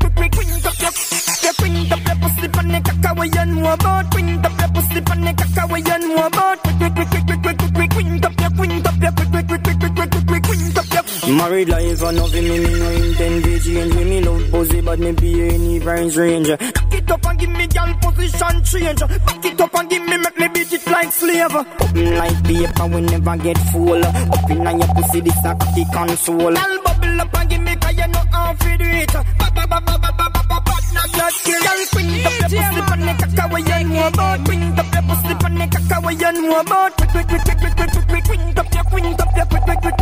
pon 3.19 3.31
the 3.31 3.35
caca 3.35 3.39
where 3.39 3.47
you 3.47 3.55
know 3.55 3.73
about. 3.73 4.11
Quint 4.11 4.47
up 4.47 4.61
your 4.61 4.69
pussy 4.69 5.01
pon 5.01 5.20
the 5.20 5.32
caca 5.32 5.70
where 5.70 5.81
you 5.81 6.09
know 6.09 6.27
about. 6.27 6.59
Quick, 6.62 6.78
quick, 6.78 7.09
quick, 7.11 7.27
quick, 7.27 7.43
quick, 7.43 7.59
quick, 7.59 7.59
quick, 7.59 7.74
quick, 7.74 7.90
quint 7.90 8.24
up 8.24 8.40
your, 8.40 8.51
quint 8.51 8.86
up 8.86 9.03
your, 9.03 9.12
quick, 9.12 9.31
quick, 9.31 9.47
quick, 9.49 9.62
quick, 9.62 9.78
quick, 9.78 9.95
quick, 9.95 10.11
quick, 10.11 10.27
quick, 10.27 10.43
quint 10.43 10.78
up 10.78 10.93
your. 10.93 11.36
Married 11.36 11.69
life 11.69 12.03
and 12.03 12.16
nothing 12.16 12.45
me, 12.49 12.59
me 12.59 12.78
no 12.78 12.90
intend 12.90 13.45
to 13.45 13.61
change 13.61 13.95
Me 13.95 14.05
me 14.05 14.20
love 14.23 14.51
pussy 14.51 14.81
but 14.81 14.99
me 14.99 15.12
pay 15.12 15.49
any 15.51 15.78
price 15.78 16.16
range 16.16 16.49
Back 16.49 16.95
it 16.95 17.11
up 17.11 17.27
and 17.27 17.39
give 17.39 17.51
me 17.51 17.66
girl 17.66 17.95
position 18.01 18.65
change. 18.65 19.01
Back 19.01 19.45
it 19.45 19.61
up 19.61 19.74
and 19.74 19.90
give 19.90 20.03
me 20.07 20.16
make 20.16 20.39
me 20.39 20.49
beat 20.49 20.73
it 20.73 20.86
like 20.86 21.12
slave. 21.12 21.55
Open 21.55 22.16
like 22.16 22.45
paper 22.45 22.86
we 22.86 23.01
never 23.03 23.36
get 23.36 23.59
full 23.70 24.03
Up 24.05 24.51
in 24.51 24.62
your 24.78 24.89
pussy 24.95 25.20
this 25.20 25.45
a 25.45 25.55
cocky 25.55 25.85
console 25.93 26.39
Girl 26.39 26.82
bubble 26.85 27.20
up 27.20 27.35
and 27.39 27.51
give 27.51 27.61
me 27.61 27.77
'cause 27.77 27.97
you 27.99 28.09
know 28.09 28.24
how 28.32 28.53
to 28.55 28.78
do 28.78 28.85
it. 28.85 29.12
Ba 29.12 29.51
ba 29.55 29.66
ba 29.69 29.81
ba 29.85 29.99
ba 30.01 30.31
ba 30.32 30.43
ba 30.49 30.68
not 30.93 31.10
not 31.16 31.32
kill. 31.44 31.60
Girl 31.62 31.82
quint 31.93 32.27
up 32.27 32.35
your 32.39 32.48
pussy 32.48 32.81
pon 32.89 33.01
the 33.01 33.12
caca 33.20 33.44
where 33.52 33.60
you 33.60 33.89
know 33.89 34.09
about. 34.09 34.44
Quint 34.44 34.78
up 34.78 34.94
your 34.94 35.02
pussy 35.09 35.35
pon 35.40 35.55
the 35.55 35.66
caca 35.66 35.97
where 36.05 36.12
you 36.12 36.32
know 36.43 36.60
about. 36.60 36.97
Quick 36.97 37.10
quick 37.12 37.27
quick 37.28 37.43
quick 37.44 37.59
quick 37.59 37.77
quick 37.77 37.90
quick 37.93 38.09
quick 38.09 38.24
quint 38.24 38.59
up 38.59 38.74
your 38.74 38.85
quint 38.85 39.20
up 39.20 39.36
your 39.36 39.47
quick 39.47 39.62
quick 39.62 39.78
quick 39.78 39.78
quick 39.78 39.81
quick 39.81 39.81
quick 39.81 39.97
quick 39.97 39.98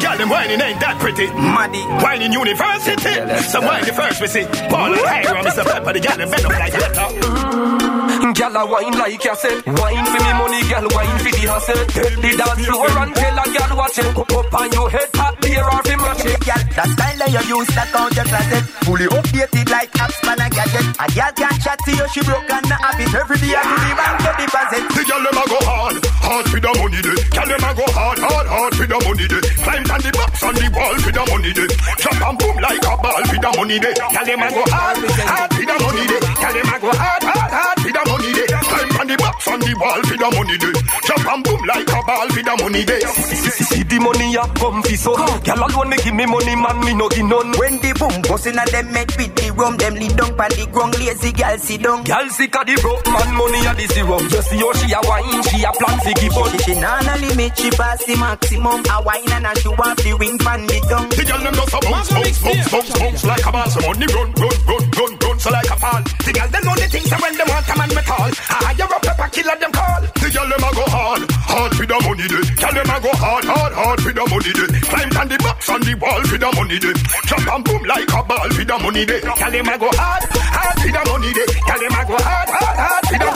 girl 0.00 0.16
them 0.16 0.28
whining 0.28 0.60
ain't 0.60 0.80
that 0.80 0.98
pretty. 0.98 1.26
Maddy. 1.28 1.82
Whining 2.02 2.32
university. 2.32 3.14
Some 3.52 3.64
wine 3.64 3.84
the 3.84 3.92
first 3.92 4.20
we 4.20 4.26
see. 4.26 4.44
Paul 4.68 4.92
and 4.94 5.04
Hiram, 5.04 5.44
Mr. 5.44 5.64
Pepper, 5.64 5.92
the 5.92 6.00
girl 6.00 6.16
them 6.16 6.30
bend 6.30 6.44
up 6.44 6.52
like 6.52 6.72
that. 6.72 8.00
Gyal 8.30 8.56
a 8.56 8.62
wine 8.64 8.92
like 8.96 9.24
you 9.24 9.34
said 9.34 9.58
Wine 9.66 10.06
for 10.06 10.20
me 10.22 10.32
money, 10.38 10.60
gyal 10.68 10.86
wine 10.92 11.18
for 11.18 11.32
the 11.34 11.44
hustle 11.50 11.82
Take 11.92 12.16
the 12.20 12.30
dance 12.36 12.62
floor 12.68 12.88
and 12.88 13.12
tell 13.16 13.36
a 13.36 13.44
gyal 13.48 13.72
watch 13.76 13.98
it 13.98 14.06
Up 14.12 14.54
on 14.54 14.72
your 14.72 14.88
head, 14.90 15.08
top 15.12 15.34
beer 15.40 15.64
or 15.64 15.82
fi 15.82 15.96
match 15.96 16.24
it 16.24 16.40
Girl, 16.40 16.62
that 16.76 16.88
style 16.94 17.18
that 17.20 17.30
you 17.32 17.56
use, 17.58 17.68
that 17.74 17.88
count 17.90 18.14
your 18.14 18.28
closet 18.28 18.64
Fully 18.86 19.06
updated 19.08 19.68
like 19.72 19.90
apps 19.98 20.20
man 20.24 20.40
a 20.40 20.46
gadget 20.52 20.86
A 21.00 21.06
girl 21.10 21.32
can 21.32 21.56
chat 21.64 21.78
to 21.84 21.90
you, 21.96 22.06
she 22.12 22.20
broke 22.22 22.48
and 22.48 22.64
not 22.68 22.80
have 22.80 23.00
it 23.00 23.12
Every 23.12 23.38
day 23.40 23.52
I 23.56 23.62
do 23.66 23.76
the 23.82 23.92
bank 23.98 24.16
to 24.20 24.30
deposit 24.36 24.84
The 24.94 25.02
girl 25.10 25.22
them 25.24 25.40
a 25.40 25.44
go 25.50 25.58
hard, 25.66 25.96
hard 26.20 26.46
for 26.48 26.60
the 26.60 26.72
money 26.76 27.00
day. 27.00 27.18
Girl 27.34 27.48
them 27.50 27.64
a 27.66 27.70
go 27.74 27.86
hard, 27.92 28.18
hard, 28.20 28.46
hard 28.46 28.72
for 28.78 28.86
the 28.86 28.98
money 29.00 29.26
day. 29.26 29.42
Climb 29.64 29.84
on 29.90 30.00
the 30.00 30.10
box 30.14 30.42
on 30.42 30.54
the 30.54 30.66
wall 30.74 30.94
for 31.02 31.12
the 31.12 31.22
money 31.30 31.52
day. 31.52 31.68
Jump 32.00 32.20
and 32.22 32.36
boom 32.38 32.56
like 32.62 32.84
a 32.86 32.92
ball 33.02 33.22
for 33.26 33.38
the 33.40 33.50
money 33.58 33.78
day. 33.78 33.94
Girl 33.94 34.24
them 34.24 34.42
a 34.42 34.48
go 34.50 34.62
hard, 34.70 34.96
hard 35.26 35.50
for 35.50 35.64
the 35.66 35.76
money 35.82 36.04
day. 36.06 36.20
Girl 36.40 36.52
them 36.54 36.70
a 36.70 36.76
go 36.80 36.90
hard, 36.94 37.22
hard, 37.26 37.50
hard 37.50 37.78
for 37.82 37.90
the 37.92 38.02
money 38.06 38.30
day. 38.32 38.46
Climb 38.70 38.90
on 39.00 39.06
the 39.10 39.16
box 39.18 39.38
on 39.50 39.58
the 39.60 39.72
wall 39.80 40.00
for 40.06 40.16
the 40.16 40.28
money 40.30 40.56
day. 40.58 40.74
Jump 41.06 41.26
and 41.26 41.42
boom 41.44 41.60
like 41.66 41.90
a 41.90 42.00
ball 42.06 42.28
for 42.30 42.42
the 42.42 42.54
money 42.62 42.82
day. 42.84 43.00
See 43.70 43.82
the 43.84 43.98
money 44.00 44.34
a 44.36 44.44
come 44.58 44.82
fi 44.82 44.94
so 44.96 45.14
Gyal 45.44 45.60
alone 45.62 45.90
me 45.90 45.96
give 46.02 46.14
me 46.14 46.24
money 46.26 46.54
man 46.56 46.78
me 46.80 46.94
no 46.94 47.08
give 47.08 47.26
none 47.26 47.52
When 47.58 47.78
the 47.78 47.92
boom 47.98 48.22
bustin' 48.26 48.58
a 48.58 48.64
them 48.70 48.90
make 48.92 49.12
beat 49.16 49.34
the 49.36 49.52
rum 49.52 49.76
Them 49.76 49.94
lead 49.94 50.16
down 50.16 50.34
pan 50.36 50.50
the 50.56 50.66
ground 50.72 50.98
lazy 50.98 51.30
girl 51.32 51.58
sit 51.58 51.82
down 51.82 52.02
Gyal 52.04 52.28
sick 52.30 52.54
of 52.56 52.66
the 52.66 52.74
broke 52.80 53.04
man 53.06 53.30
money 53.36 53.60
a 53.66 53.72
the 53.76 53.86
zero 53.92 54.18
Just 54.32 54.48
see 54.50 54.58
how 54.58 54.72
she 54.74 54.90
a 54.90 55.00
wine 55.04 55.42
she 55.44 55.62
a 55.62 55.70
plan 55.76 55.96
fi 56.00 56.12
give 56.18 56.34
up 56.34 56.48
She, 56.50 56.58
she 56.58 56.74
nah 56.80 57.00
no 57.04 57.14
limit, 57.20 57.52
she 57.58 57.70
pass 57.70 58.00
the 58.04 58.14
maximum 58.16 58.80
A 58.90 58.96
wine 59.04 59.30
and 59.30 59.46
a 59.46 59.52
show 59.60 59.74
off 59.80 59.96
the 59.96 60.12
wing 60.20 60.36
pan 60.38 60.66
the 60.66 60.78
tongue 60.88 61.08
The 61.10 61.24
girl 61.24 61.40
them 61.40 61.54
just 61.54 61.74
a 61.74 61.80
bounce, 61.80 62.10
bounce, 62.10 62.38
bounce, 62.42 62.68
bounce, 62.70 62.90
bounce 62.98 63.24
like 63.24 63.46
a 63.46 63.50
ball. 63.52 63.68
So 63.70 63.80
money 63.80 64.06
run, 64.12 64.28
run, 64.36 64.56
run, 64.68 64.84
run, 64.98 65.12
run, 65.20 65.36
so 65.40 65.50
like 65.50 65.70
a 65.70 65.76
fall. 65.80 66.02
The 66.02 66.30
girl 66.36 66.48
them 66.50 66.62
know 66.64 66.76
the 66.76 66.86
things 66.90 67.10
and 67.10 67.20
when 67.22 67.34
them 67.38 67.48
want 67.48 67.68
a 67.70 67.74
man 67.78 67.90
metal. 67.94 68.28
Ah, 68.50 68.72
you're 68.76 68.90
a 68.90 68.98
pepper 69.00 69.28
killer 69.32 69.56
them 69.56 69.72
call. 69.72 70.00
The 70.20 70.28
girl 70.28 70.48
them 70.50 70.64
a 70.64 70.70
go 70.74 70.84
hard, 70.90 71.22
hard 71.48 71.72
for 71.76 71.86
the 71.86 71.96
money 72.04 72.26
day. 72.28 72.44
Girl 72.60 72.74
them 72.76 72.90
a 72.92 72.96
go 73.00 73.10
hard, 73.16 73.44
hard, 73.48 73.72
hard 73.72 73.98
for 74.04 74.12
the 74.12 74.24
money 74.28 74.52
day. 74.52 74.68
Climb 74.84 75.12
on 75.16 75.26
the 75.28 75.36
box 75.40 75.60
on 75.70 75.80
the 75.80 75.94
wall 75.96 76.22
for 76.28 76.38
the 76.38 76.48
money 76.52 76.78
day. 76.78 76.94
Jump 77.24 77.48
and 77.48 77.62
boom 77.64 77.82
like 77.88 78.12
a 78.12 78.20
ball 78.26 78.50
for 78.52 78.64
the 78.64 78.76
money 78.84 79.04
day. 79.08 79.20
Girl 79.24 79.50
them 79.50 79.70
a 79.70 79.74
go 79.80 79.88
hard, 79.96 80.22
hard 80.28 80.76
for 80.80 80.90
the 80.92 81.02
money 81.08 81.30
day. 81.32 81.48
Girl 81.64 81.80
them 81.80 81.96
a 81.96 82.02
go 82.04 82.16
hard, 82.20 82.48
hard, 82.52 82.76
hard 82.84 83.04
for 83.08 83.18
the. 83.18 83.30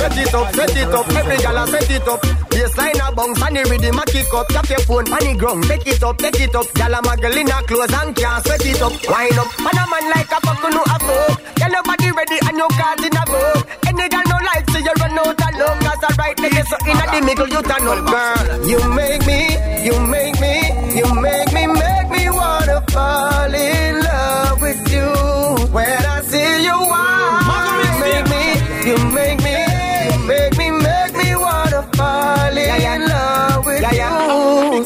Set 0.00 0.16
it 0.16 0.34
up, 0.34 0.48
set 0.54 0.76
it 0.76 0.94
up, 0.94 1.06
every 1.12 1.36
gal 1.44 1.58
a 1.60 1.64
set 1.68 1.90
it 1.90 2.08
up. 2.08 2.49
Baseline 2.70 3.08
a 3.08 3.14
bounce 3.14 3.42
and 3.42 3.56
the 3.56 3.62
rhythm 3.70 3.98
a 3.98 4.04
kick 4.06 4.32
up. 4.34 4.48
Tap 4.48 4.68
your 4.68 4.78
phone 4.80 5.10
on 5.12 5.20
the 5.20 5.34
ground, 5.34 5.64
take 5.64 5.86
it 5.86 6.02
up, 6.02 6.18
take 6.18 6.40
it 6.40 6.54
up. 6.54 6.66
Gal 6.74 6.94
a 6.94 7.02
muggle 7.02 7.36
in 7.36 7.48
her 7.48 7.62
clothes 7.66 7.92
and 7.92 8.14
can't 8.14 8.44
sweat 8.46 8.64
it 8.66 8.82
up. 8.82 8.92
Wind 9.10 9.38
up, 9.38 9.48
man 9.58 9.78
a 9.78 9.84
man 9.90 10.04
like 10.14 10.30
a 10.30 10.38
fuck 10.40 10.62
no 10.70 10.82
a 10.82 10.96
fuck. 11.02 11.36
Gal 11.56 11.70
your 11.70 11.82
body 11.82 12.10
ready 12.10 12.38
and 12.46 12.56
your 12.58 12.70
cards 12.70 13.04
in 13.04 13.16
a 13.16 13.24
book. 13.26 13.66
Any 13.86 14.08
gal 14.08 14.24
no 14.30 14.36
like 14.46 14.66
so 14.70 14.78
you 14.78 14.94
run 15.02 15.18
out 15.18 15.34
of 15.34 15.54
love. 15.58 15.78
Cause 15.82 16.04
a 16.06 16.10
right 16.14 16.36
nigga 16.38 16.62
so 16.70 16.76
in 16.86 16.98
a 16.98 17.04
the 17.10 17.18
middle 17.26 17.48
you 17.48 17.62
turn 17.62 17.86
up, 17.90 18.00
girl. 18.06 18.46
You 18.66 18.80
make 18.94 19.26
me, 19.26 19.40
you 19.84 19.96
make 20.06 20.38
me, 20.40 20.54
you 20.94 21.08
make 21.18 21.50
me, 21.52 21.66
make 21.66 22.08
me 22.10 22.30
wanna 22.30 22.78
fall 22.90 23.52
in 23.54 24.00
love 24.00 24.60
with 24.60 24.82
you. 24.90 25.10
When 25.74 26.02
I 26.06 26.22
see 26.22 26.64
you, 26.66 26.78
you 26.78 27.92
make 27.98 28.26
me, 28.30 28.44
you 28.86 28.98
make 29.14 29.39
in 32.84 33.08
love 33.08 33.66
with 33.66 33.80
you. 33.80 33.88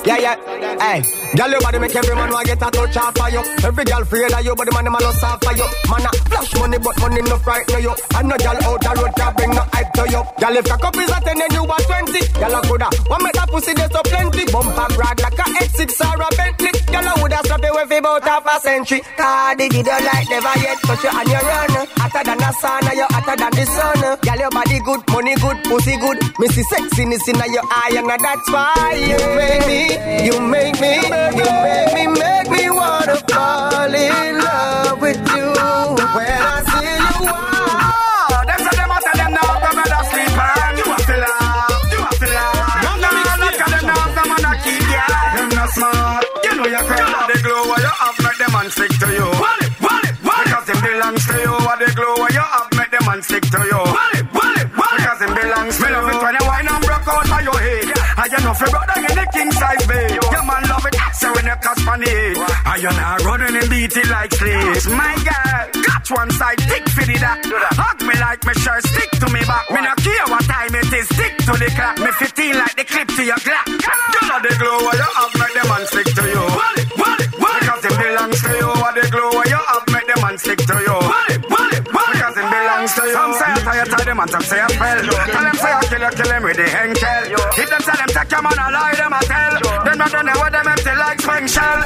Yeah, 0.05 0.19
yeah. 0.19 0.37
Hey, 0.81 1.24
girl, 1.37 1.51
your 1.51 1.61
body 1.61 1.79
make 1.79 1.95
every 1.97 2.15
man 2.15 2.31
want 2.31 2.47
get 2.47 2.63
a 2.63 2.71
touch 2.71 2.97
off 2.97 3.19
of 3.19 3.33
you. 3.33 3.43
Every 3.65 3.85
girl 3.85 4.03
afraid 4.03 4.33
of 4.33 4.45
you, 4.45 4.55
but 4.55 4.65
the 4.67 4.73
man 4.73 4.85
them 4.85 4.95
a 4.95 4.99
lust 4.99 5.25
off 5.25 5.43
of 5.43 5.57
you. 5.57 5.67
Man 5.91 6.07
a 6.07 6.11
flash 6.31 6.55
money, 6.55 6.79
but 6.79 6.97
money 7.01 7.23
no 7.23 7.37
frighten 7.39 7.83
you. 7.83 7.95
And 8.17 8.29
no 8.29 8.37
girl 8.39 8.59
out 8.65 8.81
the 8.81 8.91
road 8.95 9.13
can 9.17 9.33
bring 9.35 9.51
no 9.51 9.63
hype 9.73 9.93
to 9.95 10.05
you. 10.11 10.23
Girl, 10.39 10.57
if 10.57 10.67
your 10.67 10.79
cup 10.79 10.97
is 10.97 11.11
a 11.11 11.19
ten 11.21 11.41
and 11.43 11.53
you 11.53 11.63
are 11.65 11.85
twenty, 11.85 12.21
girl 12.39 12.55
a 12.55 12.61
coulda. 12.67 12.89
One 13.09 13.23
make 13.25 13.35
that 13.35 13.49
pussy 13.51 13.73
there 13.75 13.91
so 13.91 14.01
plenty. 14.05 14.45
Bumper 14.51 14.89
brag 14.95 15.19
like 15.21 15.39
a 15.39 15.47
X6 15.65 15.91
or 16.05 16.23
a 16.23 16.29
Bentley. 16.37 16.73
Girl 16.93 17.07
a 17.09 17.13
woulda 17.21 17.39
stop 17.45 17.63
you 17.65 17.73
with 17.75 17.93
about 17.99 18.25
half 18.25 18.47
a 18.47 18.55
century. 18.61 19.01
Cause 19.17 19.57
the 19.59 19.67
video 19.69 19.97
like 20.07 20.29
never 20.31 20.55
yet 20.63 20.79
touch 20.87 21.03
you 21.03 21.11
and 21.11 21.29
you 21.29 21.43
run. 21.43 21.73
Hotter 21.99 22.23
than 22.25 22.39
the 22.39 22.51
sun, 22.63 22.85
you 22.95 23.07
hotter 23.11 23.37
than 23.37 23.53
the 23.53 23.65
sun. 23.67 23.99
Girl, 24.23 24.39
your 24.39 24.51
body 24.51 24.79
good, 24.87 25.03
money 25.11 25.35
good, 25.37 25.59
pussy 25.65 25.97
good. 25.99 26.19
Missy 26.39 26.63
sexiness 26.71 27.27
in 27.27 27.39
your 27.53 27.65
eye 27.71 27.95
and 27.99 28.09
that's 28.09 28.51
why 28.51 28.95
you 28.95 29.19
make 29.35 29.67
me, 29.67 30.27
you 30.27 30.41
make 30.41 30.81
me, 30.81 30.95
you 31.33 31.49
make 31.65 31.91
me, 31.97 32.05
make 32.21 32.49
me 32.51 32.69
wanna 32.71 33.17
fall 33.33 33.95
in 33.95 34.37
love 34.39 35.01
with 35.01 35.17
you. 35.35 35.49
When 36.15 36.29
I 36.29 36.61
see 36.69 36.93
you 37.01 37.17
walk, 37.33 38.45
them 38.49 38.59
say 38.65 38.75
them 38.77 38.91
a 38.93 38.97
tell 39.05 39.17
them 39.21 39.33
them 39.35 39.75
better 39.79 40.03
sleep 40.11 40.37
and 40.37 40.79
you 40.79 40.87
a 40.93 40.95
feel 41.09 41.25
you 41.95 42.01
a 42.05 42.11
feel 42.21 42.37
No, 42.85 42.91
no, 43.03 43.09
no, 43.09 43.33
look 43.43 43.61
at 43.65 43.69
them 43.73 43.85
now, 43.89 44.05
them 44.17 44.33
a 44.35 44.37
not 44.45 44.57
keep 44.65 44.85
ya. 44.93 45.05
Them 45.35 45.49
not 45.57 45.69
smart, 45.75 46.25
you 46.45 46.53
know 46.59 46.67
your 46.69 46.85
friend. 46.85 47.09
The 47.31 47.37
glow 47.45 47.63
what 47.71 47.81
you 47.81 47.93
have 48.03 48.17
make 48.27 48.39
them 48.39 48.53
man 48.53 48.69
stick 48.71 48.93
to 49.01 49.09
you. 49.09 49.25
Wallet, 49.25 49.73
wallet, 49.81 50.17
wallet. 50.23 50.45
Because 50.45 50.69
them 50.69 50.81
belongs 50.85 51.25
to 51.27 51.33
you. 51.33 51.39
Me 51.39 51.45
love 51.55 51.81
it 56.13 56.21
when 56.23 56.35
you 56.39 56.47
wine 56.47 56.69
and 56.69 56.85
broke 56.85 57.09
out 57.09 57.31
of 57.33 57.41
your 57.43 57.59
head. 57.59 57.89
I 58.17 58.27
you 58.31 58.39
know 58.45 58.55
fi 58.55 58.67
brother 58.71 58.99
in 59.01 59.05
the 59.19 59.27
king 59.33 59.51
size 59.53 59.87
bed. 59.87 60.24
When 61.35 61.45
you 61.47 61.57
cast 61.61 61.87
on 61.89 62.03
it. 62.03 62.37
I 62.65 62.77
you 62.81 62.93
not 62.95 63.21
running 63.25 63.57
and 63.57 63.69
beat 63.71 63.97
it 63.97 64.09
like 64.09 64.33
slaves. 64.33 64.87
My 64.89 65.15
girl, 65.27 65.83
catch 65.83 66.11
one 66.11 66.31
side, 66.31 66.59
tick 66.59 66.89
for 66.89 67.05
the 67.05 67.17
that. 67.19 67.39
Hug 67.77 67.99
me 68.07 68.15
like 68.21 68.43
me 68.47 68.55
shirt, 68.55 68.83
stick 68.87 69.11
to 69.23 69.27
me 69.31 69.43
back. 69.45 69.67
Me 69.71 69.81
not 69.83 69.99
care 69.99 70.27
what 70.31 70.45
time 70.45 70.75
it 70.75 70.93
is, 70.93 71.07
stick 71.11 71.35
to 71.47 71.53
the 71.59 71.69
clock. 71.75 71.99
Me 71.99 72.11
15 72.11 72.55
like 72.55 72.77
the 72.77 72.85
clip 72.85 73.09
to 73.09 73.23
your 73.25 73.41
clock. 73.43 73.67
You 73.67 74.23
know 74.29 74.39
the 74.43 74.53
glow 74.59 74.79
what 74.87 74.97
you 74.97 75.11
have, 75.19 75.33
make 75.39 75.55
them 75.55 75.67
man 75.69 75.85
stick 75.87 76.09
to 76.15 76.25
you. 76.25 76.45
Wallet, 76.55 76.89
wallet, 76.99 77.31
wallet. 77.39 77.61
Because 77.61 77.83
them 77.83 77.95
belongs 77.99 78.41
to 78.43 78.53
you. 78.55 78.69
What 78.69 78.95
the 78.95 79.05
glow 79.11 79.29
what 79.35 79.49
you 79.49 79.61
have, 79.61 79.87
make 79.93 80.07
them 80.07 80.21
man 80.23 80.37
stick 80.39 80.59
to 80.59 80.77
you. 80.87 80.99
Wallet. 80.99 81.24
Because 82.85 82.97
them 82.97 83.01
to 83.01 83.09
you. 83.09 83.15
Some 83.15 83.33
say 83.33 83.49
I 83.49 83.59
tie, 83.65 83.85
tie 83.85 84.05
them, 84.05 84.21
and 84.21 84.31
some 84.31 84.43
say 84.43 84.61
I 84.61 84.69
fell. 84.69 85.01
Tell 85.05 85.45
them 85.45 85.57
say 85.57 85.73
I 85.73 85.81
kill 85.89 86.01
you, 86.01 86.11
kill 86.11 86.29
them 86.29 86.43
with 86.45 86.57
the 86.57 86.69
henkel. 86.69 87.25
If 87.57 87.71
them 87.71 87.81
tell 87.81 87.97
them 87.97 88.09
take 88.13 88.31
your 88.31 88.43
man, 88.43 88.59
I 88.59 88.71
lie 88.71 88.95
them, 88.95 89.13
I 89.15 89.21
tell. 89.25 89.85
Them 89.85 89.99
not 89.99 90.13
done 90.13 90.27
what 90.27 90.53
them 90.53 90.69
empty 90.69 90.95
like 90.97 91.21
spring 91.21 91.47
shell. 91.49 91.81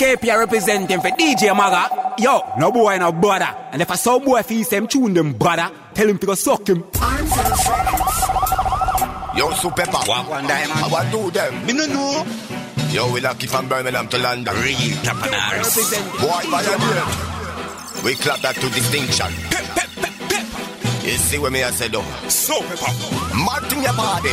KP 0.00 0.38
representing 0.38 1.00
for 1.00 1.10
DJ 1.10 1.54
Maga. 1.54 2.14
Yo, 2.18 2.40
no 2.58 2.72
boy 2.72 2.96
no 2.98 3.12
brother. 3.12 3.54
And 3.70 3.82
if 3.82 3.90
I 3.90 3.96
saw 3.96 4.18
boy 4.18 4.42
feel 4.42 4.64
them 4.64 4.86
tune 4.88 5.14
them 5.14 5.34
brother, 5.34 5.70
tell 5.94 6.08
him 6.08 6.18
to 6.18 6.26
go 6.26 6.34
suck 6.34 6.66
him. 6.68 6.84
Yo, 9.36 9.50
super 9.52 9.86
pop. 9.86 10.08
What 10.08 10.28
one 10.28 10.46
time? 10.48 10.70
I 10.72 10.88
want 10.90 11.12
do 11.12 11.30
them. 11.30 11.66
Me 11.66 11.72
no 11.74 11.86
know. 11.86 12.26
Yo, 12.90 13.12
we 13.12 13.20
lucky 13.20 13.46
from 13.46 13.68
Birmingham 13.68 14.08
to 14.08 14.18
London. 14.18 14.54
Real 14.54 14.96
Tapanars. 15.04 15.92
Boy, 16.18 16.50
violate. 16.50 18.04
We 18.04 18.14
clap 18.14 18.40
that 18.40 18.54
to 18.56 18.68
distinction. 18.70 19.49
You 21.10 21.18
see 21.18 21.42
what 21.42 21.50
me 21.50 21.58
I 21.66 21.74
said 21.74 21.90
though? 21.90 22.06
So 22.30 22.54
pop. 22.78 22.94
Martin 23.34 23.82
your 23.82 23.90
body. 23.98 24.30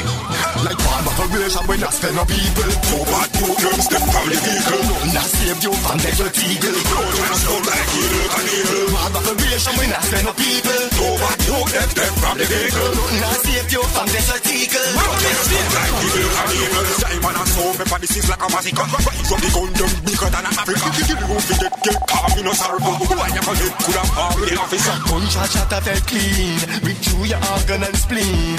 Like 0.61 0.77
bad 0.77 1.09
operation 1.09 1.65
when 1.65 1.81
I 1.81 1.89
stand 1.89 2.21
up 2.21 2.29
people. 2.29 2.69
Too 2.69 3.01
bad 3.01 3.29
you 3.33 3.49
them 3.49 3.81
step 3.81 4.03
from 4.05 4.25
the 4.29 4.37
vehicle. 4.37 4.81
Nothing 4.85 5.13
that 5.17 5.25
save 5.25 5.61
you 5.65 5.73
from 5.73 5.97
the 5.97 6.09
eagle. 6.37 6.77
I 6.77 7.33
sound 7.33 7.65
like 7.65 7.89
evil 7.97 8.29
and 8.29 8.49
evil. 8.61 8.85
Bad 8.93 9.13
operation 9.17 9.73
when 9.73 9.89
I 9.89 10.01
stand 10.05 10.29
up 10.29 10.37
people. 10.37 10.81
Too 10.93 11.13
bad 11.17 11.39
you 11.49 11.57
them 11.65 11.89
step 11.97 12.13
from 12.21 12.35
the 12.37 12.45
vehicle. 12.45 12.91
Nothing 12.93 13.21
that 13.25 13.37
save 13.41 13.69
you 13.73 13.81
from 13.81 14.07
the 14.13 14.21
eagle. 14.53 14.91
I 14.93 15.33
sound 15.49 15.71
like 15.73 15.97
evil 15.97 16.29
and 16.29 16.51
evil. 16.61 16.85
Diamond 17.01 17.37
and 17.41 17.49
soul 17.57 17.73
pepper 17.73 17.97
this 18.05 18.13
is 18.21 18.29
like 18.29 18.43
a 18.45 18.47
massacre. 18.53 18.85
Rise 18.85 19.31
up 19.33 19.39
the 19.41 19.49
gun 19.49 19.71
them 19.73 19.91
bigger 20.05 20.29
than 20.29 20.45
Africa. 20.45 20.87
Kill 20.93 21.25
you 21.25 21.37
fi 21.41 21.53
get 21.57 21.73
get 21.81 21.97
calm 22.05 22.33
in 22.37 22.45
a 22.45 22.53
sorrow. 22.53 22.85
Why 22.85 23.33
you 23.33 23.41
call 23.41 23.57
it 23.65 23.73
could 23.81 23.97
have 23.97 24.13
all 24.13 24.37
the 24.37 24.53
officer. 24.61 24.97
Gunshot 25.09 25.49
shot 25.49 25.73
a 25.73 25.93
clean. 26.05 26.66
Reach 26.83 27.03
through 27.09 27.27
your 27.31 27.41
organ 27.53 27.83
and 27.83 27.97
spleen. 27.97 28.57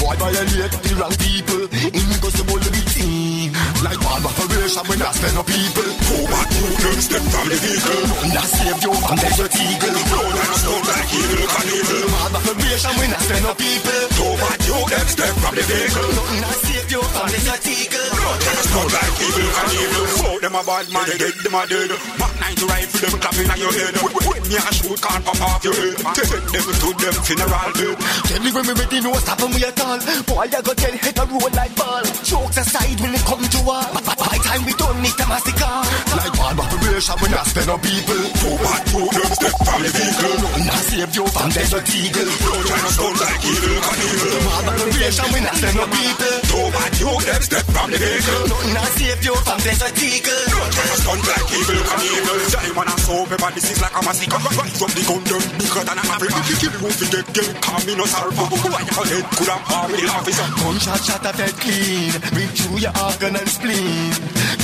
Boy 0.00 0.16
violate 0.16 0.74
the 0.84 0.92
wrong 0.98 1.14
people. 1.16 1.64
Impossible 1.94 2.58
to 2.60 2.70
be 2.70 2.82
team. 2.92 3.52
Like 3.84 4.00
bad 4.00 4.24
operation 4.24 4.84
when 4.88 5.00
I 5.02 5.10
stand 5.12 5.38
up 5.38 5.46
people. 5.46 5.88
Go 6.08 6.18
back 6.28 6.48
to 6.50 6.64
them 6.82 6.98
step 7.00 7.24
from 7.30 7.46
the 7.48 7.56
vehicle. 7.58 8.04
That 8.34 8.48
save 8.48 8.80
you 8.82 8.92
from 8.94 9.16
the 9.16 9.28
dirty 9.38 9.64
eagle. 9.64 9.94
And 9.94 10.38
a 10.40 10.56
stone 10.58 10.84
like 10.88 11.10
evil 11.14 11.46
cannibal. 11.48 12.02
Bad 12.10 12.32
operation 12.38 12.92
when 12.98 13.10
I 13.14 13.18
stand 13.22 13.46
up 13.46 13.56
people. 13.58 14.02
Go 14.18 14.26
back 14.40 14.58
to 14.58 14.74
them 14.90 15.06
step 15.08 15.32
from 15.38 15.54
the 15.54 15.64
vehicle. 15.64 16.73
Save 16.84 16.92
you 16.92 17.02
from 17.02 17.28
the 17.28 17.40
dirty 17.40 17.72
eagle. 17.84 18.00
A 18.04 18.62
stone 18.64 18.90
like 18.92 19.16
evil. 19.24 20.06
Fuck 20.20 20.40
them 20.40 20.54
a 20.54 20.62
bad 20.64 20.86
man, 20.92 21.04
they 21.08 21.18
dead 21.18 21.34
them 21.40 21.54
a 21.54 21.62
dead. 21.66 21.90
Back 22.18 22.34
nine 22.40 22.56
to 22.56 22.66
rifle 22.66 23.00
them 23.00 23.14
clapping 23.20 23.50
on 23.50 23.58
your 23.58 23.72
head. 23.72 23.94
When 24.04 24.42
me 24.44 24.56
a 24.56 24.72
shoot 24.72 25.00
can't 25.00 25.24
pop 25.24 25.40
off 25.40 25.64
your 25.64 25.74
head. 25.74 25.96
Take 26.14 26.28
them 26.28 26.64
to 26.64 26.88
them 27.00 27.14
funeral 27.24 27.70
bed. 27.74 27.96
Tell 28.28 28.42
me 28.44 28.50
when 28.52 28.64
me 28.68 28.72
ready, 28.74 29.00
no 29.00 29.12
stopping 29.14 29.52
me 29.54 29.60
at 29.64 29.80
all. 29.80 29.98
Boy, 30.28 30.44
I 30.44 30.60
got 30.60 30.76
tell 30.76 30.94
hit 30.94 31.18
a 31.18 31.24
roll 31.24 31.52
like 31.56 31.74
ball. 31.76 32.04
Jokes 32.24 32.58
aside 32.60 32.98
when 33.00 33.14
it 33.14 33.24
come 33.24 33.44
to 33.44 33.60
war. 33.64 33.84
By 34.04 34.36
time 34.44 34.62
we 34.64 34.72
don't 34.76 34.98
need 35.00 35.16
a 35.16 35.24
massacre. 35.28 35.80
Like 36.14 36.34
bad 36.36 36.58
operation 36.60 37.16
when 37.20 37.32
I 37.34 37.42
spend 37.48 37.70
on 37.70 37.80
people. 37.80 38.22
Too 38.40 38.54
bad 38.60 38.82
you 38.92 39.02
them 39.08 39.32
step 39.32 39.54
from 39.64 39.80
the 39.80 39.88
vehicle. 39.88 40.36
I 40.68 40.78
save 40.84 41.12
you 41.16 41.26
from 41.32 41.48
desert 41.50 41.88
eagle. 41.96 42.30
Trying 42.68 42.84
to 42.84 42.90
stone 42.92 43.16
like 43.16 43.42
evil 43.44 43.76
cannibal. 43.80 44.36
Bad 44.44 44.66
operation 44.68 45.26
when 45.32 45.44
I 45.48 45.52
spend 45.56 45.78
on 45.80 45.88
people. 45.88 46.36
Too 46.44 46.66
bad 46.74 46.92
you 46.98 47.10
them 47.22 47.42
step 47.42 47.66
from 47.70 47.88
the 47.90 47.98
vehicle. 47.98 48.42
Nothing 48.50 48.74
I 48.74 48.86
save 48.98 49.22
you 49.22 49.34
from 49.46 49.58
desert 49.62 49.94
eagle. 50.02 50.44
Road 50.50 50.70
trying 50.74 50.90
to 50.90 50.98
stone 50.98 51.22
like 51.22 51.48
evil 51.54 51.80
cannibal. 51.86 52.38
Diamond 52.50 52.90
and 52.90 53.00
soap 53.06 53.28
pepper, 53.30 53.50
this 53.54 53.66
is 53.70 53.78
like 53.78 53.94
a 53.94 54.00
massacre. 54.02 54.40
Rise 54.58 54.82
up 54.82 54.90
the 54.90 55.02
gun, 55.06 55.22
them 55.24 55.44
bigger 55.54 55.82
than 55.86 55.98
Africa. 56.02 56.38
Kill 56.44 56.74
you 56.74 56.88
if 56.90 56.98
you 56.98 57.08
get 57.14 57.26
get 57.30 57.48
calm 57.62 57.82
in 57.86 58.00
a 58.02 58.06
sorrow. 58.10 58.46
Why 58.74 58.82
your 58.82 59.06
head 59.06 59.24
could 59.38 59.50
have 59.54 59.64
harmed 59.70 59.94
the 59.94 60.06
officer? 60.10 60.48
Gunshot 60.58 61.00
shot 61.06 61.24
a 61.24 61.32
fed 61.32 61.54
clean. 61.62 62.12
Reach 62.34 62.58
through 62.66 62.82
your 62.82 62.94
organ 62.98 63.34
and 63.38 63.48
spleen. 63.48 64.12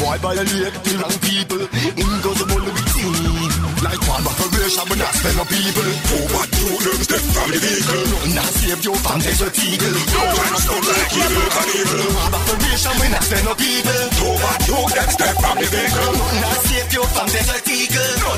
Boy 0.03 0.16
violate 0.19 0.77
the 0.82 0.93
wrong 0.99 1.19
people. 1.23 1.62
Invisible 1.95 2.62
routine. 2.66 3.53
Like 3.87 4.03
one 4.11 4.24
operation 4.71 4.87
when 4.91 5.03
I 5.03 5.11
spend 5.11 5.41
on 5.41 5.47
people. 5.47 5.83
Too 5.83 6.23
bad 6.31 6.49
you 6.55 6.71
them 6.79 7.01
step 7.03 7.23
from 7.35 7.49
the 7.51 7.59
vehicle. 7.59 8.05
Nothing 8.11 8.35
that 8.39 8.51
save 8.55 8.83
you 8.85 8.95
from 8.95 9.19
desert 9.21 9.59
eagle. 9.59 9.97
No 10.11 10.23
to 10.31 10.59
stone 10.61 10.85
like 10.87 11.11
evil 11.11 11.49
cannibal. 11.51 12.03
One 12.15 12.35
operation 12.35 12.95
when 13.01 13.15
I 13.15 13.21
spend 13.21 13.49
on 13.51 13.57
people. 13.59 14.03
Too 14.15 14.35
bad 14.39 14.61
you 14.71 14.79
them 14.95 15.11
step 15.11 15.35
from 15.41 15.57
the 15.59 15.67
vehicle. 15.67 16.13
That 16.41 16.59
save 16.71 16.93
you 16.95 17.05
from 17.11 17.29
desert 17.31 17.67
eagle. 17.67 18.11
No 18.21 18.31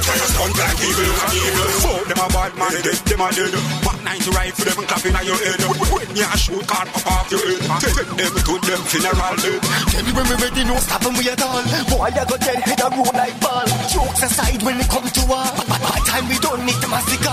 like 0.56 0.80
evil 0.80 1.12
cannibal. 1.20 1.70
Fuck 1.82 2.02
them 2.08 2.20
a 2.22 2.26
bad 2.32 2.52
man, 2.56 2.72
dead 2.80 3.00
them 3.04 3.22
a 3.22 3.28
dead. 3.32 3.54
Back 3.84 3.98
nine 4.02 4.20
to 4.22 4.30
for 4.32 4.64
them 4.64 4.78
clapping 4.88 5.16
on 5.16 5.24
your 5.26 5.36
head. 5.36 5.60
When 5.92 6.16
you 6.16 6.28
shoot 6.40 6.64
can't 6.64 6.88
pop 6.96 7.06
off 7.12 7.26
your 7.28 7.42
head. 7.44 7.60
Take 7.82 8.08
them 8.08 8.32
to 8.40 8.54
them 8.56 8.80
funeral 8.88 9.36
bed. 9.36 9.60
Tell 9.92 10.02
me 10.04 10.10
when 10.16 10.26
we 10.32 10.34
ready, 10.40 10.64
no 10.64 10.76
stopping 10.80 11.14
we 11.16 11.28
at 11.28 11.42
all. 11.44 11.62
Boy, 11.92 12.08
I 12.08 12.24
got 12.24 12.40
dead 12.40 12.60
head 12.64 12.80
a 12.80 12.88
roll 12.88 13.12
like 13.12 13.36
ball. 13.40 13.66
Jokes 13.92 14.22
aside 14.22 14.62
when 14.62 14.80
it 14.80 14.88
come 14.88 15.04
to 15.04 15.22
war. 15.28 15.44
By 15.68 15.98
time 16.08 16.21
we 16.28 16.38
don't 16.38 16.64
need 16.64 16.76
the 16.76 16.88
massacre. 16.88 17.28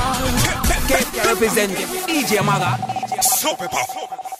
KP 0.89 1.25
representing 1.25 1.87
DJ 2.07 2.43
Maga. 2.43 3.21
So 3.21 3.55
pepper. 3.55 4.38